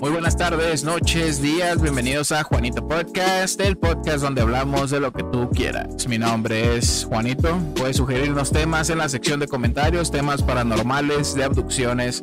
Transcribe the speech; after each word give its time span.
Muy 0.00 0.10
buenas 0.12 0.36
tardes, 0.36 0.84
noches, 0.84 1.42
días, 1.42 1.82
bienvenidos 1.82 2.30
a 2.30 2.44
Juanito 2.44 2.86
Podcast, 2.86 3.60
el 3.60 3.76
podcast 3.76 4.22
donde 4.22 4.42
hablamos 4.42 4.90
de 4.90 5.00
lo 5.00 5.12
que 5.12 5.24
tú 5.24 5.50
quieras. 5.50 6.06
Mi 6.06 6.18
nombre 6.18 6.76
es 6.76 7.04
Juanito, 7.04 7.58
puedes 7.74 7.96
sugerirnos 7.96 8.52
temas 8.52 8.90
en 8.90 8.98
la 8.98 9.08
sección 9.08 9.40
de 9.40 9.48
comentarios, 9.48 10.12
temas 10.12 10.40
paranormales, 10.40 11.34
de 11.34 11.42
abducciones 11.42 12.22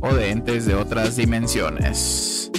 o 0.00 0.14
de 0.14 0.30
entes 0.30 0.66
de 0.66 0.76
otras 0.76 1.16
dimensiones. 1.16 2.52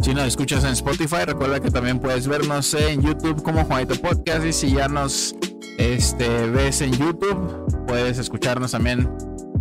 Si 0.00 0.14
nos 0.14 0.28
escuchas 0.28 0.62
en 0.62 0.74
Spotify, 0.74 1.24
recuerda 1.26 1.58
que 1.58 1.72
también 1.72 1.98
puedes 1.98 2.28
vernos 2.28 2.72
en 2.74 3.02
YouTube 3.02 3.42
como 3.42 3.64
Juanito 3.64 3.96
Podcast 3.96 4.46
y 4.46 4.52
si 4.52 4.70
ya 4.74 4.86
nos 4.86 5.34
este, 5.76 6.50
ves 6.50 6.82
en 6.82 6.92
YouTube, 6.92 7.84
puedes 7.88 8.18
escucharnos 8.18 8.70
también 8.70 9.10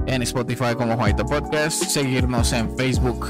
en 0.06 0.22
Spotify 0.22 0.76
como 0.78 0.96
Juanito 0.96 1.26
Podcast, 1.26 1.86
seguirnos 1.86 2.54
en 2.54 2.78
Facebook 2.78 3.30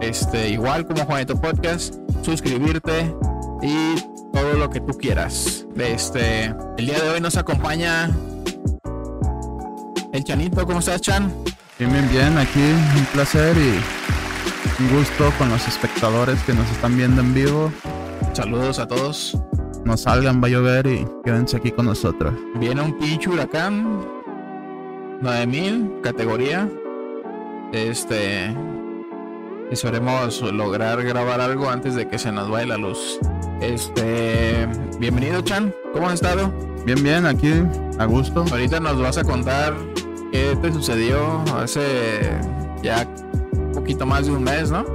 este, 0.00 0.50
igual 0.50 0.86
como 0.86 1.04
Juanito 1.04 1.40
Podcast, 1.40 1.94
suscribirte 2.22 3.14
y 3.62 3.96
todo 4.32 4.54
lo 4.54 4.70
que 4.70 4.80
tú 4.80 4.96
quieras. 4.96 5.66
Este, 5.76 6.54
el 6.76 6.86
día 6.86 7.00
de 7.00 7.10
hoy 7.10 7.20
nos 7.20 7.36
acompaña 7.36 8.10
el 10.12 10.24
Chanito. 10.24 10.66
¿Cómo 10.66 10.78
estás, 10.78 11.00
Chan? 11.00 11.32
Bien, 11.78 11.92
bien, 11.92 12.08
bien. 12.10 12.38
Aquí 12.38 12.60
un 12.60 13.04
placer 13.12 13.56
y 13.56 14.82
un 14.82 14.96
gusto 14.96 15.32
con 15.38 15.48
los 15.48 15.66
espectadores 15.66 16.42
que 16.44 16.54
nos 16.54 16.70
están 16.70 16.96
viendo 16.96 17.20
en 17.20 17.34
vivo. 17.34 17.72
Saludos 18.32 18.78
a 18.78 18.86
todos. 18.86 19.36
No 19.84 19.96
salgan, 19.96 20.42
va 20.42 20.48
a 20.48 20.50
llover 20.50 20.86
y 20.86 21.06
quédense 21.24 21.56
aquí 21.56 21.70
con 21.70 21.86
nosotros. 21.86 22.34
Viene 22.56 22.82
un 22.82 22.98
pinche 22.98 23.30
huracán 23.30 24.06
9000 25.20 26.00
categoría. 26.02 26.68
Este, 27.72 28.54
Esperemos 29.70 30.40
lograr 30.40 31.02
grabar 31.02 31.42
algo 31.42 31.68
antes 31.68 31.94
de 31.94 32.08
que 32.08 32.18
se 32.18 32.32
nos 32.32 32.48
vaya 32.48 32.68
la 32.68 32.76
luz. 32.78 33.18
Este, 33.60 34.66
bienvenido 34.98 35.42
Chan, 35.42 35.74
¿cómo 35.92 36.08
has 36.08 36.14
estado? 36.14 36.50
Bien, 36.86 37.02
bien, 37.02 37.26
aquí, 37.26 37.52
a 37.98 38.06
gusto. 38.06 38.46
Ahorita 38.50 38.80
nos 38.80 38.98
vas 38.98 39.18
a 39.18 39.24
contar 39.24 39.74
qué 40.32 40.56
te 40.62 40.72
sucedió 40.72 41.44
hace 41.54 42.30
ya 42.82 43.06
un 43.52 43.72
poquito 43.72 44.06
más 44.06 44.24
de 44.24 44.32
un 44.32 44.42
mes, 44.42 44.70
¿no? 44.70 44.86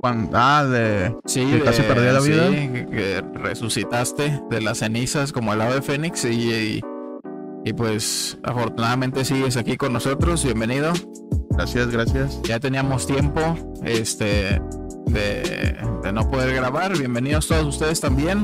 Cuando, 0.00 0.30
ah, 0.34 0.64
de 0.64 1.16
sí, 1.24 1.46
que 1.46 1.60
casi 1.60 1.82
perdí 1.82 2.12
la 2.12 2.20
vida. 2.20 2.50
Sí, 2.50 2.68
que, 2.90 3.24
resucitaste 3.34 4.42
de 4.50 4.60
las 4.60 4.78
cenizas 4.78 5.32
como 5.32 5.52
el 5.52 5.60
ave 5.60 5.82
fénix 5.82 6.24
y, 6.24 6.52
y, 6.52 6.80
y 7.64 7.72
pues 7.74 8.38
afortunadamente 8.42 9.24
sigues 9.24 9.56
aquí 9.56 9.76
con 9.76 9.92
nosotros. 9.92 10.42
Bienvenido. 10.42 10.92
Gracias, 11.56 11.90
gracias. 11.90 12.42
Ya 12.42 12.60
teníamos 12.60 13.06
tiempo 13.06 13.40
este, 13.82 14.60
de, 15.06 15.74
de, 16.02 16.12
no 16.12 16.30
poder 16.30 16.54
grabar. 16.54 16.96
Bienvenidos 16.98 17.48
todos 17.48 17.64
ustedes 17.64 17.98
también 17.98 18.42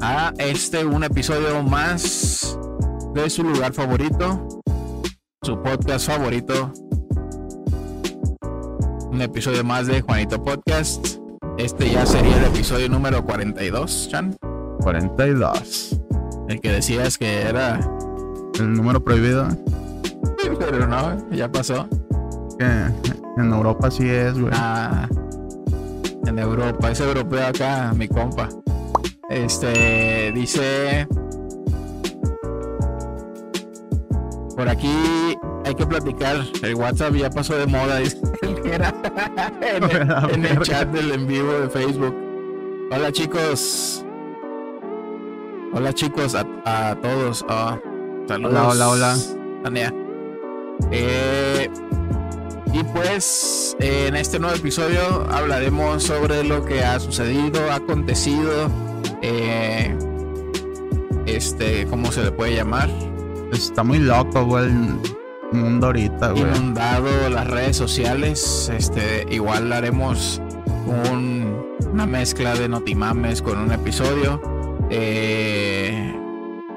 a 0.00 0.32
este, 0.38 0.86
un 0.86 1.04
episodio 1.04 1.62
más 1.62 2.58
de 3.14 3.28
su 3.28 3.42
lugar 3.42 3.74
favorito, 3.74 4.62
su 5.42 5.62
podcast 5.62 6.06
favorito. 6.06 6.72
Un 9.10 9.20
episodio 9.20 9.62
más 9.62 9.86
de 9.86 10.00
Juanito 10.00 10.42
Podcast. 10.42 11.18
Este 11.58 11.90
ya 11.90 12.06
sería 12.06 12.38
el 12.38 12.44
episodio 12.44 12.88
número 12.88 13.22
42, 13.26 14.08
Chan. 14.10 14.34
42. 14.80 16.00
El 16.48 16.60
que 16.62 16.72
decías 16.72 17.18
que 17.18 17.42
era 17.42 17.78
el 18.58 18.72
número 18.72 19.04
prohibido. 19.04 19.48
Pero 20.58 20.86
no, 20.86 21.30
ya 21.30 21.52
pasó 21.52 21.86
que 22.58 22.64
en 22.64 23.52
Europa 23.52 23.90
sí 23.90 24.08
es, 24.08 24.38
güey. 24.38 24.52
Ah, 24.54 25.08
en 26.26 26.38
Europa, 26.38 26.90
es 26.90 27.00
europeo 27.00 27.46
acá, 27.46 27.92
mi 27.96 28.08
compa. 28.08 28.48
Este 29.28 30.32
dice. 30.32 31.06
Por 34.56 34.68
aquí 34.68 35.36
hay 35.64 35.74
que 35.74 35.86
platicar. 35.86 36.36
El 36.62 36.74
WhatsApp 36.76 37.14
ya 37.14 37.30
pasó 37.30 37.56
de 37.56 37.66
moda, 37.66 37.98
dice 38.00 38.20
era 38.64 38.94
en, 39.60 39.84
el, 39.84 40.34
en 40.34 40.44
el 40.44 40.60
chat 40.60 40.88
del 40.88 41.12
en 41.12 41.26
vivo 41.26 41.52
de 41.52 41.68
Facebook. 41.68 42.14
Hola 42.90 43.12
chicos. 43.12 44.04
Hola 45.72 45.92
chicos 45.92 46.34
a, 46.34 46.46
a 46.64 46.94
todos. 47.00 47.44
Oh, 47.48 47.78
saludos. 48.28 48.52
Hola, 48.52 48.68
hola, 48.68 48.88
hola. 48.88 49.16
Tania. 49.62 49.94
Eh, 50.90 51.70
y 52.78 52.84
pues 52.84 53.74
en 53.80 54.16
este 54.16 54.38
nuevo 54.38 54.54
episodio 54.54 55.26
hablaremos 55.30 56.02
sobre 56.02 56.44
lo 56.44 56.64
que 56.64 56.84
ha 56.84 57.00
sucedido, 57.00 57.70
ha 57.70 57.76
acontecido, 57.76 58.68
eh, 59.22 59.96
este, 61.24 61.86
¿cómo 61.86 62.12
se 62.12 62.22
le 62.24 62.32
puede 62.32 62.54
llamar? 62.54 62.90
Está 63.50 63.82
muy 63.82 63.98
loco, 63.98 64.44
güey, 64.44 64.66
el 64.66 65.00
mundo 65.52 65.86
ahorita, 65.86 66.32
güey. 66.32 66.42
Inundado 66.42 67.30
las 67.30 67.46
redes 67.46 67.78
sociales, 67.78 68.70
este, 68.76 69.26
igual 69.30 69.72
haremos 69.72 70.42
un, 71.10 71.64
una 71.92 72.06
mezcla 72.06 72.54
de 72.54 72.68
notimames 72.68 73.40
con 73.40 73.58
un 73.58 73.72
episodio. 73.72 74.42
Eh, 74.90 75.85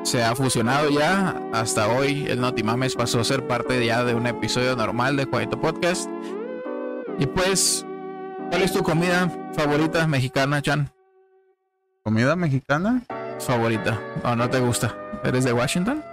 se 0.03 0.23
ha 0.23 0.35
fusionado 0.35 0.89
ya. 0.89 1.35
Hasta 1.53 1.87
hoy 1.87 2.25
el 2.27 2.39
Notimames 2.41 2.95
pasó 2.95 3.19
a 3.19 3.23
ser 3.23 3.45
parte 3.47 3.85
ya 3.85 4.03
de 4.03 4.15
un 4.15 4.27
episodio 4.27 4.75
normal 4.75 5.15
de 5.15 5.25
Juanito 5.25 5.59
Podcast. 5.59 6.09
Y 7.17 7.25
pues, 7.27 7.85
¿cuál 8.49 8.61
es 8.61 8.71
tu 8.71 8.83
comida 8.83 9.29
favorita 9.53 10.07
mexicana, 10.07 10.61
Chan? 10.61 10.89
¿Comida 12.03 12.35
mexicana? 12.35 13.01
Favorita. 13.39 13.99
¿O 14.23 14.35
no 14.35 14.49
te 14.49 14.59
gusta? 14.59 14.95
¿Eres 15.23 15.43
de 15.43 15.53
Washington? 15.53 16.03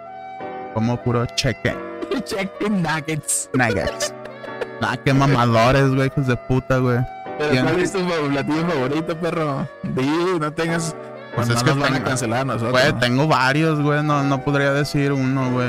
Como 0.74 1.00
puro 1.03 1.24
cheque. 1.36 1.74
Chicken 2.24 2.82
nuggets. 2.82 3.48
Nuggets. 3.53 4.12
ah, 4.82 4.97
qué 5.04 5.14
mamadores, 5.14 5.94
güey, 5.94 6.08
hijos 6.08 6.26
de 6.26 6.36
puta, 6.36 6.78
güey. 6.78 6.98
Pero 7.38 7.62
¿cuál 7.62 7.80
es 7.80 7.92
tu 7.92 7.98
platillo 7.98 8.66
favorito, 8.66 9.16
perro? 9.18 9.68
Di, 9.82 10.38
no 10.41 10.53
tengas 10.53 10.97
pues, 11.36 11.48
pues 11.48 11.50
es 11.50 11.56
no 11.56 11.64
que 11.64 11.70
nos 11.74 11.78
van 11.78 11.92
tengo, 11.92 12.06
a 12.06 12.08
cancelar 12.08 12.41
a 12.41 12.44
nosotros. 12.47 12.72
Güey, 12.72 12.92
tengo 12.94 13.26
varios, 13.28 13.80
güey. 13.80 14.02
No, 14.02 14.22
no 14.22 14.42
podría 14.42 14.72
decir 14.72 15.12
uno, 15.12 15.50
güey. 15.50 15.69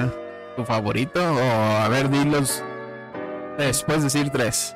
¿Tu 0.55 0.63
favorito? 0.63 1.19
O 1.21 1.77
a 1.77 1.87
ver, 1.89 2.09
dilos. 2.09 2.63
Tres, 3.57 3.83
puedes 3.83 4.03
decir 4.03 4.29
tres. 4.29 4.73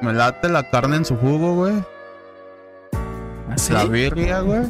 Me 0.00 0.12
late 0.12 0.48
la 0.48 0.70
carne 0.70 0.96
en 0.96 1.04
su 1.04 1.16
jugo, 1.16 1.54
güey. 1.56 1.74
¿Así? 3.50 3.72
La 3.72 3.84
birria, 3.84 4.40
güey. 4.40 4.62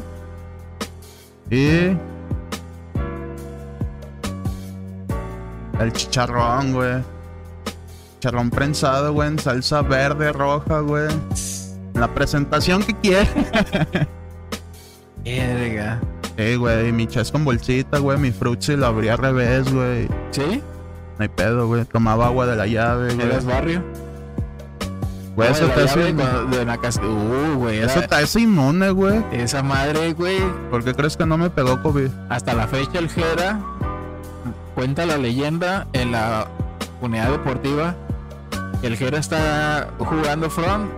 Y. 1.51 1.95
El 5.79 5.93
chicharrón, 5.93 6.73
güey. 6.73 7.03
Chicharrón 8.15 8.49
prensado, 8.49 9.13
güey, 9.13 9.29
en 9.29 9.39
salsa 9.39 9.83
verde, 9.83 10.33
roja, 10.33 10.79
güey. 10.79 11.09
La 11.93 12.07
presentación 12.07 12.83
que 12.83 12.95
quieres. 12.95 13.29
Verga. 15.23 15.99
Sí, 16.37 16.55
güey, 16.55 16.91
mi 16.91 17.07
chas 17.07 17.31
con 17.31 17.45
bolsita, 17.45 17.99
güey, 17.99 18.17
mi 18.17 18.31
frutzi 18.31 18.75
lo 18.75 18.87
abría 18.87 19.13
al 19.13 19.19
revés, 19.19 19.71
güey. 19.71 20.07
¿Sí? 20.31 20.61
No 21.17 21.23
hay 21.23 21.29
pedo, 21.29 21.67
güey. 21.67 21.85
Tomaba 21.85 22.27
agua 22.27 22.45
de 22.47 22.55
la 22.55 22.65
llave, 22.65 23.13
güey. 23.13 23.27
¿Eres 23.27 23.45
barrio? 23.45 23.83
Güey, 25.35 25.49
eso 25.49 25.67
la 26.65 26.77
casa. 26.77 27.01
Uh, 27.01 27.57
güey. 27.57 27.79
Eso 27.79 28.01
te 28.01 28.15
hace 28.15 28.41
inmune, 28.41 28.89
güey. 28.91 29.23
Esa 29.31 29.63
madre, 29.63 30.13
güey. 30.13 30.39
¿Por 30.69 30.83
qué 30.83 30.93
crees 30.93 31.15
que 31.15 31.25
no 31.25 31.37
me 31.37 31.49
pegó 31.49 31.81
COVID? 31.81 32.09
Hasta 32.29 32.53
la 32.53 32.67
fecha 32.67 32.99
el 32.99 33.09
Jera 33.09 33.59
cuenta 34.75 35.05
la 35.05 35.17
leyenda 35.17 35.87
en 35.93 36.11
la 36.11 36.47
unidad 37.01 37.31
deportiva. 37.31 37.95
El 38.81 38.97
Jera 38.97 39.19
está 39.19 39.89
jugando 39.99 40.49
front 40.49 40.91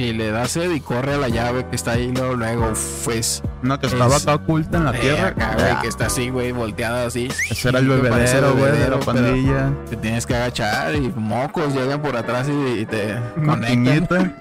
y 0.00 0.12
le 0.12 0.30
da 0.30 0.46
sed 0.46 0.70
y 0.70 0.80
corre 0.80 1.14
a 1.14 1.16
la 1.18 1.28
llave 1.28 1.66
que 1.68 1.76
está 1.76 1.92
ahí 1.92 2.10
luego, 2.12 2.34
luego 2.34 2.72
pues 3.04 3.42
Una 3.62 3.78
que 3.78 3.86
estaba 3.86 4.16
Es- 4.16 4.22
acá 4.22 4.34
oculta 4.36 4.78
en 4.78 4.84
la 4.86 4.96
eh, 4.96 5.00
tierra. 5.00 5.28
acá, 5.28 5.54
güey, 5.58 5.80
que 5.82 5.88
está 5.88 6.06
así, 6.06 6.30
güey, 6.30 6.52
volteada 6.52 7.06
así. 7.06 7.28
Ese 7.50 7.68
era 7.68 7.78
el 7.78 7.88
bebedero, 7.88 8.54
güey, 8.56 8.72
de 8.72 8.88
la 8.90 8.98
pandilla. 9.00 9.70
Te 9.88 9.96
tienes 9.96 10.26
que 10.26 10.34
agachar 10.34 10.94
y 10.94 11.12
mocos 11.14 11.74
llegan 11.74 12.00
por 12.02 12.16
atrás 12.16 12.48
y, 12.48 12.80
y 12.80 12.86
te 12.86 13.16
conectan. 13.44 14.34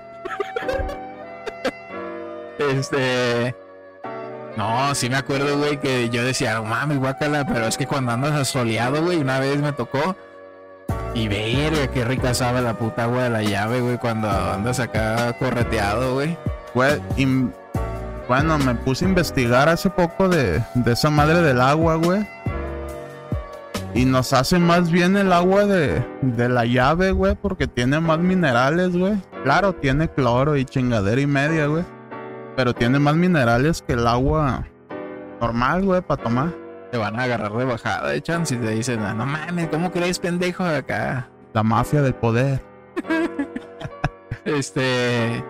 Este. 2.58 3.56
No, 4.58 4.94
sí 4.94 5.10
me 5.10 5.16
acuerdo, 5.16 5.58
güey, 5.58 5.80
que 5.80 6.10
yo 6.10 6.24
decía, 6.24 6.56
no 6.56 6.66
mames, 6.66 6.98
guácala, 7.00 7.46
pero 7.46 7.66
es 7.68 7.78
que 7.78 7.88
cuando 7.88 8.12
andas 8.12 8.34
asoleado, 8.34 9.02
güey, 9.04 9.18
una 9.18 9.40
vez 9.40 9.58
me 9.62 9.72
tocó. 9.72 10.16
Y 11.14 11.28
verga, 11.28 11.88
qué 11.92 12.06
rica 12.06 12.34
sabe 12.34 12.62
la 12.62 12.74
puta 12.74 13.04
agua 13.04 13.24
de 13.24 13.30
la 13.30 13.42
llave, 13.42 13.82
güey, 13.82 13.98
cuando 13.98 14.30
andas 14.30 14.80
acá 14.80 15.34
correteado, 15.38 16.14
güey. 16.14 16.38
Güey, 16.74 17.02
bueno, 18.28 18.60
me 18.60 18.76
puse 18.76 19.06
a 19.06 19.08
investigar 19.08 19.70
hace 19.70 19.90
poco 19.90 20.30
de, 20.30 20.64
de 20.76 20.92
esa 20.92 21.10
madre 21.10 21.42
del 21.42 21.60
agua, 21.62 21.96
güey. 21.96 22.28
Y 23.96 24.06
nos 24.06 24.34
hace 24.34 24.60
más 24.60 24.92
bien 24.92 25.18
el 25.18 25.34
agua 25.34 25.66
de, 25.66 26.06
de 26.22 26.48
la 26.48 26.66
llave, 26.66 27.12
güey, 27.12 27.36
porque 27.36 27.66
tiene 27.66 28.00
más 28.00 28.20
minerales, 28.20 28.96
güey. 28.96 29.20
Claro, 29.44 29.74
tiene 29.74 30.10
cloro 30.10 30.58
y 30.58 30.66
chingadera 30.66 31.20
y 31.20 31.26
media, 31.26 31.66
güey. 31.66 31.84
Pero 32.56 32.76
tiene 32.76 33.00
más 33.00 33.16
minerales 33.16 33.82
que 33.82 33.94
el 33.94 34.06
agua 34.06 34.64
normal, 35.42 35.84
güey, 35.86 36.02
para 36.02 36.22
tomar. 36.22 36.69
Te 36.92 36.98
van 36.98 37.20
a 37.20 37.24
agarrar 37.24 37.52
de 37.54 37.66
bajada, 37.66 38.14
echan 38.16 38.46
si 38.46 38.56
te 38.56 38.70
dicen, 38.72 39.00
no 39.02 39.26
mames, 39.26 39.68
¿cómo 39.70 39.92
crees, 39.92 40.18
pendejo, 40.20 40.64
acá? 40.64 41.30
La 41.54 41.64
mafia 41.64 42.02
del 42.02 42.14
poder. 42.16 42.62
Este. 44.46 45.44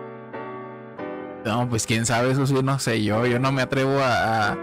No, 1.44 1.68
pues 1.68 1.86
quién 1.86 2.04
sabe, 2.04 2.30
eso 2.32 2.46
sí, 2.46 2.54
no 2.62 2.78
sé 2.78 3.02
yo. 3.02 3.24
Yo 3.26 3.38
no 3.38 3.52
me 3.52 3.62
atrevo 3.62 3.98
a. 4.00 4.50
a- 4.52 4.58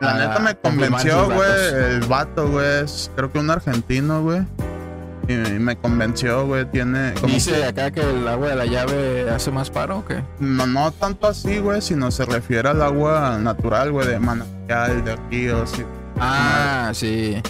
La 0.00 0.10
a 0.10 0.14
neta 0.18 0.38
me 0.40 0.56
convenció, 0.56 1.26
güey. 1.30 1.48
El 1.94 2.00
vato, 2.08 2.48
güey. 2.48 2.82
es 2.84 3.10
creo 3.14 3.30
que 3.30 3.38
un 3.38 3.50
argentino, 3.50 4.22
güey. 4.22 4.42
Y 5.32 5.58
me 5.58 5.76
convenció, 5.76 6.46
güey. 6.46 6.64
Tiene. 6.66 7.14
como 7.20 7.32
Dice 7.32 7.52
que- 7.52 7.64
acá 7.64 7.90
que 7.90 8.00
el 8.00 8.26
agua 8.28 8.48
de 8.48 8.56
la 8.56 8.66
llave 8.66 9.28
hace 9.30 9.50
más 9.50 9.70
paro 9.70 9.98
o 9.98 10.04
qué? 10.04 10.22
No, 10.38 10.66
no 10.66 10.90
tanto 10.92 11.26
así, 11.28 11.58
güey, 11.58 11.80
sino 11.82 12.10
se 12.10 12.24
refiere 12.24 12.68
al 12.68 12.82
agua 12.82 13.38
natural, 13.40 13.90
güey, 13.92 14.06
de 14.08 14.18
manantial, 14.18 15.04
de 15.04 15.16
ríos. 15.30 15.72
y- 15.78 15.84
Ah, 16.20 16.90
sí. 16.94 17.40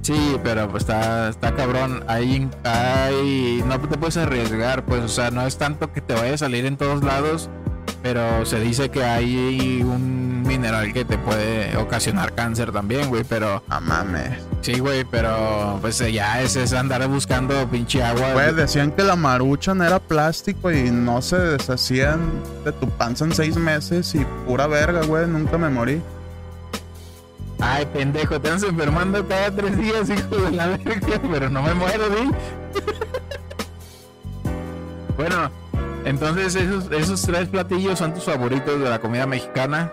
Sí, 0.00 0.36
pero 0.44 0.68
pues 0.70 0.84
está, 0.84 1.28
está 1.28 1.54
cabrón. 1.54 2.04
Ahí, 2.06 2.48
no 3.66 3.78
te 3.80 3.98
puedes 3.98 4.16
arriesgar, 4.16 4.84
pues, 4.84 5.02
o 5.02 5.08
sea, 5.08 5.30
no 5.30 5.46
es 5.46 5.58
tanto 5.58 5.92
que 5.92 6.00
te 6.00 6.14
vaya 6.14 6.34
a 6.34 6.38
salir 6.38 6.64
en 6.66 6.76
todos 6.76 7.02
lados, 7.02 7.50
pero 8.02 8.46
se 8.46 8.60
dice 8.60 8.90
que 8.90 9.04
hay 9.04 9.82
un 9.82 10.42
mineral 10.46 10.92
que 10.92 11.04
te 11.04 11.18
puede 11.18 11.76
ocasionar 11.76 12.34
cáncer 12.34 12.72
también, 12.72 13.08
güey, 13.08 13.24
pero 13.24 13.62
Ah, 13.68 13.80
mames. 13.80 14.38
Sí, 14.60 14.78
güey, 14.78 15.04
pero 15.04 15.78
pues 15.80 15.98
ya 16.12 16.40
es, 16.42 16.56
es 16.56 16.72
andar 16.72 17.06
buscando 17.08 17.68
pinche 17.68 18.02
agua. 18.02 18.32
Güey, 18.32 18.54
decían 18.54 18.92
que 18.92 19.02
la 19.02 19.16
maruchan 19.16 19.82
era 19.82 19.98
plástico 19.98 20.70
y 20.70 20.90
no 20.90 21.22
se 21.22 21.38
deshacían 21.38 22.20
de 22.64 22.72
tu 22.72 22.88
panza 22.88 23.24
en 23.24 23.34
seis 23.34 23.56
meses 23.56 24.14
y 24.14 24.24
pura 24.46 24.66
verga, 24.66 25.02
güey. 25.02 25.26
Nunca 25.26 25.58
me 25.58 25.68
morí. 25.68 26.02
Ay, 27.60 27.86
pendejo, 27.86 28.40
te 28.40 28.50
andas 28.50 28.68
enfermando 28.68 29.26
cada 29.26 29.50
tres 29.50 29.76
días, 29.76 30.08
hijo 30.10 30.36
de 30.36 30.52
la 30.52 30.66
verga, 30.68 31.20
pero 31.30 31.50
no 31.50 31.62
me 31.62 31.74
muero, 31.74 32.04
¿sí? 32.16 32.30
bueno, 35.16 35.50
entonces 36.04 36.54
esos, 36.54 36.90
esos 36.92 37.20
tres 37.22 37.48
platillos 37.48 37.98
son 37.98 38.14
tus 38.14 38.24
favoritos 38.24 38.80
de 38.80 38.88
la 38.88 39.00
comida 39.00 39.26
mexicana. 39.26 39.92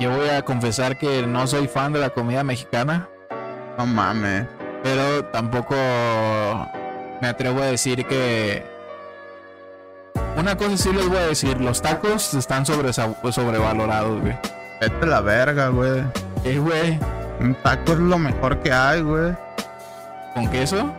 Yo 0.00 0.10
voy 0.16 0.28
a 0.28 0.42
confesar 0.42 0.98
que 0.98 1.26
no 1.26 1.46
soy 1.46 1.68
fan 1.68 1.92
de 1.92 2.00
la 2.00 2.10
comida 2.10 2.42
mexicana, 2.44 3.08
No 3.78 3.86
mames. 3.86 4.46
pero 4.82 5.24
tampoco 5.26 5.74
me 7.20 7.28
atrevo 7.28 7.62
a 7.62 7.66
decir 7.66 8.04
que... 8.06 8.66
Una 10.36 10.56
cosa 10.56 10.76
sí 10.76 10.92
les 10.92 11.08
voy 11.08 11.18
a 11.18 11.26
decir, 11.28 11.60
los 11.60 11.80
tacos 11.80 12.34
están 12.34 12.66
sobre, 12.66 12.92
sobrevalorados, 12.92 14.20
güey. 14.20 14.36
Vete 14.80 15.06
la 15.06 15.20
verga, 15.20 15.68
güey. 15.68 16.02
Eh, 16.44 16.58
güey, 16.58 16.98
Un 17.40 17.54
taco 17.62 17.92
es 17.92 17.98
lo 17.98 18.18
mejor 18.18 18.58
que 18.58 18.72
hay, 18.72 19.00
güey. 19.02 19.32
¿con 20.34 20.50
queso? 20.50 20.92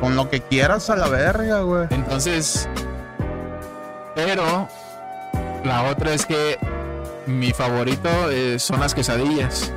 Con 0.00 0.14
lo 0.14 0.30
que 0.30 0.40
quieras 0.40 0.88
a 0.90 0.96
la 0.96 1.08
verga, 1.08 1.60
güey. 1.62 1.88
Entonces, 1.90 2.68
pero 4.14 4.68
la 5.64 5.82
otra 5.90 6.14
es 6.14 6.24
que 6.24 6.56
mi 7.28 7.52
favorito 7.52 8.08
eh, 8.30 8.58
son 8.58 8.80
las 8.80 8.94
quesadillas. 8.94 9.72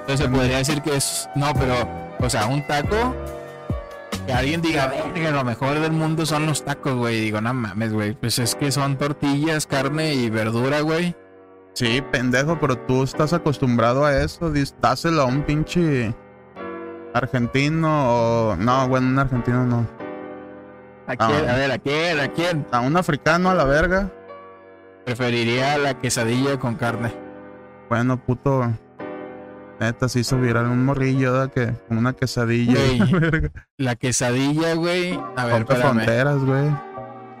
Entonces 0.00 0.26
se 0.26 0.28
podría 0.32 0.58
decir 0.58 0.82
que 0.82 0.96
es, 0.96 1.28
no, 1.34 1.52
pero, 1.54 1.74
o 2.18 2.28
sea, 2.28 2.46
un 2.46 2.66
taco, 2.66 3.14
que 4.26 4.32
alguien 4.32 4.60
diga, 4.62 4.86
"Verga, 4.86 5.30
lo 5.30 5.44
mejor 5.44 5.78
del 5.80 5.92
mundo 5.92 6.26
son 6.26 6.46
los 6.46 6.64
tacos, 6.64 6.94
güey. 6.94 7.20
Digo, 7.20 7.40
no 7.40 7.52
mames, 7.54 7.92
güey, 7.92 8.14
pues 8.14 8.38
es 8.38 8.54
que 8.54 8.72
son 8.72 8.96
tortillas, 8.96 9.66
carne 9.66 10.14
y 10.14 10.30
verdura, 10.30 10.80
güey. 10.80 11.14
Sí, 11.74 12.02
pendejo, 12.12 12.58
pero 12.60 12.78
tú 12.78 13.02
estás 13.02 13.32
acostumbrado 13.32 14.04
a 14.04 14.16
eso. 14.16 14.52
Dáselo 14.80 15.22
a 15.22 15.24
un 15.24 15.42
pinche 15.42 16.14
argentino 17.12 18.50
o. 18.50 18.56
No, 18.56 18.88
bueno, 18.88 19.08
un 19.08 19.18
argentino 19.18 19.64
no. 19.64 19.86
¿A 21.06 21.16
quién? 21.16 21.48
A 21.50 21.54
ver, 21.54 21.72
¿a 21.72 21.78
quién? 21.78 22.20
¿A 22.20 22.28
quién? 22.28 22.66
A 22.70 22.80
un 22.80 22.96
africano 22.96 23.50
a 23.50 23.54
la 23.54 23.64
verga. 23.64 24.10
Preferiría 25.04 25.78
la 25.78 25.98
quesadilla 25.98 26.58
con 26.58 26.76
carne. 26.76 27.12
Bueno, 27.88 28.16
puto. 28.18 28.72
Neta, 29.80 30.08
se 30.08 30.20
hizo 30.20 30.38
viral 30.38 30.66
un 30.66 30.84
morrillo, 30.84 31.32
¿verdad? 31.32 31.52
Que 31.52 31.72
con 31.88 31.98
una 31.98 32.12
quesadilla. 32.12 32.74
Güey, 32.74 33.50
la 33.76 33.96
quesadilla, 33.96 34.74
güey. 34.74 35.18
A 35.36 35.44
ver, 35.46 35.66
fronteras, 35.66 36.44
güey. 36.44 36.70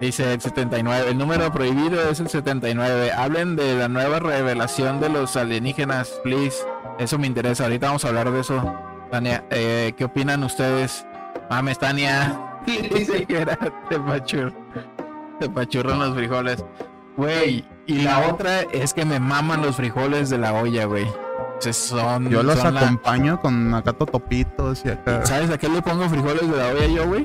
Dice 0.00 0.34
el 0.34 0.40
79. 0.40 1.10
El 1.10 1.18
número 1.18 1.50
prohibido 1.52 2.10
es 2.10 2.20
el 2.20 2.28
79. 2.28 3.12
Hablen 3.12 3.56
de 3.56 3.76
la 3.76 3.88
nueva 3.88 4.18
revelación 4.18 5.00
de 5.00 5.08
los 5.08 5.36
alienígenas, 5.36 6.20
please. 6.22 6.58
Eso 6.98 7.18
me 7.18 7.26
interesa. 7.26 7.64
Ahorita 7.64 7.86
vamos 7.86 8.04
a 8.04 8.08
hablar 8.08 8.30
de 8.30 8.40
eso. 8.40 8.74
Tania, 9.10 9.44
eh, 9.50 9.94
¿qué 9.96 10.04
opinan 10.04 10.42
ustedes? 10.42 11.06
Mames, 11.48 11.78
Tania. 11.78 12.38
Dice 12.66 13.24
que 13.24 13.38
era 13.38 13.56
te 13.88 13.98
pachur. 13.98 14.52
Te 15.38 15.48
pachurran 15.48 15.98
los 16.00 16.14
frijoles. 16.14 16.64
Güey, 17.16 17.64
y 17.86 18.02
la 18.02 18.28
otra 18.28 18.62
es 18.62 18.92
que 18.92 19.04
me 19.04 19.20
maman 19.20 19.62
los 19.62 19.76
frijoles 19.76 20.30
de 20.30 20.38
la 20.38 20.52
olla, 20.54 20.84
güey. 20.86 21.06
Son, 21.60 22.28
Yo 22.28 22.42
los 22.42 22.58
son 22.58 22.74
la- 22.74 22.80
acompaño 22.80 23.40
con 23.40 23.72
acá 23.74 23.92
totopitos 23.92 24.82
y 24.84 24.90
acá. 24.90 25.24
¿Sabes 25.24 25.50
a 25.50 25.56
qué 25.56 25.68
le 25.68 25.80
pongo 25.80 26.08
frijoles 26.08 26.50
de 26.50 26.56
la 26.56 26.66
olla 26.68 26.86
yo, 26.86 27.06
güey? 27.06 27.24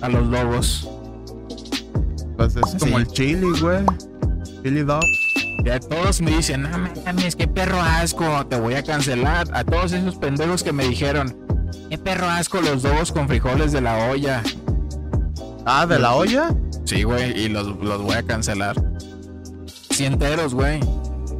A 0.00 0.08
los 0.08 0.26
lobos. 0.26 0.88
Pues 2.36 2.56
es 2.56 2.76
como 2.80 2.98
el 2.98 3.06
chili, 3.08 3.58
güey. 3.60 3.84
Chili 4.62 4.82
dog. 4.82 5.02
Ya 5.64 5.78
todos 5.80 6.20
me 6.20 6.30
dicen, 6.30 6.62
no 6.62 6.68
mames, 7.04 7.36
qué 7.36 7.46
perro 7.48 7.80
asco, 7.80 8.46
te 8.46 8.58
voy 8.58 8.74
a 8.74 8.82
cancelar. 8.82 9.46
A 9.52 9.64
todos 9.64 9.92
esos 9.92 10.16
pendejos 10.16 10.62
que 10.62 10.72
me 10.72 10.84
dijeron, 10.88 11.36
qué 11.90 11.98
perro 11.98 12.26
asco 12.28 12.60
los 12.60 12.82
dobos 12.82 13.12
con 13.12 13.28
frijoles 13.28 13.72
de 13.72 13.80
la 13.80 14.10
olla. 14.10 14.42
Ah, 15.66 15.86
¿de 15.86 15.98
la 15.98 16.14
olla? 16.14 16.54
Sí, 16.84 17.02
güey, 17.02 17.38
y 17.38 17.48
los, 17.48 17.66
los 17.82 18.02
voy 18.02 18.14
a 18.14 18.22
cancelar. 18.22 18.76
Enteros, 20.00 20.54
güey. 20.54 20.80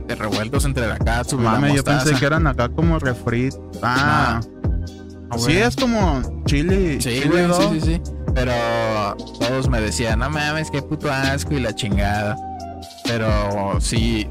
De 0.07 0.15
revueltos 0.15 0.65
entre 0.65 0.87
la 0.87 0.99
katsu 0.99 1.41
y 1.41 1.43
la 1.45 1.53
Mame, 1.53 1.75
yo 1.75 1.83
pensé 1.83 2.15
que 2.15 2.25
eran 2.27 2.47
acá 2.47 2.69
como 2.69 2.99
refrit. 2.99 3.55
Ah, 3.83 4.41
Ah, 5.31 5.39
sí, 5.39 5.53
es 5.57 5.75
como 5.75 6.23
chili. 6.45 7.01
Sí, 7.01 7.23
chili 7.23 7.29
güey, 7.29 7.47
sí, 7.53 7.81
sí, 7.81 7.81
sí. 7.81 8.13
Pero 8.35 8.53
todos 9.41 9.69
me 9.69 9.81
decían, 9.81 10.19
no 10.21 10.29
mames, 10.31 10.71
qué 10.71 10.83
puto 10.83 11.11
asco 11.11 11.55
y 11.55 11.61
la 11.61 11.75
chingada. 11.75 12.37
Pero 13.05 13.81
sí, 13.81 14.29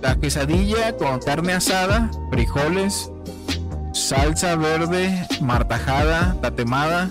la 0.00 0.14
quesadilla 0.16 0.96
con 0.96 1.18
carne 1.18 1.54
asada, 1.54 2.10
frijoles, 2.30 3.10
salsa 3.92 4.54
verde, 4.56 5.26
martajada, 5.40 6.36
tatemada, 6.40 7.08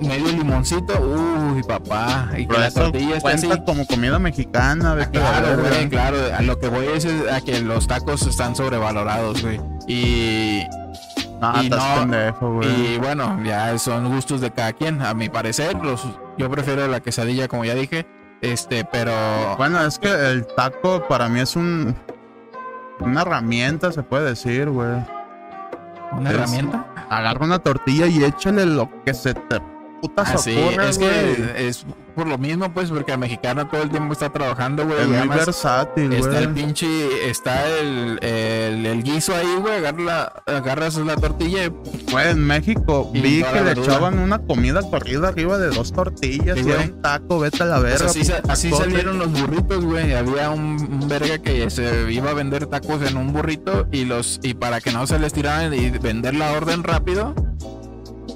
medio 0.00 0.28
limoncito, 0.28 0.94
uy, 1.00 1.62
papá. 1.62 2.28
Y 2.36 2.46
que 2.46 2.58
la 2.58 2.70
tortilla 2.70 3.16
esté 3.16 3.30
así. 3.32 3.48
como 3.66 3.86
comida 3.86 4.18
mexicana. 4.18 4.94
vete 4.94 5.18
a 5.18 5.22
la 5.22 5.40
Claro, 5.40 5.62
güey, 5.62 5.88
claro. 5.88 6.16
A 6.36 6.42
lo 6.42 6.58
que 6.58 6.68
voy 6.68 6.86
es 6.94 7.06
a 7.32 7.40
que 7.40 7.60
los 7.60 7.86
tacos 7.86 8.26
están 8.26 8.54
sobrevalorados, 8.56 9.42
güey. 9.42 9.60
Y 9.86 10.62
Ah, 11.40 11.62
no- 11.68 12.00
pendejo, 12.00 12.60
y 12.62 12.96
bueno, 12.98 13.38
ya 13.44 13.76
son 13.78 14.08
gustos 14.08 14.40
de 14.40 14.50
cada 14.50 14.72
quien. 14.72 15.02
A 15.02 15.12
mi 15.14 15.28
parecer, 15.28 15.74
los, 15.82 16.06
yo 16.38 16.48
prefiero 16.50 16.86
la 16.88 17.00
quesadilla, 17.00 17.48
como 17.48 17.64
ya 17.64 17.74
dije. 17.74 18.06
Este, 18.40 18.84
pero. 18.84 19.12
Bueno, 19.58 19.84
es 19.84 19.98
que 19.98 20.08
el 20.08 20.46
taco 20.56 21.06
para 21.08 21.28
mí 21.28 21.40
es 21.40 21.56
un. 21.56 21.94
Una 23.00 23.22
herramienta, 23.22 23.90
se 23.92 24.02
puede 24.02 24.26
decir, 24.30 24.70
güey. 24.70 24.90
¿Una 26.12 26.30
es- 26.30 26.36
herramienta? 26.36 26.86
Agarra 27.10 27.44
una 27.44 27.58
tortilla 27.58 28.06
y 28.06 28.22
échale 28.24 28.64
lo 28.66 28.88
que 29.04 29.12
se 29.12 29.34
te 29.34 29.60
puta 30.08 30.24
se 30.26 30.38
sí, 30.38 30.58
ocurra, 30.62 30.88
es 30.88 30.98
güey. 30.98 31.10
que 31.10 31.68
es 31.68 31.86
por 32.14 32.28
lo 32.28 32.38
mismo, 32.38 32.72
pues, 32.72 32.90
porque 32.90 33.10
el 33.12 33.18
mexicano 33.18 33.66
todo 33.68 33.82
el 33.82 33.90
tiempo 33.90 34.12
está 34.12 34.30
trabajando, 34.30 34.86
güey. 34.86 35.00
Es 35.00 35.08
muy 35.08 35.26
versátil, 35.28 36.12
Está 36.12 36.38
el 36.38 36.52
güey. 36.52 36.62
pinche, 36.64 37.28
está 37.28 37.66
el, 37.80 38.18
el, 38.22 38.86
el 38.86 39.02
guiso 39.02 39.34
ahí, 39.34 39.56
güey. 39.60 39.74
Agarra 39.78 40.02
la- 40.02 40.42
agarras 40.46 40.96
la 40.98 41.16
tortilla 41.16 41.70
Güey, 42.12 42.28
en 42.30 42.38
México 42.44 43.10
vi 43.12 43.42
que 43.42 43.60
la 43.60 43.62
le 43.62 43.72
echaban 43.72 44.18
una 44.20 44.38
comida 44.38 44.80
corrida 44.82 45.28
arriba 45.28 45.58
de 45.58 45.70
dos 45.70 45.92
tortillas 45.92 46.56
Sí, 46.58 46.64
y 46.66 46.68
era 46.70 46.76
güey. 46.82 46.90
un 46.92 47.02
taco, 47.02 47.40
vete 47.40 47.62
a 47.62 47.66
la 47.66 47.80
Pues 47.80 47.92
verga. 47.94 48.06
así, 48.06 48.20
puta 48.20 48.52
así 48.52 48.70
cosa. 48.70 48.84
salieron 48.84 49.18
los 49.18 49.32
burritos, 49.32 49.84
güey. 49.84 50.14
Había 50.14 50.50
un, 50.50 50.62
un 51.00 51.08
verga 51.08 51.38
que 51.38 51.68
se 51.70 52.12
iba 52.12 52.30
a 52.30 52.34
vender 52.34 52.66
tacos 52.66 53.02
en 53.02 53.16
un 53.16 53.32
burrito 53.32 53.88
y 53.90 54.04
los 54.04 54.38
y 54.44 54.54
para 54.54 54.80
que 54.80 54.92
no 54.92 55.06
se 55.08 55.18
les 55.18 55.32
tiraran 55.32 55.74
y 55.74 55.90
vender 55.90 56.34
la 56.36 56.52
orden 56.52 56.84
rápido, 56.84 57.34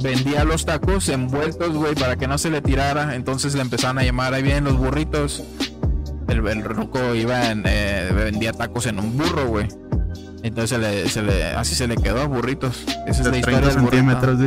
vendía 0.02 0.44
los 0.44 0.64
tacos 0.64 1.08
envueltos, 1.08 1.74
güey, 1.74 1.94
para 1.94 2.16
que 2.16 2.26
no 2.28 2.38
se 2.38 2.50
le 2.50 2.60
tirara. 2.62 3.14
Entonces 3.14 3.54
le 3.54 3.62
empezaron 3.62 3.98
a 3.98 4.04
llamar 4.04 4.34
ahí 4.34 4.42
vienen 4.42 4.64
los 4.64 4.76
burritos. 4.76 5.42
El, 6.28 6.46
el 6.46 6.62
ruco 6.64 7.14
iba 7.14 7.50
en, 7.50 7.62
eh, 7.66 8.10
vendía 8.14 8.52
tacos 8.52 8.86
en 8.86 8.98
un 8.98 9.16
burro, 9.16 9.46
güey. 9.48 9.68
Entonces 10.42 10.70
se 10.70 10.78
le, 10.78 11.08
se 11.08 11.22
le, 11.22 11.44
así 11.46 11.74
se 11.74 11.88
le 11.88 11.96
quedó 11.96 12.20
a 12.22 12.26
burritos. 12.26 12.84
Esa 13.06 13.20
es 13.20 13.24
De 13.24 13.30
la 13.30 13.36
historia 13.38 13.60
30 13.60 13.60
del 13.60 13.90
centímetros. 13.90 14.38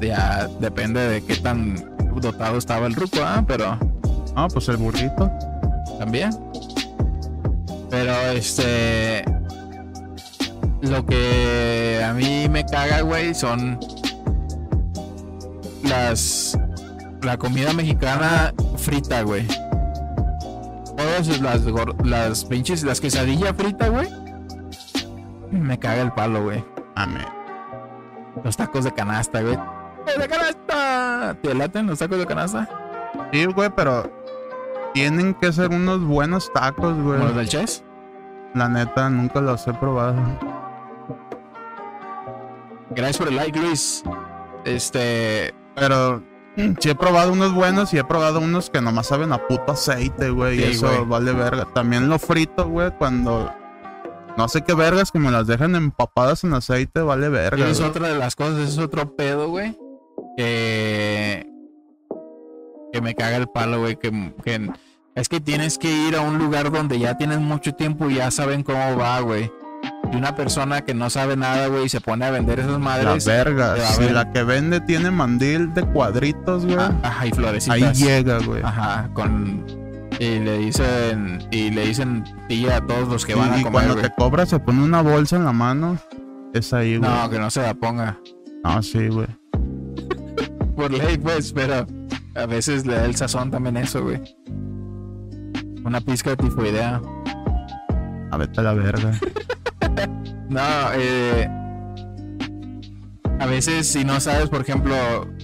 Ya 0.00 0.48
depende 0.60 1.00
de 1.08 1.24
qué 1.24 1.36
tan 1.36 1.74
dotado 2.20 2.58
estaba 2.58 2.86
el 2.86 2.94
ruco, 2.94 3.18
¿ah? 3.22 3.44
Pero 3.46 3.78
Ah, 4.36 4.46
pues 4.52 4.68
el 4.68 4.76
burrito. 4.76 5.28
también. 5.98 6.30
Pero 7.90 8.12
este. 8.32 9.24
Lo 10.82 11.04
que 11.04 12.00
a 12.04 12.12
mí 12.12 12.48
me 12.48 12.64
caga, 12.64 13.00
güey, 13.00 13.34
son 13.34 13.80
las. 15.88 16.58
La 17.22 17.36
comida 17.36 17.72
mexicana 17.72 18.52
frita, 18.76 19.22
güey. 19.22 19.46
Todas 20.96 21.40
las, 21.40 21.64
las 22.04 22.44
pinches, 22.44 22.84
las 22.84 23.00
quesadillas 23.00 23.54
fritas, 23.56 23.90
güey. 23.90 24.08
Me 25.50 25.78
caga 25.78 26.02
el 26.02 26.12
palo, 26.12 26.44
güey. 26.44 26.64
Amén. 26.94 27.26
Los 28.44 28.56
tacos 28.56 28.84
de 28.84 28.92
canasta, 28.92 29.42
güey. 29.42 29.56
¡Tacos 29.56 30.18
¡De 30.18 30.28
canasta! 30.28 31.36
¿Te 31.42 31.54
laten 31.54 31.86
los 31.86 31.98
tacos 31.98 32.18
de 32.18 32.26
canasta? 32.26 32.68
Sí, 33.32 33.46
güey, 33.46 33.70
pero 33.74 34.10
tienen 34.94 35.34
que 35.34 35.52
ser 35.52 35.70
unos 35.70 36.04
buenos 36.04 36.52
tacos, 36.52 36.96
güey. 37.02 37.18
Los 37.18 37.34
del 37.34 37.48
Chess. 37.48 37.84
La 38.54 38.68
neta, 38.68 39.10
nunca 39.10 39.40
los 39.40 39.66
he 39.66 39.74
probado. 39.74 40.16
Gracias 42.90 43.18
por 43.18 43.28
el 43.28 43.36
like, 43.36 43.58
Luis. 43.58 44.02
Este. 44.64 45.54
Pero 45.80 46.22
sí 46.80 46.90
he 46.90 46.94
probado 46.94 47.32
unos 47.32 47.54
buenos 47.54 47.92
y 47.94 47.98
he 47.98 48.04
probado 48.04 48.40
unos 48.40 48.70
que 48.70 48.80
nomás 48.80 49.06
saben 49.06 49.32
a 49.32 49.46
puto 49.46 49.72
aceite, 49.72 50.30
güey. 50.30 50.58
y 50.60 50.62
eso 50.64 50.88
güey. 50.88 51.04
vale 51.04 51.32
verga. 51.32 51.66
También 51.72 52.08
lo 52.08 52.18
frito, 52.18 52.68
güey, 52.68 52.90
cuando 52.98 53.52
no 54.36 54.48
sé 54.48 54.62
qué 54.62 54.74
vergas 54.74 55.10
que 55.12 55.18
me 55.18 55.30
las 55.30 55.46
dejan 55.46 55.74
empapadas 55.76 56.44
en 56.44 56.54
aceite, 56.54 57.00
vale 57.00 57.28
verga. 57.28 57.68
es 57.68 57.78
güey. 57.78 57.90
otra 57.90 58.08
de 58.08 58.18
las 58.18 58.34
cosas, 58.36 58.68
es 58.68 58.78
otro 58.78 59.14
pedo, 59.16 59.48
güey. 59.48 59.76
Que. 60.36 61.46
Que 62.92 63.00
me 63.02 63.14
caga 63.14 63.36
el 63.36 63.48
palo, 63.48 63.80
güey. 63.80 63.96
Que, 63.96 64.10
que- 64.44 64.70
es 65.14 65.28
que 65.28 65.40
tienes 65.40 65.78
que 65.78 65.90
ir 65.90 66.14
a 66.16 66.20
un 66.20 66.38
lugar 66.38 66.70
donde 66.70 66.98
ya 66.98 67.16
tienes 67.16 67.40
mucho 67.40 67.72
tiempo 67.74 68.08
y 68.08 68.14
ya 68.14 68.30
saben 68.30 68.62
cómo 68.62 68.96
va, 68.96 69.18
güey. 69.20 69.50
Y 70.12 70.16
una 70.16 70.34
persona 70.34 70.82
que 70.82 70.94
no 70.94 71.10
sabe 71.10 71.36
nada, 71.36 71.66
güey, 71.68 71.84
y 71.84 71.88
se 71.88 72.00
pone 72.00 72.24
a 72.24 72.30
vender 72.30 72.60
esas 72.60 72.72
La 72.72 72.78
madres. 72.78 73.26
verga. 73.26 73.74
a 73.74 73.78
Si 73.78 74.08
la 74.08 74.32
que 74.32 74.42
vende 74.42 74.80
tiene 74.80 75.10
mandil 75.10 75.72
de 75.74 75.82
cuadritos, 75.82 76.64
güey. 76.64 76.76
ah, 76.78 76.92
Ajá, 77.02 77.26
y 77.26 77.30
florecitas. 77.30 77.76
ahí 77.76 77.92
llega, 77.94 78.38
güey. 78.38 78.62
Ajá, 78.62 79.10
con. 79.12 79.64
Y 80.18 80.38
le 80.40 80.58
dicen. 80.58 81.46
Y 81.50 81.70
le 81.70 81.86
dicen 81.86 82.24
tía 82.48 82.78
a 82.78 82.86
todos 82.86 83.08
los 83.08 83.26
que 83.26 83.34
van 83.34 83.50
y 83.50 83.52
a 83.52 83.60
y 83.60 83.62
comer. 83.62 83.72
cuando 83.72 83.94
güey. 83.94 84.04
te 84.06 84.12
cobra 84.16 84.46
se 84.46 84.58
pone 84.58 84.82
una 84.82 85.02
bolsa 85.02 85.36
en 85.36 85.44
la 85.44 85.52
mano. 85.52 85.98
Es 86.54 86.72
ahí, 86.72 86.96
güey. 86.96 87.08
No, 87.10 87.28
que 87.28 87.38
no 87.38 87.50
se 87.50 87.60
la 87.62 87.74
ponga. 87.74 88.18
No, 88.64 88.82
sí, 88.82 89.08
güey. 89.08 89.28
Por 90.74 90.90
ley, 90.90 91.18
pues, 91.18 91.52
pero 91.52 91.86
a 92.34 92.46
veces 92.46 92.86
le 92.86 92.94
da 92.94 93.04
el 93.04 93.14
sazón 93.16 93.50
también 93.50 93.76
eso, 93.76 94.02
güey. 94.02 94.20
Una 95.84 96.00
pizca 96.00 96.30
de 96.30 96.36
tifoidea. 96.38 97.00
A 98.30 98.36
vete 98.36 98.60
a 98.60 98.62
la 98.62 98.72
verga. 98.72 99.12
No, 100.48 100.62
eh. 100.94 101.48
A 103.40 103.46
veces, 103.46 103.86
si 103.86 104.04
no 104.04 104.18
sabes, 104.20 104.48
por 104.48 104.62
ejemplo, 104.62 104.96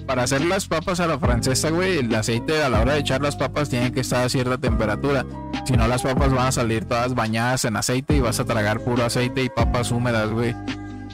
para 0.06 0.24
hacer 0.24 0.44
las 0.44 0.66
papas 0.66 0.98
a 0.98 1.06
la 1.06 1.18
francesa, 1.18 1.70
güey, 1.70 1.98
el 1.98 2.12
aceite 2.12 2.62
a 2.62 2.68
la 2.68 2.80
hora 2.80 2.94
de 2.94 3.00
echar 3.00 3.22
las 3.22 3.36
papas 3.36 3.68
tiene 3.68 3.92
que 3.92 4.00
estar 4.00 4.24
a 4.24 4.28
cierta 4.28 4.58
temperatura. 4.58 5.24
Si 5.64 5.74
no, 5.74 5.86
las 5.86 6.02
papas 6.02 6.32
van 6.32 6.48
a 6.48 6.52
salir 6.52 6.86
todas 6.86 7.14
bañadas 7.14 7.64
en 7.64 7.76
aceite 7.76 8.16
y 8.16 8.20
vas 8.20 8.40
a 8.40 8.44
tragar 8.44 8.80
puro 8.80 9.04
aceite 9.04 9.44
y 9.44 9.48
papas 9.48 9.92
húmedas, 9.92 10.28
güey. 10.30 10.56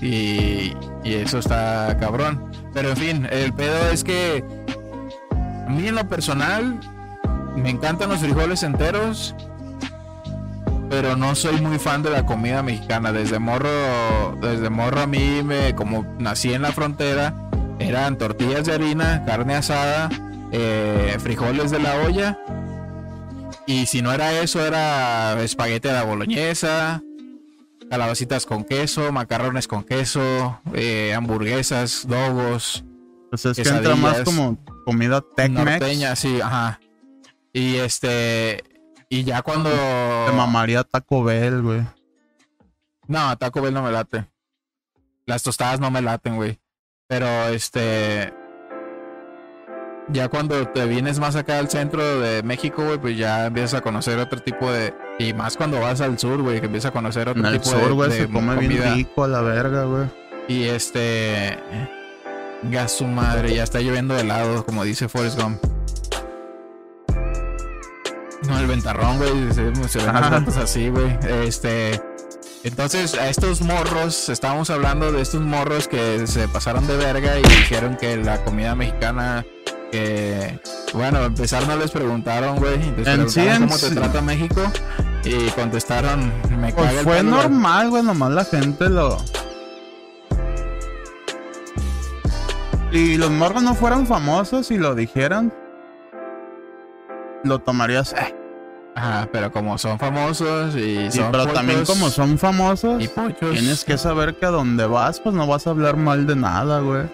Y, 0.01 0.73
y 1.05 1.15
eso 1.15 1.39
está 1.39 1.97
cabrón. 2.01 2.51
Pero 2.73 2.91
en 2.91 2.97
fin, 2.97 3.29
el 3.31 3.53
pedo 3.53 3.91
es 3.91 4.03
que 4.03 4.43
a 5.67 5.71
mí 5.71 5.89
en 5.89 5.95
lo 5.95 6.09
personal 6.09 6.81
me 7.57 7.69
encantan 7.69 8.09
los 8.09 8.21
frijoles 8.21 8.63
enteros 8.63 9.35
pero 10.91 11.17
no 11.17 11.37
soy 11.37 11.61
muy 11.61 11.79
fan 11.79 12.03
de 12.03 12.11
la 12.11 12.27
comida 12.27 12.65
mexicana. 12.65 13.13
Desde 13.13 13.39
morro, 13.39 14.37
desde 14.43 14.69
morro 14.71 15.03
a 15.03 15.07
mí 15.07 15.41
me, 15.45 15.75
como 15.77 16.05
nací 16.19 16.53
en 16.53 16.63
la 16.63 16.73
frontera, 16.73 17.33
eran 17.79 18.19
tortillas 18.19 18.67
de 18.67 18.73
harina, 18.73 19.25
carne 19.25 19.55
asada, 19.55 20.11
eh, 20.51 21.17
frijoles 21.21 21.71
de 21.71 21.79
la 21.79 21.95
olla. 21.95 22.39
Y 23.67 23.87
si 23.87 24.03
no 24.03 24.13
era 24.13 24.41
eso, 24.41 24.67
era 24.67 25.41
espagueti 25.41 25.87
a 25.87 25.93
la 25.93 26.03
boloñesa, 26.03 27.01
calabacitas 27.89 28.45
con 28.45 28.65
queso, 28.65 29.13
macarrones 29.13 29.69
con 29.69 29.85
queso, 29.85 30.59
eh, 30.75 31.15
hamburguesas, 31.15 32.05
dogos, 32.09 32.85
Pues 33.31 33.47
es 33.47 33.57
que 33.57 33.69
entra 33.69 33.95
más 33.95 34.23
como 34.23 34.59
comida 34.85 35.21
Tec-Mex. 35.37 35.79
norteña, 35.79 36.17
sí, 36.17 36.41
ajá. 36.41 36.81
Y 37.53 37.77
este, 37.77 38.65
y 39.11 39.25
ya 39.25 39.43
cuando... 39.43 39.69
Te 39.69 40.33
mamaría 40.33 40.85
Taco 40.85 41.23
Bell, 41.23 41.61
güey. 41.61 41.83
No, 43.09 43.37
Taco 43.37 43.61
Bell 43.61 43.75
no 43.75 43.83
me 43.83 43.91
late. 43.91 44.25
Las 45.27 45.43
tostadas 45.43 45.81
no 45.81 45.91
me 45.91 46.01
laten, 46.01 46.37
güey. 46.37 46.59
Pero 47.09 47.27
este. 47.49 48.33
Ya 50.13 50.29
cuando 50.29 50.67
te 50.69 50.87
vienes 50.87 51.19
más 51.19 51.35
acá 51.35 51.59
al 51.59 51.69
centro 51.69 52.21
de 52.21 52.43
México, 52.45 52.85
güey, 52.85 52.99
pues 52.99 53.19
ya 53.19 53.47
empiezas 53.47 53.75
a 53.75 53.81
conocer 53.81 54.19
otro 54.19 54.41
tipo 54.41 54.71
de. 54.73 54.95
Y 55.19 55.35
más 55.35 55.57
cuando 55.57 55.81
vas 55.81 56.01
al 56.01 56.19
sur, 56.21 56.41
güey, 56.41 56.61
que 56.61 56.67
empiezas 56.67 56.91
a 56.91 56.93
conocer 56.93 57.29
otro 57.29 57.41
En 57.41 57.47
el 57.53 57.61
tipo 57.61 57.75
de- 57.77 57.83
sur, 57.83 57.93
güey, 57.95 58.11
de, 58.11 58.17
se 58.19 58.29
come 58.31 58.57
bien 58.57 58.95
rico 58.95 59.25
a 59.25 59.29
la 59.29 59.41
verga, 59.41 59.85
güey. 59.85 60.05
Y 60.47 60.65
este. 60.65 61.59
Gas 62.63 62.93
su 62.93 63.07
madre, 63.07 63.55
ya 63.55 63.65
está 63.65 63.81
lloviendo 63.81 64.15
de 64.15 64.21
helado, 64.21 64.65
como 64.65 64.85
dice 64.85 65.09
Forrest 65.09 65.41
Gump. 65.41 65.61
No, 68.49 68.59
el 68.59 68.67
ventarrón, 68.67 69.19
güey. 69.19 69.53
Se, 69.53 69.75
se 69.89 69.99
ven 69.99 70.15
las 70.15 70.57
así, 70.57 70.89
güey. 70.89 71.19
Este. 71.29 72.01
Entonces, 72.63 73.15
a 73.15 73.29
estos 73.29 73.63
morros, 73.63 74.29
estábamos 74.29 74.69
hablando 74.71 75.13
de 75.13 75.23
estos 75.23 75.41
morros 75.41 75.89
que 75.89 76.27
se 76.27 76.47
pasaron 76.49 76.87
de 76.87 76.97
verga 76.97 77.39
y 77.39 77.43
dijeron 77.43 77.97
que 77.97 78.17
la 78.17 78.43
comida 78.45 78.75
mexicana. 78.75 79.45
Que. 79.91 80.61
Bueno, 80.95 81.19
a 81.19 81.25
empezar 81.25 81.67
no 81.67 81.77
les 81.77 81.91
preguntaron, 81.91 82.57
güey. 82.59 82.77
Les 82.79 83.07
preguntaron 83.07 83.29
sí, 83.31 83.43
cómo 83.59 83.79
te 83.79 83.91
trata 83.91 84.21
México. 84.23 84.61
Y 85.25 85.49
contestaron, 85.51 86.33
me 86.61 86.73
Pues 86.73 86.87
caga 86.87 86.99
el 87.01 87.05
fue 87.05 87.17
pelo, 87.19 87.31
güey". 87.31 87.43
normal, 87.43 87.91
güey, 87.91 88.03
nomás 88.03 88.31
la 88.31 88.45
gente 88.45 88.89
lo. 88.89 89.19
Si 92.93 93.17
los 93.17 93.31
morros 93.31 93.63
no 93.63 93.75
fueran 93.75 94.07
famosos 94.07 94.71
y 94.71 94.79
lo 94.79 94.95
dijeran, 94.95 95.53
lo 97.45 97.59
tomarías. 97.59 98.13
eh. 98.13 98.35
Ajá, 98.95 99.29
pero 99.33 99.53
como 99.53 99.79
son 99.79 99.99
famosos 99.99 100.75
y 100.75 101.11
Sí, 101.11 101.19
son 101.19 101.31
pero 101.31 101.47
también 101.47 101.85
como 101.85 102.11
son 102.11 102.37
famosos, 102.39 103.03
y 103.03 103.07
pochos, 103.09 103.53
tienes 103.53 103.85
que 103.85 103.97
saber 103.97 104.35
que 104.37 104.47
a 104.47 104.51
donde 104.51 104.85
vas, 104.85 105.21
pues 105.21 105.35
no 105.35 105.47
vas 105.47 105.67
a 105.67 105.71
hablar 105.71 105.97
mal 105.97 106.27
de 106.27 106.35
nada, 106.35 106.81
güey. 106.81 107.05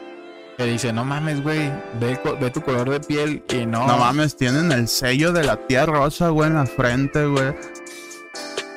que 0.56 0.64
dice, 0.64 0.90
no 0.92 1.04
mames, 1.04 1.42
güey, 1.42 1.70
ve, 2.00 2.18
tu 2.50 2.62
color 2.62 2.88
de 2.88 3.00
piel 3.00 3.44
y 3.52 3.66
no, 3.66 3.86
No 3.86 3.98
mames, 3.98 4.36
tienen 4.36 4.72
el 4.72 4.88
sello 4.88 5.32
de 5.32 5.44
la 5.44 5.56
tía 5.66 5.84
Rosa, 5.84 6.30
güey, 6.30 6.48
en 6.48 6.56
la 6.56 6.66
frente, 6.66 7.26
güey. 7.26 7.54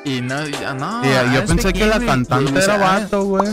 y 0.03 0.19
no, 0.21 0.45
ya 0.45 0.73
no. 0.73 1.03
Y 1.03 1.07
eh, 1.07 1.21
yo 1.33 1.39
ah, 1.39 1.45
pensé 1.47 1.69
este 1.69 1.73
que 1.79 1.85
la 1.85 1.99
cantante 1.99 2.59
era 2.59 2.75
ah, 2.75 2.99
vato, 2.99 3.23
güey. 3.23 3.47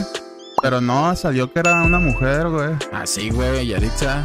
Pero 0.61 0.81
no, 0.81 1.15
salió 1.15 1.53
que 1.53 1.61
era 1.61 1.83
una 1.85 2.01
mujer, 2.01 2.49
güey. 2.49 2.71
Ah, 2.93 3.07
sí, 3.07 3.31
güey, 3.31 3.69
Yaritza. 3.69 4.25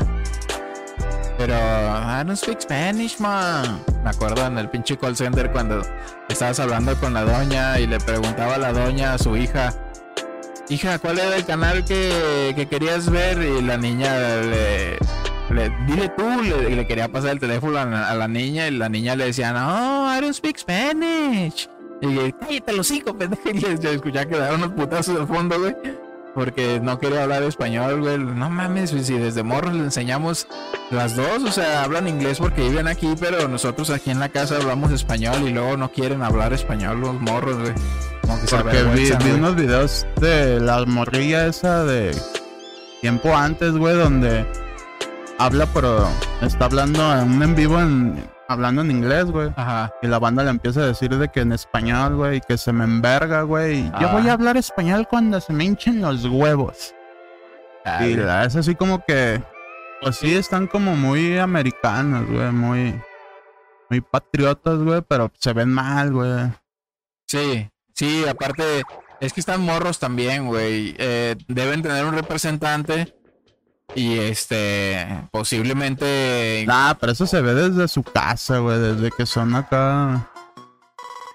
Pero, 1.42 1.56
I 1.56 2.24
don't 2.24 2.38
speak 2.38 2.62
Spanish, 2.62 3.20
man. 3.20 3.84
Me 4.04 4.12
acuerdo 4.12 4.46
en 4.46 4.60
el 4.60 4.70
pinche 4.70 4.96
call 4.96 5.16
center 5.16 5.52
cuando 5.52 5.82
estabas 6.30 6.60
hablando 6.60 6.96
con 7.00 7.16
la 7.16 7.24
doña 7.24 7.80
y 7.80 7.88
le 7.88 8.00
preguntaba 8.00 8.56
a 8.56 8.58
la 8.60 8.72
doña 8.72 9.14
a 9.14 9.18
su 9.18 9.36
hija, 9.36 9.74
hija, 10.70 11.00
¿cuál 11.00 11.18
era 11.18 11.36
el 11.36 11.44
canal 11.44 11.84
que, 11.84 12.54
que 12.56 12.68
querías 12.68 13.10
ver? 13.10 13.42
Y 13.42 13.60
la 13.64 13.76
niña 13.78 14.14
le, 14.18 15.00
le- 15.50 15.70
dile 15.88 16.10
tú, 16.10 16.24
le, 16.44 16.76
le 16.76 16.86
quería 16.86 17.08
pasar 17.12 17.32
el 17.32 17.40
teléfono 17.40 17.80
a 17.80 18.14
la, 18.14 18.28
niña 18.28 18.68
y 18.68 18.72
la 18.78 18.88
niña 18.88 19.16
le 19.16 19.26
decía, 19.26 19.52
no, 19.52 20.16
I 20.16 20.22
don't 20.22 20.36
speak 20.36 20.58
Spanish. 20.60 21.68
Y 22.04 22.14
yo, 22.14 22.38
cállate 22.40 22.74
los 22.74 22.92
hijos, 22.92 23.14
pendejo. 23.18 23.42
Y 23.50 23.54
le- 23.54 23.80
yo 23.80 23.90
escuchaba 23.90 24.28
que 24.28 24.38
daban 24.38 24.62
unos 24.62 24.74
putazos 24.74 25.20
de 25.20 25.26
fondo, 25.26 25.60
güey. 25.60 25.76
Porque 26.34 26.80
no 26.82 26.98
quería 27.00 27.24
hablar 27.24 27.44
español, 27.44 28.02
güey. 28.02 28.18
No 28.18 28.50
mames, 28.50 28.92
si 28.92 29.18
desde 29.18 29.44
morros 29.44 29.74
le 29.74 29.84
enseñamos 29.84 30.48
las 30.90 31.16
dos, 31.16 31.44
o 31.44 31.52
sea, 31.52 31.84
hablan 31.84 32.08
inglés 32.08 32.40
porque 32.40 32.62
viven 32.70 32.88
aquí, 32.88 33.14
pero 33.20 33.48
nosotros 33.48 33.90
aquí 33.90 34.12
en 34.12 34.20
la 34.20 34.30
casa 34.30 34.56
hablamos 34.56 34.92
español 34.92 35.48
y 35.48 35.52
luego 35.52 35.76
no 35.76 35.92
quieren 35.92 36.22
hablar 36.22 36.54
español 36.54 37.02
los 37.02 37.20
morros, 37.20 37.58
güey. 37.58 37.74
Como 38.22 38.40
que 38.40 38.48
se 38.48 38.56
Porque 38.56 38.84
vi, 38.84 39.12
vi 39.12 39.32
unos 39.32 39.56
videos 39.56 40.06
de 40.22 40.60
la 40.62 40.86
morrilla 40.86 41.48
esa 41.48 41.84
de 41.84 42.16
tiempo 43.02 43.36
antes, 43.36 43.74
güey, 43.74 43.98
donde 43.98 44.46
habla, 45.38 45.66
pero 45.74 46.08
está 46.42 46.66
hablando 46.66 47.14
en 47.18 47.32
un 47.32 47.44
en 47.44 47.56
vivo 47.56 47.80
en 47.80 48.31
hablando 48.52 48.82
en 48.82 48.92
inglés, 48.92 49.26
güey. 49.26 49.52
Ajá. 49.56 49.94
Y 50.02 50.08
la 50.08 50.20
banda 50.20 50.44
le 50.44 50.50
empieza 50.50 50.82
a 50.82 50.86
decir 50.88 51.16
de 51.18 51.30
que 51.30 51.42
en 51.42 51.52
español, 51.52 52.16
güey, 52.16 52.38
y 52.38 52.42
que 52.42 52.58
se 52.58 52.72
me 52.74 52.84
enverga, 52.84 53.42
güey. 53.44 53.84
Yo 54.00 54.10
Ah. 54.10 54.14
voy 54.14 54.28
a 54.30 54.34
hablar 54.34 54.58
español 54.58 55.08
cuando 55.10 55.40
se 55.42 55.54
me 55.54 55.64
hinchen 55.66 56.02
los 56.02 56.26
huevos. 56.26 56.94
Y 58.02 58.16
la- 58.16 58.46
es 58.46 58.56
así 58.56 58.76
como 58.76 59.04
que, 59.06 59.42
pues 60.02 60.16
sí, 60.18 60.36
están 60.36 60.68
como 60.68 60.96
muy 60.96 61.38
americanos, 61.40 62.28
güey, 62.30 62.52
muy, 62.52 63.02
muy 63.90 64.02
patriotas, 64.02 64.78
güey, 64.80 65.02
pero 65.02 65.32
se 65.40 65.54
ven 65.54 65.70
mal, 65.70 66.12
güey. 66.14 66.52
Sí, 67.28 67.70
sí, 67.96 68.24
aparte, 68.28 68.84
es 69.20 69.34
que 69.34 69.40
están 69.40 69.62
morros 69.62 69.98
también, 70.00 70.46
güey. 70.48 70.96
Eh, 71.00 71.36
deben 71.48 71.82
tener 71.82 72.06
un 72.06 72.14
representante 72.14 73.16
y 73.96 74.18
este, 74.18 75.28
posiblemente... 75.32 76.64
Nah, 76.68 76.94
pero 76.94 77.12
eso 77.12 77.26
se 77.28 77.42
ve 77.42 77.54
desde 77.54 77.88
su 77.88 78.04
casa, 78.04 78.60
güey, 78.60 78.80
desde 78.80 79.12
que 79.12 79.26
son 79.26 79.56
acá. 79.56 80.30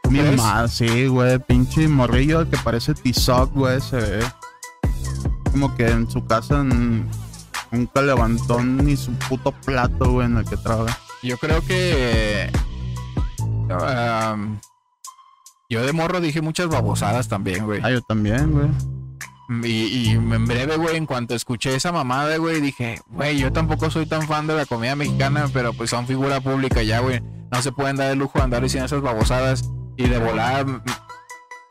¿Crees? 0.02 0.30
Mimados, 0.30 0.72
sí, 0.72 1.06
güey, 1.06 1.38
pinche 1.38 1.88
morrillo 1.88 2.48
que 2.48 2.56
parece 2.58 2.94
Tizoc, 2.94 3.52
güey, 3.52 3.80
se 3.80 3.96
ve. 3.96 4.24
Como 5.50 5.74
que 5.76 5.88
en 5.88 6.10
su 6.10 6.24
casa 6.24 6.62
nunca 6.62 8.02
levantó 8.02 8.62
ni 8.62 8.96
su 8.96 9.12
puto 9.28 9.52
plato, 9.52 10.12
güey, 10.12 10.26
en 10.26 10.38
el 10.38 10.44
que 10.44 10.56
trabaja. 10.56 10.98
Yo 11.22 11.36
creo 11.38 11.60
que... 11.62 12.50
um, 13.40 14.60
yo 15.68 15.84
de 15.84 15.92
morro 15.92 16.20
dije 16.20 16.40
muchas 16.40 16.68
babosadas 16.68 17.26
también, 17.28 17.64
güey. 17.64 17.80
Ah, 17.82 17.90
yo 17.90 18.00
también, 18.02 18.52
güey. 18.52 18.68
Y, 19.48 19.68
y 19.68 20.08
en 20.10 20.46
breve, 20.46 20.76
güey, 20.76 20.96
en 20.96 21.06
cuanto 21.06 21.34
escuché 21.34 21.74
esa 21.74 21.92
mamada, 21.92 22.36
güey, 22.36 22.60
dije, 22.60 23.00
güey, 23.08 23.38
yo 23.38 23.52
tampoco 23.52 23.90
soy 23.90 24.06
tan 24.06 24.26
fan 24.26 24.46
de 24.46 24.54
la 24.54 24.66
comida 24.66 24.96
mexicana, 24.96 25.48
pero 25.52 25.72
pues 25.72 25.90
son 25.90 26.06
figura 26.06 26.40
pública 26.40 26.82
ya, 26.82 27.00
güey. 27.00 27.20
No 27.52 27.62
se 27.62 27.72
pueden 27.72 27.96
dar 27.96 28.10
el 28.10 28.18
lujo 28.18 28.38
de 28.38 28.44
andar 28.44 28.62
diciendo 28.62 28.86
esas 28.86 29.02
babosadas. 29.02 29.70
Y 29.96 30.08
de 30.08 30.18
volar, 30.18 30.66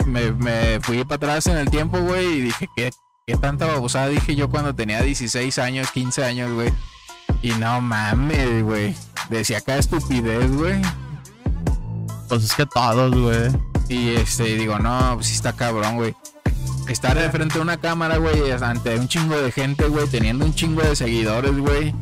me, 0.06 0.32
me 0.32 0.80
fui 0.82 1.04
para 1.04 1.16
atrás 1.16 1.48
en 1.48 1.58
el 1.58 1.70
tiempo, 1.70 2.00
güey, 2.00 2.26
y 2.26 2.42
dije, 2.42 2.68
¿qué, 2.76 2.92
¿qué 3.28 3.38
tanta 3.38 3.68
babosada 3.68 4.08
dije 4.08 4.36
yo 4.36 4.50
cuando 4.50 4.74
tenía 4.74 5.02
16 5.02 5.60
años, 5.60 5.92
15 5.92 6.24
años, 6.24 6.52
güey? 6.52 6.74
Y 7.42 7.52
no 7.52 7.82
mames, 7.82 8.64
güey. 8.64 8.96
Decía 9.30 9.62
cada 9.62 9.80
estupidez, 9.80 10.52
güey. 10.56 10.82
Pues 12.30 12.44
es 12.44 12.56
que 12.56 12.66
todos, 12.66 13.14
güey. 13.14 13.52
Y 13.90 14.16
este, 14.16 14.56
digo, 14.56 14.80
no, 14.80 15.12
pues 15.16 15.28
sí 15.28 15.36
está 15.36 15.54
cabrón, 15.54 15.96
güey. 15.98 16.16
Estar 16.88 17.18
de 17.18 17.30
frente 17.32 17.58
a 17.58 17.62
una 17.62 17.78
cámara, 17.78 18.18
güey, 18.18 18.52
ante 18.52 18.98
un 19.00 19.08
chingo 19.08 19.40
de 19.42 19.52
gente, 19.52 19.88
güey, 19.88 20.08
teniendo 20.08 20.46
un 20.46 20.54
chingo 20.54 20.82
de 20.84 20.96
seguidores, 20.96 21.58
güey. 21.58 21.94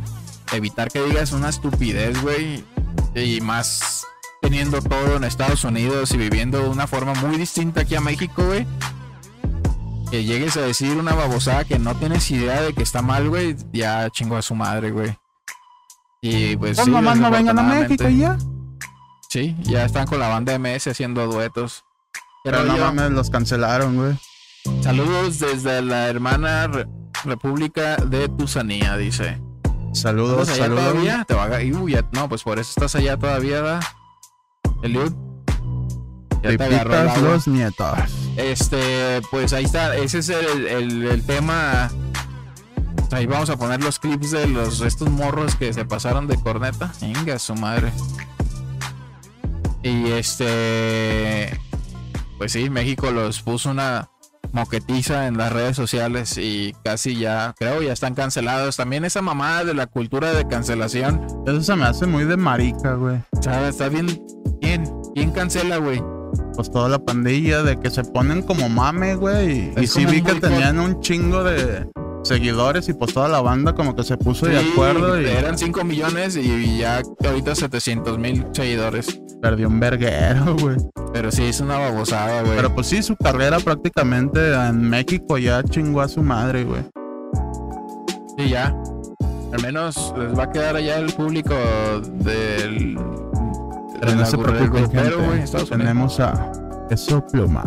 Evitar 0.51 0.91
que 0.91 1.01
digas 1.01 1.31
una 1.31 1.49
estupidez, 1.49 2.21
güey. 2.21 2.63
Y 3.15 3.39
más 3.41 4.05
teniendo 4.41 4.81
todo 4.81 5.15
en 5.15 5.23
Estados 5.23 5.63
Unidos 5.63 6.11
y 6.11 6.17
viviendo 6.17 6.59
de 6.61 6.67
una 6.69 6.85
forma 6.85 7.13
muy 7.15 7.37
distinta 7.37 7.81
aquí 7.81 7.95
a 7.95 8.01
México, 8.01 8.43
güey. 8.45 8.67
Que 10.11 10.25
llegues 10.25 10.57
a 10.57 10.61
decir 10.61 10.97
una 10.97 11.15
babosada 11.15 11.63
que 11.63 11.79
no 11.79 11.95
tienes 11.95 12.29
idea 12.29 12.61
de 12.61 12.73
que 12.73 12.83
está 12.83 13.01
mal, 13.01 13.29
güey, 13.29 13.55
ya 13.71 14.09
chingo 14.09 14.35
a 14.35 14.41
su 14.41 14.53
madre, 14.53 14.91
güey. 14.91 15.17
Y 16.21 16.55
pues 16.57 16.75
Pues 16.75 16.85
sí, 16.85 16.91
nomás 16.91 17.17
no 17.17 17.31
vengan 17.31 17.57
a 17.57 17.63
México 17.63 18.07
y 18.09 18.17
ya. 18.19 18.37
Sí, 19.29 19.55
ya 19.61 19.85
están 19.85 20.05
con 20.05 20.19
la 20.19 20.27
banda 20.27 20.57
MS 20.59 20.87
haciendo 20.87 21.25
duetos. 21.25 21.83
Pero 22.43 22.63
no 22.63 22.73
rollo? 22.73 22.85
mames, 22.85 23.11
los 23.11 23.29
cancelaron, 23.29 23.95
güey. 23.95 24.17
Saludos 24.81 25.39
desde 25.39 25.81
la 25.81 26.07
hermana 26.09 26.67
Re- 26.67 26.87
República 27.25 27.97
de 27.97 28.29
Tusanía, 28.29 28.97
dice. 28.97 29.39
Saludos, 29.93 30.41
¿Estás 30.49 30.55
allá 30.55 30.63
saludos. 30.65 30.83
todavía? 30.91 31.25
Te 31.27 31.33
va 31.35 31.45
a... 31.45 31.81
Uy, 31.81 31.91
ya- 31.93 32.07
No, 32.11 32.27
pues 32.29 32.43
por 32.43 32.59
eso 32.59 32.69
estás 32.69 32.95
allá 32.95 33.17
todavía, 33.17 33.61
¿verdad? 33.61 33.81
Eliud. 34.81 35.11
Ya 36.41 36.57
te 36.57 36.63
agarró 36.63 36.91
Pipitas 36.91 37.17
agua. 37.17 37.29
los 37.29 37.47
nietos. 37.47 37.97
Este, 38.35 39.21
pues 39.31 39.53
ahí 39.53 39.63
está. 39.65 39.95
Ese 39.95 40.19
es 40.19 40.29
el, 40.29 40.67
el- 40.67 41.03
el 41.05 41.25
tema. 41.25 41.89
Ahí 43.11 43.27
vamos 43.27 43.49
a 43.51 43.57
poner 43.57 43.81
los 43.83 43.99
clips 43.99 44.31
de 44.31 44.47
los 44.47 44.81
estos 44.81 45.09
morros 45.09 45.55
que 45.55 45.71
se 45.71 45.85
pasaron 45.85 46.27
de 46.27 46.35
corneta. 46.41 46.91
Venga, 46.99 47.37
su 47.37 47.53
madre. 47.55 47.91
Y 49.83 50.09
este. 50.11 51.59
Pues 52.39 52.51
sí, 52.53 52.69
México 52.69 53.11
los 53.11 53.41
puso 53.41 53.69
una 53.69 54.09
moquetiza 54.53 55.27
en 55.27 55.37
las 55.37 55.51
redes 55.51 55.75
sociales 55.75 56.37
y 56.37 56.73
casi 56.83 57.17
ya, 57.17 57.53
creo, 57.57 57.81
ya 57.81 57.91
están 57.91 58.13
cancelados. 58.15 58.77
También 58.77 59.03
esa 59.03 59.21
mamada 59.21 59.65
de 59.65 59.73
la 59.73 59.87
cultura 59.87 60.31
de 60.33 60.47
cancelación. 60.47 61.25
Eso 61.45 61.61
se 61.61 61.75
me 61.75 61.83
hace 61.85 62.05
muy 62.05 62.23
de 62.23 62.37
marica, 62.37 62.93
güey. 62.93 63.17
Sea, 63.41 63.67
está 63.67 63.89
bien. 63.89 64.23
¿Quién? 64.61 64.89
¿Quién 65.13 65.31
cancela, 65.31 65.77
güey? 65.77 66.01
Pues 66.55 66.71
toda 66.71 66.87
la 66.87 66.99
pandilla 66.99 67.63
de 67.63 67.79
que 67.79 67.89
se 67.89 68.03
ponen 68.03 68.43
como 68.43 68.69
mame, 68.69 69.15
güey. 69.15 69.73
Y, 69.75 69.81
y 69.81 69.87
sí 69.87 70.05
vi 70.05 70.21
que 70.21 70.33
boicot. 70.33 70.49
tenían 70.49 70.79
un 70.79 71.01
chingo 71.01 71.43
de 71.43 71.87
seguidores 72.23 72.87
y 72.89 72.93
pues 72.93 73.13
toda 73.13 73.27
la 73.27 73.41
banda 73.41 73.73
como 73.75 73.95
que 73.95 74.03
se 74.03 74.17
puso 74.17 74.45
de 74.45 74.57
acuerdo 74.57 75.19
y 75.21 75.25
Eran 75.25 75.57
5 75.57 75.83
millones 75.83 76.37
y 76.37 76.77
ya 76.77 77.01
ahorita 77.25 77.53
700 77.55 78.17
mil 78.17 78.45
seguidores. 78.53 79.19
Perdió 79.43 79.67
un 79.67 79.77
verguero, 79.77 80.55
güey. 80.59 80.77
Pero 81.11 81.29
sí, 81.29 81.43
es 81.43 81.59
una 81.59 81.77
babosada, 81.77 82.41
güey. 82.41 82.55
Pero 82.55 82.73
pues 82.73 82.87
sí, 82.87 83.03
su 83.03 83.15
carrera 83.17 83.59
prácticamente 83.59 84.53
en 84.53 84.89
México 84.89 85.37
ya 85.37 85.61
chingó 85.61 86.01
a 86.01 86.07
su 86.07 86.23
madre, 86.23 86.63
güey. 86.63 86.81
Sí, 88.37 88.49
ya. 88.49 88.73
Al 89.51 89.61
menos 89.61 90.13
les 90.17 90.35
va 90.35 90.45
a 90.45 90.51
quedar 90.51 90.77
allá 90.77 90.97
el 90.97 91.13
público 91.13 91.53
del. 92.13 92.97
Pero 93.99 94.15
no 94.15 94.25
se 94.25 94.37
preocupen. 94.37 95.11
Tenemos 95.69 96.19
a 96.19 96.51
Eso 96.89 97.23
Pluma. 97.27 97.63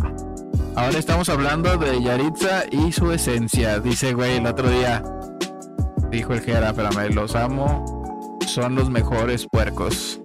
Ahora 0.74 0.98
estamos 0.98 1.28
hablando 1.28 1.76
de 1.76 2.02
Yaritza 2.02 2.64
y 2.70 2.90
su 2.90 3.12
esencia. 3.12 3.78
Dice, 3.80 4.14
güey, 4.14 4.38
el 4.38 4.46
otro 4.46 4.68
día. 4.68 5.02
Dijo 6.10 6.32
el 6.32 6.40
Jera, 6.40 6.70
espérame, 6.70 7.14
los 7.14 7.36
amo. 7.36 8.38
Son 8.46 8.74
los 8.74 8.90
mejores 8.90 9.46
puercos. 9.50 10.20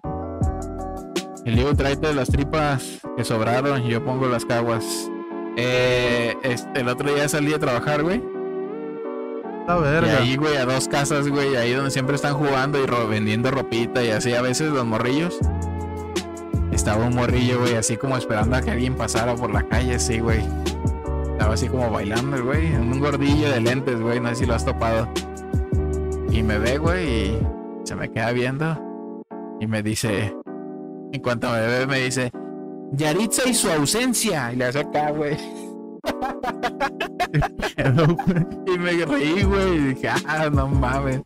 El 1.45 1.55
Liu, 1.55 1.73
tráete 1.73 2.13
las 2.13 2.29
tripas 2.29 2.99
que 3.17 3.23
sobraron 3.23 3.83
y 3.83 3.89
yo 3.89 4.03
pongo 4.05 4.27
las 4.27 4.45
caguas. 4.45 5.09
Eh, 5.57 6.35
este, 6.43 6.81
el 6.81 6.87
otro 6.87 7.13
día 7.13 7.27
salí 7.27 7.53
a 7.53 7.59
trabajar, 7.59 8.03
güey. 8.03 8.21
La 9.67 9.77
Y 9.77 9.81
verga. 9.81 10.17
ahí, 10.19 10.35
güey, 10.35 10.57
a 10.57 10.65
dos 10.65 10.87
casas, 10.87 11.27
güey, 11.27 11.55
ahí 11.55 11.73
donde 11.73 11.91
siempre 11.91 12.15
están 12.15 12.33
jugando 12.35 12.81
y 12.81 12.85
ro- 12.85 13.07
vendiendo 13.07 13.51
ropita 13.51 14.03
y 14.03 14.09
así 14.09 14.33
a 14.33 14.41
veces 14.41 14.71
los 14.71 14.85
morrillos. 14.85 15.37
Estaba 16.71 17.05
un 17.05 17.15
morrillo, 17.15 17.59
güey, 17.59 17.75
así 17.75 17.97
como 17.97 18.17
esperando 18.17 18.55
a 18.55 18.61
que 18.61 18.71
alguien 18.71 18.95
pasara 18.95 19.35
por 19.35 19.51
la 19.51 19.63
calle, 19.63 19.99
sí, 19.99 20.19
güey. 20.19 20.39
Estaba 21.31 21.53
así 21.55 21.67
como 21.67 21.89
bailando, 21.91 22.43
güey, 22.43 22.67
en 22.67 22.91
un 22.93 22.99
gordillo 22.99 23.49
de 23.49 23.61
lentes, 23.61 23.99
güey, 23.99 24.19
no 24.19 24.29
sé 24.29 24.35
si 24.35 24.45
lo 24.45 24.55
has 24.55 24.65
topado. 24.65 25.07
Y 26.31 26.43
me 26.43 26.57
ve, 26.59 26.77
güey, 26.77 27.09
y 27.31 27.39
se 27.83 27.95
me 27.95 28.09
queda 28.11 28.31
viendo. 28.31 28.79
Y 29.59 29.67
me 29.67 29.83
dice, 29.83 30.35
en 31.13 31.21
cuanto 31.21 31.49
me 31.51 31.61
ve, 31.61 31.87
me 31.87 31.99
dice, 31.99 32.31
Yaritza 32.93 33.47
y 33.47 33.53
su 33.53 33.69
ausencia. 33.69 34.51
Y 34.53 34.57
le 34.57 34.65
hace 34.65 34.79
acá, 34.79 35.11
güey. 35.11 35.37
Güey, 36.03 37.35
Y 38.75 38.77
me 38.77 39.05
reí, 39.05 39.43
güey. 39.43 39.75
Y 39.75 39.79
dije, 39.93 40.09
ah, 40.27 40.49
no 40.51 40.67
mames. 40.67 41.21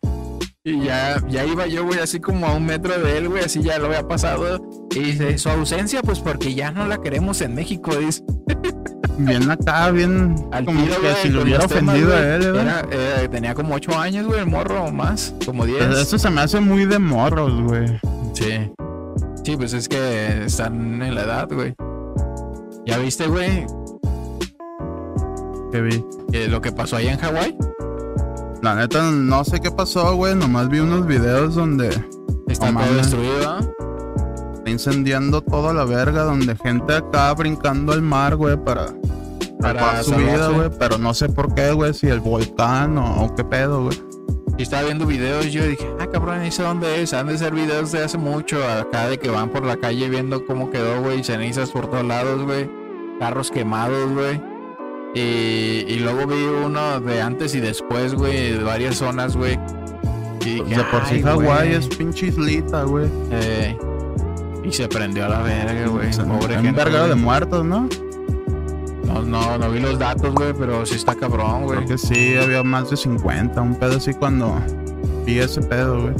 Y 0.64 0.80
ya, 0.84 1.22
ya 1.28 1.44
iba 1.44 1.66
yo, 1.68 1.84
güey, 1.84 2.00
así 2.00 2.18
como 2.18 2.44
a 2.46 2.54
un 2.54 2.66
metro 2.66 2.98
de 2.98 3.18
él, 3.18 3.28
güey, 3.28 3.44
así 3.44 3.62
ya 3.62 3.78
lo 3.78 3.86
había 3.86 4.06
pasado. 4.08 4.60
Y 4.90 4.98
dice, 4.98 5.38
su 5.38 5.48
ausencia, 5.48 6.02
pues 6.02 6.18
porque 6.18 6.54
ya 6.54 6.72
no 6.72 6.86
la 6.88 6.98
queremos 6.98 7.40
en 7.40 7.54
México, 7.54 7.94
dice. 7.94 8.22
Bien 9.16 9.48
acá, 9.48 9.90
bien. 9.92 10.34
Al 10.50 10.64
como 10.64 10.82
tiro, 10.82 10.96
que 10.96 11.00
güey, 11.02 11.14
si 11.22 11.28
lo 11.28 11.42
hubiera 11.42 11.66
temas, 11.68 11.94
ofendido 11.94 12.12
a 12.14 12.18
güey. 12.20 12.30
él, 12.34 12.52
¿verdad? 12.52 12.84
Era, 12.90 13.22
eh, 13.22 13.28
tenía 13.28 13.54
como 13.54 13.76
ocho 13.76 13.96
años, 13.96 14.26
güey, 14.26 14.40
el 14.40 14.46
morro 14.46 14.84
o 14.86 14.90
más, 14.92 15.32
como 15.46 15.64
diez. 15.64 15.86
Pues 15.86 15.98
Eso 16.00 16.18
se 16.18 16.30
me 16.30 16.40
hace 16.40 16.58
muy 16.60 16.84
de 16.84 16.98
morros, 16.98 17.62
güey. 17.62 17.86
Sí. 18.34 18.70
Sí, 19.46 19.56
pues 19.56 19.74
es 19.74 19.88
que 19.88 20.46
están 20.46 21.00
en 21.00 21.14
la 21.14 21.22
edad, 21.22 21.48
güey. 21.48 21.72
¿Ya 22.84 22.98
viste, 22.98 23.28
güey, 23.28 23.64
Que 25.70 25.80
vi. 25.82 26.04
que 26.32 26.48
lo 26.48 26.60
que 26.60 26.72
pasó 26.72 26.96
allá 26.96 27.12
en 27.12 27.18
Hawái? 27.20 27.56
La 28.60 28.74
neta, 28.74 29.08
no 29.12 29.44
sé 29.44 29.60
qué 29.60 29.70
pasó, 29.70 30.16
güey. 30.16 30.34
Nomás 30.34 30.68
vi 30.68 30.80
unos 30.80 31.06
videos 31.06 31.54
donde 31.54 31.90
Está 32.48 32.72
todo 32.72 32.94
destruido, 32.94 33.48
¿ah? 33.48 33.60
está 34.56 34.68
incendiando 34.68 35.40
toda 35.42 35.72
la 35.72 35.84
verga. 35.84 36.24
Donde 36.24 36.56
gente 36.56 36.96
acá 36.96 37.32
brincando 37.34 37.92
al 37.92 38.02
mar, 38.02 38.34
güey, 38.34 38.56
para. 38.56 38.86
Para 39.60 40.02
su 40.02 40.10
vida, 40.16 40.48
güey. 40.48 40.70
Pero 40.76 40.98
no 40.98 41.14
sé 41.14 41.28
por 41.28 41.54
qué, 41.54 41.70
güey. 41.70 41.94
Si 41.94 42.08
el 42.08 42.18
volcán 42.18 42.98
o, 42.98 43.26
o 43.26 43.34
qué 43.36 43.44
pedo, 43.44 43.84
güey. 43.84 44.05
Y 44.58 44.62
estaba 44.62 44.84
viendo 44.84 45.04
videos, 45.06 45.52
yo 45.52 45.64
dije, 45.66 45.86
ah, 46.00 46.06
cabrón, 46.06 46.44
¿y 46.44 46.50
dónde 46.50 47.02
es? 47.02 47.12
Han 47.12 47.26
de 47.26 47.36
ser 47.36 47.52
videos 47.54 47.92
de 47.92 48.02
hace 48.04 48.16
mucho, 48.16 48.66
acá 48.66 49.06
de 49.08 49.18
que 49.18 49.28
van 49.28 49.50
por 49.50 49.64
la 49.66 49.76
calle 49.76 50.08
viendo 50.08 50.46
cómo 50.46 50.70
quedó, 50.70 51.02
güey, 51.02 51.22
cenizas 51.22 51.70
por 51.70 51.90
todos 51.90 52.04
lados, 52.04 52.42
güey, 52.42 52.70
carros 53.20 53.50
quemados, 53.50 54.10
güey. 54.12 54.40
Y, 55.14 55.84
y 55.88 55.98
luego 56.00 56.26
vi 56.26 56.42
uno 56.44 57.00
de 57.00 57.20
antes 57.20 57.54
y 57.54 57.60
después, 57.60 58.14
güey, 58.14 58.52
de 58.52 58.62
varias 58.64 58.96
zonas, 58.96 59.36
güey. 59.36 59.58
Y 60.40 60.60
dije, 60.62 60.76
De 60.76 60.84
por 60.84 61.04
sí 61.06 61.14
"Ay, 61.16 61.22
Hawái 61.22 61.68
güey". 61.68 61.74
es 61.74 61.88
pinche 61.88 62.26
islita, 62.26 62.82
güey. 62.84 63.08
Eh, 63.32 63.76
Y 64.64 64.72
se 64.72 64.88
prendió 64.88 65.26
a 65.26 65.28
la 65.28 65.42
verga, 65.42 65.86
güey. 65.88 66.10
Pobre 66.12 66.56
un 66.58 66.64
gente. 66.64 66.72
vergado 66.84 67.04
de 67.08 67.12
güey. 67.12 67.24
muertos, 67.24 67.64
¿no? 67.64 67.88
No, 69.22 69.22
no, 69.22 69.58
no 69.58 69.70
vi 69.70 69.80
los 69.80 69.98
datos, 69.98 70.34
güey, 70.34 70.52
pero 70.52 70.84
sí 70.86 70.96
está 70.96 71.14
cabrón, 71.14 71.64
güey. 71.64 71.76
Creo 71.78 71.88
que 71.90 71.98
sí, 71.98 72.36
había 72.36 72.62
más 72.62 72.90
de 72.90 72.96
50, 72.96 73.60
un 73.60 73.74
pedo 73.76 73.96
así 73.96 74.12
cuando 74.14 74.54
vi 75.24 75.38
ese 75.38 75.60
pedo, 75.62 76.00
güey. 76.02 76.14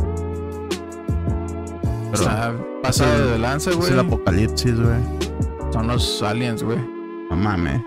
Pero 2.12 2.22
Está 2.22 2.54
pasado 2.82 3.24
Sí. 3.26 3.30
de 3.32 3.38
lanza, 3.38 3.70
es 3.70 3.76
güey. 3.76 3.92
el 3.92 4.00
apocalipsis, 4.00 4.74
güey. 4.80 5.72
Son 5.72 5.86
los 5.88 6.22
aliens, 6.22 6.62
güey. 6.62 6.78
No 7.30 7.36
mames. 7.36 7.82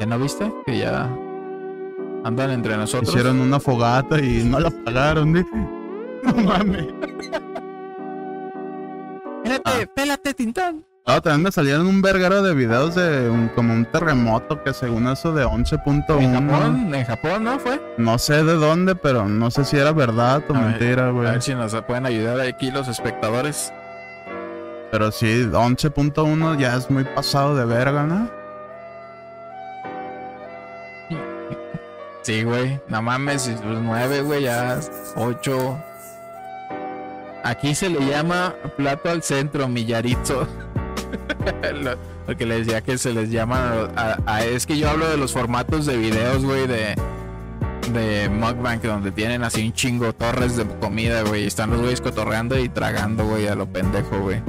¿Ya 0.00 0.06
no 0.06 0.18
viste? 0.18 0.52
Que 0.66 0.78
ya 0.78 1.08
andan 2.24 2.50
entre 2.50 2.76
nosotros. 2.76 3.08
Hicieron 3.10 3.40
una 3.40 3.58
fogata 3.58 4.20
y 4.20 4.44
no 4.44 4.60
la 4.60 4.70
pagaron, 4.70 5.32
dije. 5.32 5.48
No 6.22 6.34
mames. 6.34 6.86
Pélate, 9.42 9.86
pélate, 9.88 10.34
Tintán. 10.34 10.84
No, 11.04 11.20
también 11.20 11.42
me 11.42 11.50
salieron 11.52 11.86
un 11.88 12.00
verguero 12.00 12.42
de 12.42 12.54
videos 12.54 12.94
de 12.94 13.28
un- 13.28 13.48
como 13.48 13.74
un 13.74 13.84
terremoto 13.86 14.62
que 14.62 14.72
según 14.72 15.08
eso 15.08 15.32
de 15.32 15.44
11.1. 15.44 16.20
En 16.20 16.32
Japón, 16.48 16.94
en 16.94 17.04
Japón, 17.04 17.44
¿no 17.44 17.58
fue? 17.58 17.80
No 17.98 18.18
sé 18.18 18.44
de 18.44 18.54
dónde, 18.54 18.94
pero 18.94 19.26
no 19.28 19.50
sé 19.50 19.64
si 19.64 19.76
era 19.76 19.90
verdad 19.90 20.42
o 20.48 20.54
A 20.54 20.58
mentira, 20.60 21.08
A 21.08 21.10
güey. 21.10 21.24
ver 21.24 21.42
si 21.42 21.54
nos 21.56 21.74
pueden 21.82 22.06
ayudar 22.06 22.40
aquí 22.40 22.70
los 22.70 22.86
espectadores. 22.86 23.72
Pero 24.92 25.10
sí, 25.10 25.48
11.1 25.52 26.54
ya 26.56 26.76
es 26.76 26.88
muy 26.88 27.02
pasado 27.04 27.56
de 27.56 27.64
verga, 27.64 28.04
¿no? 28.04 28.30
Sí, 32.22 32.44
güey. 32.44 32.80
No 32.86 33.02
mames, 33.02 33.48
los 33.64 33.80
nueve, 33.80 34.20
güey, 34.22 34.42
ya 34.44 34.78
ocho. 35.16 35.82
Aquí 37.42 37.74
se 37.74 37.90
le 37.90 37.98
llama 38.06 38.54
plato 38.76 39.10
al 39.10 39.24
centro, 39.24 39.66
millarito. 39.68 40.46
lo, 41.82 41.96
lo 42.26 42.36
que 42.36 42.46
les 42.46 42.66
decía 42.66 42.80
que 42.80 42.98
se 42.98 43.12
les 43.12 43.30
llama 43.30 43.88
a- 43.96 44.18
a- 44.26 44.44
es 44.44 44.66
que 44.66 44.76
yo 44.78 44.90
hablo 44.90 45.08
de 45.08 45.16
los 45.16 45.32
formatos 45.32 45.86
de 45.86 45.96
videos, 45.96 46.44
güey, 46.44 46.66
de 46.66 46.94
de 47.92 48.28
mukbang 48.30 48.80
donde 48.80 49.10
tienen 49.10 49.42
así 49.42 49.66
un 49.66 49.72
chingo 49.72 50.12
torres 50.14 50.56
de 50.56 50.64
comida, 50.64 51.22
güey, 51.22 51.44
y 51.44 51.46
están 51.46 51.70
los 51.70 51.80
güeyes 51.80 52.00
cotorreando 52.00 52.58
y 52.58 52.68
tragando, 52.68 53.24
güey, 53.26 53.48
a 53.48 53.54
lo 53.54 53.66
pendejo, 53.66 54.18
güey. 54.20 54.40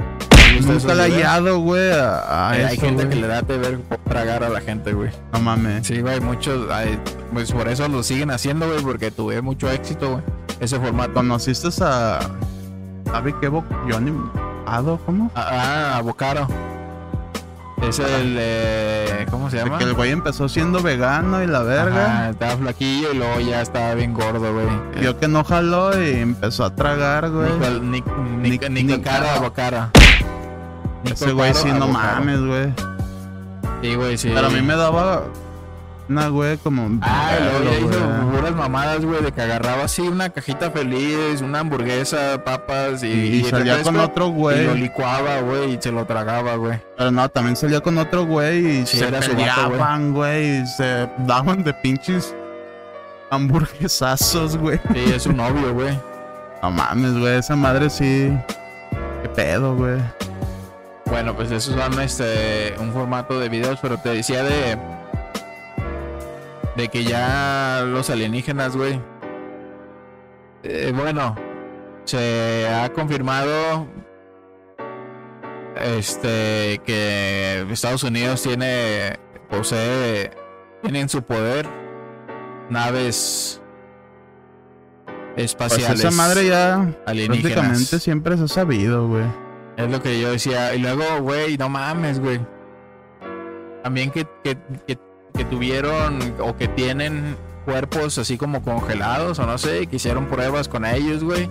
¿Les 0.54 0.64
gusta 0.64 0.94
Nunca 0.94 1.08
le 1.08 1.14
hallado, 1.14 1.58
güey, 1.58 1.90
a, 1.92 2.50
a 2.50 2.58
Eh, 2.58 2.64
Hay 2.66 2.76
gente 2.78 3.08
que 3.08 3.16
le 3.16 3.26
da 3.26 3.42
de 3.42 3.58
ver 3.58 3.80
tragar 4.08 4.44
a 4.44 4.48
la 4.48 4.60
gente, 4.60 4.92
güey. 4.92 5.10
No 5.32 5.40
mames. 5.40 5.86
Sí, 5.86 6.00
güey, 6.00 6.20
muchos, 6.20 6.70
ay, 6.70 6.98
pues 7.32 7.50
por 7.52 7.66
eso 7.68 7.88
lo 7.88 8.02
siguen 8.04 8.30
haciendo, 8.30 8.66
güey, 8.68 8.80
porque 8.82 9.10
tuve 9.10 9.42
mucho 9.42 9.68
éxito, 9.70 10.12
güey, 10.12 10.22
ese 10.60 10.78
formato. 10.78 11.14
¿Conociste 11.14 11.68
a... 11.82 12.20
¿Sabe 13.06 13.34
qué? 13.40 13.48
Bo- 13.48 13.64
Johnny... 13.90 14.12
¿Ado? 14.66 14.98
¿Cómo? 15.04 15.30
Ah, 15.34 15.96
ah, 15.96 16.00
Bocaro. 16.02 16.46
Es 17.82 17.98
el, 17.98 18.36
eh, 18.38 19.26
¿cómo 19.30 19.50
se 19.50 19.58
llama? 19.58 19.76
que 19.76 19.84
el 19.84 19.92
güey 19.92 20.10
empezó 20.10 20.48
siendo 20.48 20.80
vegano 20.82 21.42
y 21.42 21.46
la 21.46 21.62
verga. 21.62 22.04
Ajá, 22.06 22.30
estaba 22.30 22.56
flaquillo 22.56 23.12
y 23.12 23.16
luego 23.18 23.40
ya 23.40 23.60
estaba 23.60 23.92
bien 23.94 24.14
gordo, 24.14 24.54
güey. 24.54 24.66
Vio 25.00 25.18
que 25.18 25.28
no 25.28 25.44
jaló 25.44 26.00
y 26.02 26.12
empezó 26.20 26.64
a 26.64 26.74
tragar, 26.74 27.30
güey. 27.30 27.50
Nico, 27.82 28.10
Nic, 28.16 28.62
Nic, 28.62 28.62
Nic- 28.62 28.70
Nico 28.70 28.96
Nic- 28.98 29.02
Cara, 29.02 29.38
Bocara. 29.38 29.90
Ese 31.04 31.32
güey 31.32 31.52
sí, 31.52 31.70
no 31.72 31.88
mames, 31.88 32.40
güey. 32.40 32.72
Sí, 33.82 33.94
güey, 33.96 34.16
sí. 34.16 34.30
Pero 34.34 34.46
a 34.46 34.50
mí 34.50 34.62
me 34.62 34.76
daba 34.76 35.24
una, 36.08 36.28
güey, 36.28 36.56
como... 36.58 36.98
Ah, 37.02 37.32
y 37.38 37.42
luego 37.42 37.64
ya 37.64 37.70
verlo, 37.70 37.88
hizo 37.88 38.06
güey. 38.06 38.36
puras 38.36 38.54
mamadas, 38.54 39.04
güey, 39.04 39.22
de 39.22 39.32
que 39.32 39.40
agarraba 39.40 39.84
así 39.84 40.02
una 40.02 40.28
cajita 40.30 40.70
feliz, 40.70 41.40
una 41.40 41.60
hamburguesa, 41.60 42.42
papas 42.44 43.02
y, 43.02 43.06
Y, 43.06 43.36
y 43.40 43.44
salía 43.44 43.82
con 43.82 43.96
otro 43.98 44.26
Y 44.26 44.28
lo 44.30 44.34
güey. 44.34 44.78
licuaba, 44.80 45.40
güey, 45.40 45.74
y 45.74 45.78
se 45.80 45.90
lo 45.92 46.04
tragaba, 46.04 46.56
güey. 46.56 46.78
Pero 46.96 47.10
no, 47.10 47.28
también 47.28 47.56
salía 47.56 47.80
con 47.80 47.96
otro 47.98 48.26
güey 48.26 48.80
y 48.80 48.86
Sí, 48.86 48.98
se 48.98 49.06
peleaban, 49.06 50.12
güey. 50.12 50.60
Y 50.62 50.66
se 50.66 51.08
daban 51.18 51.64
de 51.64 51.72
pinches 51.74 52.34
hamburguesazos, 53.30 54.56
güey. 54.56 54.78
Sí, 54.92 55.04
es 55.14 55.26
un 55.26 55.36
novio, 55.36 55.72
güey. 55.74 55.98
No 56.62 56.70
mames, 56.70 57.12
güey. 57.18 57.38
Esa 57.38 57.56
madre 57.56 57.90
sí... 57.90 58.32
¿Qué 59.22 59.28
pedo, 59.30 59.74
güey? 59.74 59.98
Bueno, 61.06 61.34
pues 61.34 61.50
esos 61.50 61.74
son 61.74 62.00
este 62.00 62.74
un 62.78 62.92
formato 62.92 63.38
de 63.38 63.48
videos, 63.48 63.78
pero 63.80 63.98
te 63.98 64.10
decía 64.10 64.42
de 64.42 64.78
de 66.76 66.88
que 66.88 67.04
ya 67.04 67.82
los 67.86 68.10
alienígenas, 68.10 68.76
güey. 68.76 69.00
eh, 70.62 70.92
bueno, 70.94 71.36
se 72.04 72.68
ha 72.68 72.92
confirmado 72.92 73.86
este 75.76 76.80
que 76.84 77.66
Estados 77.70 78.02
Unidos 78.04 78.42
tiene 78.42 79.18
posee 79.50 80.30
tiene 80.82 81.00
en 81.00 81.08
su 81.08 81.22
poder 81.22 81.66
naves 82.70 83.60
Pues 85.04 85.44
espaciales 85.44 86.00
esa 86.00 86.10
madre 86.12 86.46
ya 86.46 86.94
alienígenas. 87.06 87.52
prácticamente 87.52 87.98
siempre 87.98 88.36
se 88.36 88.44
ha 88.44 88.48
sabido, 88.48 89.08
güey. 89.08 89.24
Es 89.76 89.90
lo 89.90 90.00
que 90.00 90.20
yo 90.20 90.30
decía. 90.30 90.72
Y 90.74 90.78
luego, 90.78 91.02
güey, 91.20 91.56
no 91.56 91.68
mames, 91.68 92.20
güey. 92.20 92.40
También 93.82 94.10
que, 94.12 94.24
que, 94.44 94.56
que, 94.86 94.96
que 95.34 95.44
tuvieron 95.44 96.34
o 96.40 96.56
que 96.56 96.68
tienen 96.68 97.36
cuerpos 97.64 98.18
así 98.18 98.38
como 98.38 98.62
congelados 98.62 99.38
o 99.38 99.46
no 99.46 99.58
sé, 99.58 99.86
que 99.86 99.96
hicieron 99.96 100.26
pruebas 100.26 100.68
con 100.68 100.84
ellos, 100.86 101.24
güey. 101.24 101.50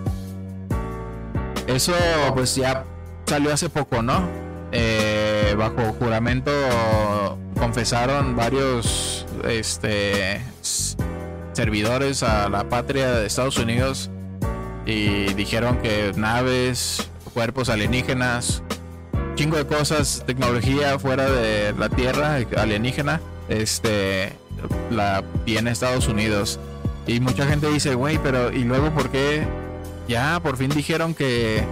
Eso 1.66 1.92
pues 2.34 2.54
ya 2.56 2.84
salió 3.26 3.52
hace 3.52 3.68
poco, 3.68 4.02
¿no? 4.02 4.28
Eh, 4.72 5.54
bajo 5.56 5.92
juramento 5.98 6.50
confesaron 7.58 8.36
varios 8.36 9.26
este 9.48 10.40
servidores 11.52 12.22
a 12.22 12.48
la 12.48 12.68
patria 12.68 13.12
de 13.12 13.26
Estados 13.26 13.58
Unidos 13.58 14.10
y 14.86 15.32
dijeron 15.34 15.78
que 15.78 16.12
naves, 16.16 17.08
cuerpos 17.32 17.68
alienígenas, 17.68 18.62
chingo 19.36 19.56
de 19.56 19.66
cosas, 19.66 20.24
tecnología 20.26 20.98
fuera 20.98 21.30
de 21.30 21.72
la 21.78 21.88
Tierra 21.88 22.38
alienígena, 22.56 23.20
este 23.48 24.32
la 24.90 25.22
viene 25.44 25.70
Estados 25.70 26.08
Unidos. 26.08 26.58
Y 27.06 27.20
mucha 27.20 27.46
gente 27.46 27.70
dice, 27.70 27.94
güey, 27.94 28.18
pero 28.18 28.50
¿y 28.50 28.64
luego 28.64 28.90
por 28.90 29.10
qué? 29.10 29.46
Ya, 30.08 30.40
por 30.40 30.56
fin 30.56 30.70
dijeron 30.70 31.14
que 31.14 31.64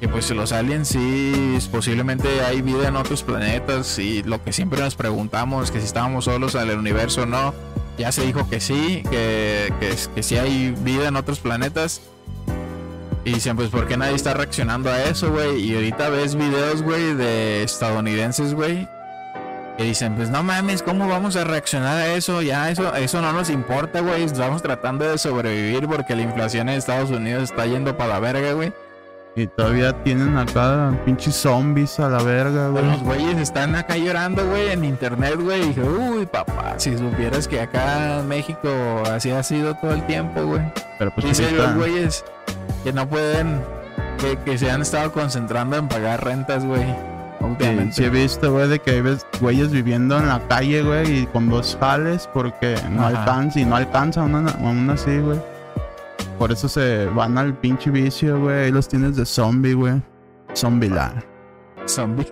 que 0.00 0.08
pues 0.08 0.30
los 0.30 0.52
aliens 0.52 0.88
sí 0.88 1.58
posiblemente 1.70 2.42
hay 2.42 2.62
vida 2.62 2.88
en 2.88 2.96
otros 2.96 3.22
planetas 3.22 3.98
y 3.98 4.22
lo 4.22 4.42
que 4.42 4.52
siempre 4.52 4.80
nos 4.80 4.96
preguntamos 4.96 5.70
que 5.70 5.78
si 5.78 5.86
estábamos 5.86 6.26
solos 6.26 6.54
en 6.56 6.68
el 6.68 6.78
universo 6.78 7.22
o 7.22 7.26
no 7.26 7.54
ya 7.96 8.10
se 8.10 8.26
dijo 8.26 8.48
que 8.48 8.60
sí 8.60 9.02
que, 9.10 9.72
que, 9.80 10.38
hay 10.38 10.74
vida 10.80 11.08
en 11.08 11.16
otros 11.16 11.38
planetas 11.38 12.02
y 13.24 13.34
dicen 13.34 13.56
pues 13.56 13.70
por 13.70 13.86
qué 13.86 13.96
nadie 13.96 14.16
está 14.16 14.34
reaccionando 14.34 14.90
a 14.90 15.02
eso 15.04 15.30
güey 15.30 15.60
y 15.60 15.74
ahorita 15.74 16.08
ves 16.10 16.34
videos 16.34 16.82
güey 16.82 17.14
de 17.14 17.62
estadounidenses 17.62 18.52
güey 18.52 18.88
que 19.76 19.84
dicen 19.84 20.14
pues 20.14 20.30
no 20.30 20.42
mames 20.42 20.82
cómo 20.82 21.08
vamos 21.08 21.36
a 21.36 21.44
reaccionar 21.44 21.96
a 21.96 22.14
eso 22.14 22.42
ya 22.42 22.70
eso 22.70 22.94
eso 22.94 23.20
no 23.20 23.32
nos 23.32 23.50
importa 23.50 24.00
güey 24.00 24.22
estamos 24.22 24.62
tratando 24.62 25.04
de 25.04 25.18
sobrevivir 25.18 25.88
porque 25.88 26.14
la 26.14 26.22
inflación 26.22 26.68
en 26.68 26.76
Estados 26.76 27.10
Unidos 27.10 27.44
está 27.44 27.66
yendo 27.66 27.96
para 27.96 28.14
la 28.14 28.20
verga 28.20 28.52
güey 28.52 28.72
Y 29.36 29.48
todavía 29.48 29.92
tienen 30.04 30.36
acá 30.36 30.96
pinches 31.04 31.34
zombies 31.34 31.98
a 31.98 32.08
la 32.08 32.22
verga, 32.22 32.68
güey. 32.68 32.84
Los 32.84 33.02
güeyes 33.02 33.36
están 33.38 33.74
acá 33.74 33.96
llorando, 33.96 34.46
güey, 34.46 34.70
en 34.70 34.84
internet, 34.84 35.34
güey. 35.40 35.60
Y 35.60 35.66
dije, 35.70 35.80
uy, 35.82 36.24
papá, 36.24 36.74
si 36.76 36.96
supieras 36.96 37.48
que 37.48 37.60
acá 37.60 38.20
en 38.20 38.28
México 38.28 38.68
así 39.10 39.32
ha 39.32 39.42
sido 39.42 39.74
todo 39.74 39.92
el 39.92 40.06
tiempo, 40.06 40.40
güey. 40.44 40.62
Pero 41.00 41.10
pues 41.12 41.26
Dicen 41.26 41.56
los 41.56 41.74
güeyes 41.74 42.24
que 42.84 42.92
no 42.92 43.08
pueden, 43.08 43.60
que, 44.20 44.38
que 44.44 44.56
se 44.56 44.70
han 44.70 44.82
estado 44.82 45.10
concentrando 45.10 45.78
en 45.78 45.88
pagar 45.88 46.22
rentas, 46.22 46.64
güey. 46.64 46.86
Sí, 47.44 47.50
Últimamente. 47.52 47.92
sí 47.94 48.04
he 48.04 48.10
visto, 48.10 48.52
güey, 48.52 48.68
de 48.68 48.78
que 48.78 48.90
hay 48.92 49.00
ves- 49.02 49.26
güeyes 49.40 49.70
viviendo 49.70 50.16
en 50.18 50.28
la 50.28 50.40
calle, 50.48 50.82
güey, 50.82 51.20
y 51.22 51.26
con 51.26 51.48
dos 51.50 51.76
jales 51.80 52.28
porque 52.32 52.76
no 52.90 53.06
Ajá. 53.06 53.20
alcanza 53.20 53.60
y 53.60 53.64
no 53.64 53.76
alcanza 53.76 54.22
aún 54.22 54.90
así, 54.90 55.18
güey. 55.18 55.38
Por 56.38 56.50
eso 56.52 56.68
se 56.68 57.06
van 57.06 57.38
al 57.38 57.54
pinche 57.54 57.90
vicio, 57.90 58.40
güey. 58.40 58.64
Ahí 58.64 58.72
los 58.72 58.88
tienes 58.88 59.16
de 59.16 59.24
zombie, 59.24 59.74
güey. 59.74 60.02
Zombieland. 60.54 61.22
Zombie. 61.86 62.26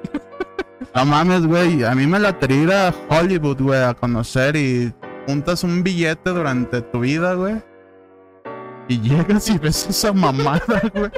No 0.95 1.05
mames, 1.07 1.47
güey. 1.47 1.85
A 1.85 1.95
mí 1.95 2.07
me 2.07 2.19
la 2.19 2.37
ir 2.51 2.73
a 2.73 2.93
Hollywood, 3.09 3.63
güey, 3.63 3.83
a 3.83 3.95
conocer 3.95 4.57
y 4.57 4.93
juntas 5.27 5.63
un 5.65 5.83
billete 5.83 6.31
durante 6.31 6.83
tu 6.83 7.01
vida, 7.01 7.35
güey. 7.35 7.63
Y 8.89 9.01
llegas 9.01 9.49
y 9.49 9.59
ves 9.59 9.87
esa 9.89 10.13
mamada, 10.13 10.83
güey. 10.93 11.11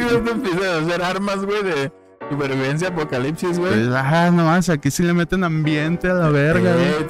Empiezan 0.00 0.62
a 0.64 0.78
hacer 0.86 1.02
armas, 1.02 1.44
güey, 1.44 1.62
de 1.62 1.92
supervivencia, 2.30 2.88
apocalipsis, 2.88 3.58
güey. 3.58 3.72
Pues, 3.72 3.88
ah, 3.94 4.30
nomás, 4.30 4.68
aquí 4.68 4.90
sí 4.90 5.02
le 5.02 5.12
meten 5.12 5.44
ambiente 5.44 6.08
a 6.10 6.14
la 6.14 6.28
verga, 6.28 6.74
güey. 6.74 7.06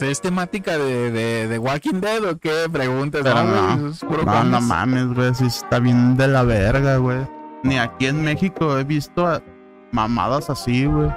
¿Es 0.00 0.20
temática 0.20 0.78
de, 0.78 1.10
de, 1.10 1.48
de 1.48 1.58
Walking 1.58 2.00
Dead 2.00 2.22
o 2.24 2.38
qué? 2.38 2.68
Preguntas, 2.70 3.22
Pero 3.24 3.42
¿no, 3.42 3.76
no, 3.76 4.44
No, 4.44 4.60
mames, 4.60 5.08
güey. 5.12 5.34
Sí 5.34 5.46
está 5.46 5.80
bien 5.80 6.16
de 6.16 6.28
la 6.28 6.44
verga, 6.44 6.98
güey. 6.98 7.18
ni 7.64 7.78
aquí 7.78 8.06
en 8.06 8.22
México 8.22 8.78
he 8.78 8.84
visto 8.84 9.26
a 9.26 9.42
mamadas 9.90 10.50
así, 10.50 10.84
güey. 10.86 11.10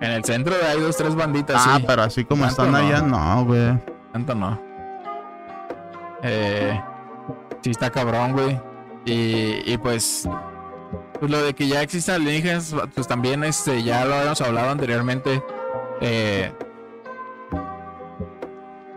En 0.00 0.10
el 0.10 0.24
centro 0.24 0.52
hay 0.68 0.80
dos, 0.80 0.96
tres 0.96 1.14
banditas. 1.14 1.62
Ah, 1.64 1.76
sí. 1.78 1.84
pero 1.86 2.02
así 2.02 2.24
como 2.24 2.44
Tanto 2.44 2.62
están 2.64 2.72
no. 2.72 2.78
allá, 2.78 3.02
no, 3.02 3.44
güey. 3.44 3.78
Tanto 4.12 4.34
no. 4.34 4.60
Eh, 6.24 6.80
sí 7.62 7.70
está 7.70 7.88
cabrón, 7.90 8.32
güey. 8.32 8.60
Y, 9.04 9.62
y 9.72 9.78
pues, 9.82 10.28
pues 11.18 11.30
lo 11.30 11.42
de 11.42 11.54
que 11.54 11.66
ya 11.68 11.82
existen 11.82 12.14
alienígenas, 12.16 12.74
pues 12.94 13.06
también 13.08 13.42
este, 13.44 13.82
ya 13.82 14.04
lo 14.04 14.14
habíamos 14.14 14.40
hablado 14.40 14.70
anteriormente. 14.70 15.42
Eh, 16.00 16.52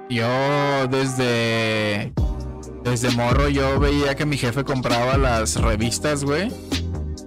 yo 0.10 0.88
desde 0.90 2.14
desde 2.84 3.10
morro 3.12 3.50
yo 3.50 3.80
veía 3.80 4.16
que 4.16 4.26
mi 4.26 4.38
jefe 4.38 4.64
compraba 4.64 5.18
las 5.18 5.60
revistas, 5.60 6.24
güey. 6.24 6.52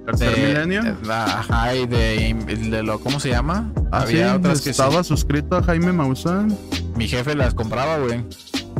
Tercer 0.06 0.38
milenio. 0.38 0.82
de- 0.84 1.12
Ajá, 1.12 1.74
y 1.74 1.86
de, 1.86 2.34
de 2.70 2.82
lo, 2.82 3.00
¿cómo 3.00 3.18
se 3.20 3.30
llama? 3.30 3.72
Ah, 3.90 4.04
sí, 4.06 4.14
Había 4.20 4.36
otras 4.36 4.58
que 4.58 4.64
sí 4.64 4.70
estaba 4.70 5.02
suscrito 5.04 5.56
a 5.56 5.62
Jaime 5.62 5.92
Maussan. 5.92 6.56
mi 6.96 7.08
jefe 7.08 7.34
las 7.34 7.52
compraba, 7.54 7.98
güey. 7.98 8.24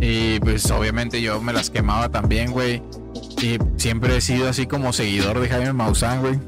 Y 0.00 0.38
pues 0.40 0.70
obviamente 0.70 1.20
yo 1.20 1.40
me 1.42 1.52
las 1.52 1.68
quemaba 1.70 2.08
también, 2.08 2.52
güey. 2.52 2.80
Y 3.40 3.58
siempre 3.76 4.16
he 4.16 4.20
sido 4.20 4.48
así 4.48 4.66
como 4.66 4.92
seguidor 4.92 5.38
de 5.40 5.48
Jaime 5.48 5.72
Maussan, 5.72 6.20
güey. 6.20 6.38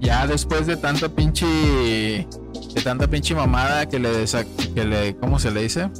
Ya 0.00 0.26
después 0.26 0.66
de 0.66 0.76
tanta 0.76 1.08
pinche. 1.08 1.46
De 1.46 2.82
tanta 2.84 3.08
pinche 3.08 3.34
mamada 3.34 3.86
que 3.86 3.98
le, 3.98 4.10
desa- 4.12 4.46
que 4.74 4.84
le. 4.84 5.16
¿Cómo 5.16 5.38
se 5.38 5.50
le 5.50 5.62
dice? 5.62 5.90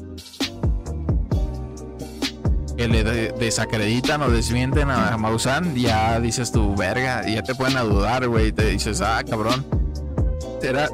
Que 2.77 2.89
le 2.89 3.05
de- 3.05 3.35
desacreditan 3.39 4.23
o 4.23 4.31
desmienten 4.31 4.91
a 4.91 5.17
Maussan, 5.19 5.75
ya 5.75 6.19
dices 6.21 6.51
tu 6.53 6.75
verga, 6.77 7.27
ya 7.29 7.43
te 7.43 7.55
pueden 7.55 7.77
a 7.77 7.83
dudar, 7.83 8.27
güey. 8.29 8.53
Te 8.53 8.67
dices, 8.71 9.01
ah, 9.03 9.23
cabrón. 9.29 9.67
¿Será, 10.63 10.89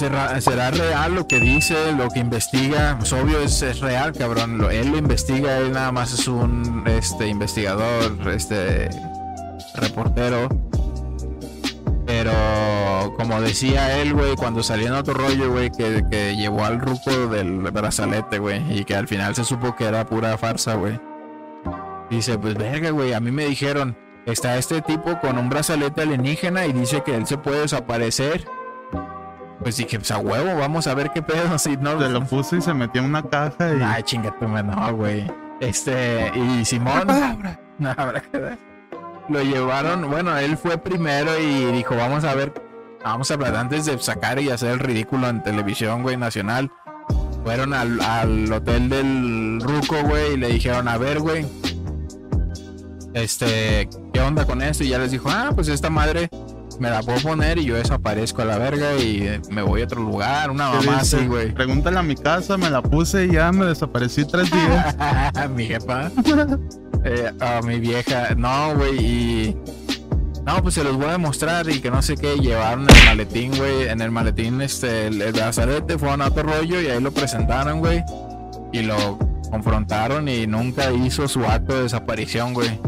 ¿Será, 0.00 0.70
real 0.70 1.14
lo 1.14 1.28
que 1.28 1.38
dice, 1.38 1.92
lo 1.92 2.08
que 2.08 2.20
investiga? 2.20 2.96
Pues 2.98 3.12
obvio 3.12 3.38
es, 3.40 3.60
es 3.60 3.80
real, 3.80 4.12
cabrón. 4.16 4.66
Él 4.70 4.92
lo 4.92 4.96
investiga, 4.96 5.58
él 5.58 5.72
nada 5.72 5.92
más 5.92 6.14
es 6.14 6.26
un 6.26 6.84
este 6.86 7.26
investigador, 7.26 8.16
este 8.30 8.88
reportero. 9.74 10.48
Pero 12.06 12.32
como 13.18 13.42
decía 13.42 14.00
él, 14.00 14.14
güey, 14.14 14.36
cuando 14.36 14.62
salió 14.62 14.86
en 14.86 14.94
otro 14.94 15.12
rollo, 15.12 15.52
güey, 15.52 15.70
que, 15.70 16.02
que 16.10 16.34
llevó 16.34 16.64
al 16.64 16.80
ruco 16.80 17.10
del 17.26 17.58
brazalete, 17.58 18.38
güey, 18.38 18.78
y 18.80 18.84
que 18.86 18.94
al 18.94 19.06
final 19.06 19.34
se 19.34 19.44
supo 19.44 19.76
que 19.76 19.84
era 19.84 20.06
pura 20.06 20.38
farsa, 20.38 20.76
güey. 20.76 20.98
Dice, 22.08 22.38
pues 22.38 22.54
verga, 22.54 22.88
güey, 22.88 23.12
a 23.12 23.20
mí 23.20 23.30
me 23.30 23.44
dijeron, 23.44 23.98
está 24.24 24.56
este 24.56 24.80
tipo 24.80 25.20
con 25.20 25.36
un 25.36 25.50
brazalete 25.50 26.00
alienígena 26.00 26.64
y 26.64 26.72
dice 26.72 27.02
que 27.02 27.14
él 27.14 27.26
se 27.26 27.36
puede 27.36 27.60
desaparecer. 27.60 28.46
Pues 29.60 29.76
dije, 29.76 29.98
pues 29.98 30.10
a 30.10 30.18
huevo, 30.18 30.58
vamos 30.58 30.86
a 30.86 30.94
ver 30.94 31.10
qué 31.10 31.22
pedo, 31.22 31.58
si 31.58 31.76
no... 31.76 32.00
Se 32.00 32.08
lo 32.08 32.24
puso 32.24 32.56
y 32.56 32.62
se 32.62 32.74
metió 32.74 33.02
en 33.02 33.08
una 33.08 33.22
caja 33.22 33.74
y. 33.74 33.82
Ay, 33.82 34.02
chingate, 34.02 34.46
no, 34.46 34.94
güey. 34.96 35.30
Este, 35.60 36.32
y 36.34 36.64
Simón... 36.64 37.06
No, 37.78 37.94
habrá 37.96 38.20
que 38.20 38.36
ver. 38.36 38.58
Lo 39.30 39.42
llevaron, 39.42 40.10
bueno, 40.10 40.36
él 40.36 40.58
fue 40.58 40.76
primero 40.76 41.30
y 41.38 41.64
dijo, 41.72 41.96
vamos 41.96 42.24
a 42.24 42.34
ver, 42.34 42.52
vamos 43.02 43.30
a 43.30 43.34
hablar 43.34 43.56
antes 43.56 43.86
de 43.86 43.98
sacar 43.98 44.38
y 44.38 44.50
hacer 44.50 44.72
el 44.72 44.78
ridículo 44.80 45.30
en 45.30 45.42
televisión, 45.42 46.02
güey, 46.02 46.18
nacional. 46.18 46.70
Fueron 47.42 47.72
al, 47.72 47.98
al 48.02 48.52
hotel 48.52 48.90
del 48.90 49.60
Ruco, 49.62 49.96
güey, 50.02 50.34
y 50.34 50.36
le 50.36 50.48
dijeron, 50.48 50.88
a 50.88 50.98
ver, 50.98 51.20
güey, 51.20 51.46
este, 53.14 53.88
¿qué 54.12 54.20
onda 54.20 54.44
con 54.44 54.60
esto? 54.60 54.84
Y 54.84 54.88
ya 54.88 54.98
les 54.98 55.10
dijo, 55.10 55.30
ah, 55.30 55.52
pues 55.54 55.68
esta 55.68 55.88
madre 55.90 56.28
me 56.80 56.90
la 56.90 57.02
puedo 57.02 57.20
poner 57.20 57.58
y 57.58 57.66
yo 57.66 57.76
desaparezco 57.76 58.42
a 58.42 58.46
la 58.46 58.58
verga 58.58 58.96
y 58.96 59.22
eh, 59.22 59.40
me 59.50 59.62
voy 59.62 59.82
a 59.82 59.84
otro 59.84 60.00
lugar, 60.00 60.50
una 60.50 60.70
¿Qué 60.72 60.86
mamá 60.86 61.00
dice? 61.00 61.16
así, 61.18 61.26
güey. 61.26 61.52
Pregúntale 61.52 61.98
a 61.98 62.02
mi 62.02 62.16
casa, 62.16 62.56
me 62.56 62.70
la 62.70 62.82
puse 62.82 63.26
y 63.26 63.32
ya 63.32 63.52
me 63.52 63.66
desaparecí 63.66 64.24
tres 64.24 64.50
días. 64.50 64.96
mi 65.54 65.66
jefa. 65.66 66.10
Eh, 67.04 67.32
a 67.40 67.60
mi 67.62 67.78
vieja. 67.80 68.34
No, 68.34 68.74
güey. 68.74 68.98
Y. 68.98 69.56
No, 70.46 70.62
pues 70.62 70.74
se 70.74 70.82
los 70.82 70.96
voy 70.96 71.06
a 71.06 71.12
demostrar 71.12 71.68
y 71.68 71.80
que 71.80 71.90
no 71.90 72.00
sé 72.00 72.16
qué. 72.16 72.36
Llevaron 72.36 72.88
el 72.88 73.04
maletín, 73.06 73.56
güey. 73.56 73.88
En 73.88 74.00
el 74.00 74.10
maletín, 74.10 74.60
este, 74.62 75.08
el, 75.08 75.20
el 75.20 75.32
brazalete, 75.32 75.98
fueron 75.98 76.22
a 76.22 76.28
otro 76.28 76.44
rollo 76.44 76.80
y 76.80 76.86
ahí 76.86 77.00
lo 77.00 77.12
presentaron, 77.12 77.80
güey. 77.80 78.02
Y 78.72 78.82
lo 78.82 79.18
confrontaron 79.50 80.28
y 80.28 80.46
nunca 80.46 80.90
hizo 80.92 81.28
su 81.28 81.44
acto 81.44 81.76
de 81.76 81.82
desaparición, 81.82 82.54
güey. 82.54 82.80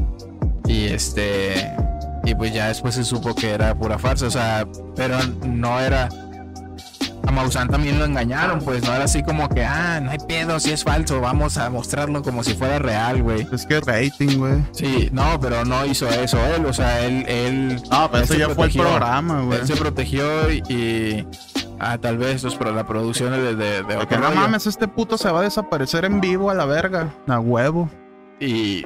Y 0.66 0.86
este. 0.86 1.70
Y 2.24 2.34
pues 2.34 2.52
ya 2.54 2.68
después 2.68 2.94
se 2.94 3.04
supo 3.04 3.34
que 3.34 3.50
era 3.50 3.74
pura 3.74 3.98
farsa. 3.98 4.26
O 4.26 4.30
sea, 4.30 4.66
pero 4.96 5.16
no 5.46 5.80
era. 5.80 6.08
A 7.26 7.30
Maussan 7.30 7.68
también 7.68 8.00
lo 8.00 8.04
engañaron, 8.04 8.58
pues 8.60 8.82
no 8.82 8.92
era 8.92 9.04
así 9.04 9.22
como 9.22 9.48
que, 9.48 9.64
ah, 9.64 10.00
no 10.00 10.10
hay 10.10 10.18
pedo, 10.26 10.58
si 10.58 10.72
es 10.72 10.82
falso, 10.82 11.20
vamos 11.20 11.56
a 11.56 11.70
mostrarlo 11.70 12.20
como 12.20 12.42
si 12.42 12.54
fuera 12.54 12.80
real, 12.80 13.22
güey. 13.22 13.46
Es 13.52 13.64
que 13.64 13.80
rating, 13.80 14.38
güey. 14.38 14.54
Sí, 14.72 15.08
no, 15.12 15.38
pero 15.40 15.64
no 15.64 15.86
hizo 15.86 16.08
eso 16.08 16.38
él, 16.56 16.66
o 16.66 16.72
sea, 16.72 17.00
él, 17.06 17.24
él. 17.28 17.80
No, 17.92 18.10
pero 18.10 18.18
él 18.18 18.24
eso 18.24 18.34
ya 18.34 18.48
fue 18.48 18.66
el 18.66 18.72
programa, 18.72 19.42
güey. 19.42 19.60
Él 19.60 19.66
se 19.68 19.76
protegió 19.76 20.50
y, 20.50 20.62
y- 20.68 21.26
ah, 21.78 21.96
tal 21.96 22.18
vez 22.18 22.42
pues, 22.42 22.56
por 22.56 22.72
la 22.72 22.84
producción 22.88 23.30
de, 23.30 23.54
de, 23.54 23.82
de 23.84 23.94
Porque 23.94 24.18
no 24.18 24.32
mames, 24.32 24.66
este 24.66 24.88
puto 24.88 25.16
se 25.16 25.30
va 25.30 25.38
a 25.40 25.42
desaparecer 25.42 26.04
en 26.04 26.20
vivo 26.20 26.50
a 26.50 26.54
la 26.54 26.64
verga. 26.64 27.14
A 27.28 27.38
huevo. 27.38 27.88
Y 28.40 28.84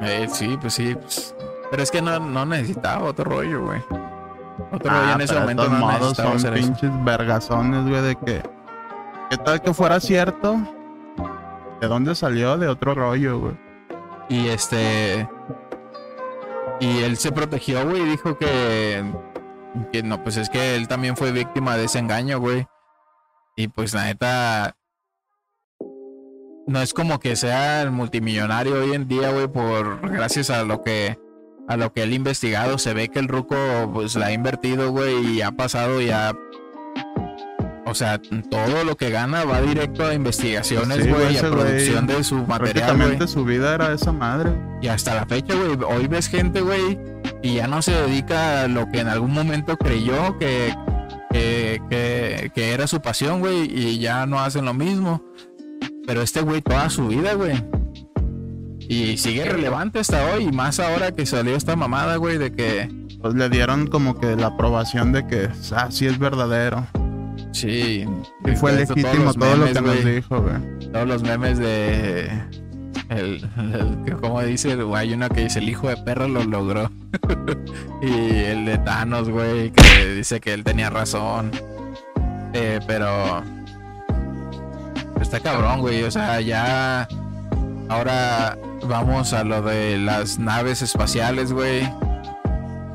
eh, 0.00 0.28
sí, 0.32 0.56
pues 0.60 0.74
sí. 0.74 0.94
pues, 0.94 1.34
pero 1.74 1.82
es 1.82 1.90
que 1.90 2.00
no, 2.00 2.20
no 2.20 2.46
necesitaba 2.46 3.02
otro 3.02 3.24
rollo, 3.24 3.64
güey. 3.64 3.82
Otro 4.70 4.88
rollo 4.92 5.12
en 5.14 5.20
ese 5.22 5.36
Ah, 5.36 5.40
momento 5.40 5.68
no 5.68 5.78
modos 5.80 6.16
son 6.16 6.36
hacer 6.36 6.54
eso. 6.56 6.68
pinches 6.68 7.04
vergazones, 7.04 7.82
güey, 7.88 8.00
de 8.00 8.14
que. 8.14 8.42
¿Qué 9.28 9.36
tal 9.38 9.60
que 9.60 9.74
fuera 9.74 9.98
cierto? 9.98 10.56
¿De 11.80 11.88
dónde 11.88 12.14
salió? 12.14 12.56
De 12.58 12.68
otro 12.68 12.94
rollo, 12.94 13.40
güey. 13.40 13.56
Y 14.28 14.46
este. 14.50 15.28
Y 16.78 17.02
él 17.02 17.16
se 17.16 17.32
protegió, 17.32 17.84
güey, 17.88 18.02
y 18.02 18.04
dijo 18.10 18.38
que. 18.38 19.04
Que 19.92 20.04
no, 20.04 20.22
pues 20.22 20.36
es 20.36 20.48
que 20.48 20.76
él 20.76 20.86
también 20.86 21.16
fue 21.16 21.32
víctima 21.32 21.76
de 21.76 21.86
ese 21.86 21.98
engaño, 21.98 22.38
güey. 22.38 22.68
Y 23.56 23.66
pues 23.66 23.94
la 23.94 24.04
neta. 24.04 24.76
No 26.68 26.80
es 26.80 26.94
como 26.94 27.18
que 27.18 27.34
sea 27.34 27.82
el 27.82 27.90
multimillonario 27.90 28.76
hoy 28.80 28.92
en 28.94 29.08
día, 29.08 29.32
güey, 29.32 29.48
por 29.48 30.08
gracias 30.08 30.50
a 30.50 30.62
lo 30.62 30.80
que 30.84 31.18
a 31.68 31.76
lo 31.76 31.92
que 31.92 32.02
él 32.02 32.12
ha 32.12 32.14
investigado, 32.14 32.78
se 32.78 32.92
ve 32.94 33.08
que 33.08 33.18
el 33.18 33.28
ruco 33.28 33.56
pues 33.92 34.14
la 34.16 34.26
ha 34.26 34.32
invertido, 34.32 34.90
güey, 34.90 35.36
y 35.36 35.42
ha 35.42 35.52
pasado 35.52 36.00
ya 36.00 36.32
o 37.86 37.94
sea, 37.94 38.18
todo 38.50 38.82
lo 38.84 38.96
que 38.96 39.10
gana 39.10 39.44
va 39.44 39.60
directo 39.60 40.06
a 40.06 40.14
investigaciones, 40.14 40.98
güey, 41.06 41.36
a 41.36 41.40
producción 41.52 42.06
de 42.06 42.24
su 42.24 42.36
material. 42.38 42.72
Prácticamente 42.86 43.28
su 43.28 43.44
vida 43.44 43.74
era 43.74 43.92
esa 43.92 44.10
madre. 44.10 44.50
Y 44.80 44.88
hasta 44.88 45.14
la 45.14 45.26
fecha, 45.26 45.54
güey, 45.54 45.76
hoy 45.86 46.06
ves 46.08 46.28
gente, 46.28 46.60
güey, 46.62 46.98
y 47.42 47.56
ya 47.56 47.66
no 47.68 47.82
se 47.82 47.92
dedica 47.92 48.62
a 48.62 48.68
lo 48.68 48.88
que 48.90 49.00
en 49.00 49.08
algún 49.08 49.32
momento 49.32 49.76
creyó 49.76 50.38
que, 50.38 50.74
que, 51.30 51.80
que- 51.90 52.50
que 52.54 52.72
era 52.72 52.86
su 52.86 53.00
pasión, 53.00 53.40
güey, 53.40 53.70
y 53.70 53.98
ya 53.98 54.24
no 54.26 54.40
hacen 54.40 54.64
lo 54.64 54.72
mismo. 54.74 55.22
Pero 56.06 56.22
este 56.22 56.40
güey 56.40 56.62
toda 56.62 56.88
su 56.90 57.06
vida, 57.08 57.34
güey. 57.34 57.62
Y 58.88 59.16
sigue 59.16 59.44
relevante 59.44 59.98
hasta 60.00 60.32
hoy, 60.34 60.44
y 60.44 60.52
más 60.52 60.78
ahora 60.80 61.12
que 61.12 61.24
salió 61.26 61.56
esta 61.56 61.74
mamada, 61.76 62.16
güey, 62.16 62.38
de 62.38 62.52
que 62.52 62.90
Pues 63.20 63.34
le 63.34 63.48
dieron 63.48 63.86
como 63.86 64.18
que 64.20 64.36
la 64.36 64.48
aprobación 64.48 65.12
de 65.12 65.26
que, 65.26 65.48
ah, 65.74 65.88
sí 65.90 66.06
es 66.06 66.18
verdadero. 66.18 66.86
sí. 67.52 68.04
Y 68.46 68.56
fue 68.56 68.72
legítimo 68.72 69.24
los 69.24 69.36
todo 69.36 69.56
lo 69.56 69.64
memes, 69.66 69.72
que 69.74 69.80
nos 69.80 70.04
dijo, 70.04 70.42
güey. 70.42 70.90
Todos 70.92 71.08
los 71.08 71.22
memes 71.22 71.58
de. 71.58 72.30
El, 73.08 73.48
el- 73.58 73.98
que 74.04 74.12
como 74.12 74.42
dice, 74.42 74.76
güey, 74.76 75.08
hay 75.08 75.14
uno 75.14 75.28
que 75.28 75.42
dice 75.44 75.58
el 75.60 75.68
hijo 75.68 75.88
de 75.88 75.96
perro 75.96 76.28
lo 76.28 76.44
logró. 76.44 76.90
y 78.02 78.12
el 78.36 78.64
de 78.66 78.78
Thanos, 78.78 79.28
güey, 79.30 79.70
que 79.70 80.14
dice 80.14 80.40
que 80.40 80.52
él 80.52 80.62
tenía 80.64 80.90
razón. 80.90 81.50
Eh, 82.52 82.80
pero 82.86 83.42
está 85.20 85.40
cabrón, 85.40 85.80
güey. 85.80 86.02
O 86.04 86.10
sea, 86.10 86.40
ya 86.40 87.08
ahora 87.88 88.56
vamos 88.86 89.32
a 89.32 89.44
lo 89.44 89.62
de 89.62 89.98
las 89.98 90.38
naves 90.38 90.82
espaciales, 90.82 91.52
güey. 91.52 91.88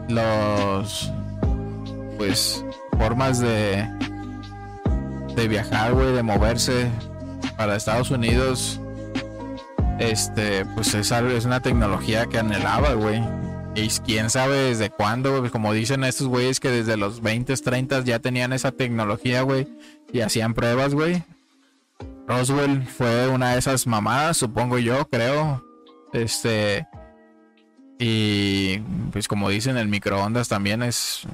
Los 0.08 1.12
pues 2.18 2.64
formas 2.98 3.40
de 3.40 3.88
de 5.36 5.48
viajar, 5.48 5.94
güey, 5.94 6.12
de 6.12 6.24
moverse 6.24 6.90
para 7.58 7.76
Estados 7.76 8.12
Unidos. 8.12 8.80
Este, 10.00 10.66
pues 10.66 10.94
es 10.94 11.12
es 11.12 11.46
una 11.46 11.62
tecnología 11.62 12.26
que 12.26 12.40
anhelaba, 12.40 12.94
güey. 12.94 13.22
Y 13.76 13.88
quién 14.06 14.30
sabe 14.30 14.58
desde 14.58 14.90
cuándo, 14.90 15.40
güey. 15.40 15.52
Como 15.52 15.74
dicen 15.74 16.04
estos 16.04 16.28
güeyes 16.28 16.60
que 16.60 16.70
desde 16.70 16.98
los 16.98 17.22
20, 17.22 17.56
30 17.56 18.04
ya 18.04 18.20
tenían 18.20 18.54
esa 18.54 18.72
tecnología, 18.72 19.42
güey. 19.42 19.68
Y 20.12 20.22
hacían 20.22 20.54
pruebas, 20.54 20.94
güey. 20.94 21.24
Roswell 22.28 22.86
fue 22.86 23.28
una 23.28 23.54
de 23.54 23.60
esas 23.60 23.88
mamadas, 23.88 24.38
supongo 24.38 24.78
yo, 24.78 25.08
creo. 25.10 25.64
Este. 26.14 26.88
Y 27.98 28.80
pues 29.12 29.28
como 29.28 29.50
dicen, 29.50 29.78
el 29.78 29.88
microondas 29.90 30.48
también 30.48 30.82
es 30.84 31.28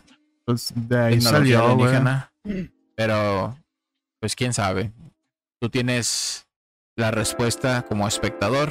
Pues 0.46 0.74
de 0.76 1.00
ahí 1.00 1.22
salió, 1.22 1.76
güey. 1.76 1.96
alienígena. 1.96 2.32
Pero, 2.96 3.58
pues 4.20 4.36
quién 4.36 4.54
sabe. 4.54 4.92
Tú 5.60 5.70
tienes 5.70 6.48
la 6.96 7.12
respuesta 7.12 7.84
como 7.84 8.08
espectador. 8.08 8.70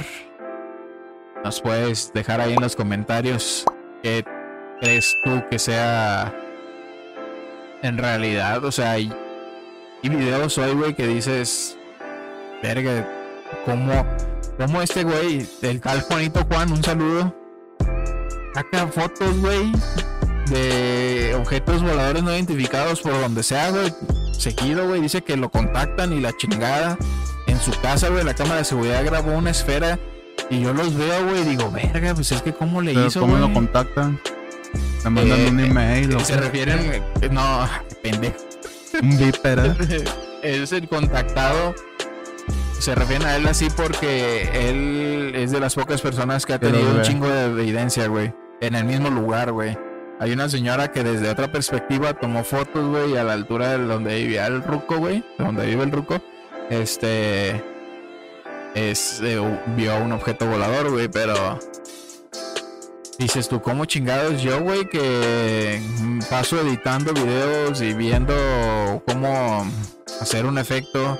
Nos 1.43 1.61
puedes 1.61 2.11
dejar 2.13 2.41
ahí 2.41 2.53
en 2.53 2.61
los 2.61 2.75
comentarios 2.75 3.65
qué 4.01 4.25
crees 4.81 5.15
tú 5.23 5.43
que 5.49 5.59
sea 5.59 6.33
en 7.81 7.97
realidad. 7.97 8.63
O 8.65 8.71
sea, 8.71 8.91
hay, 8.91 9.11
hay 10.03 10.09
videos 10.09 10.57
hoy, 10.57 10.73
güey, 10.73 10.95
que 10.95 11.07
dices, 11.07 11.77
verga, 12.63 13.07
¿cómo, 13.65 14.03
cómo 14.57 14.81
este 14.81 15.03
güey, 15.03 15.45
el 15.61 15.81
tal 15.81 16.01
Juanito 16.01 16.45
Juan, 16.49 16.71
un 16.71 16.83
saludo, 16.83 17.35
saca 18.53 18.87
fotos, 18.87 19.37
güey, 19.39 19.71
de 20.49 21.35
objetos 21.39 21.81
voladores 21.81 22.23
no 22.23 22.33
identificados 22.33 23.01
por 23.01 23.19
donde 23.19 23.43
sea, 23.43 23.69
güey. 23.71 23.93
Seguido, 24.37 24.87
güey, 24.87 25.01
dice 25.01 25.21
que 25.23 25.37
lo 25.37 25.49
contactan 25.49 26.13
y 26.13 26.19
la 26.19 26.35
chingada. 26.35 26.97
En 27.47 27.59
su 27.59 27.71
casa, 27.81 28.09
güey, 28.09 28.23
la 28.23 28.33
cámara 28.33 28.57
de 28.57 28.65
seguridad 28.65 29.03
grabó 29.05 29.31
una 29.33 29.51
esfera. 29.51 29.99
Y 30.49 30.61
yo 30.61 30.73
los 30.73 30.95
veo, 30.95 31.25
güey, 31.27 31.43
digo, 31.43 31.71
verga, 31.71 32.13
pues 32.13 32.31
es 32.31 32.41
que 32.41 32.53
cómo 32.53 32.81
le 32.81 32.93
Pero 32.93 33.07
hizo, 33.07 33.19
¿Cómo 33.21 33.37
güey. 33.37 33.47
lo 33.47 33.53
contactan? 33.53 34.19
Le 35.03 35.09
mandan 35.09 35.39
Eh, 35.39 35.47
un 35.49 35.59
email 35.59 36.15
o 36.15 36.19
Se 36.19 36.35
refieren, 36.37 37.01
no, 37.31 37.67
pendejo. 38.03 38.35
un 39.01 39.17
viper. 39.17 39.75
¿eh? 39.89 40.03
es 40.43 40.71
el 40.71 40.87
contactado. 40.87 41.73
Se 42.79 42.93
refieren 42.93 43.27
a 43.27 43.35
él 43.35 43.47
así 43.47 43.67
porque 43.75 44.69
él 44.69 45.33
es 45.35 45.51
de 45.51 45.59
las 45.59 45.75
pocas 45.75 46.01
personas 46.01 46.45
que 46.45 46.53
ha 46.53 46.59
tenido 46.59 46.91
un 46.93 47.01
chingo 47.01 47.27
de 47.27 47.45
evidencia, 47.45 48.07
güey. 48.07 48.33
En 48.61 48.75
el 48.75 48.85
mismo 48.85 49.09
lugar, 49.09 49.51
güey. 49.51 49.77
Hay 50.19 50.31
una 50.31 50.47
señora 50.49 50.91
que 50.91 51.03
desde 51.03 51.29
otra 51.29 51.51
perspectiva 51.51 52.13
tomó 52.13 52.43
fotos, 52.43 52.87
güey, 52.87 53.17
a 53.17 53.23
la 53.23 53.33
altura 53.33 53.77
de 53.77 53.85
donde 53.85 54.15
vivía 54.15 54.47
el 54.47 54.63
ruco, 54.63 54.97
güey. 54.97 55.25
De 55.37 55.45
donde 55.45 55.65
vive 55.65 55.83
el 55.83 55.91
ruco. 55.91 56.21
Este. 56.69 57.63
Es, 58.75 59.19
eh, 59.23 59.39
vio 59.75 59.97
un 59.97 60.11
objeto 60.11 60.45
volador, 60.45 60.91
güey, 60.91 61.07
pero. 61.07 61.59
Dices 63.17 63.47
tú, 63.47 63.61
¿cómo 63.61 63.85
chingados 63.85 64.41
yo, 64.41 64.61
güey? 64.61 64.85
Que 64.89 65.81
paso 66.29 66.61
editando 66.61 67.13
videos 67.13 67.81
y 67.81 67.93
viendo 67.93 68.33
cómo 69.07 69.65
hacer 70.21 70.45
un 70.45 70.57
efecto. 70.57 71.17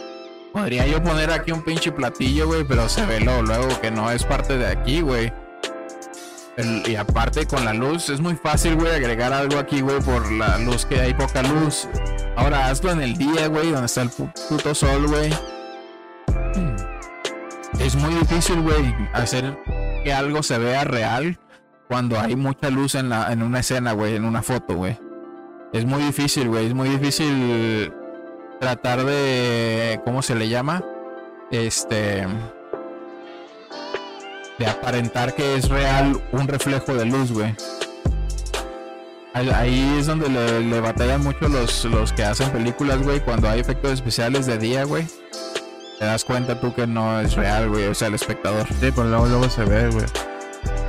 Podría 0.56 0.88
yo 0.88 1.04
poner 1.04 1.32
aquí 1.32 1.52
un 1.52 1.62
pinche 1.64 1.92
platillo, 1.92 2.48
güey, 2.48 2.64
pero 2.64 2.88
se 2.88 3.06
ve 3.06 3.20
luego, 3.20 3.42
luego 3.42 3.68
que 3.82 3.92
no 3.92 4.10
es 4.10 4.24
parte 4.24 4.58
de 4.58 4.68
aquí, 4.68 5.02
güey. 5.02 5.34
Y 6.86 6.96
aparte 6.96 7.46
con 7.46 7.66
la 7.66 7.74
luz, 7.74 8.08
es 8.10 8.22
muy 8.22 8.36
fácil, 8.38 8.76
güey, 8.78 8.94
agregar 8.96 9.34
algo 9.34 9.60
aquí, 9.60 9.82
güey, 9.82 10.00
por 10.00 10.32
la 10.32 10.58
luz 10.60 10.86
que 10.86 11.02
hay 11.02 11.14
poca 11.14 11.44
luz. 11.44 11.90
Ahora 12.38 12.68
hazlo 12.70 12.92
en 12.92 13.02
el 13.02 13.18
día, 13.18 13.48
güey, 13.48 13.72
donde 13.72 13.88
está 13.88 14.04
el 14.04 14.10
pu- 14.10 14.32
puto 14.48 14.74
sol, 14.74 15.08
güey. 15.08 15.30
Es 17.82 17.98
muy 17.98 18.14
difícil, 18.14 18.62
güey, 18.62 18.96
hacer 19.12 19.58
que 20.06 20.14
algo 20.14 20.42
se 20.42 20.58
vea 20.58 20.86
real 20.86 21.38
cuando 21.90 22.18
hay 22.18 22.38
mucha 22.38 22.70
luz 22.70 22.96
en, 22.96 23.10
la, 23.10 23.34
en 23.34 23.44
una 23.44 23.60
escena, 23.60 23.92
güey, 23.92 24.16
en 24.16 24.24
una 24.24 24.42
foto, 24.42 24.76
güey. 24.76 24.98
Es 25.74 25.84
muy 25.84 26.02
difícil, 26.02 26.48
güey. 26.48 26.68
Es 26.68 26.74
muy 26.74 26.88
difícil 26.88 27.92
tratar 28.60 29.04
de. 29.06 30.00
¿Cómo 30.06 30.22
se 30.22 30.36
le 30.36 30.50
llama? 30.50 30.84
Este. 31.52 32.26
De 34.58 34.68
aparentar 34.68 35.34
que 35.36 35.56
es 35.56 35.68
real 35.70 36.22
un 36.32 36.48
reflejo 36.48 36.94
de 36.94 37.06
luz, 37.06 37.32
güey. 37.32 37.54
Ahí- 39.34 39.98
es 40.00 40.08
donde 40.08 40.30
le, 40.30 40.62
le 40.62 40.80
batallan 40.80 41.22
mucho 41.22 41.50
los, 41.50 41.84
los 41.86 42.14
que 42.14 42.24
hacen 42.24 42.50
películas, 42.52 43.02
güey. 43.04 43.20
Cuando 43.20 43.50
hay 43.50 43.60
efectos 43.60 43.92
especiales 43.92 44.46
de 44.46 44.58
día, 44.58 44.86
güey. 44.86 45.06
Te 46.00 46.06
das 46.06 46.24
cuenta 46.24 46.60
tú 46.60 46.74
que 46.74 46.88
no 46.88 47.20
es 47.20 47.36
real, 47.36 47.70
güey. 47.70 47.86
O 47.88 47.94
sea, 47.94 48.08
el 48.08 48.14
espectador. 48.16 48.66
Sí, 48.68 48.92
pero 48.96 49.06
luego, 49.06 49.26
luego 49.28 49.50
se 49.50 49.66
ve, 49.66 49.90
güey. 49.90 50.06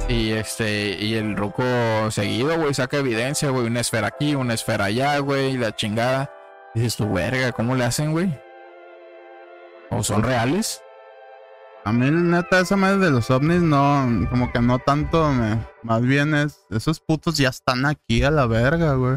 Y 0.09 0.31
este, 0.31 0.91
y 1.03 1.15
el 1.15 1.37
ruco 1.37 1.65
seguido, 2.13 2.57
güey, 2.57 2.73
saca 2.73 2.99
evidencia, 2.99 3.51
güey, 3.51 3.67
una 3.67 3.81
esfera 3.81 4.07
aquí, 4.07 4.37
una 4.37 4.55
esfera 4.55 4.85
allá, 4.85 5.19
güey, 5.19 5.55
y 5.55 5.59
la 5.59 5.75
chingada. 5.75 6.33
Dices 6.77 6.97
tu 6.97 7.11
verga, 7.11 7.53
¿cómo 7.53 7.75
le 7.75 7.85
hacen, 7.85 8.13
güey? 8.13 8.39
¿O 9.91 10.03
son 10.03 10.23
reales? 10.23 10.83
A 11.87 11.91
mí, 11.91 12.11
neta, 12.11 12.61
esa 12.61 12.77
madre 12.77 12.99
de 12.99 13.11
los 13.11 13.31
ovnis 13.31 13.63
no, 13.63 14.29
como 14.29 14.53
que 14.53 14.61
no 14.61 14.79
tanto, 14.79 15.31
me, 15.31 15.59
más 15.83 16.03
bien 16.03 16.35
es, 16.35 16.67
esos 16.69 17.01
putos 17.01 17.39
ya 17.39 17.49
están 17.49 17.87
aquí 17.87 18.23
a 18.25 18.31
la 18.31 18.47
verga, 18.47 18.93
güey. 18.93 19.17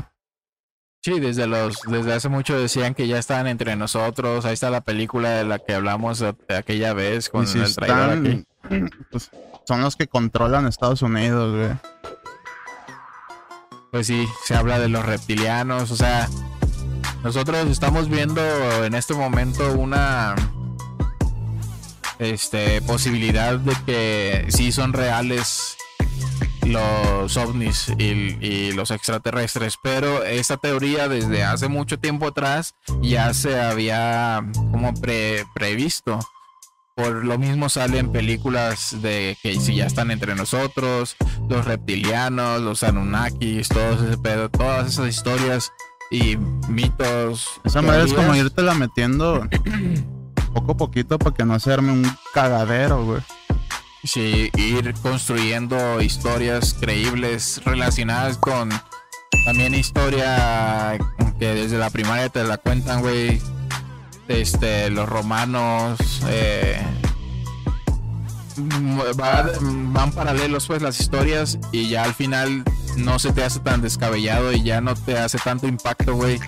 Sí, 1.02 1.20
desde 1.20 1.48
los, 1.48 1.82
desde 1.82 2.14
hace 2.14 2.30
mucho 2.30 2.58
decían 2.58 2.94
que 2.94 3.10
ya 3.10 3.18
estaban 3.18 3.48
entre 3.48 3.76
nosotros. 3.76 4.46
Ahí 4.46 4.54
está 4.54 4.70
la 4.70 4.82
película 4.82 5.32
de 5.32 5.44
la 5.44 5.60
que 5.60 5.76
hablamos 5.76 6.20
de 6.20 6.34
de 6.48 6.56
aquella 6.56 6.94
vez 6.94 7.28
con 7.28 7.46
si 7.46 7.60
el 7.60 7.76
traidor 7.76 8.20
aquí. 8.20 8.46
están, 8.64 8.90
pues, 9.12 9.32
son 9.68 9.82
los 9.82 9.98
que 9.98 10.08
controlan 10.08 10.66
Estados 10.66 11.02
Unidos, 11.02 11.58
güey. 11.58 11.78
Pues 13.92 14.08
sí, 14.08 14.26
se 14.46 14.56
habla 14.56 14.80
de 14.80 14.88
los 14.88 15.06
reptilianos, 15.06 15.92
o 15.92 15.96
sea, 15.98 16.30
nosotros 17.24 17.68
estamos 17.70 18.10
viendo 18.10 18.42
en 18.84 18.96
este 18.96 19.14
momento 19.14 19.74
una 19.74 20.36
este 22.20 22.82
posibilidad 22.82 23.58
de 23.58 23.76
que 23.86 24.46
sí 24.50 24.72
son 24.72 24.94
reales 24.94 25.78
los 26.64 27.36
ovnis 27.38 27.92
y, 27.98 28.72
los 28.74 28.92
extraterrestres, 28.92 29.76
pero 29.82 30.24
esta 30.24 30.58
teoría 30.58 31.08
desde 31.08 31.44
hace 31.44 31.68
mucho 31.68 32.00
tiempo 32.00 32.28
atrás 32.28 32.76
ya 33.02 33.34
se 33.34 33.60
había 33.60 34.46
como 34.72 34.94
pre- 34.94 35.46
previsto. 35.54 36.20
Por 36.96 37.26
lo 37.26 37.38
mismo 37.38 37.70
salen 37.70 38.12
películas 38.12 39.02
de 39.02 39.38
que 39.42 39.60
si 39.60 39.76
ya 39.76 39.86
están 39.86 40.12
entre 40.12 40.36
nosotros, 40.36 41.16
los 41.48 41.66
reptilianos, 41.66 42.62
los 42.62 42.84
Anunnakis, 42.84 43.70
todo 43.70 43.94
ese 43.94 44.18
pedo, 44.18 44.50
todas 44.50 44.90
esas 44.90 45.08
historias 45.08 45.72
y 46.12 46.38
mitos. 46.68 47.48
Esa 47.64 47.82
madre 47.82 48.04
es 48.06 48.14
como 48.14 48.36
irte 48.36 48.62
metiendo 48.74 49.48
poco 50.54 50.72
a 50.74 50.78
poquito 50.78 51.20
para 51.20 51.36
que 51.36 51.46
no 51.46 51.60
se 51.60 51.74
arme 51.74 51.92
un 51.92 52.12
cagadero, 52.34 53.04
güey. 53.06 53.22
Sí, 54.04 54.50
ir 54.56 54.94
construyendo 55.02 56.02
historias 56.02 56.74
creíbles 56.80 57.62
relacionadas 57.66 58.38
con 58.38 58.70
también 59.46 59.76
historia 59.76 60.98
que 61.38 61.48
desde 61.54 61.78
la 61.78 61.90
primaria 61.90 62.30
te 62.30 62.44
la 62.44 62.58
cuentan, 62.58 63.02
güey. 63.02 63.42
Este, 64.30 64.90
los 64.92 65.10
romanos, 65.10 66.00
eh, 66.28 66.80
mm, 68.58 69.00
va- 69.20 69.50
van 69.62 70.12
paralelos 70.12 70.68
pues 70.68 70.82
las 70.82 71.00
historias 71.00 71.58
y 71.72 71.90
ya 71.90 72.04
al 72.04 72.14
final 72.14 72.64
no 73.00 73.20
se 73.20 73.34
te 73.34 73.44
hace 73.44 73.60
tan 73.60 73.82
descabellado 73.82 74.52
y 74.52 74.64
ya 74.64 74.82
no 74.82 74.96
te 74.96 75.18
hace 75.18 75.38
tanto 75.38 75.68
impacto, 75.68 76.16
güey. 76.16 76.40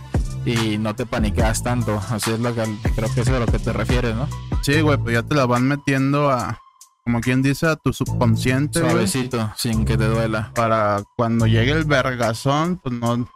Y 0.45 0.77
no 0.77 0.95
te 0.95 1.05
paniqueas 1.05 1.63
tanto. 1.63 2.01
Así 2.09 2.31
es 2.31 2.39
lo 2.39 2.53
que 2.55 2.63
creo 2.95 3.13
que 3.13 3.21
es 3.21 3.27
a 3.27 3.39
lo 3.39 3.45
que 3.45 3.59
te 3.59 3.73
refieres, 3.73 4.15
¿no? 4.15 4.27
Sí, 4.63 4.81
güey, 4.81 4.97
pues 4.97 5.13
ya 5.13 5.23
te 5.23 5.35
la 5.35 5.45
van 5.45 5.67
metiendo 5.67 6.31
a, 6.31 6.59
como 7.03 7.21
quien 7.21 7.41
dice, 7.41 7.67
a 7.67 7.75
tu 7.75 7.93
subconsciente, 7.93 8.79
güey. 8.79 8.91
Suavecito, 8.91 9.51
sin 9.55 9.85
que 9.85 9.97
te 9.97 10.05
duela. 10.05 10.51
Para 10.55 11.03
cuando 11.15 11.45
llegue 11.47 11.71
el 11.71 11.85
vergazón, 11.85 12.77
pues 12.77 12.95
no. 12.95 13.29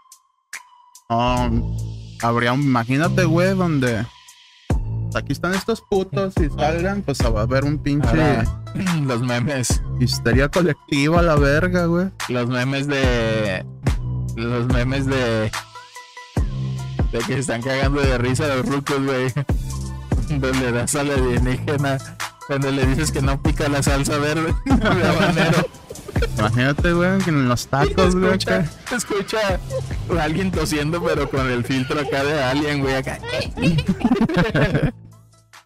No. 1.09 1.75
Habría 2.21 2.53
un. 2.53 2.61
Imagínate, 2.61 3.25
güey, 3.25 3.55
donde. 3.55 4.05
Aquí 5.15 5.31
están 5.31 5.53
estos 5.53 5.79
putos 5.79 6.33
y 6.41 6.49
salgan, 6.49 7.01
pues 7.01 7.19
va 7.19 7.39
a 7.39 7.43
haber 7.43 7.63
un 7.63 7.77
pinche 7.77 8.09
Ahora, 8.09 8.43
los 9.05 9.21
memes, 9.21 9.81
histeria 9.97 10.49
colectiva 10.49 11.21
la 11.21 11.35
verga, 11.35 11.85
güey. 11.85 12.07
los 12.27 12.49
memes 12.49 12.87
de. 12.87 13.65
Los 14.35 14.65
memes 14.67 15.05
de. 15.05 15.49
De 17.13 17.19
que 17.19 17.33
se 17.35 17.39
están 17.39 17.61
cagando 17.61 18.01
de 18.01 18.17
risa 18.17 18.45
los 18.55 18.65
rucos, 18.65 19.01
güey. 19.05 19.31
Donde 20.37 20.73
das 20.73 20.93
al 20.95 21.09
alienígena. 21.09 21.97
Cuando 22.47 22.69
le 22.71 22.85
dices 22.85 23.09
que 23.09 23.21
no 23.21 23.41
pica 23.41 23.69
la 23.69 23.81
salsa 23.81 24.17
verde 24.17 24.53
de 24.65 25.07
habanero. 25.07 25.65
Imagínate, 26.37 26.91
güey, 26.91 27.19
que 27.19 27.29
en 27.29 27.47
los 27.47 27.67
tacos, 27.67 28.15
güey. 28.15 28.37
escucha, 28.93 29.59
a 30.17 30.23
alguien 30.23 30.51
tosiendo, 30.51 31.01
pero 31.01 31.29
con 31.29 31.49
el 31.49 31.63
filtro 31.63 32.01
acá 32.01 32.21
de 32.25 32.43
alien, 32.43 32.81
güey, 32.81 32.95
acá. 32.95 33.17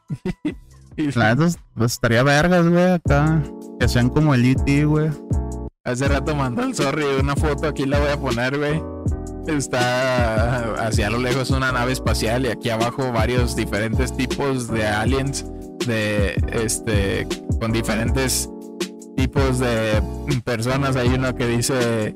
La 1.16 1.34
neta, 1.34 1.58
pues 1.76 1.94
estaría 1.94 2.24
vergas, 2.24 2.68
güey, 2.68 2.92
acá. 2.92 3.42
Que 3.80 3.88
sean 3.88 4.10
como 4.10 4.34
el 4.34 4.46
E.T., 4.46 4.86
güey. 4.86 5.10
Hace 5.86 6.08
rato 6.08 6.36
mandó 6.36 6.64
el 6.64 6.76
sorry 6.76 7.06
una 7.20 7.36
foto, 7.36 7.68
aquí 7.68 7.86
la 7.86 8.00
voy 8.00 8.10
a 8.10 8.18
poner, 8.18 8.58
güey. 8.58 8.84
Está 9.48 10.86
hacia 10.86 11.10
lo 11.10 11.18
lejos 11.18 11.50
una 11.52 11.72
nave 11.72 11.94
espacial 11.94 12.46
y 12.46 12.50
aquí 12.50 12.70
abajo 12.70 13.12
varios 13.12 13.56
diferentes 13.56 14.16
tipos 14.16 14.68
de 14.68 14.86
aliens 14.86 15.46
de 15.88 16.36
este 16.52 17.28
con 17.60 17.72
diferentes 17.72 18.50
tipos 19.16 19.60
de 19.60 20.04
personas. 20.44 20.96
Hay 20.98 21.08
uno 21.08 21.34
que 21.34 21.48
dice 21.48 22.14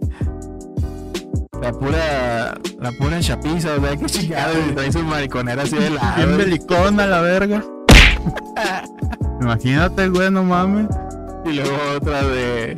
la 1.61 1.71
pura, 1.71 2.53
la 2.79 2.91
pura 2.91 3.19
chapiza, 3.21 3.75
o 3.77 3.81
sea, 3.81 3.95
que 3.95 4.05
chingado, 4.05 4.53
y 4.69 4.73
trae 4.73 4.91
su 4.91 5.01
mariconera 5.01 5.63
así 5.63 5.77
de 5.77 5.89
lado. 5.89 6.15
Bien 6.17 6.37
belicona 6.37 7.07
la 7.07 7.21
verga. 7.21 7.63
Imagínate, 9.41 10.09
güey, 10.09 10.31
no 10.31 10.43
mames. 10.43 10.87
Y 11.45 11.53
luego 11.53 11.75
otra 11.97 12.23
de 12.23 12.77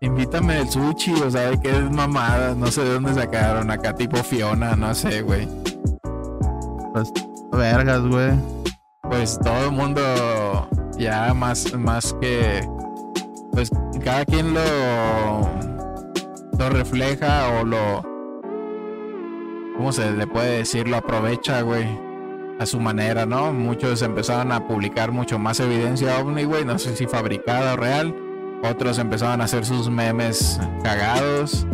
invítame 0.00 0.60
el 0.60 0.68
sushi, 0.68 1.12
o 1.14 1.30
sea, 1.30 1.50
de 1.50 1.60
que 1.60 1.70
es 1.70 1.90
mamada, 1.90 2.54
no 2.54 2.66
sé 2.66 2.84
de 2.84 2.94
dónde 2.94 3.14
sacaron 3.14 3.70
acá, 3.70 3.94
tipo 3.94 4.16
Fiona, 4.18 4.76
no 4.76 4.94
sé, 4.94 5.22
güey. 5.22 5.48
Pues, 6.92 7.12
vergas, 7.52 8.02
güey. 8.02 8.32
Pues 9.02 9.38
todo 9.38 9.66
el 9.66 9.72
mundo 9.72 10.00
ya 10.98 11.32
más, 11.34 11.74
más 11.74 12.14
que, 12.20 12.66
pues 13.52 13.70
cada 14.02 14.24
quien 14.24 14.54
lo, 14.54 14.60
lo 16.58 16.70
refleja 16.70 17.60
o 17.60 17.64
lo, 17.64 18.02
¿cómo 19.76 19.92
se 19.92 20.10
le 20.12 20.26
puede 20.26 20.58
decir? 20.58 20.88
Lo 20.88 20.98
aprovecha, 20.98 21.62
güey. 21.62 21.86
A 22.58 22.66
su 22.66 22.78
manera, 22.80 23.26
¿no? 23.26 23.52
Muchos 23.52 24.00
empezaron 24.02 24.52
a 24.52 24.66
publicar 24.66 25.10
mucho 25.10 25.38
más 25.38 25.58
evidencia 25.60 26.18
ovni, 26.20 26.44
güey. 26.44 26.64
No 26.64 26.78
sé 26.78 26.96
si 26.96 27.06
fabricada 27.06 27.74
o 27.74 27.76
real. 27.76 28.14
Otros 28.62 28.98
empezaron 28.98 29.40
a 29.40 29.44
hacer 29.44 29.64
sus 29.66 29.90
memes 29.90 30.60
cagados. 30.82 31.66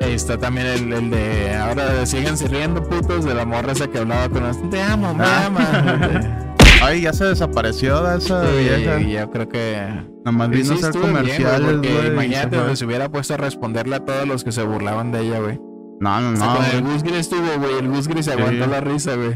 Ahí 0.00 0.12
está 0.14 0.36
también 0.36 0.66
el, 0.66 0.92
el 0.92 1.10
de 1.10 1.54
ahora 1.54 2.04
siguen 2.04 2.34
riendo 2.50 2.82
putos 2.82 3.24
de 3.24 3.34
la 3.34 3.46
morra 3.46 3.72
esa 3.72 3.86
que 3.88 3.98
hablaba 3.98 4.28
con 4.28 4.42
nosotros. 4.42 4.70
Te 4.70 4.82
amo, 4.82 5.14
me 5.14 5.24
Ah. 5.24 5.46
ama. 5.46 6.40
Ay, 6.82 7.02
ya 7.02 7.12
se 7.14 7.24
desapareció 7.24 8.02
de 8.02 8.18
esa 8.18 8.44
Sí, 8.46 8.56
vieja. 8.58 8.98
yo 8.98 9.30
creo 9.30 9.48
que 9.48 9.76
Nada 10.24 10.32
más 10.36 10.48
Sí, 10.50 10.56
vino 10.56 10.72
a 10.72 10.76
hacer 10.76 10.92
bien, 10.92 11.02
comerciales, 11.02 12.10
Imagínate, 12.12 12.58
güey, 12.60 12.76
se 12.76 12.84
hubiera 12.84 13.08
puesto 13.08 13.34
a 13.34 13.36
responderle 13.38 13.96
a 13.96 14.00
todos 14.04 14.26
los 14.28 14.44
que 14.44 14.52
se 14.52 14.62
burlaban 14.64 15.10
de 15.12 15.20
ella, 15.20 15.38
güey. 15.38 15.58
No, 16.00 16.20
no, 16.20 16.32
no. 16.32 16.64
el. 16.72 16.82
Gus 16.82 17.02
Gris 17.02 17.16
estuvo, 17.16 17.58
güey. 17.58 17.78
El 17.78 17.88
Gus 17.88 18.08
Gris 18.08 18.28
aguantó 18.28 18.66
la 18.66 18.80
risa, 18.80 19.14
güey. 19.14 19.32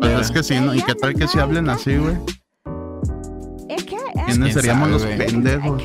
Pues 0.00 0.20
es 0.20 0.30
que 0.30 0.42
sí, 0.42 0.60
¿no? 0.60 0.74
¿Y 0.74 0.82
qué 0.82 0.94
tal 0.94 1.14
que 1.14 1.28
si 1.28 1.38
hablen 1.38 1.68
así, 1.68 1.96
güey? 1.96 2.16
¿Quiénes 4.26 4.38
¿Quién 4.38 4.52
seríamos 4.52 5.02
sabe, 5.02 5.16
los 5.16 5.26
pendejos? 5.26 5.82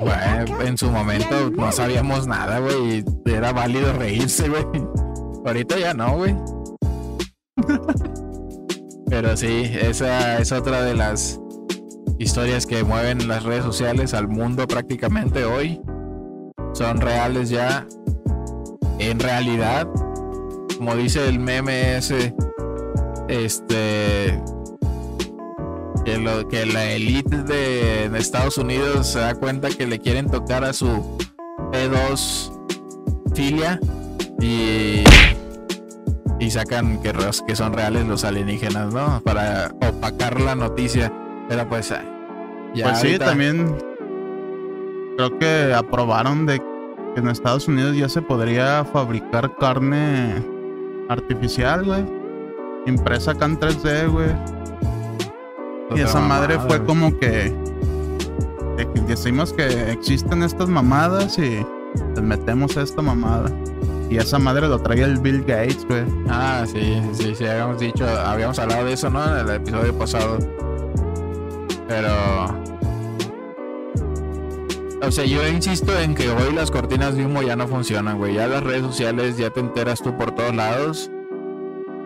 Güey, 0.00 0.68
en 0.68 0.78
su 0.78 0.90
momento 0.90 1.50
no 1.50 1.72
sabíamos 1.72 2.26
nada, 2.26 2.60
güey. 2.60 3.04
Era 3.24 3.52
válido 3.52 3.92
reírse, 3.92 4.48
güey. 4.48 4.64
Ahorita 5.44 5.78
ya 5.78 5.94
no, 5.94 6.16
güey. 6.16 6.36
Pero 9.10 9.36
sí, 9.36 9.62
esa 9.80 10.38
es 10.38 10.52
otra 10.52 10.82
de 10.82 10.94
las 10.94 11.40
historias 12.18 12.66
que 12.66 12.84
mueven 12.84 13.26
las 13.26 13.42
redes 13.44 13.64
sociales 13.64 14.14
al 14.14 14.28
mundo 14.28 14.68
prácticamente 14.68 15.44
hoy. 15.44 15.80
Son 16.78 17.00
reales 17.00 17.50
ya. 17.50 17.88
En 19.00 19.18
realidad, 19.18 19.88
como 20.76 20.94
dice 20.94 21.28
el 21.28 21.40
meme 21.40 21.96
ese, 21.96 22.32
este, 23.26 24.40
que, 26.04 26.18
lo, 26.18 26.46
que 26.46 26.66
la 26.66 26.92
elite 26.92 27.42
de, 27.42 28.08
de 28.08 28.18
Estados 28.20 28.58
Unidos 28.58 29.08
se 29.08 29.18
da 29.18 29.34
cuenta 29.34 29.70
que 29.70 29.88
le 29.88 29.98
quieren 29.98 30.30
tocar 30.30 30.62
a 30.62 30.72
su 30.72 31.18
P2 31.72 32.52
filia 33.34 33.80
y, 34.40 35.02
y 36.38 36.50
sacan 36.52 37.02
que, 37.02 37.12
son 37.56 37.72
reales 37.72 38.06
los 38.06 38.22
alienígenas, 38.22 38.94
¿no? 38.94 39.20
Para 39.24 39.74
opacar 39.84 40.40
la 40.40 40.54
noticia. 40.54 41.12
Pero 41.48 41.68
pues, 41.68 41.88
ya 41.88 42.84
Pues 42.84 43.00
sí, 43.00 43.18
también 43.18 43.76
creo 45.16 45.36
que 45.40 45.74
aprobaron 45.74 46.46
de 46.46 46.67
que 47.18 47.26
en 47.26 47.32
Estados 47.32 47.66
Unidos 47.68 47.96
ya 47.96 48.08
se 48.08 48.22
podría 48.22 48.84
fabricar 48.84 49.56
carne 49.56 50.34
artificial, 51.08 51.84
güey. 51.84 52.04
Impresa 52.86 53.32
acá 53.32 53.46
en 53.46 53.58
3D, 53.58 54.10
güey. 54.10 54.30
Y 55.96 56.00
esa 56.00 56.20
madre 56.20 56.58
fue 56.60 56.84
como 56.84 57.18
que, 57.18 57.52
de 58.76 58.92
que 58.92 59.00
decimos 59.00 59.52
que 59.52 59.90
existen 59.90 60.42
estas 60.42 60.68
mamadas 60.68 61.38
y 61.38 61.64
les 62.14 62.22
metemos 62.22 62.76
esta 62.76 63.02
mamada. 63.02 63.50
Y 64.10 64.16
esa 64.16 64.38
madre 64.38 64.68
lo 64.68 64.78
trae 64.78 65.02
el 65.02 65.18
Bill 65.18 65.40
Gates, 65.40 65.84
güey. 65.88 66.04
Ah, 66.28 66.64
sí, 66.66 67.02
sí, 67.12 67.34
sí, 67.34 67.46
habíamos 67.46 67.80
dicho, 67.80 68.06
habíamos 68.08 68.58
hablado 68.58 68.84
de 68.84 68.92
eso, 68.92 69.10
¿no? 69.10 69.24
En 69.24 69.46
el 69.46 69.54
episodio 69.56 69.92
pasado. 69.98 70.38
Pero... 71.88 72.67
O 75.00 75.10
sea, 75.12 75.24
yo 75.24 75.46
insisto 75.46 75.98
en 75.98 76.14
que 76.14 76.28
hoy 76.28 76.52
las 76.52 76.70
cortinas 76.70 77.14
de 77.16 77.24
humo 77.24 77.42
ya 77.42 77.54
no 77.56 77.68
funcionan, 77.68 78.18
güey. 78.18 78.34
Ya 78.34 78.46
las 78.48 78.62
redes 78.62 78.82
sociales 78.82 79.36
ya 79.36 79.50
te 79.50 79.60
enteras 79.60 80.02
tú 80.02 80.16
por 80.16 80.34
todos 80.34 80.54
lados. 80.54 81.10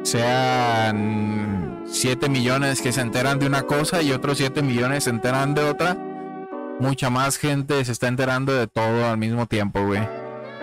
Sean 0.02 1.82
7 1.86 2.28
millones 2.28 2.82
que 2.82 2.92
se 2.92 3.00
enteran 3.00 3.38
de 3.38 3.46
una 3.46 3.62
cosa 3.62 4.02
y 4.02 4.12
otros 4.12 4.38
7 4.38 4.62
millones 4.62 5.04
se 5.04 5.10
enteran 5.10 5.54
de 5.54 5.62
otra. 5.64 5.96
Mucha 6.80 7.08
más 7.10 7.38
gente 7.38 7.84
se 7.84 7.92
está 7.92 8.08
enterando 8.08 8.52
de 8.52 8.66
todo 8.66 9.06
al 9.08 9.16
mismo 9.18 9.46
tiempo, 9.46 9.84
güey. 9.86 10.00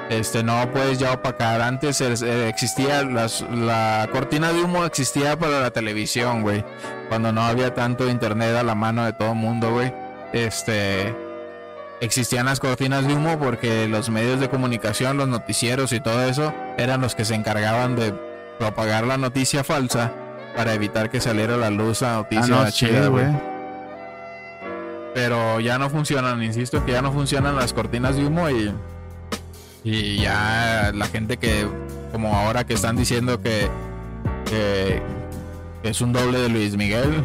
Este, 0.10 0.44
no 0.44 0.70
puedes 0.72 1.00
ya 1.00 1.14
opacar. 1.14 1.62
Antes 1.62 2.02
es- 2.02 2.22
eh, 2.22 2.48
existía 2.50 3.04
la 3.04 4.08
cortina 4.12 4.52
de 4.54 4.64
humo 4.64 4.86
existía 4.86 5.38
para 5.38 5.62
la 5.62 5.72
televisión, 5.72 6.42
güey. 6.42 6.64
Cuando 7.10 7.32
no 7.32 7.42
había 7.42 7.74
tanto 7.74 8.10
internet 8.10 8.56
a 8.56 8.64
la 8.64 8.76
mano 8.76 9.06
de 9.06 9.14
todo 9.14 9.30
el 9.30 9.36
mundo, 9.36 9.72
güey. 9.72 9.94
Este, 10.34 11.16
existían 12.02 12.46
las 12.46 12.60
cortinas 12.60 13.06
de 13.08 13.14
humo 13.14 13.38
porque 13.40 13.88
los 13.88 14.10
medios 14.10 14.40
de 14.40 14.50
comunicación, 14.50 15.18
los 15.18 15.28
noticieros 15.28 15.92
y 15.94 16.00
todo 16.00 16.24
eso 16.24 16.54
eran 16.78 17.02
los 17.02 17.16
que 17.16 17.26
se 17.26 17.36
encargaban 17.36 17.96
de 17.96 18.14
propagar 18.58 19.06
la 19.06 19.18
noticia 19.18 19.64
falsa 19.64 20.12
para 20.56 20.74
evitar 20.74 21.10
que 21.10 21.22
saliera 21.22 21.56
a 21.56 21.58
la 21.58 21.70
luz 21.70 22.02
la 22.02 22.12
Ah, 22.12 22.18
noticia 22.18 22.48
no, 22.48 22.66
sí, 22.68 22.72
chida, 22.72 23.08
güey. 23.08 23.26
güey. 23.26 23.38
Pero 25.14 25.60
ya 25.60 25.78
no 25.78 25.90
funcionan, 25.90 26.42
insisto 26.44 26.86
que 26.86 26.92
ya 26.94 27.02
no 27.02 27.12
funcionan 27.12 27.56
las 27.56 27.74
cortinas 27.74 28.16
de 28.16 28.26
humo 28.26 28.50
y, 28.50 28.74
y 29.84 30.22
ya 30.22 30.92
la 30.94 31.08
gente 31.08 31.38
que, 31.38 31.68
como 32.12 32.34
ahora 32.36 32.64
que 32.66 32.74
están 32.76 32.96
diciendo 32.96 33.42
que, 33.42 33.68
que, 34.46 35.02
que 35.82 35.90
es 35.90 36.00
un 36.02 36.14
doble 36.14 36.40
de 36.40 36.50
Luis 36.50 36.76
Miguel, 36.78 37.24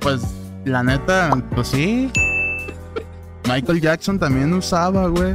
Pues, 0.00 0.22
la 0.64 0.82
neta, 0.82 1.30
pues 1.54 1.68
sí. 1.68 2.10
Michael 3.50 3.80
Jackson 3.80 4.16
también 4.16 4.52
usaba, 4.52 5.08
güey. 5.08 5.34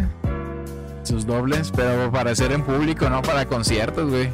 sus 1.03 1.26
dobles, 1.26 1.70
pero 1.76 2.09
para 2.09 2.32
hacer 2.32 2.53
en 2.53 2.63
público, 2.63 3.09
no 3.09 3.22
para 3.22 3.45
conciertos, 3.45 4.09
güey. 4.09 4.30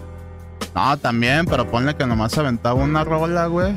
No, 0.76 0.96
también, 0.98 1.48
pero 1.48 1.70
ponle 1.70 1.96
que 1.96 2.06
nomás 2.06 2.38
aventaba 2.38 2.76
una 2.76 3.04
rola, 3.04 3.48
güey. 3.48 3.74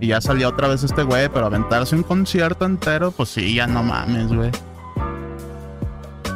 Y 0.00 0.08
ya 0.08 0.20
salía 0.20 0.48
otra 0.48 0.68
vez 0.68 0.82
este 0.84 1.02
güey, 1.02 1.30
pero 1.30 1.46
aventarse 1.46 1.96
un 1.96 2.02
concierto 2.02 2.66
entero, 2.66 3.10
pues 3.10 3.30
sí, 3.30 3.54
ya 3.54 3.66
no 3.66 3.82
mames, 3.82 4.28
güey. 4.28 4.50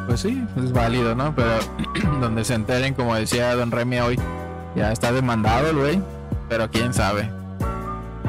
Pues 0.06 0.20
sí, 0.20 0.42
es 0.56 0.72
válido, 0.72 1.14
¿no? 1.14 1.34
Pero 1.36 1.50
donde 2.20 2.46
se 2.46 2.54
enteren, 2.54 2.94
como 2.94 3.14
decía 3.14 3.54
Don 3.56 3.70
Remy 3.70 4.00
hoy, 4.00 4.18
ya 4.74 4.90
está 4.90 5.12
demandado 5.12 5.68
el 5.68 5.76
güey, 5.76 6.02
pero 6.48 6.70
quién 6.70 6.94
sabe. 6.94 7.30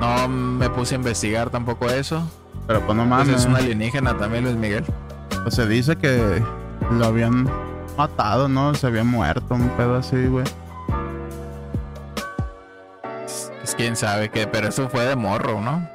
No 0.01 0.27
me 0.27 0.69
puse 0.69 0.95
a 0.95 0.97
investigar 0.97 1.49
tampoco 1.49 1.89
eso. 1.89 2.29
Pero 2.71 2.85
pues 2.85 2.95
no 2.95 3.03
Pues 3.03 3.27
mames. 3.27 3.41
es 3.41 3.45
un 3.47 3.55
alienígena 3.57 4.17
también, 4.17 4.45
Luis 4.45 4.55
Miguel. 4.55 4.85
Pues 5.43 5.55
se 5.55 5.67
dice 5.67 5.97
que 5.97 6.41
lo 6.89 7.05
habían 7.05 7.49
matado, 7.97 8.47
¿no? 8.47 8.73
Se 8.75 8.87
había 8.87 9.03
muerto, 9.03 9.55
un 9.55 9.67
pedo 9.71 9.97
así, 9.97 10.25
güey. 10.27 10.45
Pues 13.59 13.75
quién 13.75 13.97
sabe 13.97 14.29
qué, 14.29 14.47
pero 14.47 14.69
eso 14.69 14.87
fue 14.87 15.03
de 15.03 15.17
morro, 15.17 15.59
¿no? 15.59 15.85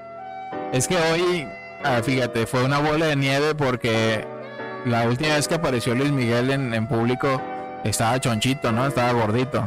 Es 0.74 0.86
que 0.86 0.98
hoy, 0.98 1.48
ah, 1.82 2.02
fíjate, 2.02 2.46
fue 2.46 2.62
una 2.62 2.78
bola 2.78 3.06
de 3.06 3.16
nieve 3.16 3.54
porque 3.54 4.26
la 4.84 5.04
última 5.08 5.34
vez 5.36 5.48
que 5.48 5.54
apareció 5.54 5.94
Luis 5.94 6.12
Miguel 6.12 6.50
en, 6.50 6.74
en 6.74 6.86
público 6.86 7.40
estaba 7.84 8.20
chonchito, 8.20 8.70
¿no? 8.70 8.86
Estaba 8.86 9.12
gordito. 9.12 9.64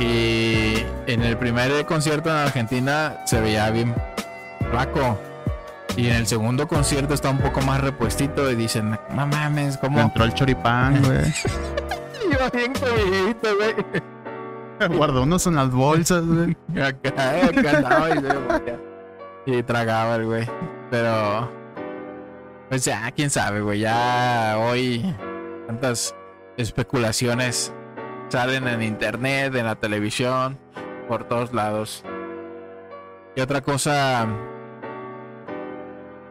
Y 0.00 0.78
en 1.06 1.22
el 1.22 1.36
primer 1.36 1.86
concierto 1.86 2.28
en 2.28 2.34
Argentina 2.38 3.18
se 3.24 3.40
veía 3.40 3.70
bien 3.70 3.94
flaco. 4.72 5.16
Y 5.96 6.08
en 6.08 6.16
el 6.16 6.26
segundo 6.26 6.68
concierto 6.68 7.14
está 7.14 7.30
un 7.30 7.38
poco 7.38 7.60
más 7.62 7.80
repuestito 7.80 8.50
y 8.50 8.54
dicen, 8.54 8.98
no 9.10 9.26
mames, 9.26 9.78
¿cómo? 9.78 10.00
entró 10.00 10.24
el 10.24 10.34
choripán, 10.34 11.02
güey. 11.04 11.32
Iba 12.30 12.50
bien 12.50 12.72
comidito, 12.74 13.48
güey. 13.56 13.74
Guardó 14.98 15.22
unos 15.22 15.46
en 15.46 15.54
las 15.56 15.70
bolsas, 15.70 16.22
güey. 16.26 16.54
Acá, 16.82 17.08
acá 17.46 17.76
andaba 17.78 18.10
y, 18.10 18.18
se- 18.20 18.78
y 19.58 19.62
tragaba 19.62 20.16
el 20.16 20.26
güey. 20.26 20.46
Pero, 20.90 21.50
pues 22.68 22.84
ya, 22.84 23.10
quién 23.12 23.30
sabe, 23.30 23.62
güey. 23.62 23.80
Ya 23.80 24.56
hoy, 24.58 25.14
tantas 25.66 26.14
especulaciones 26.58 27.72
salen 28.28 28.68
en 28.68 28.82
internet, 28.82 29.54
en 29.54 29.64
la 29.64 29.76
televisión, 29.76 30.58
por 31.08 31.24
todos 31.24 31.54
lados. 31.54 32.04
¿Qué 33.34 33.40
otra 33.40 33.62
cosa 33.62 34.26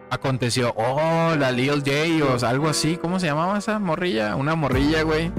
aconteció? 0.10 0.74
Oh, 0.76 1.36
la 1.38 1.52
Lil 1.52 1.84
J 1.86 1.92
o 2.26 2.46
algo 2.46 2.70
así. 2.70 2.98
¿Cómo 2.98 3.20
se 3.20 3.28
llamaba 3.28 3.58
esa 3.58 3.80
morrilla? 3.80 4.36
Una 4.36 4.56
morrilla, 4.56 5.04
güey. 5.04 5.32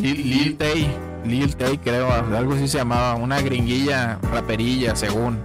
Lil, 0.00 0.56
Tay. 0.56 0.96
Lil 1.24 1.56
Tay, 1.56 1.78
creo. 1.78 2.10
Algo 2.12 2.54
así 2.54 2.68
se 2.68 2.78
llamaba. 2.78 3.14
Una 3.14 3.40
gringuilla, 3.40 4.18
raperilla, 4.32 4.96
según. 4.96 5.38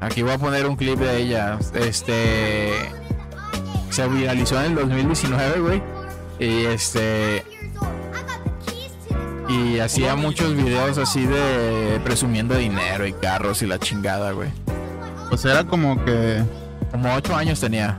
Aquí 0.00 0.22
voy 0.22 0.32
a 0.32 0.38
poner 0.38 0.66
un 0.66 0.76
clip 0.76 0.98
de 0.98 1.18
ella. 1.18 1.58
Este. 1.74 2.72
Se 3.90 4.08
viralizó 4.08 4.60
en 4.60 4.72
el 4.72 4.74
2019, 4.76 5.60
güey. 5.60 5.82
Y 6.38 6.64
este. 6.66 7.44
Y 9.48 9.80
hacía 9.80 10.14
muchos 10.14 10.54
videos 10.54 10.96
así 10.96 11.26
de 11.26 12.00
presumiendo 12.04 12.54
dinero 12.54 13.04
y 13.06 13.12
carros 13.12 13.62
y 13.62 13.66
la 13.66 13.78
chingada, 13.78 14.30
güey. 14.30 14.48
Pues 15.30 15.44
era 15.46 15.64
como 15.64 16.04
que 16.04 16.42
Como 16.90 17.14
ocho 17.14 17.34
años 17.34 17.58
tenía. 17.60 17.98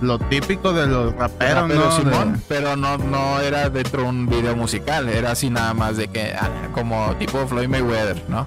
lo 0.00 0.18
típico 0.18 0.72
de 0.72 0.86
los 0.86 1.14
raperos, 1.16 1.62
Rapero 1.62 1.80
¿no? 1.80 1.86
De- 1.96 2.02
Simón, 2.02 2.42
pero 2.48 2.76
no, 2.76 2.98
no 2.98 3.40
era 3.40 3.68
dentro 3.70 4.02
de 4.02 4.08
un 4.08 4.28
video 4.28 4.54
musical, 4.54 5.08
era 5.08 5.30
así 5.32 5.48
nada 5.50 5.72
más 5.74 5.96
de 5.96 6.08
que, 6.08 6.34
ah, 6.38 6.50
como 6.74 7.14
tipo 7.18 7.46
Floyd 7.46 7.68
Mayweather, 7.68 8.22
¿no? 8.28 8.46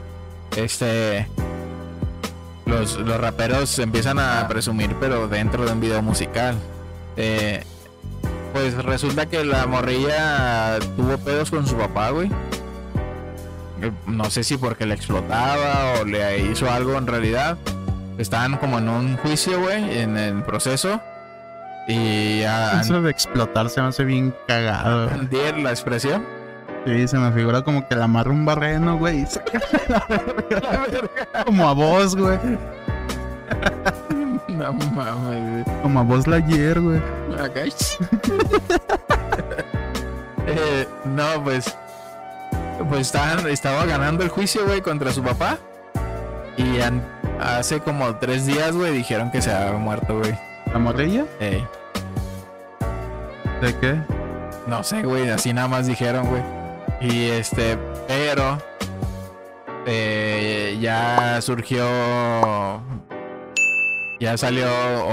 Este. 0.56 1.28
Los, 2.68 2.98
los 3.00 3.20
raperos 3.20 3.80
empiezan 3.80 4.20
a 4.20 4.48
presumir, 4.48 4.96
pero 5.00 5.28
dentro 5.28 5.66
de 5.66 5.72
un 5.72 5.80
video 5.82 6.04
musical. 6.04 6.56
Eh, 7.18 7.64
pues 8.54 8.76
resulta 8.84 9.26
que 9.26 9.44
la 9.44 9.66
morrilla 9.66 10.78
tuvo 10.96 11.18
pedos 11.18 11.50
con 11.50 11.66
su 11.66 11.76
papá, 11.78 12.12
güey. 12.12 12.30
Eh, 13.82 13.92
No 14.06 14.30
sé 14.30 14.44
si 14.44 14.56
porque 14.58 14.86
le 14.86 14.94
explotaba 14.94 15.94
o 16.00 16.06
le 16.06 16.40
hizo 16.52 16.70
algo 16.70 16.96
en 16.96 17.08
realidad. 17.08 17.58
Estaban 18.20 18.58
como 18.58 18.78
en 18.78 18.90
un 18.90 19.18
juicio, 19.18 19.60
güey, 19.62 20.00
en 20.00 20.18
el 20.18 20.44
proceso. 20.44 21.02
Y 21.88 22.44
a, 22.44 22.82
Eso 22.82 23.02
de 23.02 23.10
explotar 23.10 23.70
se 23.70 23.82
me 23.82 23.88
hace 23.88 24.04
bien 24.04 24.36
cagado. 24.48 25.08
güey. 25.08 25.20
entender 25.22 25.58
la 25.60 25.72
expresión. 25.72 26.24
Sí, 26.86 27.08
se 27.08 27.18
me 27.18 27.32
figura 27.32 27.62
como 27.64 27.88
que 27.88 27.96
le 27.96 28.04
amarra 28.04 28.30
un 28.32 28.46
barreno, 28.46 28.98
güey. 28.98 29.22
y 29.22 29.26
se 29.26 29.42
la 29.88 30.06
verga. 30.08 31.46
como 31.46 31.68
a 31.68 31.74
vos, 31.74 32.16
güey. 32.16 32.38
No 34.50 34.74
mames, 34.74 35.66
Como 35.82 36.00
a 36.00 36.04
vos 36.04 36.28
la 36.28 36.36
ayer, 36.38 36.80
güey. 36.80 37.02
Acá. 37.42 37.62
Eh, 40.52 40.88
no, 41.06 41.44
pues. 41.44 41.76
Pues 42.90 43.02
estaban, 43.02 43.46
estaba 43.48 43.86
ganando 43.86 44.24
el 44.24 44.30
juicio, 44.30 44.66
güey, 44.66 44.82
contra 44.82 45.12
su 45.12 45.22
papá. 45.22 45.58
Y 46.58 46.80
an- 46.82 47.04
hace 47.40 47.80
como 47.80 48.16
tres 48.18 48.46
días, 48.46 48.76
güey, 48.76 48.94
dijeron 48.94 49.32
que 49.32 49.42
se 49.42 49.52
había 49.52 49.78
muerto, 49.80 50.20
güey. 50.20 50.34
¿La 50.72 50.80
morrilla? 50.80 51.26
Ey, 51.40 51.66
¿De 53.62 53.76
qué? 53.80 54.00
no 54.68 54.84
sé, 54.84 55.02
güey, 55.02 55.30
así 55.30 55.52
nada 55.54 55.68
más 55.68 55.88
dijeron, 55.88 56.28
güey. 56.28 56.44
Y 57.02 57.30
este, 57.30 57.78
pero. 58.08 58.58
eh, 59.86 60.78
ya 60.82 61.40
surgió. 61.42 61.86
Ya 64.20 64.38
salió 64.38 64.68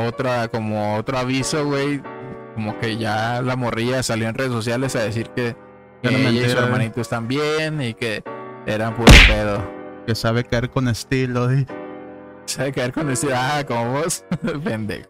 otra, 0.07 0.49
como 0.49 0.97
otro 0.97 1.17
aviso, 1.19 1.65
güey. 1.65 2.03
Como 2.55 2.79
que 2.79 2.97
ya 2.97 3.41
la 3.43 3.57
morrilla 3.57 4.03
salió 4.03 4.29
en 4.29 4.35
redes 4.35 4.53
sociales 4.53 4.97
a 4.97 5.01
decir 5.01 5.29
que, 5.31 5.57
que 6.03 6.09
Era 6.09 6.19
ella 6.31 6.47
y 6.47 6.51
su 6.51 6.57
eh. 6.59 6.61
hermanito 6.61 7.01
están 7.01 7.29
bien 7.29 7.81
y 7.81 7.95
que 7.95 8.23
eran 8.67 8.95
puro 8.95 9.13
pedo. 9.29 9.63
Que 10.07 10.15
sabe 10.15 10.45
caer 10.45 10.71
con 10.71 10.89
estilo. 10.89 11.49
¿sí? 11.51 11.67
Se 12.47 12.63
va 12.63 12.69
a 12.69 12.73
quedar 12.73 12.93
con 12.93 13.11
este, 13.11 13.35
ah, 13.35 13.65
como 13.67 13.93
vos, 13.93 14.25
pendejo. 14.65 15.09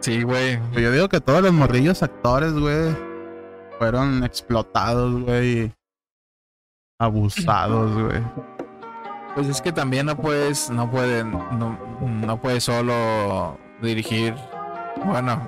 Sí, 0.00 0.22
güey. 0.22 0.60
Yo 0.72 0.92
digo 0.92 1.08
que 1.08 1.20
todos 1.20 1.42
los 1.42 1.52
morrillos 1.52 2.02
actores, 2.02 2.52
güey, 2.52 2.96
fueron 3.78 4.24
explotados, 4.24 5.22
güey. 5.22 5.72
Abusados, 7.00 7.92
güey. 8.06 8.22
Pues 9.34 9.48
es 9.48 9.60
que 9.60 9.72
también 9.72 10.06
no 10.06 10.16
puedes, 10.16 10.70
no 10.70 10.90
pueden, 10.90 11.30
no, 11.30 11.78
no 12.00 12.40
puedes 12.40 12.64
solo 12.64 13.58
dirigir. 13.80 14.34
Bueno, 15.04 15.40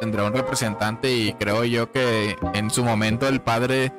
tendrá 0.00 0.24
un 0.24 0.32
representante 0.32 1.12
y 1.12 1.34
creo 1.34 1.64
yo 1.64 1.90
que 1.92 2.36
en 2.54 2.70
su 2.70 2.84
momento 2.84 3.28
el 3.28 3.40
padre 3.40 3.92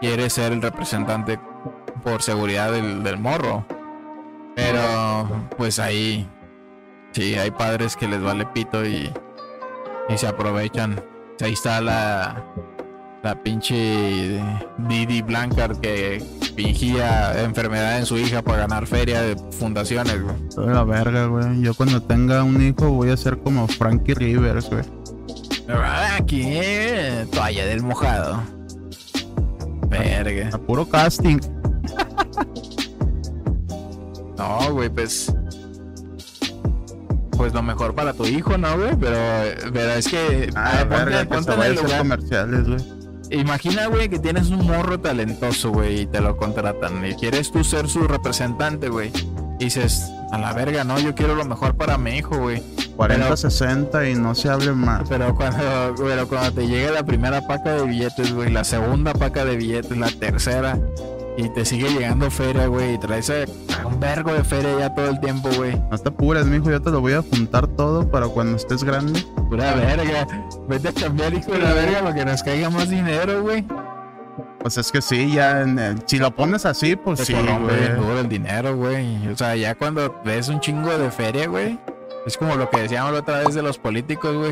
quiere 0.00 0.28
ser 0.28 0.52
el 0.52 0.60
representante 0.60 1.38
por 2.02 2.22
seguridad 2.22 2.72
del, 2.72 3.02
del 3.02 3.18
morro. 3.18 3.64
Pero 4.54 5.48
pues 5.56 5.78
ahí 5.78 6.28
sí 7.12 7.34
hay 7.34 7.50
padres 7.50 7.96
que 7.96 8.08
les 8.08 8.22
vale 8.22 8.46
pito 8.46 8.84
y, 8.84 9.10
y 10.08 10.18
se 10.18 10.26
aprovechan. 10.26 11.02
Ahí 11.40 11.54
está 11.54 11.80
la, 11.80 12.44
la 13.22 13.42
pinche 13.42 14.40
Didi 14.78 15.22
Blancard 15.22 15.78
que 15.80 16.22
fingía 16.56 17.42
enfermedad 17.42 17.98
en 17.98 18.06
su 18.06 18.18
hija 18.18 18.42
para 18.42 18.58
ganar 18.58 18.86
feria 18.86 19.22
de 19.22 19.36
fundaciones, 19.52 20.22
güey. 20.22 20.36
Toda 20.54 20.74
la 20.74 20.84
verga, 20.84 21.26
güey. 21.26 21.62
Yo 21.62 21.74
cuando 21.74 22.02
tenga 22.02 22.44
un 22.44 22.60
hijo 22.60 22.90
voy 22.90 23.10
a 23.10 23.16
ser 23.16 23.38
como 23.38 23.66
Frankie 23.68 24.14
Rivers, 24.14 24.68
güey. 24.70 24.84
Aquí, 26.16 26.58
toalla 27.32 27.66
del 27.66 27.82
mojado. 27.82 28.42
Verga. 29.88 30.50
A 30.52 30.58
puro 30.58 30.88
casting. 30.88 31.38
No, 34.42 34.72
güey, 34.72 34.88
pues. 34.88 35.32
Pues 37.36 37.52
lo 37.54 37.62
mejor 37.62 37.94
para 37.94 38.12
tu 38.12 38.24
hijo, 38.26 38.56
¿no, 38.58 38.76
güey? 38.78 38.94
Pero, 39.00 39.16
pero 39.72 39.90
es 39.92 40.08
que. 40.08 40.50
Ah, 40.54 40.80
ponte- 40.80 40.96
verga, 40.96 41.20
que 41.20 41.26
ponte 41.34 41.52
en 41.54 41.62
el 41.62 41.74
lugar. 41.76 41.98
comerciales, 41.98 42.68
güey. 42.68 43.02
Imagina, 43.30 43.86
güey, 43.86 44.08
que 44.10 44.18
tienes 44.18 44.50
un 44.50 44.66
morro 44.66 45.00
talentoso, 45.00 45.70
güey, 45.70 46.00
y 46.02 46.06
te 46.06 46.20
lo 46.20 46.36
contratan. 46.36 47.04
Y 47.04 47.14
quieres 47.14 47.50
tú 47.50 47.64
ser 47.64 47.88
su 47.88 48.06
representante, 48.06 48.88
güey. 48.90 49.10
Y 49.58 49.64
dices, 49.64 50.10
a 50.30 50.38
la 50.38 50.52
verga, 50.52 50.84
no, 50.84 50.98
yo 50.98 51.14
quiero 51.14 51.34
lo 51.34 51.44
mejor 51.46 51.74
para 51.76 51.96
mi 51.96 52.16
hijo, 52.18 52.36
güey. 52.36 52.62
40, 52.96 53.24
Pero- 53.24 53.36
60 53.38 54.08
y 54.10 54.14
no 54.14 54.34
se 54.34 54.50
hable 54.50 54.72
más. 54.72 55.08
Pero 55.08 55.34
cuando, 55.34 55.94
pero 55.96 56.28
cuando 56.28 56.52
te 56.52 56.66
llegue 56.68 56.90
la 56.90 57.04
primera 57.04 57.46
paca 57.46 57.72
de 57.72 57.84
billetes, 57.86 58.34
güey, 58.34 58.50
la 58.50 58.64
segunda 58.64 59.14
paca 59.14 59.46
de 59.46 59.56
billetes, 59.56 59.96
la 59.96 60.10
tercera, 60.10 60.78
y 61.36 61.48
te 61.48 61.64
sigue 61.64 61.88
llegando 61.90 62.30
feria, 62.30 62.66
güey, 62.66 62.94
y 62.94 62.98
traes 62.98 63.30
eh, 63.30 63.46
un 63.84 63.98
vergo 63.98 64.32
de 64.32 64.44
feria 64.44 64.78
ya 64.78 64.94
todo 64.94 65.08
el 65.08 65.20
tiempo, 65.20 65.48
güey. 65.56 65.74
No 65.90 65.96
te 65.98 66.08
apures, 66.10 66.46
mijo. 66.46 66.70
Yo 66.70 66.80
te 66.82 66.90
lo 66.90 67.00
voy 67.00 67.14
a 67.14 67.22
juntar 67.22 67.66
todo 67.68 68.10
para 68.10 68.28
cuando 68.28 68.56
estés 68.56 68.84
grande. 68.84 69.24
Pura 69.48 69.74
verga. 69.74 70.26
Vete 70.68 70.88
a 70.88 70.92
cambiar, 70.92 71.32
hijo 71.34 71.52
de 71.52 71.58
la 71.58 71.72
verga, 71.72 72.00
para 72.00 72.14
que 72.14 72.24
nos 72.24 72.42
caiga 72.42 72.68
más 72.70 72.88
dinero, 72.90 73.42
güey. 73.42 73.64
Pues 74.60 74.76
es 74.78 74.92
que 74.92 75.02
sí, 75.02 75.32
ya. 75.32 75.62
el- 75.62 76.02
si 76.06 76.18
lo 76.18 76.30
pones 76.34 76.64
así, 76.66 76.94
pues 76.96 77.18
Se 77.20 77.24
sí, 77.26 77.32
güey. 77.34 77.96
duro 77.96 78.20
el 78.20 78.28
dinero, 78.28 78.76
güey. 78.76 79.26
O 79.28 79.36
sea, 79.36 79.56
ya 79.56 79.74
cuando 79.74 80.14
ves 80.24 80.48
un 80.48 80.60
chingo 80.60 80.96
de 80.96 81.10
feria, 81.10 81.48
güey, 81.48 81.78
es 82.26 82.36
como 82.36 82.54
lo 82.56 82.70
que 82.70 82.82
decíamos 82.82 83.12
la 83.12 83.20
otra 83.20 83.38
vez 83.40 83.54
de 83.54 83.62
los 83.62 83.78
políticos, 83.78 84.36
güey. 84.36 84.50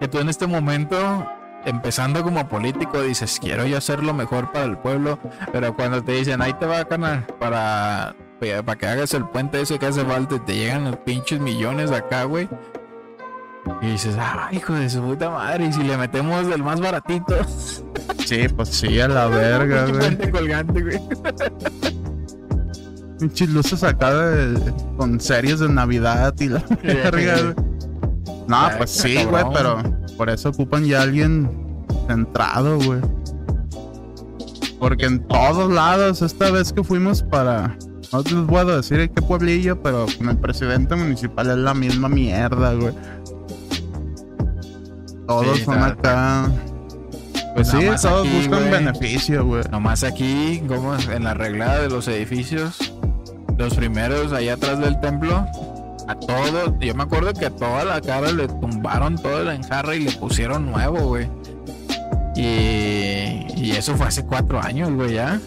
Que 0.00 0.08
tú 0.08 0.18
en 0.18 0.28
este 0.30 0.46
momento, 0.46 1.26
empezando 1.64 2.22
como 2.22 2.48
político, 2.48 3.02
dices, 3.02 3.38
quiero 3.40 3.66
yo 3.66 3.78
hacer 3.78 4.02
lo 4.02 4.12
mejor 4.14 4.50
para 4.52 4.64
el 4.64 4.76
pueblo, 4.78 5.18
pero 5.52 5.74
cuando 5.74 6.02
te 6.02 6.12
dicen, 6.12 6.42
ahí 6.42 6.52
te 6.54 6.66
va, 6.66 6.84
canal, 6.84 7.24
para, 7.38 8.14
para 8.38 8.76
que 8.78 8.86
hagas 8.86 9.14
el 9.14 9.24
puente 9.26 9.60
ese 9.60 9.78
que 9.78 9.86
hace 9.86 10.04
falta 10.04 10.44
te 10.44 10.54
llegan 10.54 10.84
los 10.84 10.96
pinches 10.98 11.40
millones 11.40 11.90
acá, 11.90 12.24
güey. 12.24 12.48
Y 13.80 13.86
dices, 13.92 14.16
ah, 14.18 14.48
hijo 14.50 14.72
de 14.74 14.90
su 14.90 15.00
puta 15.02 15.30
madre, 15.30 15.66
y 15.66 15.72
si 15.72 15.82
le 15.84 15.96
metemos 15.96 16.46
del 16.48 16.62
más 16.62 16.80
baratito, 16.80 17.36
Sí, 18.26 18.46
pues 18.48 18.68
sí, 18.70 19.00
a 19.00 19.08
la 19.08 19.26
verga, 19.26 19.86
güey. 19.86 19.98
puente 20.00 20.30
colgante, 20.32 20.82
güey. 20.82 21.00
Pinches 23.18 23.48
luces 23.50 23.82
acá 23.84 24.12
de- 24.14 24.74
con 24.96 25.20
series 25.20 25.60
de 25.60 25.68
Navidad 25.68 26.34
y 26.40 26.48
la 26.48 26.62
verga, 26.82 27.36
güey. 27.40 27.54
No, 28.48 28.68
pues 28.78 28.90
sí, 28.90 29.24
güey, 29.24 29.44
pero. 29.52 29.80
Por 30.16 30.30
eso 30.30 30.50
ocupan 30.50 30.84
ya 30.84 31.02
alguien 31.02 31.50
centrado, 32.08 32.78
güey. 32.78 33.00
Porque 34.78 35.06
en 35.06 35.26
todos 35.28 35.72
lados, 35.72 36.22
esta 36.22 36.50
vez 36.50 36.72
que 36.72 36.82
fuimos 36.82 37.22
para. 37.22 37.76
No 38.12 38.20
les 38.22 38.34
puedo 38.48 38.76
decir 38.76 39.00
en 39.00 39.08
qué 39.14 39.22
pueblillo, 39.22 39.80
pero 39.82 40.06
con 40.18 40.28
el 40.28 40.36
presidente 40.36 40.94
municipal 40.96 41.48
es 41.50 41.56
la 41.56 41.72
misma 41.72 42.08
mierda, 42.08 42.74
güey. 42.74 42.92
Todos 45.26 45.58
Sí, 45.58 45.64
son 45.64 45.78
acá. 45.82 46.50
Pues 47.54 47.72
Nada 47.72 47.98
sí, 47.98 48.06
todos 48.08 48.26
aquí, 48.26 48.36
buscan 48.36 48.58
güey. 48.60 48.70
beneficio, 48.70 49.44
güey. 49.46 49.62
Nomás 49.70 50.02
aquí, 50.04 50.62
como 50.66 50.94
en 50.96 51.24
la 51.24 51.30
arreglada 51.30 51.80
de 51.80 51.88
los 51.88 52.08
edificios, 52.08 52.92
los 53.56 53.74
primeros 53.74 54.32
allá 54.32 54.54
atrás 54.54 54.78
del 54.80 54.98
templo, 55.00 55.46
a 56.12 56.18
todos, 56.18 56.72
yo 56.80 56.94
me 56.94 57.02
acuerdo 57.02 57.32
que 57.34 57.46
a 57.46 57.50
toda 57.50 57.84
la 57.84 58.00
cara 58.00 58.30
le 58.32 58.48
tumbaron 58.48 59.16
todo 59.16 59.42
el 59.42 59.48
enjarre 59.48 59.96
y 59.96 60.00
le 60.00 60.12
pusieron 60.12 60.70
nuevo, 60.70 61.00
güey. 61.08 61.28
Y, 62.36 63.46
y 63.56 63.74
eso 63.76 63.94
fue 63.96 64.06
hace 64.06 64.24
cuatro 64.24 64.60
años, 64.62 64.90
güey, 64.92 65.14
ya. 65.14 65.40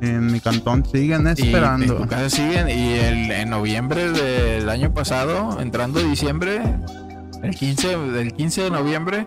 En 0.00 0.30
mi 0.30 0.40
cantón 0.40 0.84
siguen 0.86 1.26
Y 1.26 1.42
esperando. 1.42 1.96
en 1.96 2.02
tu 2.02 2.06
casa 2.08 2.30
siguen. 2.30 2.68
Y 2.68 2.92
el, 2.94 3.30
en 3.32 3.50
noviembre 3.50 4.10
del 4.12 4.68
año 4.68 4.92
pasado, 4.94 5.60
entrando 5.60 6.00
diciembre, 6.00 6.60
el 7.42 7.54
15, 7.54 7.96
del 8.12 8.32
15 8.32 8.62
de 8.64 8.70
noviembre, 8.70 9.26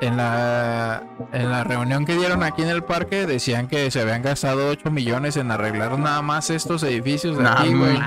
en 0.00 0.16
la, 0.16 1.02
en 1.32 1.50
la 1.50 1.64
reunión 1.64 2.04
que 2.04 2.14
dieron 2.14 2.44
aquí 2.44 2.62
en 2.62 2.68
el 2.68 2.84
parque, 2.84 3.26
decían 3.26 3.66
que 3.66 3.90
se 3.90 4.00
habían 4.00 4.22
gastado 4.22 4.68
8 4.70 4.90
millones 4.92 5.36
en 5.36 5.50
arreglar 5.50 5.98
nada 5.98 6.22
más 6.22 6.50
estos 6.50 6.84
edificios 6.84 7.36
de 7.36 7.42
Nah, 7.42 7.60
aquí, 7.62 7.74
güey. 7.74 7.98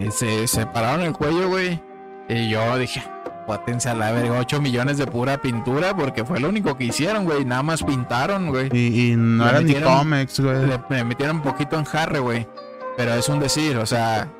Y 0.00 0.10
se 0.10 0.48
separaron 0.48 1.02
el 1.02 1.12
cuello, 1.12 1.48
güey. 1.48 1.80
Y 2.26 2.48
yo 2.48 2.78
dije, 2.78 3.02
pótense 3.46 3.90
a 3.90 3.94
la 3.94 4.12
verga, 4.12 4.38
8 4.38 4.60
millones 4.62 4.96
de 4.96 5.06
pura 5.06 5.42
pintura, 5.42 5.94
porque 5.94 6.24
fue 6.24 6.40
lo 6.40 6.48
único 6.48 6.76
que 6.78 6.84
hicieron, 6.84 7.24
güey. 7.24 7.44
Nada 7.44 7.62
más 7.62 7.82
pintaron, 7.82 8.48
güey. 8.48 8.70
Y, 8.72 9.10
y 9.10 9.16
no 9.16 9.44
Le 9.44 9.50
era 9.50 9.60
ni 9.60 9.74
cómics, 9.74 10.40
güey. 10.40 10.66
Le, 10.66 10.80
le 10.88 11.04
metieron 11.04 11.36
un 11.36 11.42
poquito 11.42 11.78
en 11.78 11.84
jarre, 11.84 12.18
güey. 12.18 12.48
Pero 12.96 13.12
es 13.12 13.28
un 13.28 13.40
decir, 13.40 13.76
o 13.76 13.84
sea, 13.84 14.32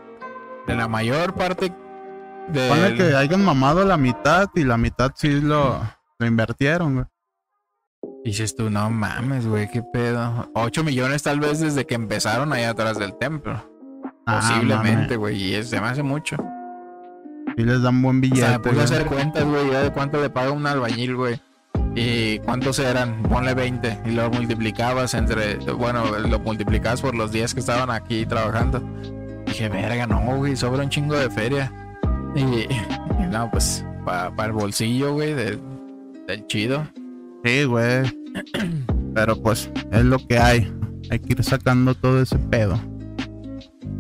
de 0.67 0.75
la 0.75 0.89
mayor 0.89 1.35
parte 1.35 1.73
de. 2.49 2.69
Ponle 2.69 2.95
que 2.95 3.15
hayan 3.15 3.45
mamado 3.45 3.85
la 3.85 3.99
mitad 3.99 4.49
y 4.55 4.65
la 4.65 4.79
mitad 4.79 5.11
sí 5.15 5.41
lo, 5.43 5.81
lo 6.19 6.27
invirtieron, 6.27 6.95
güey. 6.95 7.07
Dices 8.25 8.57
tú, 8.57 8.71
no 8.71 8.89
mames, 8.89 9.47
güey, 9.47 9.71
qué 9.71 9.83
pedo. 9.83 10.51
8 10.55 10.85
millones 10.85 11.23
tal 11.23 11.39
vez 11.39 11.61
desde 11.61 11.87
que 11.87 11.95
empezaron 11.95 12.53
ahí 12.53 12.65
atrás 12.65 12.99
del 12.99 13.17
templo. 13.19 13.70
Ah, 14.39 14.41
Posiblemente, 14.41 15.17
güey. 15.17 15.43
Y 15.43 15.55
es, 15.55 15.69
se 15.71 15.81
me 15.81 15.87
hace 15.89 16.03
mucho. 16.03 16.37
Sí 17.57 17.65
les 17.65 17.83
dan 17.83 18.01
buen 18.01 18.19
O 18.19 18.21
billete. 18.21 18.41
sea, 18.41 18.59
me 18.59 18.59
puse 18.61 18.81
a 18.81 18.85
hacer 18.85 19.07
cuentas, 19.07 19.45
güey, 19.45 19.71
ya 19.71 19.83
de 19.83 19.91
cuánto 19.93 20.21
le 20.21 20.31
paga 20.31 20.53
un 20.53 20.67
albañil, 20.67 21.17
güey. 21.17 21.41
Y 21.97 22.39
cuántos 22.41 22.79
eran, 22.79 23.23
ponle 23.25 23.55
20. 23.55 24.03
Y 24.07 24.11
lo 24.13 24.31
multiplicabas 24.31 25.15
entre, 25.15 25.57
bueno, 25.75 26.05
lo 26.19 26.39
multiplicabas 26.39 27.01
por 27.01 27.15
los 27.15 27.33
días 27.33 27.53
que 27.53 27.61
estaban 27.61 27.91
aquí 27.91 28.25
trabajando. 28.27 28.81
Dije, 29.47 29.69
verga, 29.69 30.07
no, 30.07 30.21
güey, 30.37 30.55
sobra 30.57 30.85
un 30.85 30.89
chingo 30.91 31.17
de 31.17 31.29
feria. 31.31 31.73
Y, 32.37 32.41
y 32.43 33.27
no, 33.31 33.51
pues, 33.51 33.85
para 34.05 34.47
el 34.47 34.53
bolsillo, 34.53 35.15
güey, 35.15 35.35
del, 35.35 35.61
del 36.29 36.47
chido. 36.47 36.87
Sí, 37.45 37.65
güey. 37.65 38.03
Pero 39.15 39.43
pues 39.43 39.69
es 39.91 40.05
lo 40.05 40.19
que 40.29 40.39
hay. 40.39 40.73
Hay 41.11 41.19
que 41.19 41.33
ir 41.33 41.43
sacando 41.43 41.95
todo 41.97 42.23
ese 42.23 42.39
pedo. 42.39 42.79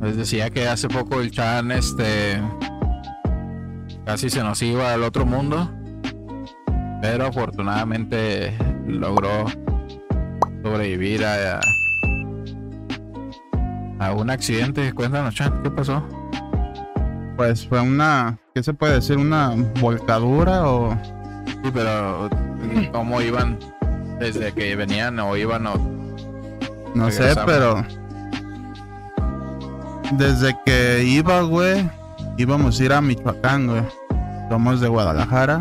Les 0.01 0.16
decía 0.16 0.51
que 0.51 0.66
hace 0.66 0.88
poco 0.88 1.20
el 1.20 1.30
Chan, 1.30 1.70
este, 1.72 2.40
casi 4.05 4.30
se 4.30 4.42
nos 4.42 4.62
iba 4.62 4.92
al 4.92 5.03
otro 5.03 5.26
mundo. 5.26 5.70
Pero 7.03 7.26
afortunadamente 7.26 8.57
logró 8.86 9.46
sobrevivir 10.62 11.24
a, 11.24 11.61
a 13.98 14.12
un 14.12 14.30
accidente. 14.30 14.92
Cuéntanos, 14.92 15.34
Chan, 15.34 15.62
¿qué 15.62 15.70
pasó? 15.70 16.03
Pues 17.36 17.66
fue 17.66 17.80
una, 17.80 18.38
¿qué 18.55 18.62
se 18.62 18.74
puede 18.74 18.94
decir? 18.94 19.16
Una 19.16 19.55
volcadura 19.80 20.66
o 20.68 20.94
Sí, 21.62 21.70
pero 21.74 22.30
¿cómo 22.92 23.20
iban 23.20 23.59
desde 24.18 24.53
que 24.53 24.74
venían 24.76 25.18
o 25.18 25.36
iban 25.36 25.66
o 25.66 25.74
no 26.94 27.11
sé, 27.11 27.34
pero 27.46 27.84
desde 30.12 30.56
que 30.64 31.04
iba, 31.04 31.42
güey, 31.42 31.88
íbamos 32.36 32.80
a 32.80 32.84
ir 32.84 32.92
a 32.92 33.00
Michoacán, 33.00 33.66
güey. 33.68 33.82
Somos 34.48 34.80
de 34.80 34.88
Guadalajara. 34.88 35.61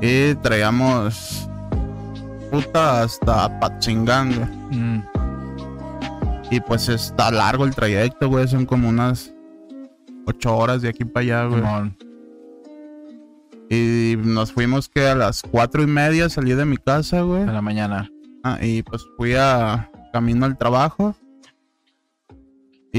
Y 0.00 0.34
traíamos 0.36 1.48
puta 2.50 3.02
hasta 3.02 3.44
Apachingán, 3.44 4.34
güey. 4.34 4.80
Mm, 4.80 5.02
Y 6.50 6.60
pues 6.60 6.88
está 6.88 7.30
largo 7.30 7.64
el 7.64 7.74
trayecto, 7.74 8.28
güey. 8.28 8.46
Son 8.46 8.66
como 8.66 8.88
unas 8.88 9.32
ocho 10.26 10.56
horas 10.56 10.82
de 10.82 10.90
aquí 10.90 11.04
para 11.04 11.24
allá, 11.24 11.44
güey. 11.46 11.62
Y 13.68 14.16
nos 14.18 14.52
fuimos 14.52 14.88
que 14.88 15.08
a 15.08 15.14
las 15.16 15.42
cuatro 15.42 15.82
y 15.82 15.86
media 15.86 16.28
salí 16.28 16.52
de 16.54 16.64
mi 16.64 16.76
casa, 16.76 17.22
güey. 17.22 17.42
en 17.42 17.52
la 17.54 17.62
mañana? 17.62 18.08
Ah, 18.44 18.58
y 18.62 18.82
pues 18.82 19.02
fui 19.16 19.34
a 19.34 19.90
camino 20.12 20.46
al 20.46 20.56
trabajo. 20.56 21.16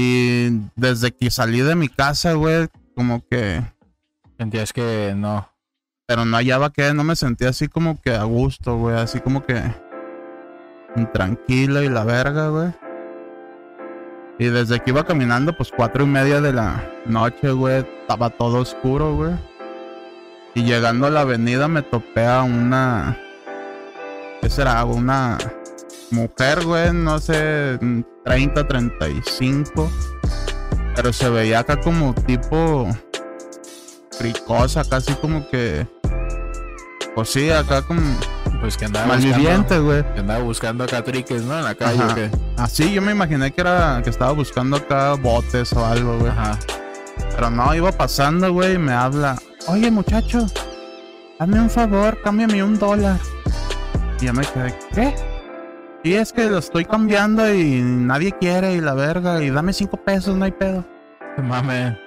Y 0.00 0.62
desde 0.76 1.10
que 1.10 1.28
salí 1.28 1.58
de 1.60 1.74
mi 1.74 1.88
casa, 1.88 2.34
güey, 2.34 2.68
como 2.94 3.20
que... 3.28 3.64
Sentías 4.38 4.72
que 4.72 5.12
no. 5.16 5.50
Pero 6.06 6.24
no 6.24 6.36
hallaba 6.36 6.70
que, 6.70 6.94
no 6.94 7.02
me 7.02 7.16
sentía 7.16 7.48
así 7.48 7.66
como 7.66 8.00
que 8.00 8.14
a 8.14 8.22
gusto, 8.22 8.76
güey. 8.76 8.96
Así 8.96 9.18
como 9.18 9.44
que... 9.44 9.60
Tranquilo 11.12 11.82
y 11.82 11.88
la 11.88 12.04
verga, 12.04 12.48
güey. 12.48 12.72
Y 14.38 14.46
desde 14.46 14.78
que 14.78 14.90
iba 14.90 15.04
caminando, 15.04 15.56
pues 15.56 15.72
cuatro 15.76 16.04
y 16.04 16.06
media 16.06 16.40
de 16.40 16.52
la 16.52 16.80
noche, 17.04 17.50
güey, 17.50 17.78
estaba 17.78 18.30
todo 18.30 18.60
oscuro, 18.60 19.16
güey. 19.16 19.34
Y 20.54 20.62
llegando 20.62 21.08
a 21.08 21.10
la 21.10 21.22
avenida 21.22 21.66
me 21.66 21.82
topé 21.82 22.24
a 22.24 22.44
una... 22.44 23.18
¿Qué 24.40 24.48
será? 24.48 24.84
Una 24.84 25.38
mujer, 26.12 26.64
güey, 26.64 26.92
no 26.92 27.18
sé, 27.18 27.80
30, 28.28 28.68
35. 28.68 29.90
Pero 30.94 31.12
se 31.14 31.30
veía 31.30 31.60
acá 31.60 31.80
como 31.80 32.14
tipo 32.14 32.86
fricosa, 34.10 34.84
casi 34.84 35.14
como 35.14 35.48
que... 35.48 35.86
Pues 37.14 37.30
sí, 37.30 37.50
acá 37.50 37.82
como 37.82 38.02
Pues 38.60 38.76
que 38.76 38.84
andaba 38.84 39.06
buscando, 39.06 39.28
malviviente, 39.30 39.78
güey. 39.78 40.02
que 40.12 40.20
andaba 40.20 40.40
buscando 40.44 40.84
acá 40.84 41.02
triques, 41.02 41.42
¿no? 41.42 41.56
En 41.58 41.64
la 41.64 41.74
calle. 41.74 42.02
Ajá. 42.02 42.12
¿o 42.12 42.14
qué? 42.14 42.30
Así 42.58 42.92
yo 42.92 43.00
me 43.00 43.12
imaginé 43.12 43.50
que 43.50 43.60
era 43.62 44.00
que 44.04 44.10
estaba 44.10 44.32
buscando 44.32 44.76
acá 44.76 45.14
botes 45.14 45.72
o 45.72 45.84
algo, 45.84 46.18
güey. 46.18 46.30
Ajá. 46.30 46.58
Pero 47.34 47.50
no, 47.50 47.74
iba 47.74 47.90
pasando, 47.92 48.52
güey, 48.52 48.74
y 48.74 48.78
me 48.78 48.92
habla. 48.92 49.36
Oye, 49.68 49.90
muchacho, 49.90 50.46
hazme 51.38 51.60
un 51.60 51.70
favor, 51.70 52.20
cámbiame 52.22 52.62
un 52.62 52.78
dólar. 52.78 53.18
Y 54.20 54.26
yo 54.26 54.34
me 54.34 54.44
quedé, 54.44 54.74
¿qué? 54.94 55.14
Y 56.04 56.14
es 56.14 56.32
que 56.32 56.48
lo 56.48 56.58
estoy 56.58 56.84
cambiando 56.84 57.52
y 57.52 57.80
nadie 57.82 58.32
quiere 58.32 58.74
y 58.74 58.80
la 58.80 58.94
verga. 58.94 59.42
Y 59.42 59.50
dame 59.50 59.72
cinco 59.72 59.96
pesos, 59.96 60.36
no 60.36 60.44
hay 60.44 60.52
pedo. 60.52 60.84
Mame. 61.42 61.98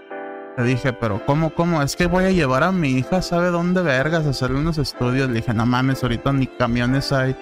Le 0.58 0.64
dije, 0.64 0.94
pero 0.94 1.26
¿cómo, 1.26 1.54
cómo? 1.54 1.82
Es 1.82 1.96
que 1.96 2.08
voy 2.08 2.26
a 2.26 2.32
llevar 2.32 2.64
a 2.64 2.72
mi 2.72 2.90
hija, 2.90 3.22
¿sabe 3.22 3.50
dónde 3.50 3.82
vergas? 3.82 4.26
A 4.26 4.30
hacerle 4.30 4.60
unos 4.60 4.78
estudios. 4.78 5.30
Le 5.30 5.36
dije, 5.36 5.54
no 5.54 5.66
mames, 5.66 6.04
ahorita 6.04 6.32
ni 6.34 6.48
camiones 6.48 7.12
hay. 7.12 7.36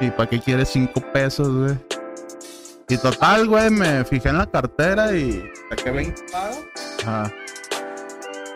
¿Y 0.00 0.10
para 0.10 0.28
qué 0.28 0.40
quieres 0.40 0.70
cinco 0.70 1.00
pesos, 1.12 1.48
güey? 1.48 1.78
Y 2.88 2.98
total, 2.98 3.48
güey, 3.48 3.70
me 3.70 4.04
fijé 4.04 4.28
en 4.28 4.38
la 4.38 4.46
cartera 4.46 5.14
y 5.16 5.42
saqué 5.70 5.90
20 5.90 6.22
pagos. 6.30 6.58
Ajá. 7.06 7.32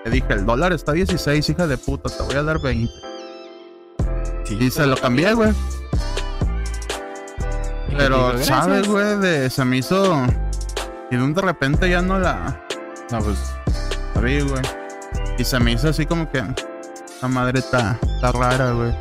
Le 0.04 0.10
dije, 0.10 0.32
el 0.32 0.44
dólar 0.44 0.72
está 0.72 0.92
a 0.92 0.94
16, 0.94 1.48
hija 1.48 1.66
de 1.66 1.78
puta, 1.78 2.10
te 2.14 2.22
voy 2.22 2.34
a 2.34 2.42
dar 2.42 2.60
20. 2.60 2.92
Sí. 4.44 4.56
Y 4.60 4.70
se 4.70 4.86
lo 4.86 4.96
cambié, 4.96 5.32
güey. 5.34 5.52
Pero, 7.98 8.32
digo, 8.32 8.44
¿sabes, 8.44 8.88
güey? 8.88 9.18
De, 9.18 9.50
se 9.50 9.64
me 9.64 9.76
hizo... 9.78 10.16
Y 11.10 11.16
de 11.16 11.22
un 11.22 11.34
de 11.34 11.40
repente 11.42 11.88
ya 11.88 12.02
no 12.02 12.18
la 12.18 12.60
No, 13.10 13.18
pues. 13.20 13.38
abrí, 14.14 14.40
güey. 14.42 14.62
Y 15.38 15.44
se 15.44 15.58
me 15.60 15.72
hizo 15.72 15.88
así 15.88 16.06
como 16.06 16.30
que... 16.30 16.42
La 17.22 17.28
madre 17.28 17.58
está, 17.58 17.98
está 18.02 18.30
rara, 18.32 18.70
güey. 18.72 18.94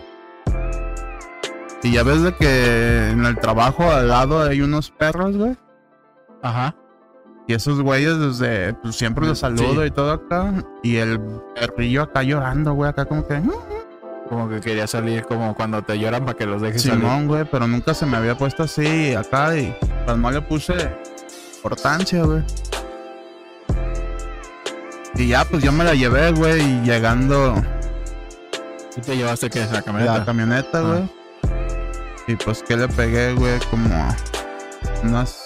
Y 1.83 1.91
ya 1.93 2.03
ves 2.03 2.23
de 2.23 2.33
que 2.35 3.09
en 3.11 3.23
el 3.25 3.37
trabajo 3.37 3.83
al 3.91 4.07
lado 4.07 4.41
hay 4.41 4.61
unos 4.61 4.89
perros, 4.89 5.37
güey. 5.37 5.55
Ajá. 6.41 6.75
Y 7.47 7.53
esos 7.53 7.81
güeyes 7.81 8.17
desde, 8.19 8.73
pues 8.73 8.95
siempre 8.95 9.25
los 9.27 9.37
Sí. 9.37 9.41
saludo 9.41 9.85
y 9.85 9.91
todo 9.91 10.11
acá. 10.11 10.51
Y 10.83 10.97
el 10.97 11.19
perrillo 11.55 12.01
acá 12.03 12.23
llorando, 12.23 12.73
güey, 12.73 12.89
acá 12.89 13.05
como 13.05 13.25
que... 13.27 13.41
Como 14.29 14.49
que 14.49 14.59
quería 14.61 14.87
salir, 14.87 15.23
como 15.23 15.55
cuando 15.55 15.81
te 15.81 15.97
lloran 15.97 16.25
para 16.25 16.37
que 16.37 16.45
los 16.45 16.61
dejes 16.61 16.81
salir. 16.81 16.99
Simón, 16.99 17.27
güey, 17.27 17.45
pero 17.45 17.67
nunca 17.67 17.93
se 17.93 18.05
me 18.05 18.17
había 18.17 18.35
puesto 18.37 18.63
así 18.63 19.13
acá 19.15 19.55
y 19.55 19.75
pues 20.05 20.17
no 20.17 20.31
le 20.31 20.41
puse 20.41 20.73
importancia, 21.55 22.23
güey. 22.23 22.43
Y 25.15 25.27
ya, 25.29 25.45
pues 25.45 25.63
yo 25.63 25.71
me 25.71 25.83
la 25.83 25.93
llevé, 25.95 26.31
güey, 26.31 26.61
y 26.61 26.81
llegando 26.81 27.55
¿Y 28.95 29.01
te 29.01 29.15
llevaste 29.17 29.49
qué? 29.49 29.65
La 29.71 29.81
camioneta. 29.81 30.17
la 30.19 30.25
camioneta, 30.25 30.77
Ah. 30.79 30.81
güey. 30.81 31.09
Y 32.27 32.35
pues 32.35 32.61
que 32.63 32.75
le 32.75 32.87
pegué, 32.87 33.33
güey, 33.33 33.57
como 33.71 33.89
unas 35.03 35.43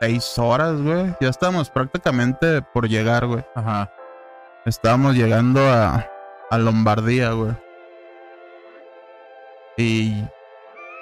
seis 0.00 0.38
horas, 0.38 0.80
güey. 0.80 1.14
Ya 1.20 1.28
estábamos 1.28 1.70
prácticamente 1.70 2.62
por 2.62 2.88
llegar, 2.88 3.26
güey. 3.26 3.44
Ajá. 3.54 3.90
Estábamos 4.66 5.14
llegando 5.14 5.60
a, 5.70 6.06
a 6.50 6.58
Lombardía, 6.58 7.30
güey. 7.32 7.52
Y 9.80 10.24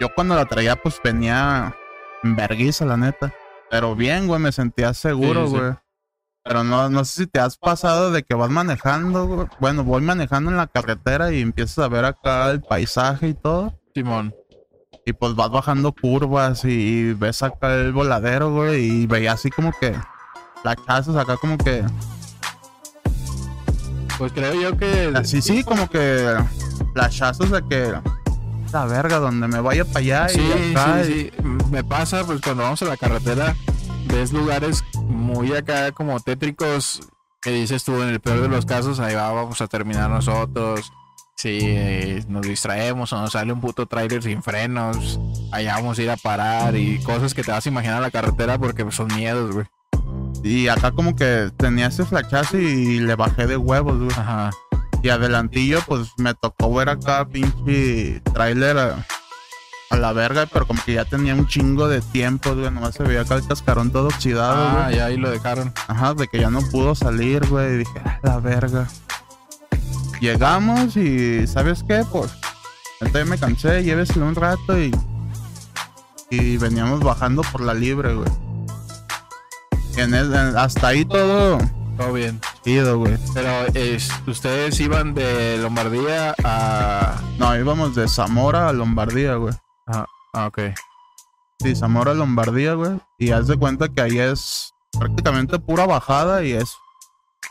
yo 0.01 0.09
cuando 0.15 0.35
la 0.35 0.45
traía, 0.47 0.77
pues 0.77 1.01
venía 1.03 1.75
en 2.23 2.37
vergüenza, 2.37 2.85
la 2.85 2.97
neta. 2.97 3.33
Pero 3.71 3.95
bien, 3.95 4.27
güey, 4.27 4.41
me 4.41 4.53
sentía 4.53 4.95
seguro, 4.95 5.47
Sí, 5.47 5.53
sí. 5.53 5.59
güey. 5.59 5.73
Pero 6.45 6.65
no, 6.65 6.89
no 6.89 7.05
sé 7.05 7.23
si 7.25 7.27
te 7.27 7.41
has 7.41 7.59
pasado 7.59 8.11
de 8.11 8.23
que 8.23 8.35
vas 8.35 8.49
manejando, 8.51 9.27
güey. 9.27 9.47
Bueno, 9.61 9.85
voy 9.85 10.01
manejando 10.01 10.51
en 10.51 10.57
la 10.57 10.67
carretera 10.67 11.31
y 11.33 11.43
empiezas 11.43 11.79
a 11.79 11.89
ver 11.89 12.05
acá 12.07 12.51
el 12.51 12.63
paisaje 12.63 13.29
y 13.29 13.35
todo. 13.35 13.79
Simón. 13.95 14.35
Y 15.05 15.13
pues 15.13 15.35
vas 15.35 15.51
bajando 15.51 15.93
curvas 15.93 16.65
y 16.65 17.13
ves 17.15 17.43
acá 17.43 17.75
el 17.75 17.93
voladero, 17.93 18.53
güey. 18.53 18.85
Y 19.03 19.07
veía 19.07 19.33
así 19.33 19.51
como 19.51 19.73
que 19.79 19.95
flachazos 20.63 21.17
acá 21.17 21.37
como 21.37 21.59
que. 21.59 21.85
Pues 24.17 24.33
creo 24.33 24.55
yo 24.55 24.77
que. 24.77 25.13
Así 25.15 25.41
sí, 25.43 25.63
como 25.65 25.89
que 25.89 26.35
flashazos 26.95 27.51
de 27.51 27.63
que. 27.69 27.93
La 28.73 28.85
verga, 28.87 29.19
donde 29.19 29.49
me 29.49 29.61
vaya 29.61 29.85
para 29.85 29.99
allá 30.01 30.29
Sí, 30.29 30.41
y 30.41 30.73
acá. 30.73 31.05
sí, 31.05 31.11
y- 31.13 31.15
sí. 31.15 31.31
Me 31.71 31.85
pasa, 31.85 32.25
pues 32.25 32.41
cuando 32.41 32.63
vamos 32.63 32.81
a 32.83 32.87
la 32.87 32.97
carretera, 32.97 33.55
ves 34.07 34.33
lugares 34.33 34.83
muy 35.07 35.55
acá 35.55 35.93
como 35.93 36.19
tétricos 36.21 37.01
que 37.41 37.51
dices 37.51 37.85
tú, 37.85 38.03
en 38.03 38.09
el 38.09 38.21
peor 38.21 38.41
de 38.41 38.49
los 38.49 38.67
casos, 38.67 38.99
ahí 39.01 39.15
va, 39.15 39.31
vamos 39.33 39.61
a 39.61 39.67
terminar 39.69 40.11
nosotros. 40.11 40.93
Si 41.37 41.59
eh, 41.63 42.25
nos 42.29 42.43
distraemos 42.43 43.13
o 43.13 43.21
nos 43.21 43.33
sale 43.33 43.53
un 43.53 43.61
puto 43.61 43.87
trailer 43.87 44.23
sin 44.23 44.43
frenos, 44.43 45.21
allá 45.53 45.75
vamos 45.77 45.99
a 45.99 46.03
ir 46.03 46.11
a 46.11 46.17
parar 46.17 46.75
y 46.77 46.99
cosas 47.05 47.33
que 47.33 47.45
te 47.45 47.53
vas 47.53 47.65
a 47.65 47.69
imaginar 47.69 47.99
en 47.99 48.03
la 48.03 48.11
carretera 48.11 48.59
porque 48.59 48.85
son 48.91 49.07
miedos, 49.15 49.55
güey. 49.55 49.67
Y 50.43 50.67
acá 50.69 50.91
como 50.91 51.15
que 51.15 51.51
tenía 51.57 51.87
ese 51.89 52.05
flachazo 52.05 52.59
y 52.59 52.99
le 53.01 53.15
bajé 53.15 53.47
de 53.47 53.57
huevos, 53.57 53.99
güey. 53.99 54.11
Ajá. 54.13 54.51
Y 55.03 55.09
adelantillo, 55.11 55.81
pues 55.87 56.09
me 56.17 56.35
tocó 56.35 56.73
ver 56.75 56.89
acá 56.89 57.27
pinche 57.29 58.21
trailer 58.35 58.77
a, 58.79 59.07
a 59.91 59.97
la 59.97 60.13
verga, 60.13 60.47
pero 60.53 60.67
como 60.67 60.83
que 60.85 60.95
ya 60.95 61.05
tenía 61.05 61.35
un 61.35 61.47
chingo 61.47 61.87
de 61.89 62.01
tiempo, 62.01 62.55
güey. 62.55 62.71
Nomás 62.71 62.95
se 62.97 63.05
veía 63.05 63.21
acá 63.23 63.37
el 63.37 63.47
cascarón 63.47 63.91
todo 63.93 64.09
oxidado, 64.09 64.57
Ah, 64.57 64.85
güey. 64.87 64.97
ya 64.97 65.07
ahí 65.07 65.17
lo 65.17 65.31
dejaron. 65.31 65.73
Ajá, 65.87 66.15
de 66.15 66.27
que 66.27 66.41
ya 66.41 66.51
no 66.51 66.61
pudo 66.63 66.95
salir, 66.95 67.47
güey. 67.47 67.75
Y 67.75 67.79
dije, 67.79 68.01
"Ah, 68.05 68.19
la 68.23 68.39
verga. 68.41 68.89
Llegamos 70.21 70.97
y, 70.97 71.47
¿sabes 71.47 71.85
qué? 71.87 72.05
Pues, 72.11 72.33
entonces 73.01 73.29
me 73.29 73.39
cansé, 73.39 73.85
lléveselo 73.85 74.27
un 74.27 74.35
rato 74.35 74.79
y. 74.79 74.91
Y 76.31 76.57
veníamos 76.59 77.01
bajando 77.01 77.43
por 77.53 77.61
la 77.63 77.73
libre, 77.73 78.15
güey. 78.15 78.29
En 79.97 80.13
el- 80.15 80.35
en- 80.35 80.57
hasta 80.57 80.89
ahí 80.89 81.05
todo 81.05 81.59
Todo 81.97 82.13
bien. 82.13 82.41
Güey. 82.65 83.17
Pero 83.35 83.67
es- 83.75 84.11
ustedes 84.27 84.79
iban 84.81 85.15
de 85.15 85.59
Lombardía 85.59 86.35
a. 86.45 87.21
No, 87.39 87.57
íbamos 87.57 87.95
de 87.95 88.09
Zamora 88.09 88.69
a 88.69 88.73
Lombardía, 88.73 89.35
güey. 89.37 89.55
Ah, 89.87 90.05
ok. 90.47 90.59
Sí, 91.61 91.75
Zamora 91.75 92.13
a 92.13 92.15
Lombardía, 92.15 92.75
güey. 92.75 92.99
Y 93.19 93.31
haz 93.31 93.47
de 93.49 93.57
cuenta 93.57 93.89
que 93.89 94.01
ahí 94.03 94.19
es 94.19 94.73
prácticamente 94.99 95.59
pura 95.59 95.87
bajada 95.87 96.45
y 96.45 96.53
es 96.53 96.77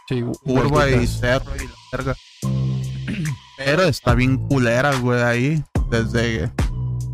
Sí, 0.07 0.23
curva 0.43 0.89
y 0.89 1.05
cerro 1.07 1.51
y 1.55 1.65
la 1.67 1.73
verga. 1.91 2.15
Pero 3.57 3.83
está 3.83 4.13
bien 4.13 4.37
culera, 4.47 4.95
güey, 4.97 5.21
ahí. 5.21 5.63
Desde. 5.89 6.51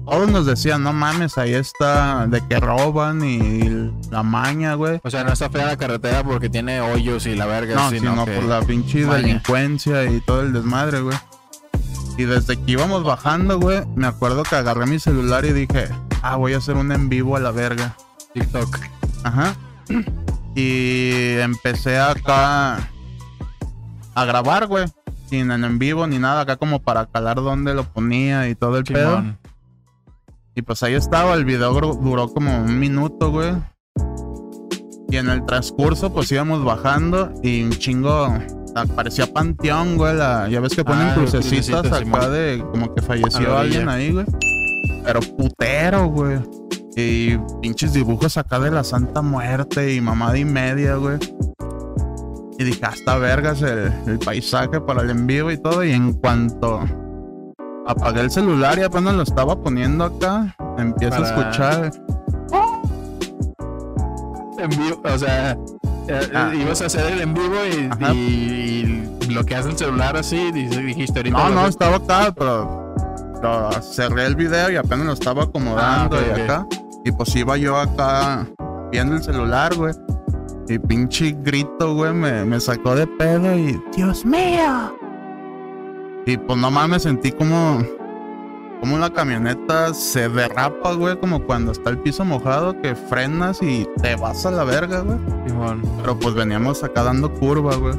Todos 0.05 0.29
nos 0.29 0.45
decían, 0.45 0.83
no 0.83 0.91
mames, 0.91 1.37
ahí 1.37 1.53
está 1.53 2.27
de 2.27 2.45
que 2.47 2.59
roban 2.59 3.23
y 3.23 3.91
la 4.11 4.21
maña, 4.21 4.73
güey. 4.73 4.99
O 5.03 5.09
sea, 5.09 5.23
no 5.23 5.31
está 5.31 5.49
fea 5.49 5.65
la 5.65 5.77
carretera 5.77 6.23
porque 6.23 6.49
tiene 6.49 6.81
hoyos 6.81 7.25
y 7.25 7.35
la 7.35 7.45
verga, 7.45 7.75
No, 7.75 7.89
sino, 7.89 8.11
sino 8.11 8.25
que- 8.25 8.31
por 8.33 8.43
la 8.43 8.61
pinche 8.61 9.05
maña. 9.05 9.17
delincuencia 9.19 10.03
y 10.05 10.19
todo 10.21 10.41
el 10.41 10.51
desmadre, 10.51 10.99
güey. 11.01 11.17
Y 12.17 12.23
desde 12.25 12.57
que 12.57 12.71
íbamos 12.73 13.03
bajando, 13.03 13.59
güey, 13.59 13.83
me 13.95 14.05
acuerdo 14.05 14.43
que 14.43 14.55
agarré 14.55 14.85
mi 14.85 14.99
celular 14.99 15.45
y 15.45 15.53
dije, 15.53 15.87
ah, 16.21 16.35
voy 16.35 16.53
a 16.53 16.57
hacer 16.57 16.75
un 16.75 16.91
en 16.91 17.07
vivo 17.09 17.35
a 17.37 17.39
la 17.39 17.51
verga. 17.51 17.95
TikTok. 18.33 18.79
Ajá. 19.23 19.55
Y 20.53 21.37
empecé 21.39 21.97
acá 21.97 22.89
a 24.13 24.25
grabar, 24.25 24.67
güey. 24.67 24.85
Sin 25.29 25.49
en, 25.49 25.79
vivo 25.79 26.05
ni 26.05 26.19
nada, 26.19 26.41
acá 26.41 26.57
como 26.57 26.79
para 26.83 27.07
calar 27.07 27.37
dónde 27.37 27.73
lo 27.73 27.85
ponía 27.85 28.47
y 28.49 28.53
todo 28.55 28.77
el 28.77 28.83
pedo. 28.83 29.23
Y 30.55 30.61
pues 30.61 30.83
ahí 30.83 30.93
estaba, 30.93 31.33
el 31.33 31.45
video 31.45 31.73
duró 31.73 32.27
como 32.31 32.55
un 32.61 32.79
minuto, 32.79 33.31
güey. 33.31 33.53
Y 35.09 35.17
en 35.17 35.29
el 35.29 35.45
transcurso, 35.45 36.11
pues 36.13 36.31
íbamos 36.31 36.63
bajando 36.63 37.33
y 37.43 37.63
un 37.63 37.71
chingo. 37.71 38.27
ah, 38.75 38.85
Parecía 38.95 39.31
panteón, 39.31 39.97
güey. 39.97 40.15
la- 40.15 40.47
ya 40.49 40.59
ves 40.59 40.75
que 40.75 40.83
ponen 40.83 41.07
Ah, 41.07 41.13
crucecitas 41.15 41.85
acá 41.85 41.99
Simón. 41.99 42.31
de 42.31 42.63
como 42.71 42.93
que 42.93 43.01
falleció 43.01 43.57
alguien 43.57 43.89
ahí, 43.89 44.11
güey. 44.11 44.25
Pero 45.03 45.19
putero, 45.21 46.07
güey. 46.07 46.39
Y 46.95 47.37
pinches 47.61 47.93
dibujos 47.93 48.37
acá 48.37 48.59
de 48.59 48.69
la 48.71 48.83
Santa 48.83 49.21
Muerte 49.23 49.93
y 49.95 50.01
mamada 50.01 50.37
y 50.37 50.45
media, 50.45 50.95
güey. 50.95 51.17
Y 52.59 52.63
dije, 52.63 52.85
hasta 52.85 53.17
vergas 53.17 53.61
el, 53.63 53.91
el 54.07 54.19
paisaje 54.19 54.79
para 54.79 55.01
el 55.01 55.09
en 55.09 55.25
vivo 55.27 55.51
y 55.51 55.57
todo. 55.57 55.83
Y 55.83 55.91
en 55.91 56.13
cuanto 56.13 56.81
apagué 57.87 58.21
el 58.21 58.31
celular 58.31 58.77
y 58.79 58.83
apenas 58.83 59.13
lo 59.15 59.23
estaba 59.23 59.55
poniendo 59.55 60.05
acá, 60.05 60.55
empiezo 60.77 61.17
Para- 61.21 61.27
a 61.27 61.39
escuchar. 61.39 61.91
En 64.59 64.69
vivo, 64.69 65.01
o 65.03 65.17
sea, 65.17 65.57
eh, 66.07 66.29
Ah. 66.33 66.51
ibas 66.55 66.81
a 66.81 66.85
hacer 66.85 67.11
el 67.13 67.21
en 67.21 67.33
vivo 67.33 67.55
y, 67.71 67.89
Ajá. 67.91 68.13
y 68.13 69.09
bloqueaste 69.27 69.71
el 69.71 69.77
celular 69.77 70.15
así, 70.15 70.51
dijiste 70.51 71.19
ahorita. 71.19 71.37
No, 71.37 71.49
no, 71.49 71.67
estaba 71.67 71.97
acá, 71.97 72.33
pero, 72.37 72.95
pero 73.41 73.71
cerré 73.81 74.25
el 74.27 74.35
video 74.35 74.71
y 74.71 74.75
apenas 74.77 75.05
lo 75.05 75.13
estaba 75.13 75.43
acomodando 75.43 76.17
Ah, 76.17 76.37
y 76.37 76.41
acá. 76.41 76.67
Y 77.03 77.11
pues 77.11 77.35
iba 77.35 77.57
yo 77.57 77.77
acá 77.77 78.47
viendo 78.91 79.15
el 79.15 79.23
celular, 79.23 79.75
güey. 79.75 79.93
Y 80.69 80.79
pinche 80.79 81.35
grito, 81.41 81.93
güey, 81.95 82.13
me, 82.13 82.45
me 82.45 82.57
sacó 82.61 82.95
de 82.95 83.05
pedo 83.05 83.53
y 83.57 83.77
¡Dios 83.97 84.25
mío! 84.25 84.95
Y 86.25 86.37
pues 86.37 86.57
no 86.57 86.71
mames, 86.71 87.03
sentí 87.03 87.31
como, 87.31 87.83
como 88.79 88.97
la 88.97 89.09
camioneta 89.11 89.93
se 89.93 90.29
derrapa, 90.29 90.93
güey, 90.93 91.17
como 91.19 91.43
cuando 91.43 91.71
está 91.73 91.89
el 91.89 91.97
piso 91.99 92.23
mojado, 92.23 92.79
que 92.81 92.95
frenas 92.95 93.61
y 93.61 93.87
te 94.01 94.15
vas 94.15 94.45
a 94.45 94.51
la 94.51 94.63
verga, 94.63 95.01
güey. 95.01 95.17
Simón. 95.47 95.81
Pero 96.01 96.17
pues 96.17 96.33
veníamos 96.35 96.83
acá 96.83 97.03
dando 97.03 97.31
curva, 97.33 97.75
güey. 97.75 97.95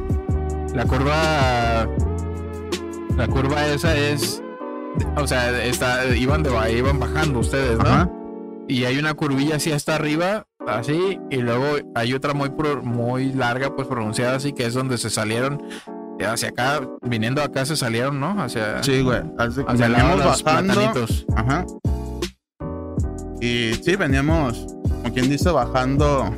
La 0.75 0.85
curva. 0.87 1.87
La 3.17 3.29
curva 3.29 3.67
esa 3.69 3.97
es. 3.97 4.43
O 5.17 5.27
sea, 5.27 5.63
está, 5.65 6.07
iban 6.17 6.43
de 6.43 6.51
ba- 6.51 6.71
iban 6.71 6.99
bajando 6.99 7.41
ustedes, 7.41 7.79
¿no? 7.79 7.85
Ajá. 7.85 8.11
Y 8.67 8.85
hay 8.85 8.97
una 8.99 9.13
curvilla 9.15 9.57
así 9.57 9.73
hasta 9.73 9.95
arriba, 9.95 10.47
así, 10.67 11.21
y 11.31 11.37
luego 11.37 11.67
hay 11.95 12.15
otra 12.15 12.33
muy 12.33 12.49
pro- 12.49 12.83
muy 12.83 13.31
larga, 13.33 13.77
pues 13.77 13.87
pronunciada 13.89 14.37
así, 14.37 14.53
que 14.55 14.65
es 14.65 14.73
donde 14.73 14.97
se 14.97 15.11
salieron 15.11 15.63
hacia 16.23 16.51
acá, 16.51 16.81
viniendo 17.03 17.43
acá 17.43 17.65
se 17.67 17.77
salieron, 17.77 18.21
¿no? 18.21 18.41
Hacia, 18.41 18.83
Sí, 18.83 19.03
güey. 19.03 19.21
Hacia 19.39 19.65
de 19.65 19.89
veníamos 19.89 20.25
bajando. 20.45 20.75
platanitos. 20.75 21.27
Ajá. 21.35 21.65
Y 23.41 23.75
sí, 23.75 23.97
veníamos, 23.97 24.67
como 25.03 25.13
quien 25.13 25.29
dice, 25.29 25.51
bajando 25.51 26.35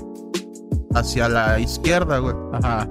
hacia 0.94 1.28
la 1.28 1.58
izquierda, 1.60 2.18
güey. 2.18 2.34
Ajá. 2.54 2.88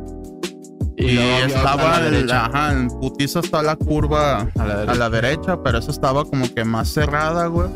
Y, 0.97 1.17
a 1.17 1.45
estaba, 1.47 1.99
la 1.99 2.07
el, 2.07 2.31
ajá, 2.31 2.71
en 2.71 2.87
putiza 2.87 3.41
está 3.41 3.61
la 3.61 3.75
curva 3.75 4.47
A 4.57 4.65
la 4.65 4.73
a 4.73 4.77
derecha. 4.77 4.95
la 4.95 5.09
derecha, 5.09 5.63
pero 5.63 5.79
esa 5.79 5.91
estaba 5.91 6.23
como 6.23 6.53
que 6.53 6.63
más 6.63 6.87
cerrada, 6.87 7.47
güey. 7.47 7.67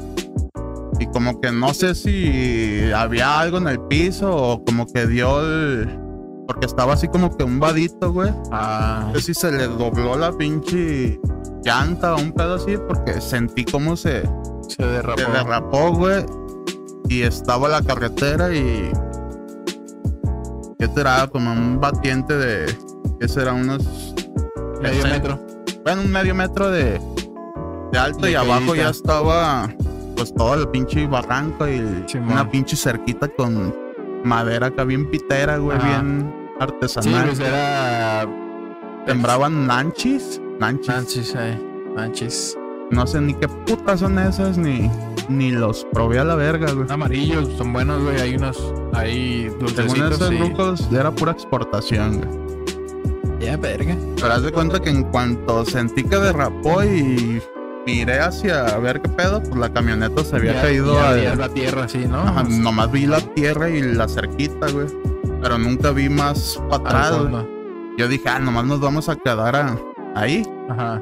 Y 1.01 1.05
como 1.07 1.39
que 1.41 1.51
no 1.51 1.74
sé 1.74 1.95
si 1.95 2.89
había 2.95 3.39
algo 3.39 3.57
en 3.57 3.68
el 3.68 3.80
piso 3.82 4.34
o 4.36 4.64
como 4.64 4.86
que 4.88 5.07
dio 5.07 5.41
el... 5.41 5.89
Porque 6.50 6.66
estaba 6.66 6.93
así 6.93 7.08
como 7.08 7.38
que 7.38 7.43
un 7.43 7.60
vadito, 7.60 8.12
güey. 8.12 8.32
Ah, 8.52 9.04
No 9.14 9.20
sé 9.20 9.22
si 9.22 9.34
se 9.36 9.52
le 9.52 9.68
dobló 9.68 10.18
la 10.18 10.32
pinche 10.36 11.20
llanta 11.64 12.16
o 12.16 12.20
un 12.20 12.32
pedo 12.32 12.56
así, 12.56 12.76
porque 12.88 13.22
sentí 13.22 13.64
como 13.66 13.95
se, 13.95 14.24
se 14.68 14.84
derrapó. 14.84 15.22
se 15.22 15.30
derrapó, 15.32 15.91
güey. 15.93 16.26
Y 17.08 17.22
estaba 17.22 17.70
la 17.70 17.84
carretera 17.84 18.52
y. 18.52 18.91
¿Qué 20.80 20.88
será? 20.88 21.28
Como 21.28 21.52
un 21.52 21.80
batiente 21.80 22.34
de. 22.36 22.76
¿Qué 23.20 23.28
será? 23.28 23.54
Unos. 23.54 24.16
Medio 24.82 25.00
ese- 25.02 25.08
metro. 25.08 25.39
Bueno, 25.84 26.02
un 26.02 26.12
medio 26.12 26.34
metro 26.34 26.72
de, 26.72 27.00
de 27.91 28.00
alto 28.00 28.26
De 28.26 28.32
y 28.32 28.36
abajo 28.36 28.74
ya 28.74 28.89
estaba. 28.89 29.70
Pues 30.16 30.34
todo 30.34 30.56
el 30.56 30.68
pinche 30.70 31.06
barranco 31.06 31.68
y 31.68 31.80
una 32.18 32.50
pinche 32.50 32.76
cerquita 32.76 33.28
con 33.38 33.74
madera 34.24 34.68
acá 34.68 34.84
bien 34.84 35.10
pitera, 35.12 35.58
güey, 35.60 35.78
bien 35.78 36.34
Sí, 36.60 36.64
artesanal. 36.64 37.26
pues 37.28 37.39
era. 37.39 38.28
Sembraban 39.07 39.68
nanchis. 39.68 40.41
Nanchis. 40.60 40.88
Manchis, 40.89 41.36
eh. 41.38 41.60
Manchis. 41.95 42.57
No 42.91 43.05
sé 43.07 43.22
ni 43.22 43.34
qué 43.36 43.47
putas 43.47 43.99
son 43.99 44.18
esas, 44.20 44.57
ni, 44.57 44.89
ni 45.30 45.51
los 45.51 45.86
probé 45.93 46.20
a 46.20 46.24
la 46.24 46.36
verga, 46.36 46.72
güey. 46.72 46.88
Amarillos, 46.89 47.47
son 47.57 47.72
buenos, 47.72 48.03
güey. 48.03 48.20
Hay 48.20 48.36
unos. 48.36 48.74
Hay 48.93 49.43
Según 49.43 49.60
dulcecitos. 49.60 50.12
esos 50.14 50.30
sí. 50.30 50.36
grupos 50.38 50.89
era 50.91 51.12
pura 51.12 51.32
exportación, 51.32 52.18
güey. 52.22 52.49
Ya, 53.39 53.55
verga. 53.57 53.95
Pero 54.16 54.34
haz 54.34 54.41
de 54.43 54.51
cuenta 54.51 54.80
que 54.80 54.89
en 54.89 55.03
cuanto 55.03 55.64
sentí 55.66 56.03
que 56.03 56.18
derrapó 56.18 56.84
y 56.84 57.41
miré 57.86 58.20
hacia 58.20 58.66
a 58.66 58.78
ver 58.80 59.01
qué 59.01 59.10
pedo, 59.10 59.41
pues 59.41 59.55
la 59.55 59.72
camioneta 59.72 60.24
se 60.26 60.36
había 60.36 60.53
Ya- 60.55 60.62
caído 60.62 60.93
ya 60.95 61.32
a- 61.32 61.36
la 61.36 61.49
tierra 61.49 61.84
así, 61.86 61.99
¿no? 61.99 62.18
Ajá, 62.20 62.43
nomás 62.43 62.91
vi 62.91 63.05
la 63.05 63.22
tierra 63.22 63.70
y 63.70 63.82
la 63.82 64.07
cerquita, 64.10 64.70
güey. 64.72 64.88
Pero 65.42 65.58
nunca 65.58 65.92
vi 65.92 66.10
más 66.10 66.62
para 66.70 66.84
atrás. 66.84 67.14
Yo 67.98 68.08
dije, 68.08 68.30
ah, 68.30 68.40
nomás 68.40 68.66
nos 68.66 68.80
vamos 68.80 69.10
a 69.10 69.16
quedar 69.16 69.56
a- 69.56 69.78
ahí. 70.16 70.46
Ajá. 70.70 71.02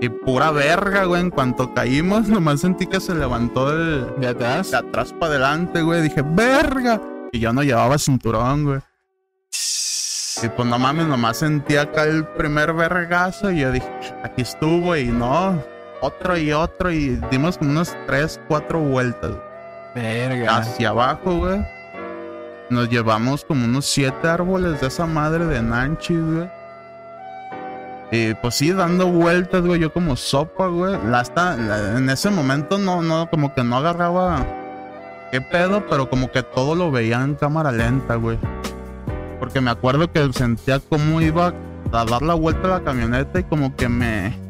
Y 0.00 0.08
pura 0.10 0.50
verga, 0.50 1.04
güey. 1.04 1.22
En 1.22 1.30
cuanto 1.30 1.72
caímos, 1.72 2.28
nomás 2.28 2.60
sentí 2.60 2.86
que 2.86 3.00
se 3.00 3.14
levantó 3.14 3.72
el. 3.72 4.06
¿De 4.18 4.28
atrás? 4.28 4.70
De 4.70 4.76
atrás 4.78 5.12
para 5.12 5.32
adelante, 5.32 5.82
güey. 5.82 6.02
Dije, 6.02 6.22
verga. 6.24 7.00
Y 7.32 7.40
yo 7.40 7.52
no 7.52 7.62
llevaba 7.62 7.98
cinturón, 7.98 8.64
güey. 8.64 8.80
Y 10.42 10.48
pues 10.50 10.68
no 10.68 10.78
mames, 10.78 11.06
nomás 11.06 11.38
sentí 11.38 11.76
acá 11.76 12.04
el 12.04 12.26
primer 12.26 12.74
vergazo. 12.74 13.50
Y 13.50 13.60
yo 13.60 13.72
dije, 13.72 13.88
aquí 14.22 14.42
estuvo. 14.42 14.94
Y 14.94 15.06
no, 15.06 15.62
otro 16.02 16.36
y 16.36 16.52
otro. 16.52 16.90
Y 16.90 17.18
dimos 17.30 17.56
como 17.56 17.70
unas 17.70 17.96
tres, 18.06 18.38
cuatro 18.48 18.78
vueltas. 18.80 19.32
Verga. 19.94 20.58
Hacia 20.58 20.90
abajo, 20.90 21.38
güey. 21.38 21.64
Nos 22.68 22.88
llevamos 22.88 23.44
como 23.44 23.64
unos 23.64 23.84
siete 23.84 24.28
árboles 24.28 24.80
de 24.80 24.88
esa 24.88 25.06
madre 25.06 25.46
de 25.46 25.62
Nanchis, 25.62 26.20
güey. 26.20 26.50
Y 28.10 28.34
pues 28.34 28.54
sí, 28.54 28.72
dando 28.72 29.08
vueltas, 29.08 29.62
güey, 29.62 29.80
yo 29.80 29.92
como 29.92 30.16
sopa, 30.16 30.66
güey. 30.66 30.94
En 31.96 32.10
ese 32.10 32.30
momento 32.30 32.78
no, 32.78 33.02
no, 33.02 33.28
como 33.30 33.54
que 33.54 33.62
no 33.64 33.76
agarraba 33.76 34.44
qué 35.30 35.40
pedo, 35.40 35.84
pero 35.88 36.08
como 36.08 36.30
que 36.30 36.42
todo 36.42 36.74
lo 36.74 36.90
veía 36.90 37.22
en 37.22 37.34
cámara 37.34 37.72
lenta, 37.72 38.14
güey. 38.16 38.38
Porque 39.38 39.60
me 39.60 39.70
acuerdo 39.70 40.10
que 40.10 40.32
sentía 40.32 40.80
cómo 40.80 41.20
iba 41.20 41.52
a 41.92 42.04
dar 42.04 42.22
la 42.22 42.34
vuelta 42.34 42.68
a 42.68 42.78
la 42.78 42.84
camioneta 42.84 43.40
y 43.40 43.44
como 43.44 43.74
que 43.76 43.88
me 43.88 44.45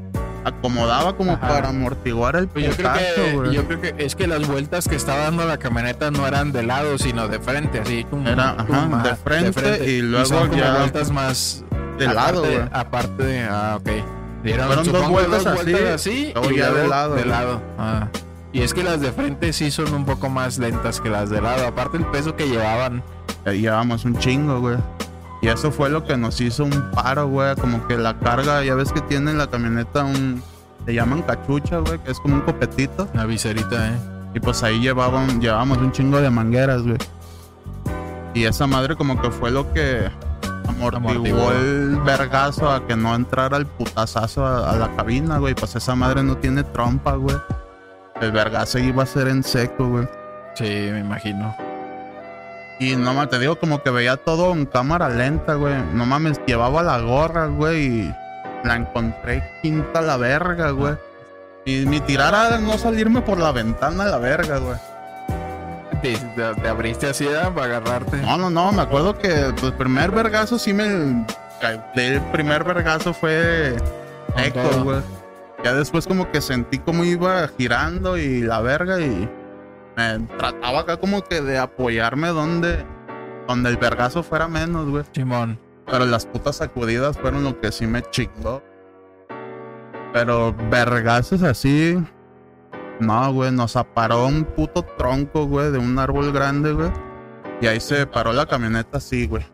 acomodaba 0.46 1.16
como 1.16 1.32
Ajá. 1.32 1.48
para 1.48 1.68
amortiguar 1.70 2.36
el 2.36 2.46
Pues 2.48 2.66
yo 2.66 2.70
creo, 2.76 2.92
que, 2.94 3.32
güey. 3.34 3.52
yo 3.52 3.64
creo 3.66 3.80
que 3.80 3.94
es 3.98 4.14
que 4.14 4.26
las 4.26 4.46
vueltas 4.46 4.86
que 4.88 4.94
estaba 4.96 5.24
dando 5.24 5.44
la 5.44 5.58
camioneta 5.58 6.10
no 6.10 6.26
eran 6.26 6.52
de 6.52 6.62
lado, 6.62 6.98
sino 6.98 7.26
de 7.28 7.40
frente, 7.40 7.80
así. 7.80 8.04
tum, 8.04 8.26
Era, 8.26 8.50
ajá, 8.50 9.02
de 9.02 9.16
frente 9.16 9.90
y 9.90 10.02
luego 10.02 10.24
son 10.24 10.48
como 10.48 10.60
ya 10.62 10.78
vueltas 10.78 11.10
más 11.10 11.64
de 11.98 12.06
lado, 12.06 12.44
aparte, 12.44 12.56
güey. 12.56 12.68
Aparte 12.72 13.22
de, 13.24 13.42
ah, 13.44 13.78
ok. 13.80 13.90
Dieron, 14.44 14.66
Fueron 14.66 14.92
dos 14.92 15.08
vueltas 15.08 15.44
dos 15.44 15.46
así, 15.46 15.62
vueltas 15.72 15.94
así 15.94 16.32
luego 16.34 16.50
y 16.52 16.56
ya 16.58 16.70
de 16.70 16.88
lado, 16.88 17.14
de 17.14 17.20
güey. 17.22 17.30
lado. 17.30 17.62
Ah. 17.78 18.08
Y 18.52 18.62
es 18.62 18.72
que 18.72 18.84
las 18.84 19.00
de 19.00 19.10
frente 19.10 19.52
sí 19.52 19.70
son 19.72 19.92
un 19.92 20.04
poco 20.04 20.28
más 20.30 20.58
lentas 20.58 21.00
que 21.00 21.10
las 21.10 21.28
de 21.30 21.40
lado. 21.40 21.66
Aparte 21.66 21.96
el 21.96 22.06
peso 22.06 22.36
que 22.36 22.48
llevaban. 22.48 23.02
Ahí 23.44 23.62
llevábamos 23.62 24.04
un 24.04 24.16
chingo, 24.18 24.60
güey. 24.60 24.76
Y 25.42 25.48
eso 25.48 25.70
fue 25.70 25.90
lo 25.90 26.04
que 26.04 26.16
nos 26.16 26.40
hizo 26.40 26.64
un 26.64 26.90
paro, 26.92 27.28
güey. 27.28 27.54
Como 27.56 27.86
que 27.86 27.96
la 27.96 28.18
carga, 28.18 28.64
ya 28.64 28.74
ves 28.74 28.92
que 28.92 29.00
tiene 29.02 29.34
la 29.34 29.46
camioneta 29.48 30.04
un. 30.04 30.42
Le 30.86 30.94
llaman 30.94 31.22
cachucha, 31.22 31.78
güey, 31.78 31.98
que 31.98 32.10
es 32.12 32.20
como 32.20 32.34
un 32.36 32.40
copetito. 32.42 33.08
La 33.14 33.26
viserita, 33.26 33.88
eh. 33.88 33.98
Y 34.34 34.40
pues 34.40 34.62
ahí 34.62 34.78
llevaban, 34.80 35.40
llevábamos 35.40 35.78
un 35.78 35.92
chingo 35.92 36.20
de 36.20 36.30
mangueras, 36.30 36.82
güey. 36.82 36.98
Y 38.34 38.44
esa 38.44 38.66
madre 38.66 38.96
como 38.96 39.20
que 39.20 39.30
fue 39.30 39.50
lo 39.50 39.72
que 39.72 40.08
amortiguó, 40.68 41.10
Amortiguó. 41.10 41.52
el 41.52 41.96
vergazo 42.04 42.70
a 42.70 42.86
que 42.86 42.94
no 42.96 43.14
entrara 43.14 43.56
el 43.56 43.66
putazazo 43.66 44.44
a, 44.44 44.70
a 44.70 44.76
la 44.76 44.94
cabina, 44.94 45.38
güey. 45.38 45.54
Pues 45.54 45.74
esa 45.76 45.94
madre 45.94 46.22
no 46.22 46.36
tiene 46.36 46.62
trompa, 46.62 47.14
güey. 47.16 47.36
El 48.20 48.32
vergazo 48.32 48.78
iba 48.78 49.02
a 49.02 49.06
ser 49.06 49.28
en 49.28 49.42
seco, 49.42 49.88
güey. 49.88 50.08
Sí, 50.54 50.64
me 50.64 51.00
imagino. 51.00 51.54
Y 52.78 52.94
no 52.96 53.14
mames, 53.14 53.30
te 53.30 53.38
digo 53.38 53.58
como 53.58 53.82
que 53.82 53.90
veía 53.90 54.16
todo 54.18 54.52
en 54.52 54.66
cámara 54.66 55.08
lenta, 55.08 55.54
güey. 55.54 55.74
No 55.94 56.04
mames, 56.04 56.40
llevaba 56.46 56.82
la 56.82 56.98
gorra, 57.00 57.46
güey, 57.46 57.84
y 57.86 58.14
la 58.64 58.76
encontré 58.76 59.42
quinta 59.62 60.00
a 60.00 60.02
la 60.02 60.16
verga, 60.18 60.70
güey. 60.70 60.94
Y 61.64 61.86
mi 61.86 62.00
tirada 62.00 62.48
era 62.48 62.58
no 62.58 62.76
salirme 62.78 63.22
por 63.22 63.38
la 63.38 63.50
ventana 63.52 64.04
a 64.04 64.08
la 64.08 64.18
verga, 64.18 64.58
güey. 64.58 64.76
Te, 66.02 66.16
te- 66.16 66.54
te 66.60 66.68
abriste 66.68 67.08
así 67.08 67.24
¿eh? 67.26 67.38
para 67.54 67.76
agarrarte. 67.78 68.18
No, 68.18 68.36
no, 68.36 68.50
no, 68.50 68.70
me 68.72 68.82
acuerdo 68.82 69.16
que 69.18 69.46
el 69.46 69.72
primer 69.78 70.10
vergazo 70.10 70.58
sí 70.58 70.72
me... 70.74 71.24
El 71.94 72.20
primer 72.32 72.62
vergazo 72.64 73.14
fue 73.14 73.74
eco, 74.36 74.60
todo. 74.60 74.84
güey. 74.84 75.00
Ya 75.64 75.72
después 75.72 76.06
como 76.06 76.30
que 76.30 76.42
sentí 76.42 76.78
como 76.78 77.02
iba 77.04 77.48
girando 77.56 78.18
y 78.18 78.42
la 78.42 78.60
verga 78.60 79.00
y 79.00 79.28
me 79.96 80.18
trataba 80.36 80.80
acá 80.80 80.98
como 80.98 81.22
que 81.24 81.40
de 81.40 81.58
apoyarme 81.58 82.28
donde, 82.28 82.84
donde 83.48 83.70
el 83.70 83.76
vergazo 83.76 84.22
fuera 84.22 84.46
menos, 84.46 84.88
güey. 84.88 85.04
Simón. 85.12 85.58
Pero 85.86 86.04
las 86.04 86.26
putas 86.26 86.56
sacudidas 86.56 87.16
fueron 87.16 87.44
lo 87.44 87.60
que 87.60 87.72
sí 87.72 87.86
me 87.86 88.02
chingó. 88.02 88.62
Pero 90.12 90.54
vergazos 90.70 91.42
así. 91.42 91.96
No, 93.00 93.32
güey, 93.32 93.52
nos 93.52 93.76
aparó 93.76 94.26
un 94.26 94.44
puto 94.44 94.82
tronco, 94.96 95.46
güey, 95.46 95.70
de 95.70 95.78
un 95.78 95.98
árbol 95.98 96.32
grande, 96.32 96.72
güey. 96.72 96.90
Y 97.60 97.66
ahí 97.66 97.80
se 97.80 98.06
paró 98.06 98.32
la 98.32 98.46
camioneta 98.46 98.98
así, 98.98 99.26
güey. 99.26 99.46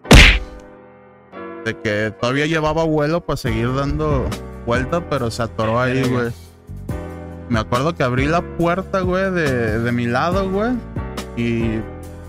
De 1.64 1.78
que 1.78 2.12
todavía 2.20 2.46
llevaba 2.46 2.84
vuelo 2.84 3.24
para 3.24 3.36
seguir 3.36 3.72
dando 3.74 4.28
vuelta, 4.66 5.08
pero 5.08 5.30
se 5.30 5.42
atoró 5.42 5.80
ahí, 5.80 6.02
güey. 6.08 6.32
Me 7.52 7.58
acuerdo 7.60 7.94
que 7.94 8.02
abrí 8.02 8.26
la 8.26 8.40
puerta, 8.40 9.00
güey, 9.00 9.30
de, 9.30 9.78
de 9.80 9.92
mi 9.92 10.06
lado, 10.06 10.48
güey. 10.50 10.72
Y 11.36 11.80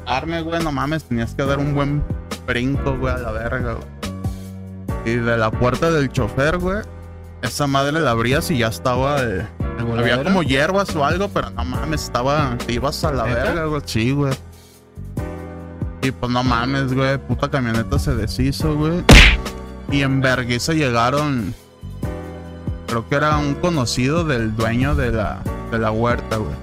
arme, 0.06 0.42
güey, 0.42 0.62
no 0.62 0.72
mames, 0.74 1.06
tenías 1.06 1.34
que 1.34 1.44
dar 1.46 1.60
un 1.60 1.74
buen 1.74 2.04
brinco, 2.46 2.98
güey, 2.98 3.14
a 3.14 3.18
la 3.20 3.32
verga, 3.32 3.74
güey. 3.76 3.88
Y 5.06 5.16
de 5.18 5.38
la 5.38 5.50
puerta 5.50 5.92
del 5.92 6.12
chofer, 6.12 6.58
güey, 6.58 6.80
esa 7.42 7.68
madre 7.68 8.02
la 8.02 8.12
abrías 8.12 8.52
y 8.52 8.58
ya 8.58 8.68
estaba. 8.68 9.22
eh, 9.22 9.48
¿El 9.80 10.00
había 10.00 10.24
como 10.24 10.44
hierbas 10.44 10.94
o 10.96 11.06
algo, 11.06 11.30
pero 11.30 11.50
no 11.52 11.64
mames, 11.64 12.04
estaba. 12.04 12.58
Te 12.66 12.74
ibas 12.74 13.02
a 13.06 13.14
la 13.14 13.24
¿Neta? 13.26 13.44
verga, 13.44 13.66
güey. 13.66 13.82
Sí, 13.86 14.12
güey. 14.12 14.34
Y 16.02 16.12
pues 16.12 16.30
no 16.34 16.44
mames, 16.44 16.94
güey, 16.94 17.18
puta 17.18 17.50
camioneta 17.50 17.98
se 17.98 18.14
deshizo, 18.14 18.76
güey. 18.76 19.04
Y 19.90 20.02
en 20.02 20.20
Berguisa 20.20 20.74
llegaron. 20.74 21.54
Creo 22.88 23.08
que 23.08 23.16
era 23.16 23.38
un 23.38 23.56
conocido 23.56 24.24
del 24.24 24.56
dueño 24.56 24.96
de 24.96 25.12
la, 25.12 25.40
de 25.72 25.80
la 25.80 25.92
huerta, 25.92 26.38
güey. 26.38 26.56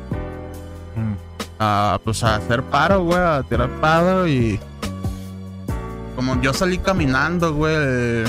Mm. 0.96 1.14
a 1.60 2.00
pues 2.04 2.24
a 2.24 2.36
hacer 2.36 2.62
paro, 2.64 3.04
güey, 3.04 3.18
a 3.18 3.42
tirar 3.48 3.68
paro 3.80 4.26
y 4.26 4.58
como 6.16 6.40
yo 6.42 6.52
salí 6.52 6.78
caminando, 6.78 7.54
güey, 7.54 7.74
el 7.74 8.26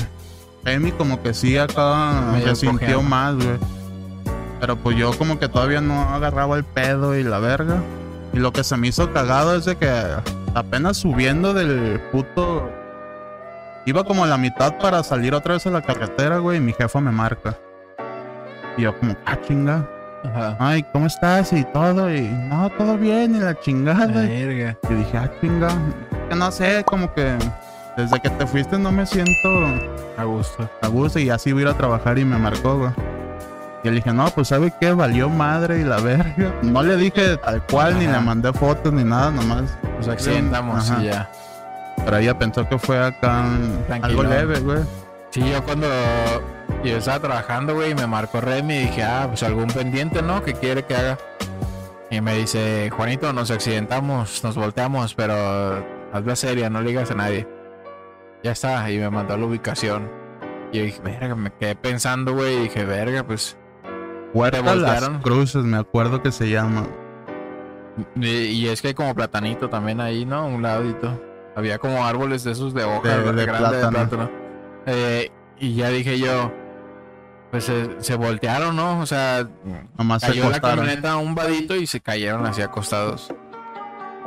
Emi 0.64 0.92
como 0.92 1.22
que 1.22 1.34
sí 1.34 1.58
acá 1.58 2.30
Medio 2.32 2.54
se 2.54 2.66
sintió 2.66 2.78
cojeando. 2.78 3.02
más, 3.02 3.34
güey. 3.34 3.58
Pero 4.60 4.76
pues 4.76 4.96
yo 4.96 5.12
como 5.18 5.38
que 5.38 5.48
todavía 5.48 5.80
no 5.80 6.00
agarraba 6.02 6.56
el 6.56 6.64
pedo 6.64 7.16
y 7.16 7.24
la 7.24 7.38
verga. 7.38 7.82
Y 8.32 8.38
lo 8.38 8.52
que 8.52 8.64
se 8.64 8.76
me 8.76 8.88
hizo 8.88 9.12
cagado 9.12 9.56
es 9.56 9.64
de 9.64 9.76
que 9.76 9.90
apenas 10.54 10.98
subiendo 10.98 11.52
del 11.52 12.00
puto 12.12 12.70
iba 13.84 14.04
como 14.04 14.24
a 14.24 14.26
la 14.26 14.38
mitad 14.38 14.78
para 14.78 15.02
salir 15.02 15.34
otra 15.34 15.54
vez 15.54 15.66
a 15.66 15.70
la 15.70 15.82
carretera, 15.82 16.38
güey, 16.38 16.58
y 16.58 16.60
mi 16.60 16.72
jefa 16.72 17.00
me 17.00 17.10
marca. 17.10 17.58
Y 18.76 18.82
yo 18.82 18.98
como, 18.98 19.14
ah, 19.26 19.36
chinga. 19.46 19.86
Ajá. 20.24 20.56
Ay, 20.58 20.84
¿cómo 20.92 21.06
estás? 21.06 21.52
Y 21.52 21.64
todo, 21.64 22.12
y 22.14 22.22
no, 22.22 22.70
todo 22.70 22.96
bien, 22.96 23.34
y 23.34 23.40
la 23.40 23.58
chingada. 23.58 24.06
Verga. 24.06 24.76
Y 24.88 24.94
dije, 24.94 25.18
ah, 25.18 25.30
chinga, 25.40 25.68
que 26.28 26.36
no 26.36 26.50
sé, 26.52 26.84
como 26.84 27.12
que 27.12 27.36
desde 27.96 28.20
que 28.20 28.30
te 28.30 28.46
fuiste 28.46 28.78
no 28.78 28.90
me 28.90 29.04
siento 29.04 29.30
A 30.16 30.24
gusto. 30.24 30.68
a 30.80 30.86
gusto 30.86 31.18
y 31.18 31.28
así 31.28 31.52
voy 31.52 31.62
a 31.62 31.66
ir 31.66 31.68
a 31.72 31.76
trabajar 31.76 32.18
y 32.18 32.24
me 32.24 32.38
marcó, 32.38 32.78
güey. 32.78 32.90
Y 33.84 33.88
le 33.88 33.96
dije, 33.96 34.12
no, 34.12 34.26
pues 34.30 34.48
¿sabe 34.48 34.72
qué? 34.80 34.92
Valió 34.92 35.28
madre 35.28 35.80
y 35.80 35.84
la 35.84 35.98
verga. 36.00 36.54
No 36.62 36.82
le 36.84 36.96
dije 36.96 37.36
tal 37.38 37.60
cual, 37.66 37.98
ni 37.98 38.06
le 38.06 38.20
mandé 38.20 38.52
fotos, 38.52 38.92
ni 38.92 39.02
nada, 39.02 39.32
nomás. 39.32 39.76
Nos 39.98 40.06
accidentamos 40.08 40.88
Ajá. 40.88 41.02
y 41.02 41.06
ya. 41.06 41.28
Pero 42.04 42.16
ella 42.16 42.38
pensó 42.38 42.68
que 42.68 42.78
fue 42.78 43.04
acá 43.04 43.44
algo 44.00 44.22
leve, 44.22 44.60
güey. 44.60 44.78
Sí, 45.30 45.40
yo 45.50 45.62
cuando 45.64 45.88
yo 46.90 46.96
estaba 46.98 47.20
trabajando, 47.20 47.74
güey, 47.74 47.92
y 47.92 47.94
me 47.94 48.06
marcó 48.06 48.40
Remy 48.40 48.74
y 48.74 48.78
dije, 48.86 49.02
ah, 49.02 49.26
pues 49.28 49.42
algún 49.42 49.68
pendiente, 49.68 50.22
¿no? 50.22 50.42
Que 50.42 50.54
quiere 50.54 50.84
que 50.84 50.94
haga. 50.96 51.18
Y 52.10 52.20
me 52.20 52.34
dice, 52.36 52.90
Juanito, 52.90 53.32
nos 53.32 53.50
accidentamos, 53.50 54.42
nos 54.44 54.56
volteamos, 54.56 55.14
pero 55.14 55.34
hazla 56.12 56.36
seria, 56.36 56.68
no 56.68 56.80
le 56.82 56.88
digas 56.90 57.10
a 57.10 57.14
nadie. 57.14 57.48
Ya 58.42 58.52
está, 58.52 58.90
y 58.90 58.98
me 58.98 59.08
mandó 59.10 59.36
la 59.36 59.46
ubicación. 59.46 60.10
Y 60.72 60.78
yo 60.78 60.84
dije, 60.84 61.00
verga, 61.02 61.34
me 61.34 61.52
quedé 61.52 61.74
pensando, 61.76 62.34
güey, 62.34 62.56
y 62.56 62.60
dije, 62.64 62.84
verga, 62.84 63.22
pues. 63.24 63.56
Huerta 64.34 64.60
Las 64.62 64.74
voltearon? 64.74 65.20
Cruces, 65.22 65.64
me 65.64 65.76
acuerdo 65.78 66.22
que 66.22 66.32
se 66.32 66.48
llama. 66.50 66.86
Y, 68.16 68.26
y 68.28 68.68
es 68.68 68.80
que 68.82 68.88
hay 68.88 68.94
como 68.94 69.14
platanito 69.14 69.68
también 69.68 70.00
ahí, 70.00 70.24
¿no? 70.24 70.46
Un 70.46 70.62
ladito. 70.62 71.20
Había 71.54 71.78
como 71.78 72.04
árboles 72.04 72.42
de 72.44 72.52
esos 72.52 72.72
de 72.74 72.84
hojas 72.84 73.24
De- 73.24 73.32
de 73.32 73.46
grandes 73.46 73.70
de 73.72 73.78
plátano. 73.78 73.90
plátano. 74.08 74.30
Eh, 74.86 75.30
y 75.58 75.74
ya 75.74 75.90
dije 75.90 76.18
yo, 76.18 76.50
pues 77.52 77.64
se, 77.64 78.02
se 78.02 78.16
voltearon, 78.16 78.74
¿no? 78.74 78.98
O 78.98 79.06
sea, 79.06 79.46
Nomás 79.96 80.22
se 80.22 80.28
cayó 80.28 80.50
la 80.50 80.58
camioneta 80.58 81.12
a 81.12 81.16
un 81.18 81.34
vadito 81.36 81.76
y 81.76 81.86
se 81.86 82.00
cayeron 82.00 82.44
así 82.46 82.62
acostados. 82.62 83.32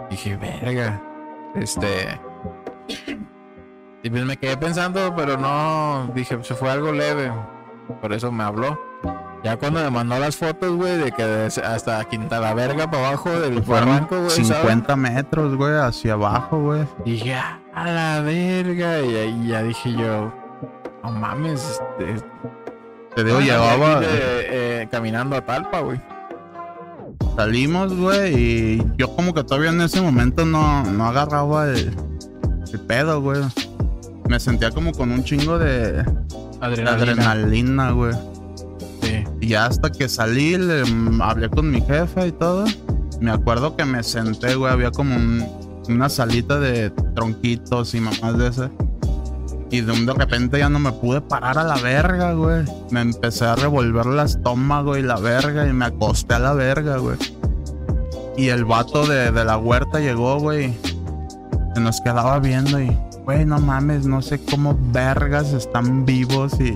Dije, 0.09 0.37
verga. 0.37 1.01
Este. 1.55 2.19
Y 4.03 4.09
pues 4.09 4.23
me 4.23 4.37
quedé 4.37 4.55
pensando, 4.57 5.13
pero 5.15 5.37
no. 5.37 6.11
Dije, 6.13 6.37
se 6.43 6.53
fue 6.53 6.69
algo 6.69 6.91
leve. 6.91 7.31
Por 8.01 8.13
eso 8.13 8.31
me 8.31 8.43
habló. 8.43 8.79
Ya 9.43 9.57
cuando 9.57 9.79
me 9.79 9.89
mandó 9.91 10.17
las 10.19 10.37
fotos, 10.37 10.71
güey, 10.75 10.97
de 10.97 11.11
que 11.11 11.23
hasta 11.63 12.03
Quinta 12.05 12.39
la 12.39 12.53
Verga 12.55 12.89
para 12.89 13.07
abajo 13.09 13.29
del 13.31 13.61
barranco, 13.61 14.17
güey, 14.17 14.29
¿sabes? 14.29 14.61
50 14.61 14.95
metros, 14.95 15.55
güey, 15.55 15.75
hacia 15.75 16.13
abajo, 16.13 16.59
güey. 16.61 16.87
Dije, 17.05 17.35
"Ah, 17.35 17.59
a 17.73 17.89
la 17.91 18.21
verga. 18.21 19.01
Y 19.01 19.15
ahí 19.15 19.47
ya 19.47 19.61
dije 19.61 19.93
yo, 19.93 20.33
no 21.03 21.11
mames, 21.11 21.79
este, 21.99 22.25
Te 23.15 23.23
digo, 23.23 23.39
llevaba. 23.39 23.99
de 24.01 24.07
eh, 24.81 24.87
caminando 24.91 25.35
a 25.35 25.41
Talpa, 25.45 25.79
güey. 25.81 25.99
Salimos, 27.35 27.93
güey, 27.93 28.33
y 28.77 28.83
yo 28.97 29.13
como 29.15 29.33
que 29.33 29.43
todavía 29.43 29.69
en 29.71 29.81
ese 29.81 30.01
momento 30.01 30.45
no, 30.45 30.83
no 30.85 31.05
agarraba 31.05 31.69
el, 31.69 31.91
el 32.71 32.79
pedo, 32.81 33.21
güey. 33.21 33.41
Me 34.29 34.39
sentía 34.39 34.71
como 34.71 34.91
con 34.93 35.11
un 35.11 35.23
chingo 35.23 35.57
de 35.59 36.03
adrenalina, 36.61 37.91
güey. 37.91 38.13
Sí. 39.01 39.23
Y 39.41 39.47
ya 39.49 39.65
hasta 39.65 39.91
que 39.91 40.07
salí, 40.09 40.57
le 40.57 40.83
mm, 40.85 41.21
hablé 41.21 41.49
con 41.49 41.69
mi 41.69 41.81
jefa 41.81 42.25
y 42.25 42.31
todo. 42.31 42.65
Me 43.21 43.31
acuerdo 43.31 43.75
que 43.75 43.85
me 43.85 44.01
senté, 44.03 44.55
güey. 44.55 44.71
Había 44.71 44.91
como 44.91 45.15
un- 45.15 45.45
una 45.89 46.09
salita 46.09 46.59
de 46.59 46.89
tronquitos 47.15 47.93
y 47.93 47.99
mamás 47.99 48.37
de 48.37 48.47
esas. 48.47 48.71
Y 49.71 49.81
de, 49.81 49.91
un 49.91 50.05
de 50.05 50.13
repente 50.13 50.59
ya 50.59 50.69
no 50.69 50.79
me 50.79 50.91
pude 50.91 51.21
parar 51.21 51.57
a 51.57 51.63
la 51.63 51.75
verga, 51.77 52.33
güey. 52.33 52.63
Me 52.91 53.01
empecé 53.01 53.45
a 53.45 53.55
revolver 53.55 54.05
el 54.07 54.19
estómago 54.19 54.95
y 54.95 55.01
la 55.01 55.15
verga. 55.17 55.67
Y 55.67 55.73
me 55.73 55.85
acosté 55.85 56.35
a 56.35 56.39
la 56.39 56.53
verga, 56.53 56.97
güey. 56.97 57.17
Y 58.37 58.49
el 58.49 58.65
vato 58.65 59.05
de, 59.07 59.31
de 59.31 59.45
la 59.45 59.57
huerta 59.57 59.99
llegó, 59.99 60.39
güey. 60.39 60.73
Se 61.73 61.81
nos 61.81 61.99
quedaba 62.01 62.39
viendo 62.39 62.79
y, 62.79 62.95
güey, 63.25 63.45
no 63.45 63.59
mames, 63.59 64.05
no 64.05 64.21
sé 64.21 64.39
cómo 64.45 64.77
vergas 64.93 65.51
están 65.51 66.05
vivos 66.05 66.53
y, 66.59 66.73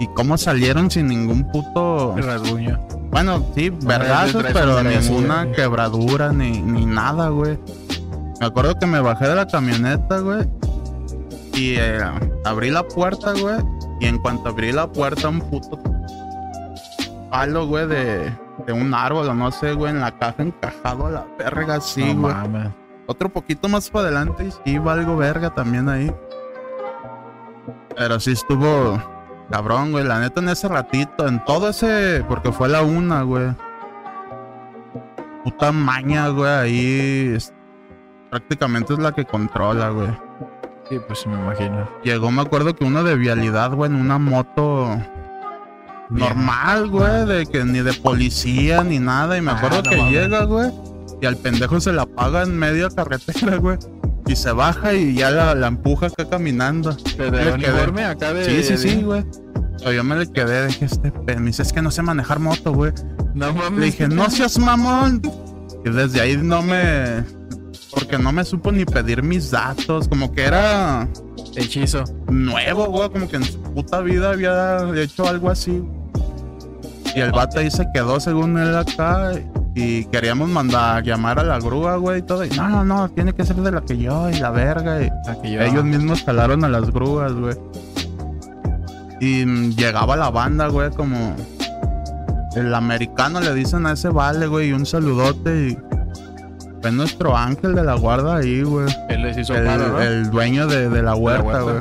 y 0.00 0.06
cómo 0.14 0.36
salieron 0.38 0.90
sin 0.90 1.08
ningún 1.08 1.44
puto. 1.52 2.14
Rasguño. 2.16 2.78
Bueno, 3.10 3.44
sí, 3.54 3.70
No, 3.70 3.86
vergazos, 3.88 4.40
traes 4.42 4.52
pero 4.54 4.82
ninguna 4.82 5.44
güey. 5.44 5.56
quebradura 5.56 6.32
ni, 6.32 6.60
ni 6.60 6.86
nada, 6.86 7.28
güey. 7.28 7.58
Me 8.40 8.46
acuerdo 8.46 8.74
que 8.78 8.86
me 8.86 9.00
bajé 9.00 9.28
de 9.28 9.34
la 9.36 9.46
camioneta, 9.46 10.18
güey. 10.18 10.44
Y 11.56 11.76
eh, 11.78 11.98
abrí 12.44 12.70
la 12.70 12.86
puerta, 12.86 13.32
güey. 13.32 13.56
Y 14.00 14.06
en 14.06 14.18
cuanto 14.18 14.50
abrí 14.50 14.72
la 14.72 14.86
puerta, 14.90 15.28
un 15.28 15.40
puto 15.40 15.78
palo, 17.30 17.66
güey, 17.66 17.86
de, 17.88 18.32
de 18.66 18.72
un 18.72 18.92
árbol 18.94 19.28
o 19.28 19.34
no 19.34 19.50
sé, 19.50 19.72
güey, 19.72 19.90
en 19.92 20.00
la 20.00 20.16
caja 20.16 20.42
encajado 20.42 21.06
a 21.06 21.10
la 21.10 21.26
verga, 21.38 21.78
no 21.78 21.82
güey. 22.20 22.34
mames. 22.34 22.68
Otro 23.06 23.28
poquito 23.28 23.68
más 23.68 23.88
para 23.90 24.06
adelante 24.06 24.44
y 24.46 24.50
sí 24.50 24.58
iba 24.66 24.92
algo 24.92 25.16
verga 25.16 25.50
también 25.54 25.88
ahí. 25.88 26.12
Pero 27.96 28.20
sí 28.20 28.32
estuvo 28.32 29.00
cabrón, 29.50 29.92
güey. 29.92 30.04
La 30.04 30.18
neta 30.20 30.40
en 30.40 30.48
ese 30.50 30.68
ratito, 30.68 31.26
en 31.26 31.42
todo 31.44 31.70
ese. 31.70 32.24
Porque 32.28 32.52
fue 32.52 32.68
la 32.68 32.82
una, 32.82 33.22
güey. 33.22 33.54
Puta 35.44 35.72
maña, 35.72 36.28
güey. 36.28 36.50
Ahí 36.50 37.32
es- 37.36 37.52
prácticamente 38.30 38.92
es 38.92 38.98
la 38.98 39.12
que 39.12 39.24
controla, 39.24 39.88
güey. 39.90 40.08
Sí, 40.88 40.98
pues 41.06 41.26
me 41.26 41.34
imagino. 41.34 41.88
Llegó, 42.04 42.30
me 42.30 42.42
acuerdo 42.42 42.74
que 42.74 42.84
uno 42.84 43.02
de 43.02 43.16
vialidad, 43.16 43.72
güey, 43.72 43.90
en 43.90 43.96
una 43.96 44.18
moto 44.18 44.96
normal, 46.10 46.88
güey, 46.88 47.26
de 47.26 47.46
que 47.46 47.64
ni 47.64 47.80
de 47.80 47.92
policía 47.94 48.84
ni 48.84 48.98
nada. 48.98 49.36
Y 49.36 49.40
me 49.40 49.50
Ah, 49.52 49.56
acuerdo 49.56 49.82
no 49.82 49.90
que 49.90 49.96
llega, 50.10 50.44
güey, 50.44 50.70
y 51.20 51.26
al 51.26 51.36
pendejo 51.36 51.80
se 51.80 51.92
la 51.92 52.02
apaga 52.02 52.42
en 52.42 52.56
media 52.56 52.88
carretera, 52.90 53.56
güey. 53.56 53.78
Y 54.28 54.34
se 54.36 54.50
baja 54.52 54.92
y 54.92 55.14
ya 55.14 55.30
la, 55.30 55.54
la 55.54 55.68
empuja 55.68 56.06
acá 56.06 56.28
caminando. 56.28 56.92
¿De, 57.16 57.30
Me 57.30 57.38
de 57.38 57.42
quedé. 57.44 57.52
uniforme 57.54 58.04
acá 58.04 58.32
de. 58.32 58.44
Sí, 58.44 58.62
sí, 58.62 58.76
sí, 58.76 59.02
güey. 59.02 59.24
Pero 59.78 59.92
yo 59.92 60.04
me 60.04 60.16
le 60.16 60.30
quedé, 60.32 60.66
dije, 60.66 60.84
este 60.86 61.12
pe- 61.12 61.36
me 61.36 61.46
dice, 61.46 61.62
es 61.62 61.72
que 61.72 61.82
no 61.82 61.90
sé 61.90 62.02
manejar 62.02 62.38
moto, 62.40 62.72
güey. 62.72 62.92
No 63.34 63.52
mames. 63.52 63.78
Le 63.80 63.86
dije, 63.86 64.08
no 64.08 64.28
seas 64.30 64.58
mamón. 64.58 65.20
Y 65.84 65.90
desde 65.90 66.20
ahí 66.20 66.36
no 66.36 66.62
me. 66.62 67.24
Porque 67.96 68.18
no 68.18 68.30
me 68.30 68.44
supo 68.44 68.70
ni 68.70 68.84
pedir 68.84 69.22
mis 69.22 69.50
datos. 69.50 70.06
Como 70.06 70.30
que 70.30 70.44
era 70.44 71.08
Hechizo. 71.56 72.04
nuevo, 72.28 72.86
güey. 72.88 73.08
Como 73.08 73.26
que 73.26 73.36
en 73.36 73.44
su 73.44 73.58
puta 73.62 74.00
vida 74.02 74.30
había 74.32 74.86
hecho 75.02 75.26
algo 75.26 75.48
así. 75.48 75.82
Y 77.14 77.20
el 77.20 77.32
vato 77.32 77.58
ahí 77.58 77.70
se 77.70 77.86
quedó 77.94 78.20
según 78.20 78.58
él 78.58 78.76
acá. 78.76 79.32
Y 79.74 80.04
queríamos 80.06 80.50
mandar 80.50 81.02
llamar 81.02 81.38
a 81.38 81.42
la 81.42 81.58
grúa, 81.58 81.96
güey, 81.96 82.18
y 82.18 82.22
todo. 82.22 82.44
Y 82.44 82.50
no, 82.50 82.68
no, 82.68 82.84
no, 82.84 83.10
tiene 83.10 83.32
que 83.32 83.44
ser 83.46 83.56
de 83.56 83.72
la 83.72 83.80
que 83.80 83.96
yo 83.96 84.28
y 84.28 84.34
la 84.34 84.50
verga. 84.50 85.02
Y 85.02 85.08
yo. 85.52 85.60
ellos 85.62 85.84
mismos 85.84 86.22
jalaron 86.22 86.64
a 86.64 86.68
las 86.68 86.90
grúas, 86.90 87.32
güey. 87.32 87.56
Y 89.20 89.46
llegaba 89.74 90.16
la 90.16 90.30
banda, 90.30 90.68
güey, 90.68 90.90
como. 90.90 91.34
El 92.54 92.74
americano 92.74 93.40
le 93.40 93.54
dicen 93.54 93.86
a 93.86 93.92
ese 93.92 94.08
vale, 94.10 94.46
güey, 94.46 94.68
y 94.68 94.72
un 94.72 94.84
saludote. 94.84 95.68
Y 95.68 95.78
fue 96.86 96.92
nuestro 96.96 97.36
ángel 97.36 97.74
de 97.74 97.82
la 97.82 97.94
guarda 97.94 98.36
ahí, 98.36 98.62
güey. 98.62 98.86
Él 99.08 99.22
les 99.22 99.36
hizo 99.38 99.54
El, 99.54 99.66
paro, 99.66 99.88
¿no? 99.88 100.00
el 100.00 100.30
dueño 100.30 100.66
de, 100.66 100.88
de 100.88 101.02
la 101.02 101.14
huerta, 101.16 101.60
güey. 101.62 101.80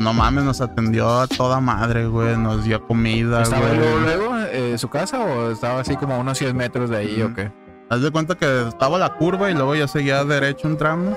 No 0.00 0.12
mames, 0.12 0.44
nos 0.44 0.60
atendió 0.60 1.20
a 1.20 1.26
toda 1.26 1.60
madre, 1.60 2.06
güey. 2.06 2.36
Nos 2.36 2.64
dio 2.64 2.84
comida, 2.86 3.42
¿Estaba 3.42 3.66
güey. 3.68 3.78
luego, 3.78 3.98
luego 4.00 4.36
eh, 4.52 4.78
su 4.78 4.88
casa 4.88 5.20
o 5.20 5.50
estaba 5.50 5.80
así 5.80 5.96
como 5.96 6.14
a 6.14 6.18
unos 6.18 6.38
100 6.38 6.56
metros 6.56 6.90
de 6.90 6.96
ahí 6.96 7.22
o 7.22 7.34
qué? 7.34 7.52
Haz 7.90 8.00
de 8.00 8.10
cuenta 8.10 8.34
que 8.34 8.68
estaba 8.68 8.98
la 8.98 9.14
curva 9.14 9.50
y 9.50 9.54
luego 9.54 9.74
ya 9.74 9.86
seguía 9.86 10.24
derecho 10.24 10.66
un 10.66 10.76
tramo. 10.78 11.16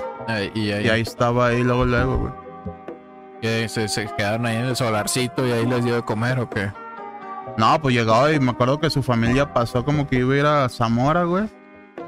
Y 0.54 0.70
ahí, 0.70 0.86
Y 0.86 0.88
ahí 0.90 1.00
estaba 1.00 1.46
ahí, 1.48 1.62
luego, 1.64 1.86
luego, 1.86 2.18
güey. 2.18 2.32
que 3.40 3.68
se, 3.68 3.88
se 3.88 4.06
quedaron 4.16 4.44
ahí 4.46 4.56
en 4.56 4.66
el 4.66 4.76
solarcito 4.76 5.46
y 5.46 5.52
ahí 5.52 5.64
les 5.66 5.84
dio 5.84 5.94
de 5.96 6.02
comer 6.02 6.38
o 6.38 6.48
qué? 6.50 6.70
No, 7.56 7.80
pues 7.80 7.94
llegaba 7.94 8.30
y 8.32 8.38
me 8.38 8.50
acuerdo 8.50 8.78
que 8.78 8.90
su 8.90 9.02
familia 9.02 9.52
pasó 9.52 9.84
como 9.84 10.06
que 10.06 10.16
iba 10.16 10.34
a 10.34 10.36
ir 10.36 10.46
a 10.46 10.68
Zamora, 10.68 11.24
güey. 11.24 11.48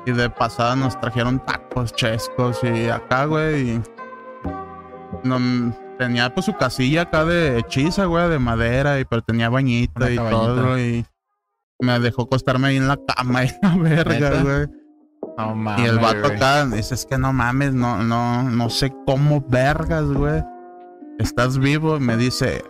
Y 0.07 0.13
de 0.13 0.31
pasada 0.31 0.77
nos 0.77 0.99
trajeron 0.99 1.45
tacos 1.45 1.93
chescos 1.93 2.59
y 2.65 2.89
acá, 2.89 3.27
güey. 3.27 3.71
Y 3.71 3.83
no, 5.25 5.75
tenía 5.99 6.33
pues 6.33 6.47
su 6.47 6.55
casilla 6.55 7.03
acá 7.03 7.25
de 7.25 7.59
hechiza, 7.59 8.07
güey, 8.07 8.29
de 8.31 8.39
madera, 8.39 8.99
y 8.99 9.05
pero 9.05 9.23
tenía 9.23 9.51
bañito 9.51 9.93
Una 9.97 10.11
y 10.11 10.17
todo. 10.17 10.79
Y 10.79 11.07
me 11.81 11.99
dejó 12.01 12.23
acostarme 12.23 12.69
ahí 12.69 12.77
en 12.77 12.89
la 12.89 12.99
cama 13.07 13.45
y 13.45 13.51
la 13.63 13.77
verga, 13.77 14.43
güey. 14.43 14.67
No 15.37 15.55
mames. 15.55 15.85
Y 15.85 15.89
el 15.89 15.99
vato 15.99 16.21
güey. 16.21 16.37
acá 16.37 16.67
dice, 16.67 16.95
es 16.95 17.07
que 17.07 17.19
no 17.19 17.33
mames, 17.33 17.75
no, 17.75 18.03
no, 18.03 18.43
no 18.43 18.71
sé 18.71 18.93
cómo 19.07 19.45
vergas, 19.49 20.05
güey. 20.07 20.43
Estás 21.19 21.59
vivo. 21.59 21.97
Y 21.97 22.01
me 22.01 22.17
dice, 22.17 22.65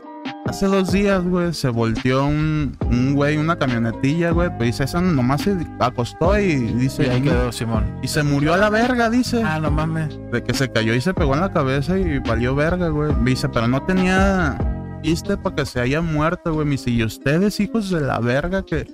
hace 0.50 0.66
dos 0.66 0.90
días, 0.92 1.22
güey, 1.24 1.54
se 1.54 1.68
volteó 1.68 2.26
un, 2.26 2.76
un 2.90 3.14
güey, 3.14 3.36
una 3.36 3.56
camionetilla, 3.56 4.32
güey. 4.32 4.48
Pues 4.56 4.70
dice, 4.70 4.84
eso 4.84 5.00
nomás 5.00 5.42
se 5.42 5.56
acostó 5.78 6.38
y 6.38 6.56
dice, 6.56 7.06
Y 7.06 7.08
ahí 7.08 7.22
quedó 7.22 7.52
Simón. 7.52 7.84
y 8.02 8.08
se 8.08 8.22
murió 8.22 8.54
a 8.54 8.56
la 8.56 8.68
verga, 8.68 9.08
dice. 9.08 9.42
Ah, 9.44 9.60
no 9.60 9.70
mames. 9.70 10.18
De 10.32 10.42
que 10.42 10.52
se 10.52 10.70
cayó 10.70 10.92
y 10.94 11.00
se 11.00 11.14
pegó 11.14 11.34
en 11.34 11.40
la 11.40 11.52
cabeza 11.52 11.98
y 11.98 12.18
valió 12.18 12.54
verga, 12.54 12.88
güey. 12.88 13.12
Dice, 13.24 13.48
pero 13.48 13.68
no 13.68 13.82
tenía 13.84 14.58
chiste 15.02 15.36
para 15.36 15.54
que 15.56 15.66
se 15.66 15.80
haya 15.80 16.00
muerto, 16.02 16.52
güey. 16.52 16.66
Me 16.66 16.72
dice, 16.72 16.90
y 16.90 17.04
ustedes, 17.04 17.60
hijos 17.60 17.88
de 17.90 18.00
la 18.00 18.18
verga, 18.18 18.64
que 18.64 18.86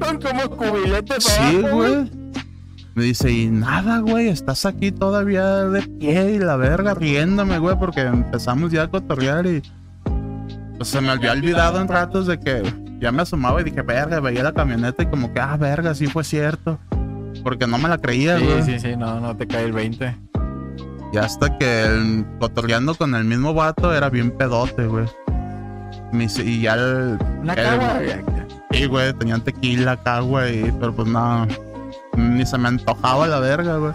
Son 0.00 0.18
como 0.20 0.56
cubiletes 0.56 1.24
Sí, 1.24 1.60
güey. 1.70 2.10
Me 2.94 3.04
dice, 3.04 3.30
y 3.30 3.46
nada, 3.46 4.00
güey, 4.00 4.28
estás 4.28 4.66
aquí 4.66 4.92
todavía 4.92 5.64
de 5.64 5.82
pie 5.82 6.32
y 6.32 6.38
la 6.38 6.56
verga 6.56 6.94
riéndome, 6.94 7.58
güey, 7.58 7.78
porque 7.78 8.00
empezamos 8.02 8.70
ya 8.70 8.82
a 8.82 8.90
cotorrear 8.90 9.46
y 9.46 9.62
pues 10.82 10.90
se 10.90 11.00
me 11.00 11.10
había 11.10 11.30
olvidado 11.30 11.80
en 11.80 11.86
ratos 11.86 12.26
de 12.26 12.40
que 12.40 12.60
ya 12.98 13.12
me 13.12 13.22
asomaba 13.22 13.60
y 13.60 13.64
dije, 13.64 13.82
verga, 13.82 14.18
veía 14.18 14.42
la 14.42 14.52
camioneta 14.52 15.04
y 15.04 15.06
como 15.06 15.32
que, 15.32 15.38
ah, 15.38 15.56
verga, 15.56 15.94
sí 15.94 16.08
fue 16.08 16.24
cierto. 16.24 16.76
Porque 17.44 17.68
no 17.68 17.78
me 17.78 17.88
la 17.88 17.98
creía, 17.98 18.36
güey. 18.36 18.64
Sí, 18.64 18.72
sí, 18.72 18.80
sí, 18.80 18.96
no, 18.96 19.20
no 19.20 19.36
te 19.36 19.46
cae 19.46 19.66
el 19.66 19.72
20. 19.72 20.16
Y 21.12 21.18
hasta 21.18 21.56
que 21.56 21.84
el, 21.84 22.26
cotorreando 22.40 22.96
con 22.96 23.14
el 23.14 23.24
mismo 23.24 23.54
vato 23.54 23.94
era 23.94 24.10
bien 24.10 24.32
pedote, 24.32 24.86
güey. 24.88 25.06
Me 26.10 26.24
y 26.24 26.62
ya 26.62 26.74
el, 26.74 27.16
Una 27.40 27.52
El- 27.54 27.62
cagua. 27.62 28.00
Sí, 28.72 28.86
güey, 28.86 29.12
tenían 29.12 29.40
tequila 29.42 29.92
acá, 29.92 30.18
güey, 30.18 30.72
pero 30.80 30.92
pues 30.92 31.06
no, 31.06 31.46
ni 32.16 32.44
se 32.44 32.58
me 32.58 32.66
antojaba 32.66 33.28
la 33.28 33.38
verga, 33.38 33.76
güey. 33.76 33.92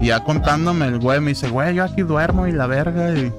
Y 0.00 0.06
ya 0.06 0.24
contándome 0.24 0.86
el 0.86 0.98
güey, 0.98 1.20
me 1.20 1.28
dice, 1.28 1.48
güey, 1.50 1.76
yo 1.76 1.84
aquí 1.84 2.02
duermo 2.02 2.48
y 2.48 2.52
la 2.52 2.66
verga, 2.66 3.10
y... 3.16 3.32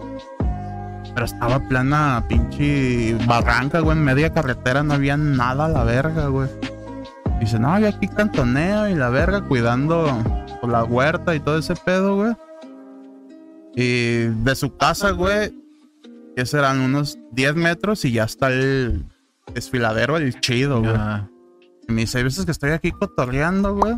Pero 1.13 1.25
estaba 1.25 1.59
plana 1.67 2.25
pinche 2.27 3.15
barranca, 3.27 3.79
güey, 3.79 3.97
en 3.97 4.03
media 4.03 4.33
carretera, 4.33 4.83
no 4.83 4.95
había 4.95 5.15
nada 5.15 5.65
a 5.65 5.69
la 5.69 5.83
verga, 5.83 6.27
güey. 6.27 6.49
Dice, 7.39 7.59
no, 7.59 7.77
yo 7.79 7.89
aquí 7.89 8.07
cantoneo 8.07 8.89
y 8.89 8.95
la 8.95 9.09
verga, 9.09 9.41
cuidando 9.41 10.07
por 10.61 10.71
la 10.71 10.83
huerta 10.83 11.35
y 11.35 11.39
todo 11.39 11.57
ese 11.57 11.75
pedo, 11.75 12.15
güey. 12.15 12.33
Y 13.75 14.27
de 14.43 14.55
su 14.55 14.75
casa, 14.77 15.11
güey, 15.11 15.53
que 16.35 16.45
serán 16.45 16.79
unos 16.79 17.17
10 17.31 17.55
metros 17.55 18.05
y 18.05 18.13
ya 18.13 18.23
está 18.23 18.47
el 18.47 19.05
desfiladero, 19.53 20.17
el 20.17 20.39
chido, 20.39 20.81
güey. 20.81 20.95
Y 21.87 21.91
me 21.91 22.01
dice, 22.01 22.19
hay 22.19 22.23
veces 22.23 22.45
que 22.45 22.51
estoy 22.51 22.71
aquí 22.71 22.91
cotorreando, 22.91 23.75
güey. 23.75 23.95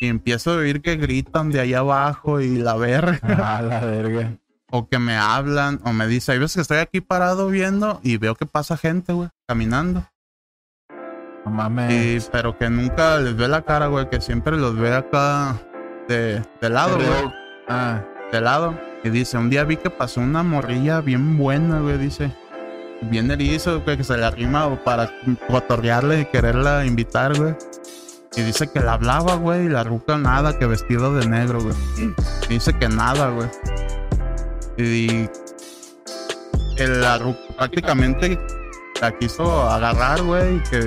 Y 0.00 0.08
empiezo 0.08 0.52
a 0.52 0.56
oír 0.56 0.82
que 0.82 0.96
gritan 0.96 1.50
de 1.50 1.60
allá 1.60 1.78
abajo 1.78 2.40
y 2.40 2.58
la 2.58 2.76
verga. 2.76 3.18
Ah, 3.22 3.62
la 3.62 3.80
verga. 3.80 4.36
O 4.70 4.88
que 4.88 4.98
me 4.98 5.16
hablan. 5.16 5.80
O 5.84 5.92
me 5.92 6.06
dice, 6.06 6.32
hay 6.32 6.38
veces 6.38 6.56
que 6.56 6.60
estoy 6.62 6.78
aquí 6.78 7.00
parado 7.00 7.48
viendo 7.48 8.00
y 8.02 8.16
veo 8.16 8.34
que 8.34 8.46
pasa 8.46 8.76
gente, 8.76 9.12
güey, 9.12 9.28
caminando. 9.48 10.04
No 11.44 11.50
mames. 11.52 12.26
Y, 12.26 12.28
pero 12.32 12.58
que 12.58 12.68
nunca 12.68 13.18
les 13.18 13.36
ve 13.36 13.46
la 13.48 13.62
cara, 13.62 13.86
güey. 13.86 14.08
Que 14.10 14.20
siempre 14.20 14.56
los 14.56 14.76
ve 14.76 14.94
acá 14.94 15.56
de, 16.08 16.42
de 16.60 16.70
lado, 16.70 16.96
güey. 16.96 17.32
Ah, 17.68 18.02
De 18.32 18.40
lado. 18.40 18.78
Y 19.04 19.10
dice, 19.10 19.38
un 19.38 19.50
día 19.50 19.62
vi 19.62 19.76
que 19.76 19.90
pasó 19.90 20.20
una 20.20 20.42
morrilla 20.42 21.00
bien 21.00 21.38
buena, 21.38 21.78
güey. 21.80 21.98
Dice. 21.98 22.34
bien 23.02 23.30
erizo, 23.30 23.80
güey, 23.82 23.96
que 23.96 24.02
se 24.04 24.16
le 24.16 24.24
arrima 24.24 24.82
para 24.82 25.12
cotorrearle 25.48 26.22
y 26.22 26.24
quererla 26.26 26.84
invitar, 26.86 27.36
güey. 27.38 27.54
Y 28.34 28.42
dice 28.42 28.66
que 28.70 28.80
la 28.80 28.94
hablaba, 28.94 29.36
güey, 29.36 29.66
y 29.66 29.68
la 29.68 29.84
ruca 29.84 30.18
nada, 30.18 30.58
que 30.58 30.66
vestido 30.66 31.14
de 31.14 31.26
negro, 31.28 31.60
güey. 31.62 31.74
dice 32.48 32.72
que 32.74 32.88
nada, 32.88 33.30
güey. 33.30 33.48
Y 34.78 35.28
la 36.78 37.18
prácticamente 37.56 38.38
la 39.00 39.16
quiso 39.18 39.68
agarrar, 39.68 40.22
güey, 40.22 40.56
y 40.56 40.60
que 40.60 40.86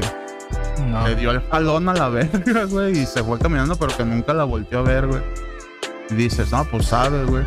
le 1.03 1.15
dio 1.15 1.31
el 1.31 1.41
jalón 1.49 1.89
a 1.89 1.93
la 1.93 2.09
verga, 2.09 2.65
güey, 2.65 2.99
y 2.99 3.05
se 3.05 3.23
fue 3.23 3.39
caminando, 3.39 3.75
pero 3.75 3.95
que 3.95 4.05
nunca 4.05 4.33
la 4.33 4.43
volvió 4.43 4.79
a 4.79 4.83
ver, 4.83 5.07
güey. 5.07 5.21
Y 6.09 6.15
dices, 6.15 6.51
no, 6.51 6.65
pues 6.65 6.87
sabe, 6.87 7.23
güey. 7.25 7.45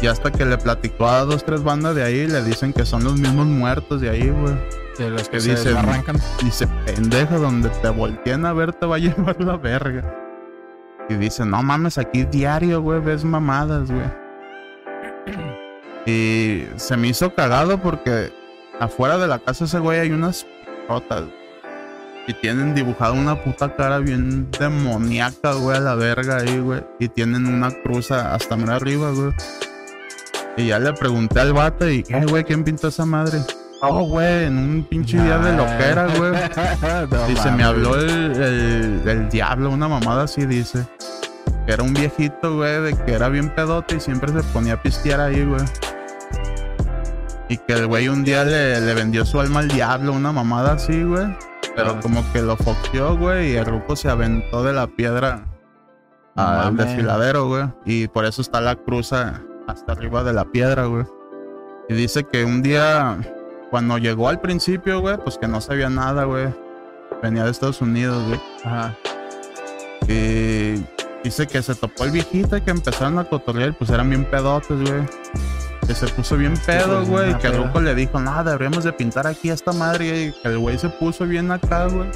Y 0.00 0.06
hasta 0.06 0.30
que 0.30 0.44
le 0.44 0.58
platicó 0.58 1.06
a 1.06 1.24
dos, 1.24 1.44
tres 1.44 1.62
bandas 1.62 1.94
de 1.94 2.02
ahí, 2.02 2.26
le 2.26 2.42
dicen 2.42 2.72
que 2.72 2.84
son 2.84 3.04
los 3.04 3.18
mismos 3.18 3.46
muertos 3.46 4.00
de 4.00 4.10
ahí, 4.10 4.28
güey. 4.30 4.54
De 4.98 5.10
los 5.10 5.28
que 5.28 5.40
se 5.40 5.76
arrancan. 5.76 6.18
Dice, 6.42 6.66
pendeja, 6.84 7.36
donde 7.36 7.68
te 7.70 7.88
volteen 7.88 8.44
a 8.44 8.52
ver 8.52 8.72
te 8.72 8.86
va 8.86 8.96
a 8.96 8.98
llevar 9.00 9.40
la 9.40 9.56
verga. 9.56 10.14
Y 11.08 11.14
dice, 11.14 11.44
no 11.44 11.62
mames, 11.62 11.98
aquí 11.98 12.24
diario, 12.24 12.82
güey, 12.82 13.00
ves 13.00 13.24
mamadas, 13.24 13.90
güey. 13.90 14.19
Y 16.06 16.64
se 16.76 16.96
me 16.96 17.08
hizo 17.08 17.34
cagado 17.34 17.78
porque 17.78 18.32
afuera 18.78 19.18
de 19.18 19.28
la 19.28 19.38
casa 19.38 19.64
ese 19.64 19.78
güey 19.78 20.00
hay 20.00 20.10
unas 20.10 20.46
rotas. 20.88 21.24
Y 22.26 22.34
tienen 22.34 22.74
dibujada 22.74 23.12
una 23.12 23.42
puta 23.42 23.74
cara 23.74 23.98
bien 23.98 24.50
demoníaca, 24.52 25.54
güey, 25.54 25.78
a 25.78 25.80
la 25.80 25.94
verga 25.94 26.38
ahí, 26.38 26.58
güey. 26.58 26.82
Y 26.98 27.08
tienen 27.08 27.46
una 27.46 27.70
cruz 27.82 28.10
hasta 28.10 28.56
más 28.56 28.70
arriba, 28.70 29.10
güey. 29.10 29.32
Y 30.56 30.68
ya 30.68 30.78
le 30.78 30.92
pregunté 30.92 31.40
al 31.40 31.52
vato 31.52 31.88
y, 31.88 32.02
¿qué, 32.02 32.24
güey? 32.26 32.44
¿Quién 32.44 32.64
pintó 32.64 32.88
esa 32.88 33.04
madre? 33.04 33.40
Oh, 33.82 34.02
güey, 34.02 34.44
en 34.44 34.58
un 34.58 34.84
pinche 34.84 35.20
día 35.20 35.38
de 35.38 35.56
loquera, 35.56 36.06
güey. 36.16 36.32
dice, 37.28 37.50
me 37.50 37.64
habló 37.64 37.96
el, 37.96 39.02
el, 39.06 39.28
diablo, 39.30 39.70
una 39.70 39.88
mamada 39.88 40.24
así, 40.24 40.44
dice. 40.44 40.86
Que 41.70 41.74
era 41.74 41.84
un 41.84 41.94
viejito, 41.94 42.56
güey, 42.56 42.82
de 42.82 42.96
que 42.96 43.12
era 43.12 43.28
bien 43.28 43.48
pedote 43.54 43.94
y 43.94 44.00
siempre 44.00 44.32
se 44.32 44.42
ponía 44.48 44.72
a 44.72 44.82
pistear 44.82 45.20
ahí, 45.20 45.44
güey. 45.44 45.62
Y 47.48 47.58
que 47.58 47.74
el 47.74 47.86
güey 47.86 48.08
un 48.08 48.24
día 48.24 48.44
le, 48.44 48.80
le 48.80 48.92
vendió 48.92 49.24
su 49.24 49.38
alma 49.38 49.60
al 49.60 49.68
diablo, 49.68 50.12
una 50.12 50.32
mamada 50.32 50.72
así, 50.72 51.04
güey. 51.04 51.26
Pero 51.76 51.90
ah. 51.90 52.00
como 52.02 52.24
que 52.32 52.42
lo 52.42 52.56
foqueó, 52.56 53.16
güey, 53.16 53.52
y 53.52 53.56
el 53.56 53.66
ruco 53.66 53.94
se 53.94 54.08
aventó 54.08 54.64
de 54.64 54.72
la 54.72 54.88
piedra 54.88 55.46
al 56.34 56.76
desfiladero, 56.76 57.46
güey. 57.46 57.66
Y 57.84 58.08
por 58.08 58.24
eso 58.24 58.42
está 58.42 58.60
la 58.60 58.74
cruza 58.74 59.40
hasta 59.68 59.92
arriba 59.92 60.24
de 60.24 60.32
la 60.32 60.46
piedra, 60.46 60.86
güey. 60.86 61.04
Y 61.88 61.94
dice 61.94 62.24
que 62.24 62.44
un 62.44 62.62
día, 62.62 63.16
cuando 63.70 63.96
llegó 63.96 64.28
al 64.28 64.40
principio, 64.40 64.98
güey, 65.02 65.18
pues 65.18 65.38
que 65.38 65.46
no 65.46 65.60
sabía 65.60 65.88
nada, 65.88 66.24
güey. 66.24 66.52
Venía 67.22 67.44
de 67.44 67.52
Estados 67.52 67.80
Unidos, 67.80 68.26
güey. 68.26 68.40
Ajá. 68.64 68.96
Y 70.08 70.84
dice 71.24 71.46
que 71.46 71.62
se 71.62 71.74
topó 71.74 72.04
el 72.04 72.10
viejito 72.10 72.56
y 72.56 72.60
que 72.60 72.70
empezaron 72.70 73.18
a 73.18 73.24
cotorrear, 73.24 73.76
pues 73.76 73.90
eran 73.90 74.08
bien 74.10 74.24
pedotes, 74.24 74.80
güey. 74.80 75.02
Que 75.86 75.94
se 75.94 76.06
puso 76.08 76.36
bien 76.36 76.54
pedo, 76.66 76.98
pues, 76.98 77.08
güey. 77.08 77.30
y 77.32 77.34
que 77.34 77.48
el 77.48 77.56
ruco 77.56 77.80
le 77.80 77.94
dijo, 77.94 78.20
no, 78.20 78.44
deberíamos 78.44 78.84
de 78.84 78.92
pintar 78.92 79.26
aquí 79.26 79.50
a 79.50 79.54
esta 79.54 79.72
madre. 79.72 80.24
Y 80.26 80.32
que 80.32 80.48
el 80.48 80.58
güey 80.58 80.78
se 80.78 80.88
puso 80.88 81.26
bien 81.26 81.50
acá, 81.50 81.86
güey. 81.86 82.08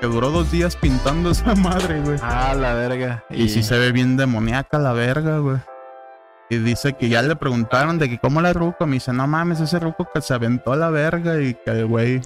Que 0.00 0.06
duró 0.06 0.30
dos 0.30 0.50
días 0.50 0.76
pintando 0.76 1.30
esa 1.32 1.54
madre, 1.54 2.00
güey. 2.00 2.18
Ah, 2.22 2.54
la 2.54 2.74
verga. 2.74 3.24
Y, 3.30 3.44
y 3.44 3.48
sí 3.48 3.62
se 3.62 3.78
ve 3.78 3.92
bien 3.92 4.16
demoníaca 4.16 4.78
la 4.78 4.92
verga, 4.92 5.38
güey. 5.38 5.58
Y 6.48 6.58
dice 6.58 6.92
que 6.92 7.08
ya 7.08 7.22
le 7.22 7.34
preguntaron 7.34 7.98
de 7.98 8.08
que 8.08 8.18
cómo 8.18 8.40
la 8.40 8.52
ruco. 8.52 8.86
Me 8.86 8.94
dice, 8.94 9.12
no 9.12 9.26
mames, 9.26 9.60
ese 9.60 9.78
ruco 9.80 10.08
que 10.12 10.20
se 10.20 10.34
aventó 10.34 10.72
a 10.72 10.76
la 10.76 10.90
verga 10.90 11.40
y 11.40 11.54
que 11.54 11.70
el 11.70 11.86
güey. 11.86 12.20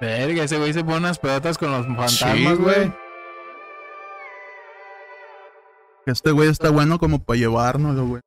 Verga, 0.00 0.44
ese 0.44 0.56
güey 0.58 0.72
se 0.72 0.82
pone 0.82 0.98
unas 0.98 1.18
pelotas 1.18 1.58
con 1.58 1.70
los 1.70 1.86
fantasmas, 1.86 2.56
güey. 2.58 2.92
Este 6.06 6.30
güey 6.30 6.48
está 6.48 6.70
bueno 6.70 6.98
como 6.98 7.22
para 7.22 7.38
llevárnoslo, 7.38 8.06
güey. 8.06 8.22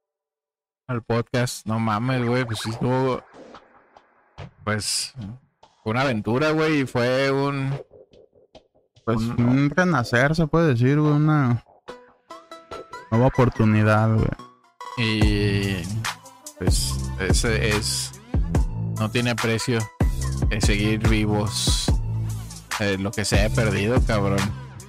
Al 0.87 1.01
podcast. 1.01 1.65
No 1.65 1.79
mames, 1.79 2.25
güey. 2.25 2.45
Pues 2.45 2.59
sí 2.59 2.69
estuvo. 2.69 3.21
Pues. 4.63 5.13
Fue 5.83 5.91
una 5.91 6.01
aventura, 6.01 6.51
güey. 6.51 6.81
Y 6.81 6.85
fue 6.85 7.31
un. 7.31 7.73
Pues 9.05 9.17
un 9.17 9.69
renacer, 9.69 10.35
se 10.35 10.47
puede 10.47 10.69
decir, 10.69 10.99
güey. 10.99 11.13
Una. 11.13 11.63
Nueva 13.11 13.27
oportunidad, 13.27 14.13
güey. 14.13 14.29
Y 14.97 15.83
pues 16.57 16.95
ese 17.19 17.69
es 17.69 18.11
no 18.99 19.09
tiene 19.09 19.35
precio 19.35 19.79
seguir 20.61 21.07
vivos 21.09 21.91
eh, 22.79 22.97
lo 22.97 23.11
que 23.11 23.25
se 23.25 23.43
ha 23.43 23.49
perdido, 23.49 24.01
cabrón. 24.05 24.39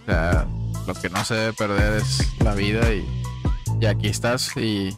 O 0.02 0.04
sea, 0.06 0.46
lo 0.86 0.94
que 0.94 1.08
no 1.10 1.24
se 1.24 1.34
debe 1.34 1.52
perder 1.52 1.94
es 1.94 2.40
la 2.40 2.54
vida 2.54 2.92
y, 2.92 3.06
y 3.80 3.86
aquí 3.86 4.08
estás 4.08 4.56
y, 4.56 4.96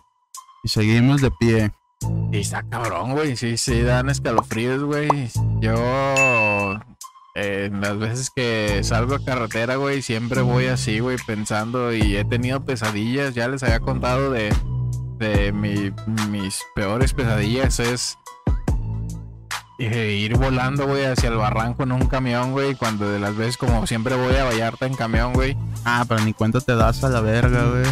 y 0.63 0.69
seguimos 0.69 1.21
de 1.21 1.31
pie. 1.31 1.73
Y 2.33 2.39
está 2.39 2.63
cabrón, 2.69 3.13
güey. 3.13 3.37
Sí, 3.37 3.57
sí, 3.57 3.83
dan 3.83 4.11
escalofríos, 4.11 4.83
güey. 4.83 5.09
Yo, 5.61 6.79
en 7.35 7.81
las 7.81 7.99
veces 7.99 8.31
que 8.35 8.83
salgo 8.85 9.15
a 9.15 9.25
carretera, 9.25 9.77
güey, 9.77 10.03
siempre 10.03 10.43
voy 10.43 10.67
así, 10.67 10.99
güey, 10.99 11.17
pensando 11.27 11.95
y 11.95 12.17
he 12.17 12.25
tenido 12.25 12.65
pesadillas. 12.65 13.35
Ya 13.35 13.49
les 13.49 13.63
había 13.63 13.81
contado 13.81 14.31
de, 14.31 14.55
de 15.19 15.53
mis 15.53 16.63
peores 16.75 17.15
pesadillas 17.15 17.81
es 17.81 18.19
eh, 19.79 20.13
ir 20.13 20.37
volando, 20.37 20.87
güey, 20.87 21.05
hacia 21.05 21.29
el 21.29 21.37
barranco 21.37 21.83
en 21.83 21.93
un 21.93 22.07
camión, 22.07 22.53
güey. 22.53 22.75
Cuando 22.75 23.11
de 23.11 23.19
las 23.19 23.37
veces, 23.37 23.57
como 23.57 23.87
siempre, 23.87 24.15
voy 24.17 24.35
a 24.37 24.45
Vallarta 24.45 24.87
en 24.87 24.95
camión, 24.95 25.33
güey. 25.35 25.57
Ah, 25.85 26.05
pero 26.09 26.25
ni 26.25 26.33
cuenta 26.33 26.61
te 26.61 26.75
das 26.75 27.05
a 27.05 27.09
la 27.09 27.21
verga, 27.21 27.65
güey. 27.65 27.85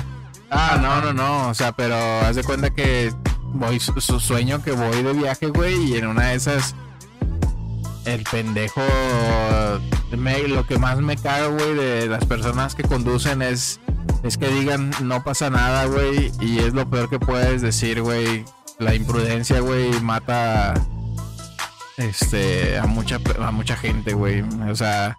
Ah, 0.51 0.79
no, 0.81 1.01
no, 1.01 1.13
no. 1.13 1.49
O 1.49 1.55
sea, 1.55 1.73
pero 1.73 1.97
haz 1.97 2.37
de 2.37 2.45
cuenta 2.45 2.71
que 2.71 3.13
voy, 3.53 3.81
su, 3.81 4.21
sueño 4.21 4.63
que 4.63 4.73
voy 4.73 5.03
de 5.03 5.13
viaje, 5.13 5.49
güey, 5.49 5.93
y 5.93 5.97
en 5.97 6.07
una 6.07 6.29
de 6.29 6.35
esas, 6.37 6.75
el 8.05 8.23
pendejo. 8.25 8.83
Me, 10.17 10.47
lo 10.49 10.65
que 10.67 10.79
más 10.79 10.99
me 11.01 11.17
caga, 11.17 11.49
güey, 11.49 11.75
de 11.75 12.07
las 12.07 12.25
personas 12.25 12.75
que 12.75 12.85
conducen 12.85 13.43
es 13.43 13.81
es 14.23 14.39
que 14.39 14.49
digan 14.49 14.91
no 15.03 15.23
pasa 15.23 15.51
nada, 15.51 15.85
güey, 15.85 16.33
y 16.41 16.59
es 16.61 16.73
lo 16.73 16.89
peor 16.89 17.11
que 17.11 17.19
puedes 17.19 17.61
decir, 17.63 18.01
güey. 18.01 18.45
La 18.79 18.95
imprudencia, 18.95 19.61
güey, 19.61 20.01
mata 20.01 20.75
este 21.97 22.79
a 22.79 22.87
mucha 22.87 23.19
a 23.41 23.51
mucha 23.51 23.77
gente, 23.77 24.15
güey. 24.15 24.43
O 24.69 24.75
sea, 24.75 25.17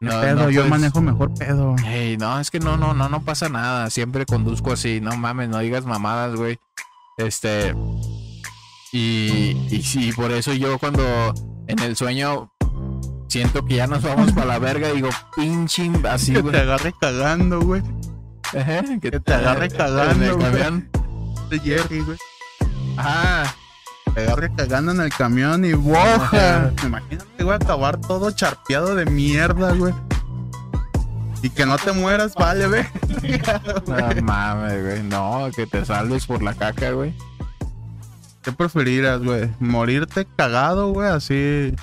no, 0.00 0.20
pedo, 0.20 0.50
yo 0.50 0.66
manejo 0.66 1.00
mejor 1.00 1.32
pedo. 1.34 1.74
Hey, 1.84 2.16
no, 2.18 2.38
es 2.38 2.50
que 2.50 2.60
no, 2.60 2.76
no, 2.76 2.92
no, 2.92 3.08
no 3.08 3.22
pasa 3.22 3.48
nada. 3.48 3.88
Siempre 3.88 4.26
conduzco 4.26 4.72
así. 4.72 5.00
No 5.00 5.16
mames, 5.16 5.48
no 5.48 5.58
digas 5.58 5.86
mamadas, 5.86 6.34
güey. 6.36 6.58
Este. 7.16 7.74
Y, 8.92 9.56
y 9.70 9.82
sí, 9.82 10.12
por 10.12 10.32
eso 10.32 10.52
yo 10.52 10.78
cuando 10.78 11.34
en 11.66 11.78
el 11.80 11.96
sueño 11.96 12.52
siento 13.28 13.64
que 13.64 13.76
ya 13.76 13.86
nos 13.86 14.02
vamos 14.02 14.32
para 14.32 14.46
la 14.46 14.58
verga. 14.58 14.92
Digo, 14.92 15.08
pinche 15.34 15.90
así, 16.08 16.34
Que 16.34 16.42
te 16.42 16.58
agarre 16.58 16.92
cagando, 17.00 17.60
güey. 17.60 17.82
que, 19.00 19.10
te, 19.10 19.32
agarre 19.32 19.70
cagando, 19.70 20.36
güey. 20.36 20.52
De 21.48 21.58
Jerry, 21.60 22.00
güey. 22.00 22.18
Ajá. 22.96 23.54
Te 24.16 24.22
agarre 24.22 24.50
cagando 24.56 24.92
en 24.92 25.00
el 25.02 25.10
camión 25.10 25.64
y 25.66 25.74
boja. 25.74 26.72
Imagínate, 26.82 27.44
güey, 27.44 27.54
acabar 27.54 28.00
todo 28.00 28.30
charpeado 28.30 28.94
de 28.94 29.04
mierda, 29.04 29.74
güey. 29.74 29.92
Y 31.42 31.50
que 31.50 31.66
no 31.66 31.76
te 31.76 31.92
mueras, 31.92 32.34
vale, 32.34 32.66
güey. 32.66 32.82
no 33.86 34.22
mames, 34.22 34.82
güey. 34.82 35.02
No, 35.02 35.50
que 35.54 35.66
te 35.66 35.84
salves 35.84 36.24
por 36.24 36.42
la 36.42 36.54
caca, 36.54 36.92
güey. 36.92 37.14
¿Qué 38.42 38.52
preferirás, 38.52 39.22
güey? 39.22 39.50
¿Morirte 39.60 40.26
cagado, 40.36 40.92
güey? 40.94 41.08
Así 41.08 41.74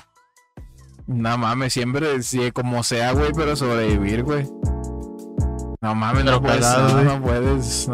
no 1.06 1.38
mames, 1.38 1.74
siempre, 1.74 2.08
como 2.54 2.84
sea, 2.84 3.12
güey, 3.12 3.32
pero 3.36 3.56
sobrevivir, 3.56 4.24
güey. 4.24 4.48
No 5.82 5.94
mames, 5.94 6.24
no 6.24 6.42
puedes, 6.42 6.66
no, 7.04 7.22
puedes. 7.22 7.90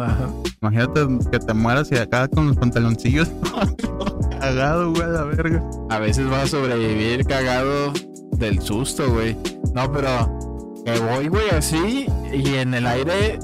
Imagínate 0.62 1.08
que 1.30 1.38
te 1.40 1.52
mueras 1.52 1.90
y 1.90 1.96
acá 1.96 2.28
con 2.28 2.48
los 2.48 2.56
pantaloncillos 2.56 3.28
cagado, 4.40 4.90
güey, 4.90 5.02
a 5.02 5.06
la 5.06 5.24
verga. 5.24 5.62
A 5.90 5.98
veces 5.98 6.28
vas 6.28 6.44
a 6.44 6.48
sobrevivir 6.48 7.24
cagado 7.24 7.92
del 8.32 8.60
susto, 8.60 9.10
güey. 9.12 9.36
No, 9.74 9.92
pero 9.92 10.38
que 10.84 10.98
voy, 10.98 11.28
güey, 11.28 11.50
así 11.50 12.06
y 12.32 12.54
en 12.54 12.74
el 12.74 12.86
aire 12.86 13.38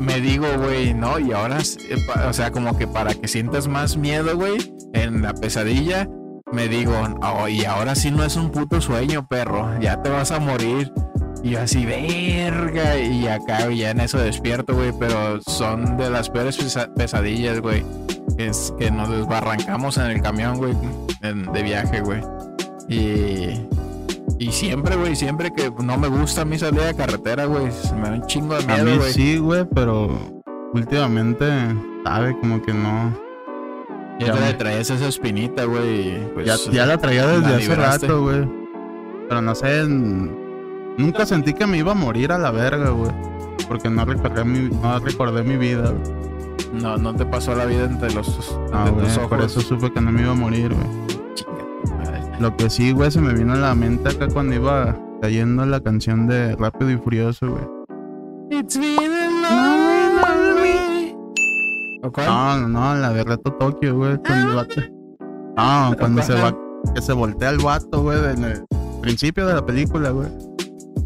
me 0.00 0.20
digo, 0.20 0.46
güey, 0.58 0.92
no, 0.92 1.18
y 1.18 1.32
ahora, 1.32 1.58
o 2.28 2.32
sea, 2.32 2.50
como 2.50 2.76
que 2.76 2.86
para 2.86 3.14
que 3.14 3.28
sientas 3.28 3.68
más 3.68 3.96
miedo, 3.96 4.36
güey, 4.36 4.74
en 4.92 5.22
la 5.22 5.32
pesadilla 5.34 6.08
me 6.52 6.68
digo, 6.68 6.94
y 7.48 7.64
ahora 7.64 7.94
sí 7.94 8.10
no 8.10 8.24
es 8.24 8.36
un 8.36 8.50
puto 8.50 8.80
sueño, 8.80 9.26
perro, 9.26 9.68
ya 9.80 10.00
te 10.02 10.10
vas 10.10 10.30
a 10.30 10.38
morir. 10.38 10.92
Y 11.42 11.50
yo 11.50 11.60
así, 11.60 11.84
verga, 11.84 12.96
y 12.98 13.26
acá 13.26 13.70
ya 13.70 13.90
en 13.90 14.00
eso 14.00 14.18
despierto, 14.18 14.74
güey, 14.74 14.92
pero 14.98 15.40
son 15.42 15.96
de 15.96 16.10
las 16.10 16.30
peores 16.30 16.58
pesadillas, 16.96 17.60
güey. 17.60 17.84
Es 18.38 18.72
que 18.78 18.90
nos 18.90 19.08
desbarrancamos 19.10 19.96
en 19.98 20.06
el 20.06 20.20
camión, 20.22 20.56
güey, 20.58 20.74
en- 21.22 21.50
de 21.52 21.62
viaje, 21.62 22.00
güey. 22.00 22.20
Y, 22.88 23.66
y 24.38 24.52
siempre, 24.52 24.96
güey, 24.96 25.16
siempre 25.16 25.52
que 25.52 25.70
no 25.82 25.96
me 25.98 26.08
gusta 26.08 26.42
a 26.42 26.44
mí 26.44 26.58
salir 26.58 26.80
de 26.82 26.94
carretera, 26.94 27.46
güey, 27.46 27.66
me 27.96 28.08
da 28.08 28.14
un 28.14 28.26
chingo 28.26 28.54
de 28.56 28.64
A 28.64 28.76
miedo, 28.76 28.84
mí 28.90 28.96
güey. 28.98 29.12
sí, 29.12 29.38
güey, 29.38 29.64
pero 29.74 30.10
últimamente, 30.72 31.46
sabe, 32.04 32.36
como 32.40 32.60
que 32.62 32.72
no. 32.74 33.16
Ya 34.20 34.32
te 34.32 34.40
me- 34.40 34.54
traes 34.54 34.90
esa 34.90 35.08
espinita, 35.08 35.64
güey. 35.64 36.18
pues, 36.34 36.46
ya, 36.46 36.56
ya 36.72 36.86
la 36.86 36.98
traía 36.98 37.26
desde 37.26 37.50
la 37.50 37.56
hace 37.56 37.74
rato, 38.06 38.22
güey. 38.22 38.48
Pero 39.28 39.40
no 39.42 39.54
sé, 39.54 39.84
nunca 39.88 41.24
sentí 41.26 41.54
que 41.54 41.66
me 41.66 41.78
iba 41.78 41.92
a 41.92 41.94
morir 41.96 42.30
a 42.30 42.38
la 42.38 42.50
verga, 42.50 42.90
güey. 42.90 43.10
Porque 43.66 43.88
no 43.88 44.04
recordé 44.04 44.44
mi, 44.44 44.68
no 44.68 44.98
recordé 44.98 45.42
mi 45.42 45.56
vida. 45.56 45.90
güey. 45.90 46.33
No, 46.72 46.96
no 46.96 47.14
te 47.14 47.24
pasó 47.24 47.54
la 47.54 47.66
vida 47.66 47.84
entre 47.84 48.12
los 48.14 48.56
Ah, 48.72 48.84
entre 48.86 48.92
güey, 48.92 49.06
tus 49.06 49.16
ojos. 49.18 49.28
por 49.28 49.40
eso 49.42 49.60
supe 49.60 49.92
que 49.92 50.00
no 50.00 50.10
me 50.12 50.22
iba 50.22 50.32
a 50.32 50.34
morir, 50.34 50.74
güey. 50.74 51.04
Lo 52.40 52.56
que 52.56 52.68
sí, 52.68 52.92
güey, 52.92 53.10
se 53.10 53.20
me 53.20 53.32
vino 53.32 53.52
a 53.52 53.56
la 53.56 53.74
mente 53.74 54.08
acá 54.10 54.26
cuando 54.28 54.54
iba 54.56 54.96
cayendo 55.22 55.64
la 55.66 55.80
canción 55.80 56.26
de 56.26 56.56
Rápido 56.56 56.90
y 56.90 56.96
Furioso, 56.98 57.48
güey. 57.50 57.64
It's 58.60 58.76
been 58.78 58.98
a 59.12 59.30
long 59.40 60.60
way. 60.60 61.16
¿O 62.02 62.10
cuál? 62.12 62.26
No, 62.26 62.56
no, 62.56 62.68
no, 62.68 62.94
la 63.00 63.12
de 63.12 63.24
Reto 63.24 63.52
Tokio, 63.52 63.96
güey. 63.96 64.18
Cuando 64.18 64.50
el 64.50 64.56
vato- 64.56 64.80
No, 65.56 65.96
cuando 65.98 66.22
se 66.22 66.34
va, 66.34 66.54
que 66.94 67.00
se 67.00 67.12
voltea 67.12 67.50
el 67.50 67.58
vato, 67.58 68.02
güey, 68.02 68.18
en 68.32 68.44
el 68.44 68.64
principio 69.00 69.46
de 69.46 69.54
la 69.54 69.64
película, 69.64 70.10
güey. 70.10 70.28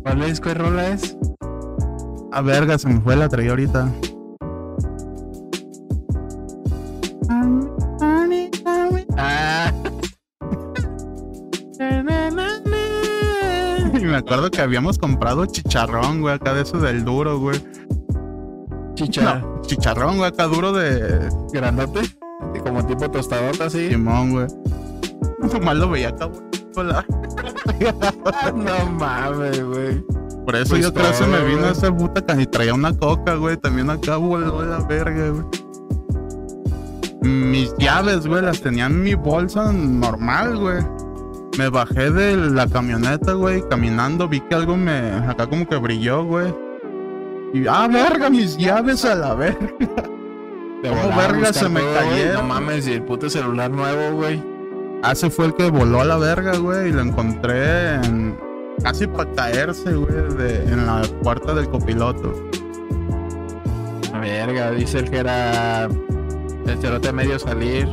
¿Cuál 0.03 0.23
es? 0.23 0.41
¿Qué 0.41 0.55
rola 0.55 0.89
es? 0.89 1.16
Ah, 2.33 2.41
verga, 2.41 2.79
se 2.79 2.89
me 2.89 3.01
fue 3.01 3.16
la 3.16 3.29
traía 3.29 3.51
ahorita. 3.51 3.89
Ah. 9.17 9.73
Y 13.99 14.05
me 14.05 14.17
acuerdo 14.17 14.51
que 14.51 14.61
habíamos 14.61 14.97
comprado 14.99 15.45
chicharrón, 15.47 16.21
güey, 16.21 16.35
acá 16.35 16.55
de 16.55 16.63
eso 16.63 16.79
del 16.79 17.05
duro, 17.05 17.39
güey. 17.41 17.61
Chicha. 18.95 19.41
No, 19.41 19.61
chicharrón, 19.63 20.19
güey, 20.19 20.29
acá 20.29 20.47
duro 20.47 20.73
de 20.73 21.29
Grandote. 21.53 22.03
Como 22.63 22.87
tipo 22.87 23.11
tostadota 23.11 23.65
así. 23.67 23.89
Simón, 23.89 24.33
güey. 24.33 24.47
Nomás 25.53 25.77
lo 25.77 25.91
veía 25.91 26.11
acá, 26.11 26.27
güey. 26.27 26.43
No 28.55 28.87
mames, 28.93 29.65
güey. 29.65 30.05
Por 30.45 30.55
eso 30.55 30.71
Pues 30.71 30.83
yo 30.83 30.95
creo 30.95 31.09
que 31.09 31.15
se 31.15 31.27
me 31.27 31.43
vino 31.45 31.69
esa 31.69 31.95
puta 31.95 32.41
y 32.41 32.47
traía 32.47 32.75
una 32.75 32.97
coca, 32.97 33.35
güey. 33.35 33.57
También 33.57 33.91
acá 33.91 34.17
voló 34.17 34.65
la 34.65 34.79
verga, 34.79 35.31
güey. 35.31 35.45
Mis 37.23 37.74
llaves, 37.78 38.27
güey, 38.27 38.43
las 38.43 38.61
tenía 38.61 38.86
en 38.86 39.03
mi 39.03 39.15
bolsa 39.15 39.73
normal, 39.73 40.57
güey. 40.57 40.78
Me 41.59 41.69
bajé 41.69 42.11
de 42.11 42.36
la 42.36 42.69
camioneta, 42.69 43.32
güey, 43.32 43.62
caminando, 43.69 44.28
vi 44.28 44.40
que 44.40 44.55
algo 44.55 44.77
me. 44.77 44.99
Acá 45.28 45.49
como 45.49 45.66
que 45.66 45.77
brilló, 45.77 46.24
güey. 46.24 46.55
Y, 47.53 47.66
ah, 47.66 47.89
verga, 47.90 48.31
mis 48.31 48.57
llaves 48.57 49.05
a 49.05 49.15
la 49.15 49.35
verga. 49.35 49.59
De 50.82 50.90
¿Cómo 50.90 51.03
volar 51.03 51.31
a 51.31 51.32
verga 51.32 51.53
se 51.53 51.69
me 51.69 51.81
cayeron? 51.81 52.35
No 52.35 52.55
mames, 52.55 52.86
y 52.86 52.93
el 52.93 53.03
puto 53.03 53.28
celular 53.28 53.69
nuevo, 53.69 54.16
güey. 54.16 54.40
Ah, 55.03 55.15
fue 55.16 55.47
el 55.47 55.55
que 55.55 55.69
voló 55.70 56.01
a 56.03 56.05
la 56.05 56.19
verga, 56.19 56.57
güey, 56.57 56.90
y 56.90 56.93
lo 56.93 57.01
encontré 57.01 57.95
en. 57.95 58.39
Casi 58.85 59.09
para 59.09 59.28
caerse, 59.32 59.93
güey, 59.93 60.15
de- 60.36 60.62
en 60.62 60.86
la 60.86 61.03
puerta 61.24 61.53
del 61.53 61.69
copiloto. 61.69 62.32
Verga, 64.20 64.70
dice 64.70 65.01
el 65.01 65.11
que 65.11 65.19
era 65.19 65.89
el 66.69 66.78
cerote 66.78 67.09
a 67.09 67.12
medio 67.12 67.39
salir. 67.39 67.89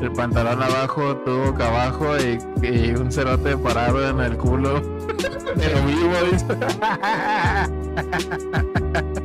El 0.00 0.12
pantalón 0.12 0.62
abajo, 0.62 1.16
tu 1.18 1.36
boca 1.38 1.68
abajo 1.68 2.06
y, 2.18 2.38
y 2.66 2.90
un 2.94 3.10
cerote 3.10 3.56
parado 3.56 4.06
en 4.08 4.20
el 4.20 4.36
culo. 4.36 4.82
Pero 5.56 5.82
vivo, 5.86 6.12
dice. 6.30 6.46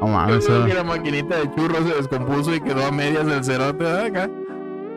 No 0.00 0.08
mames, 0.08 0.44
Yo 0.44 0.46
creo 0.46 0.58
eso- 0.58 0.66
que 0.66 0.74
la 0.74 0.84
maquinita 0.84 1.36
de 1.38 1.54
churros 1.54 1.88
se 1.88 1.94
descompuso 1.96 2.54
y 2.54 2.60
quedó 2.60 2.84
a 2.86 2.92
medias 2.92 3.26
el 3.26 3.42
cerote 3.44 3.84
de 3.84 4.06
acá. 4.06 4.30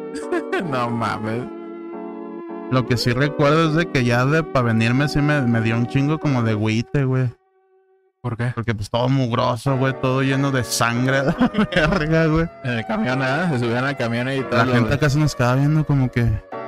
no 0.70 0.90
mames. 0.90 1.44
Lo 2.72 2.86
que 2.86 2.98
sí 2.98 3.14
recuerdo 3.14 3.70
es 3.70 3.74
de 3.76 3.86
que 3.88 4.04
ya 4.04 4.26
de 4.26 4.44
para 4.44 4.66
venirme 4.68 5.08
sí 5.08 5.22
me, 5.22 5.42
me 5.42 5.62
dio 5.62 5.78
un 5.78 5.88
chingo 5.88 6.20
como 6.20 6.44
de 6.44 6.54
güite, 6.54 7.06
güey. 7.06 7.30
¿Por 8.22 8.36
qué? 8.36 8.52
Porque 8.54 8.76
pues 8.76 8.90
todo 8.90 9.08
mugroso, 9.08 9.78
güey, 9.78 9.94
todo 10.02 10.22
lleno 10.22 10.52
de 10.52 10.66
sangre, 10.66 11.24
la 11.74 11.88
verga, 11.88 12.26
güey. 12.26 12.46
En 12.66 12.72
el 12.72 12.86
camión, 12.86 13.20
nada, 13.20 13.50
se 13.50 13.60
subían 13.60 13.86
al 13.86 13.96
camión 13.96 14.30
y 14.32 14.42
todo. 14.42 14.66
La 14.66 14.74
gente 14.74 14.94
acá 14.96 15.10
se 15.10 15.18
nos 15.20 15.36
quedaba 15.36 15.56
viendo 15.56 15.86
como 15.86 16.12
que 16.12 16.26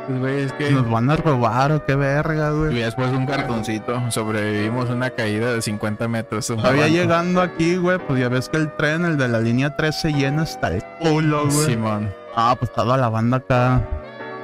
Pues, 0.07 0.19
güey, 0.19 0.41
es 0.43 0.53
que. 0.53 0.71
nos 0.71 0.89
van 0.89 1.09
a 1.09 1.17
robar 1.17 1.73
o 1.73 1.85
qué 1.85 1.95
verga, 1.95 2.51
Y 2.51 2.57
güey. 2.57 2.75
después 2.75 3.09
un 3.11 3.25
cartoncito. 3.25 3.99
Sobrevivimos 4.11 4.89
una 4.89 5.09
caída 5.09 5.51
de 5.51 5.61
50 5.61 6.07
metros. 6.07 6.47
Todavía 6.47 6.87
llegando 6.87 7.41
aquí, 7.41 7.75
güey, 7.75 7.97
pues 7.99 8.17
ya 8.21 8.29
ves 8.29 8.47
que 8.47 8.55
el 8.55 8.73
tren, 8.77 9.03
el 9.03 9.17
de 9.17 9.27
la 9.27 9.39
línea 9.41 9.75
3, 9.75 9.93
se 9.93 10.13
llena 10.13 10.43
hasta 10.43 10.69
el 10.69 10.81
culo, 11.01 11.47
güey. 11.49 11.65
Simón. 11.65 12.13
Ah, 12.33 12.55
pues 12.57 12.71
toda 12.71 12.95
la 12.95 13.09
banda 13.09 13.37
acá 13.37 13.81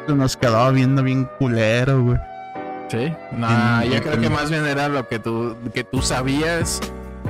se 0.05 0.13
nos 0.13 0.35
quedaba 0.35 0.71
viendo 0.71 1.01
bien 1.03 1.23
culero, 1.39 2.03
güey. 2.03 2.17
Sí. 2.89 3.13
No, 3.33 3.81
En- 3.81 3.91
yo 3.91 4.01
creo 4.01 4.19
que 4.21 4.29
más 4.29 4.49
bien 4.49 4.65
era 4.65 4.87
lo 4.87 5.07
que 5.07 5.19
tú, 5.19 5.55
que 5.73 5.83
tú 5.83 6.01
sabías 6.01 6.79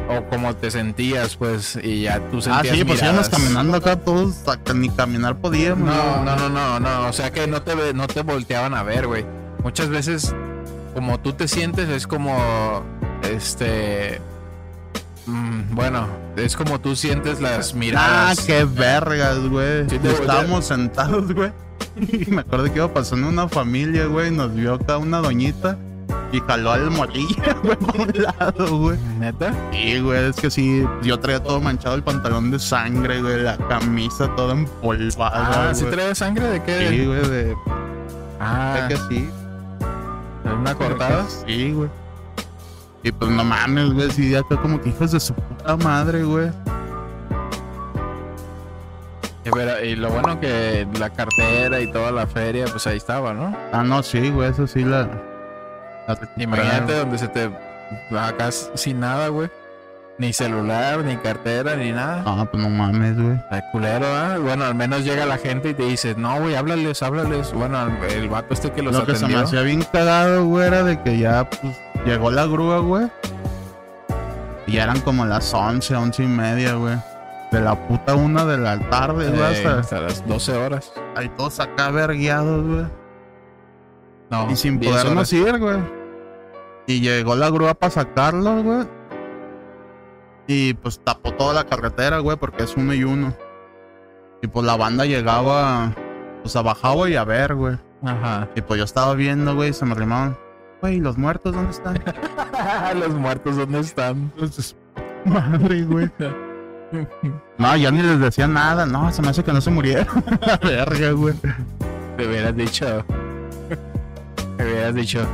o 0.10 0.24
cómo 0.30 0.56
te 0.56 0.70
sentías, 0.72 1.36
pues, 1.36 1.78
y 1.82 2.04
ya 2.04 2.20
tú 2.30 2.38
Ah, 2.38 2.42
sentías 2.42 2.78
sí, 2.78 2.84
pues 2.86 3.02
íbamos 3.02 3.30
caminando 3.30 3.78
acá 3.78 3.96
todos, 3.98 4.36
ni 4.76 4.90
caminar 4.90 5.36
podíamos. 5.38 5.88
No, 5.88 6.24
no, 6.24 6.36
no, 6.36 6.50
no, 6.50 6.80
no. 6.80 7.08
O 7.10 7.14
sea 7.14 7.32
que 7.32 7.48
no 7.48 7.62
te, 7.62 7.94
no 7.94 8.08
te 8.08 8.22
volteaban 8.22 8.74
a 8.74 8.84
ver, 8.84 9.08
güey. 9.08 9.26
Muchas 9.64 9.90
veces, 9.90 10.34
como 10.94 11.20
tú 11.20 11.34
te 11.34 11.48
sientes, 11.48 11.90
es 11.90 12.06
como, 12.08 12.84
este, 13.24 14.22
mm, 15.26 15.76
bueno, 15.76 16.08
es 16.38 16.56
como 16.56 16.80
tú 16.80 16.96
sientes 16.96 17.42
las 17.42 17.72
Ah, 17.74 17.76
miradas. 17.78 18.40
qué 18.42 18.64
vergas, 18.64 19.40
güey. 19.50 19.88
Estábamos 19.92 20.66
sentados, 20.68 21.34
güey. 21.34 21.52
Y 22.00 22.26
me 22.32 22.42
acuerdo 22.42 22.66
que 22.66 22.78
iba 22.78 22.94
pasando 22.94 23.28
una 23.28 23.48
familia, 23.48 24.06
güey. 24.06 24.32
Nos 24.32 24.54
vio 24.54 24.76
acá 24.76 24.98
una 24.98 25.20
doñita. 25.20 25.78
Y 26.32 26.42
jaló 26.42 26.72
al 26.72 26.92
morilla, 26.92 27.56
güey, 27.64 27.78
por 27.78 28.02
un 28.02 28.12
lado, 28.22 28.78
güey. 28.78 28.98
¿Neta? 29.18 29.54
Sí, 29.72 30.00
güey, 30.00 30.30
es 30.30 30.36
que 30.36 30.50
sí. 30.52 30.86
Yo 31.02 31.20
traía 31.20 31.42
todo 31.42 31.62
manchado 31.62 31.96
el 31.96 32.04
pantalón 32.04 32.52
de 32.52 32.60
sangre, 32.60 33.22
güey. 33.22 33.42
La 33.42 33.58
camisa 33.58 34.28
toda 34.36 34.54
empolvada. 34.54 35.70
Ah, 35.70 35.74
¿sí 35.74 35.86
trae 35.86 36.14
sangre 36.16 36.48
de 36.48 36.64
qué? 36.64 36.90
Sí, 36.90 37.06
güey, 37.06 37.22
de. 37.30 37.56
Ah, 38.40 38.88
de 38.90 38.94
que 38.94 39.02
sí. 39.08 39.30
¿de 40.44 40.54
una 40.54 40.76
cortada? 40.76 41.26
Sí, 41.46 41.72
güey. 41.72 41.90
Y 43.04 43.12
pues 43.12 43.32
no 43.32 43.44
mames, 43.46 43.94
güey. 43.94 44.12
Sí, 44.12 44.36
acá 44.36 44.58
como 44.58 44.82
que 44.82 44.90
hijos 44.90 45.14
de 45.14 45.20
su 45.22 45.34
puta 45.34 45.78
madre, 45.78 46.24
güey. 46.24 46.50
Y, 49.48 49.52
pero- 49.52 49.84
y 49.84 49.96
lo 49.96 50.10
bueno 50.10 50.40
que 50.40 50.88
la 51.00 51.10
cartera 51.10 51.80
y 51.80 51.92
toda 51.92 52.12
la 52.12 52.28
feria, 52.28 52.66
pues 52.66 52.86
ahí 52.88 52.98
estaba, 52.98 53.34
¿no? 53.34 53.56
Ah, 53.72 53.84
no, 53.84 54.04
sí, 54.04 54.30
güey. 54.30 54.50
Eso 54.50 54.68
sí 54.68 54.84
la. 54.84 55.08
la 56.08 56.18
Imagínate 56.38 56.94
donde 56.94 57.18
se 57.18 57.28
te 57.28 57.50
acá 58.18 58.52
sin 58.52 59.00
nada, 59.00 59.30
güey. 59.30 59.50
Ni 60.20 60.34
celular, 60.34 61.04
ni 61.04 61.16
cartera, 61.18 61.76
ni 61.76 61.92
nada. 61.92 62.24
Ah, 62.26 62.48
pues 62.50 62.62
no 62.64 62.70
mames, 62.72 63.16
güey. 63.22 63.36
Está 63.36 63.70
culero, 63.72 64.08
¿ah? 64.08 64.38
Bueno, 64.40 64.66
al 64.66 64.74
menos 64.74 65.04
llega 65.04 65.28
la 65.28 65.38
gente 65.38 65.70
y 65.70 65.74
te 65.76 65.84
dice, 65.84 66.16
no, 66.18 66.40
güey, 66.42 66.56
háblales, 66.56 67.04
háblales. 67.04 67.54
Bueno, 67.54 67.78
el, 68.10 68.28
vato 68.28 68.56
este 68.56 68.72
que 68.72 68.82
los 68.82 68.96
Lo 68.96 69.06
que 69.06 69.14
se 69.14 69.28
me 69.28 69.36
atendió. 69.36 69.46
hacía 69.46 69.62
bien 69.62 69.84
cagado, 69.84 70.46
güey, 70.46 70.66
era 70.66 70.82
de 70.84 71.00
que 71.04 71.20
ya, 71.20 71.48
pues, 71.48 71.78
llegó 72.04 72.32
la 72.32 72.48
grúa, 72.48 72.80
güey. 72.80 73.08
Y 74.66 74.78
eran 74.78 75.00
como 75.02 75.24
las 75.24 75.54
11, 75.54 75.96
11 75.96 76.24
y 76.24 76.28
media, 76.28 76.74
güey. 76.74 76.98
De 77.52 77.62
la 77.62 77.88
puta 77.88 78.14
una 78.16 78.44
de 78.46 78.58
la 78.58 78.78
tarde, 78.90 79.30
güey, 79.30 79.40
Eh, 79.42 79.46
hasta 79.46 79.80
hasta 79.80 80.02
las 80.02 80.28
12 80.28 80.58
horas. 80.58 80.92
ahí 81.16 81.30
todos 81.30 81.60
acá 81.60 81.92
vergueados, 81.92 82.66
güey. 82.66 82.86
No, 84.30 84.52
Y 84.52 84.56
sin 84.58 84.80
10 84.80 84.92
podernos 84.92 85.34
horas. 85.34 85.34
ir, 85.34 85.58
güey. 85.60 85.80
Y 86.88 87.00
llegó 87.02 87.36
la 87.36 87.50
grúa 87.50 87.74
para 87.74 87.92
sacarlos, 87.92 88.64
güey. 88.64 88.86
Y 90.48 90.74
pues 90.76 91.00
tapó 91.04 91.34
toda 91.34 91.54
la 91.54 91.66
carretera, 91.66 92.20
güey, 92.20 92.38
porque 92.38 92.64
es 92.64 92.76
uno 92.78 92.94
y 92.94 93.04
uno. 93.04 93.34
Y 94.42 94.48
pues 94.48 94.66
la 94.66 94.76
banda 94.78 95.06
llegaba, 95.06 95.94
pues 96.42 96.56
a 96.56 96.62
bajaba 96.62 97.10
y 97.10 97.16
a 97.16 97.24
ver, 97.24 97.56
güey. 97.56 97.78
Ajá. 98.04 98.48
Y 98.56 98.62
pues 98.62 98.78
yo 98.78 98.84
estaba 98.86 99.14
viendo, 99.16 99.56
güey, 99.56 99.70
y 99.72 99.74
se 99.74 99.86
me 99.86 99.96
rimaban. 99.96 100.38
Güey, 100.82 100.98
¿y 100.98 101.00
los 101.00 101.18
muertos 101.18 101.54
dónde 101.56 101.72
están? 101.72 102.02
los 103.00 103.16
muertos, 103.16 103.58
¿dónde 103.58 103.80
están? 103.80 104.32
Entonces, 104.36 104.76
madre, 105.26 105.84
güey. 105.84 106.10
No, 107.58 107.76
ya 107.76 107.90
ni 107.92 108.02
les 108.02 108.20
decía 108.20 108.48
nada. 108.48 108.86
No, 108.86 109.12
se 109.12 109.22
me 109.22 109.30
hace 109.30 109.44
que 109.44 109.52
no 109.52 109.62
se 109.62 109.72
murieron. 109.72 110.08
La 110.46 110.58
verga, 110.58 111.12
güey. 111.12 111.34
Te 112.18 112.28
hubieras 112.28 112.56
dicho. 112.56 113.04
Te 114.58 114.64
hubieras 114.64 114.94
dicho. 114.96 115.26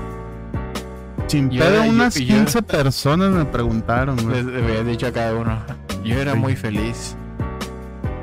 Sin 1.27 1.49
Yo 1.49 1.63
pedo, 1.63 1.81
era- 1.83 1.89
unas 1.89 2.15
yo- 2.15 2.25
15 2.27 2.61
personas 2.61 3.31
me 3.31 3.45
preguntaron, 3.45 4.17
güey. 4.23 4.43
Les 4.43 4.63
hubieras 4.63 4.85
dicho 4.85 5.07
a 5.07 5.11
cada 5.11 5.33
uno. 5.35 5.59
Yo 6.03 6.19
era 6.19 6.33
Sí. 6.33 6.39
muy 6.39 6.55
feliz. 6.55 7.15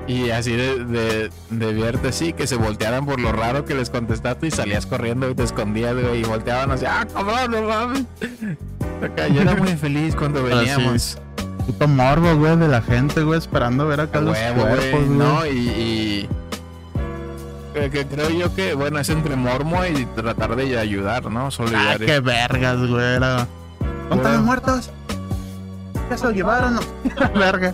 Y 0.07 0.31
así 0.31 0.53
de, 0.53 0.85
de, 0.85 1.31
de 1.51 1.73
verte, 1.73 2.11
sí, 2.13 2.33
que 2.33 2.47
se 2.49 2.57
voltearan 2.57 3.07
por 3.07 3.21
lo 3.21 3.31
raro 3.33 3.65
que 3.65 3.75
les 3.75 3.91
contestaste 3.91 4.49
y 4.49 4.51
salías 4.51 4.85
corriendo 4.87 5.31
y 5.31 5.35
te 5.37 5.45
escondías, 5.45 5.95
güey, 5.95 6.21
y 6.23 6.25
volteaban 6.25 6.73
así, 6.73 6.85
ah, 6.85 7.07
cabrón, 7.13 7.51
no 7.53 7.63
mames. 7.63 8.05
Acá, 9.03 9.29
yo 9.29 9.43
era 9.43 9.55
muy 9.55 9.69
feliz 9.77 10.17
cuando 10.17 10.43
veníamos. 10.43 11.19
Puto 11.67 11.89
morbo, 11.89 12.35
güey, 12.37 12.57
de 12.57 12.69
la 12.69 12.83
gente, 12.83 13.23
güey, 13.23 13.39
esperando 13.39 13.87
ver 13.87 14.01
acá 14.01 14.19
A 14.19 14.23
los 14.23 14.37
cuerpos, 14.39 14.91
güey. 14.93 15.09
¿no? 15.09 15.47
Y, 15.47 15.51
y- 15.59 16.29
que- 17.75 17.91
que 17.91 18.07
creo 18.07 18.31
yo 18.31 18.55
que, 18.55 18.75
bueno, 18.75 18.99
es 18.99 19.09
entre 19.11 19.37
mormo 19.37 19.85
y 19.87 20.05
tratar 20.07 20.57
de 20.57 20.79
ayudar, 20.79 21.31
¿no? 21.31 21.47
Ah, 21.47 21.51
Solidario. 21.51 22.07
qué 22.07 22.21
vergas, 22.21 22.79
güey. 22.79 23.05
Era... 23.17 23.47
¿Dónde 24.09 24.17
están 24.17 24.33
los 24.39 24.43
muertos? 24.45 24.91
¿Ya 26.11 26.17
se 26.19 26.25
lo 26.25 26.31
llevaron? 26.33 26.81
Verga. 27.39 27.73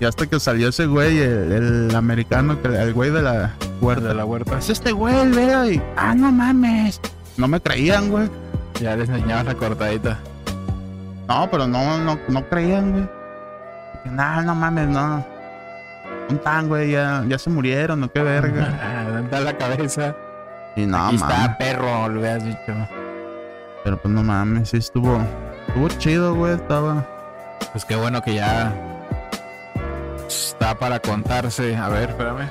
Y 0.00 0.04
hasta 0.06 0.26
que 0.26 0.40
salió 0.40 0.68
ese 0.68 0.86
güey, 0.86 1.18
el, 1.18 1.52
el 1.52 1.94
americano, 1.94 2.56
el 2.64 2.92
güey 2.94 3.10
de 3.10 3.22
la 3.22 3.54
huerta. 3.80 4.08
de 4.08 4.14
la 4.14 4.24
huerta. 4.24 4.58
Es 4.58 4.70
este 4.70 4.92
güey, 4.92 5.14
el 5.18 5.32
vea, 5.32 5.66
y... 5.66 5.82
Ah, 5.96 6.14
no 6.14 6.32
mames. 6.32 7.00
No 7.36 7.46
me 7.48 7.60
creían, 7.60 8.10
güey. 8.10 8.28
Ya 8.80 8.96
les 8.96 9.08
enseñabas 9.08 9.44
la 9.46 9.54
cortadita. 9.54 10.18
No, 11.28 11.48
pero 11.50 11.66
no, 11.66 11.98
no, 11.98 12.18
no 12.28 12.48
creían, 12.48 12.92
güey. 12.92 13.08
No, 14.10 14.42
no 14.42 14.54
mames, 14.54 14.88
no. 14.88 15.24
Un 16.28 16.38
tan, 16.38 16.68
güey, 16.68 16.90
ya, 16.92 17.24
ya 17.28 17.38
se 17.38 17.50
murieron, 17.50 18.00
¿no? 18.00 18.10
Qué 18.12 18.22
verga. 18.22 18.68
Ah, 18.82 19.04
¿Dónde 19.04 19.22
está 19.24 19.40
la 19.40 19.56
cabeza? 19.56 20.14
Y 20.74 20.86
no, 20.86 21.06
Aquí 21.06 21.18
mames. 21.18 21.36
está, 21.38 21.58
perro, 21.58 22.08
lo 22.08 22.20
hubieras 22.20 22.44
dicho. 22.44 22.74
Pero 23.84 23.96
pues 24.00 24.12
no 24.12 24.22
mames, 24.22 24.70
sí 24.70 24.78
estuvo. 24.78 25.20
Estuvo 25.68 25.88
chido, 25.98 26.34
güey. 26.34 26.54
Estaba. 26.54 27.04
Pues 27.72 27.84
qué 27.84 27.94
bueno 27.96 28.20
que 28.22 28.34
ya 28.34 28.72
está 30.26 30.74
para 30.74 30.98
contarse. 30.98 31.76
A 31.76 31.88
ver, 31.88 32.10
espérame. 32.10 32.50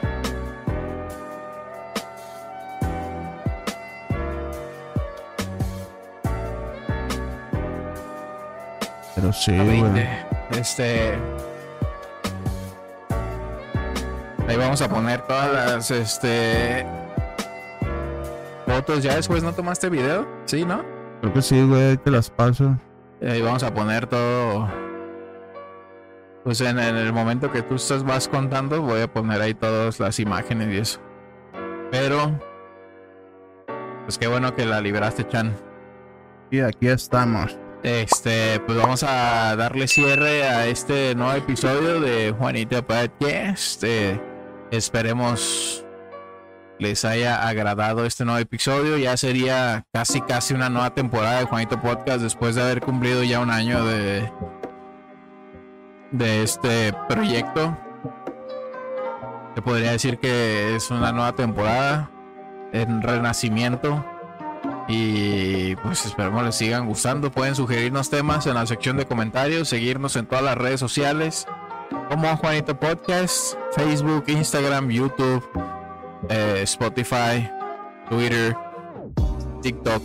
Pero 9.16 9.32
sí, 9.34 9.52
güey. 9.58 10.08
20. 10.52 10.60
Este. 10.60 11.16
Ahí 14.48 14.58
vamos 14.58 14.82
a 14.82 14.90
poner 14.90 15.22
todas 15.22 15.52
las 15.52 15.92
este 15.92 16.86
fotos. 18.66 19.04
Ya 19.04 19.16
después 19.16 19.44
no 19.44 19.54
tomaste 19.54 19.90
video, 19.90 20.28
¿sí, 20.46 20.66
no? 20.66 20.84
Creo 21.22 21.34
que 21.34 21.42
sí, 21.42 21.64
güey. 21.64 21.82
ahí 21.82 21.98
Te 21.98 22.12
las 22.12 22.30
paso. 22.30 22.78
Ahí 23.22 23.42
vamos 23.42 23.64
a 23.64 23.74
poner 23.74 24.08
todo. 24.08 24.70
Pues 26.44 26.62
en, 26.62 26.78
en 26.78 26.96
el 26.96 27.12
momento 27.12 27.52
que 27.52 27.64
tú 27.64 27.76
estás 27.76 28.04
vas 28.04 28.28
contando, 28.28 28.82
voy 28.82 29.02
a 29.02 29.12
poner 29.12 29.42
ahí 29.42 29.56
todas 29.56 30.00
las 30.00 30.20
imágenes 30.20 30.70
y 30.70 30.78
eso. 30.78 31.00
Pero. 31.92 32.40
Pues 34.04 34.20
qué 34.20 34.28
bueno 34.28 34.56
que 34.56 34.66
la 34.68 34.80
libraste, 34.82 35.28
Chan. 35.28 35.56
Y 36.52 36.60
aquí 36.60 36.88
estamos. 36.88 37.58
Este, 37.86 38.60
pues 38.62 38.80
vamos 38.80 39.04
a 39.04 39.56
darle 39.56 39.88
cierre 39.88 40.42
a 40.44 40.66
este 40.66 41.14
nuevo 41.14 41.34
episodio 41.34 42.00
de 42.00 42.32
Juanita 42.32 42.82
Podcast. 42.82 43.84
Eh, 43.84 44.20
esperemos 44.72 45.86
les 46.80 47.06
haya 47.06 47.48
agradado 47.48 48.04
este 48.04 48.26
nuevo 48.26 48.40
episodio. 48.40 48.98
Ya 48.98 49.16
sería 49.18 49.86
casi 49.94 50.20
casi 50.22 50.56
una 50.56 50.68
nueva 50.68 50.96
temporada 50.96 51.42
de 51.42 51.46
Juanito 51.46 51.80
Podcast 51.80 52.22
después 52.22 52.56
de 52.56 52.64
haber 52.64 52.82
cumplido 52.82 53.22
ya 53.22 53.40
un 53.40 53.52
año 53.52 53.86
de 53.86 54.32
de 56.10 56.42
este 56.42 56.92
proyecto. 57.08 57.78
Se 59.54 59.62
podría 59.62 59.92
decir 59.92 60.18
que 60.18 60.76
es 60.76 60.90
una 60.90 61.12
nueva 61.12 61.36
temporada 61.36 62.10
en 62.74 63.04
renacimiento. 63.04 64.04
Y 64.88 65.76
pues 65.78 66.06
esperemos 66.06 66.44
les 66.44 66.56
sigan 66.56 66.88
gustando. 66.88 67.32
Pueden 67.32 67.56
sugerirnos 67.56 68.10
temas 68.10 68.46
en 68.46 68.54
la 68.54 68.66
sección 68.66 68.98
de 68.98 69.06
comentarios, 69.06 69.70
seguirnos 69.70 70.16
en 70.16 70.28
todas 70.28 70.44
las 70.44 70.58
redes 70.58 70.80
sociales 70.80 71.48
como 72.10 72.36
Juanito 72.38 72.80
Podcast, 72.80 73.56
Facebook, 73.76 74.26
Instagram, 74.28 74.90
YouTube, 74.90 75.44
eh, 76.30 76.62
Spotify, 76.64 77.50
Twitter, 78.10 78.56
TikTok. 79.62 80.04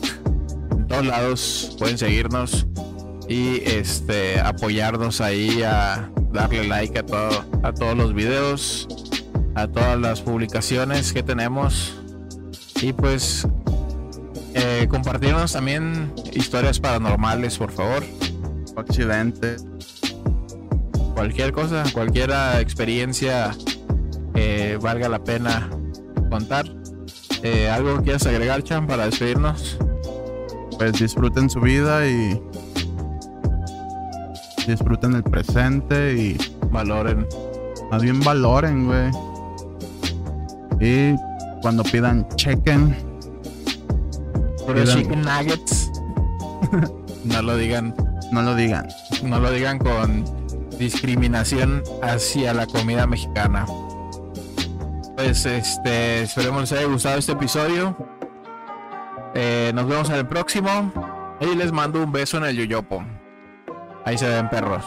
En 0.72 0.86
todos 0.86 1.06
lados 1.06 1.76
pueden 1.78 1.98
seguirnos 1.98 2.66
y 3.28 3.62
este 3.64 4.40
apoyarnos 4.40 5.20
ahí 5.20 5.62
a 5.62 6.10
darle 6.32 6.66
like 6.66 6.98
a 6.98 7.06
todo 7.06 7.44
a 7.62 7.72
todos 7.72 7.96
los 7.96 8.14
videos, 8.14 8.88
a 9.54 9.68
todas 9.68 9.98
las 10.00 10.20
publicaciones 10.22 11.12
que 11.12 11.22
tenemos 11.22 11.96
y 12.80 12.92
pues 12.92 13.46
eh, 14.54 14.86
compartirnos 14.88 15.52
también 15.52 16.12
historias 16.32 16.80
paranormales, 16.80 17.58
por 17.58 17.70
favor. 17.70 18.04
Accidente. 18.76 19.56
Cualquier 21.14 21.52
cosa, 21.52 21.84
cualquier 21.92 22.30
experiencia 22.58 23.54
que 24.34 24.78
valga 24.80 25.08
la 25.08 25.22
pena 25.22 25.68
contar. 26.30 26.66
Eh, 27.42 27.68
¿Algo 27.68 27.98
que 27.98 28.04
quieras 28.04 28.26
agregar, 28.26 28.62
Chan, 28.62 28.86
para 28.86 29.06
despedirnos? 29.06 29.78
Pues 30.78 30.92
disfruten 30.94 31.50
su 31.50 31.60
vida 31.60 32.06
y. 32.06 32.40
Disfruten 34.66 35.14
el 35.14 35.22
presente 35.22 36.14
y. 36.14 36.38
Valoren. 36.70 37.26
Más 37.90 38.02
bien 38.02 38.20
valoren, 38.20 38.86
güey. 38.86 39.10
Y 40.80 41.16
cuando 41.60 41.82
pidan, 41.82 42.26
chequen. 42.36 43.09
Chicken 44.74 45.22
nuggets. 45.22 45.90
no 47.24 47.42
lo 47.42 47.56
digan, 47.56 47.94
No 48.32 48.42
lo 48.42 48.54
digan. 48.54 48.88
no 49.22 49.40
lo 49.40 49.50
digan 49.50 49.78
con 49.78 50.24
discriminación 50.78 51.82
hacia 52.02 52.54
la 52.54 52.66
comida 52.66 53.06
mexicana. 53.06 53.66
Pues 55.16 55.44
este, 55.44 56.22
esperemos 56.22 56.62
les 56.62 56.72
haya 56.72 56.86
gustado 56.86 57.18
este 57.18 57.32
episodio. 57.32 57.96
Eh, 59.34 59.72
nos 59.74 59.86
vemos 59.86 60.08
en 60.10 60.16
el 60.16 60.26
próximo. 60.26 60.92
Y 61.40 61.54
les 61.56 61.72
mando 61.72 62.02
un 62.02 62.12
beso 62.12 62.36
en 62.36 62.44
el 62.44 62.56
yoyopo. 62.56 63.02
Ahí 64.04 64.16
se 64.18 64.28
ven 64.28 64.48
perros. 64.50 64.84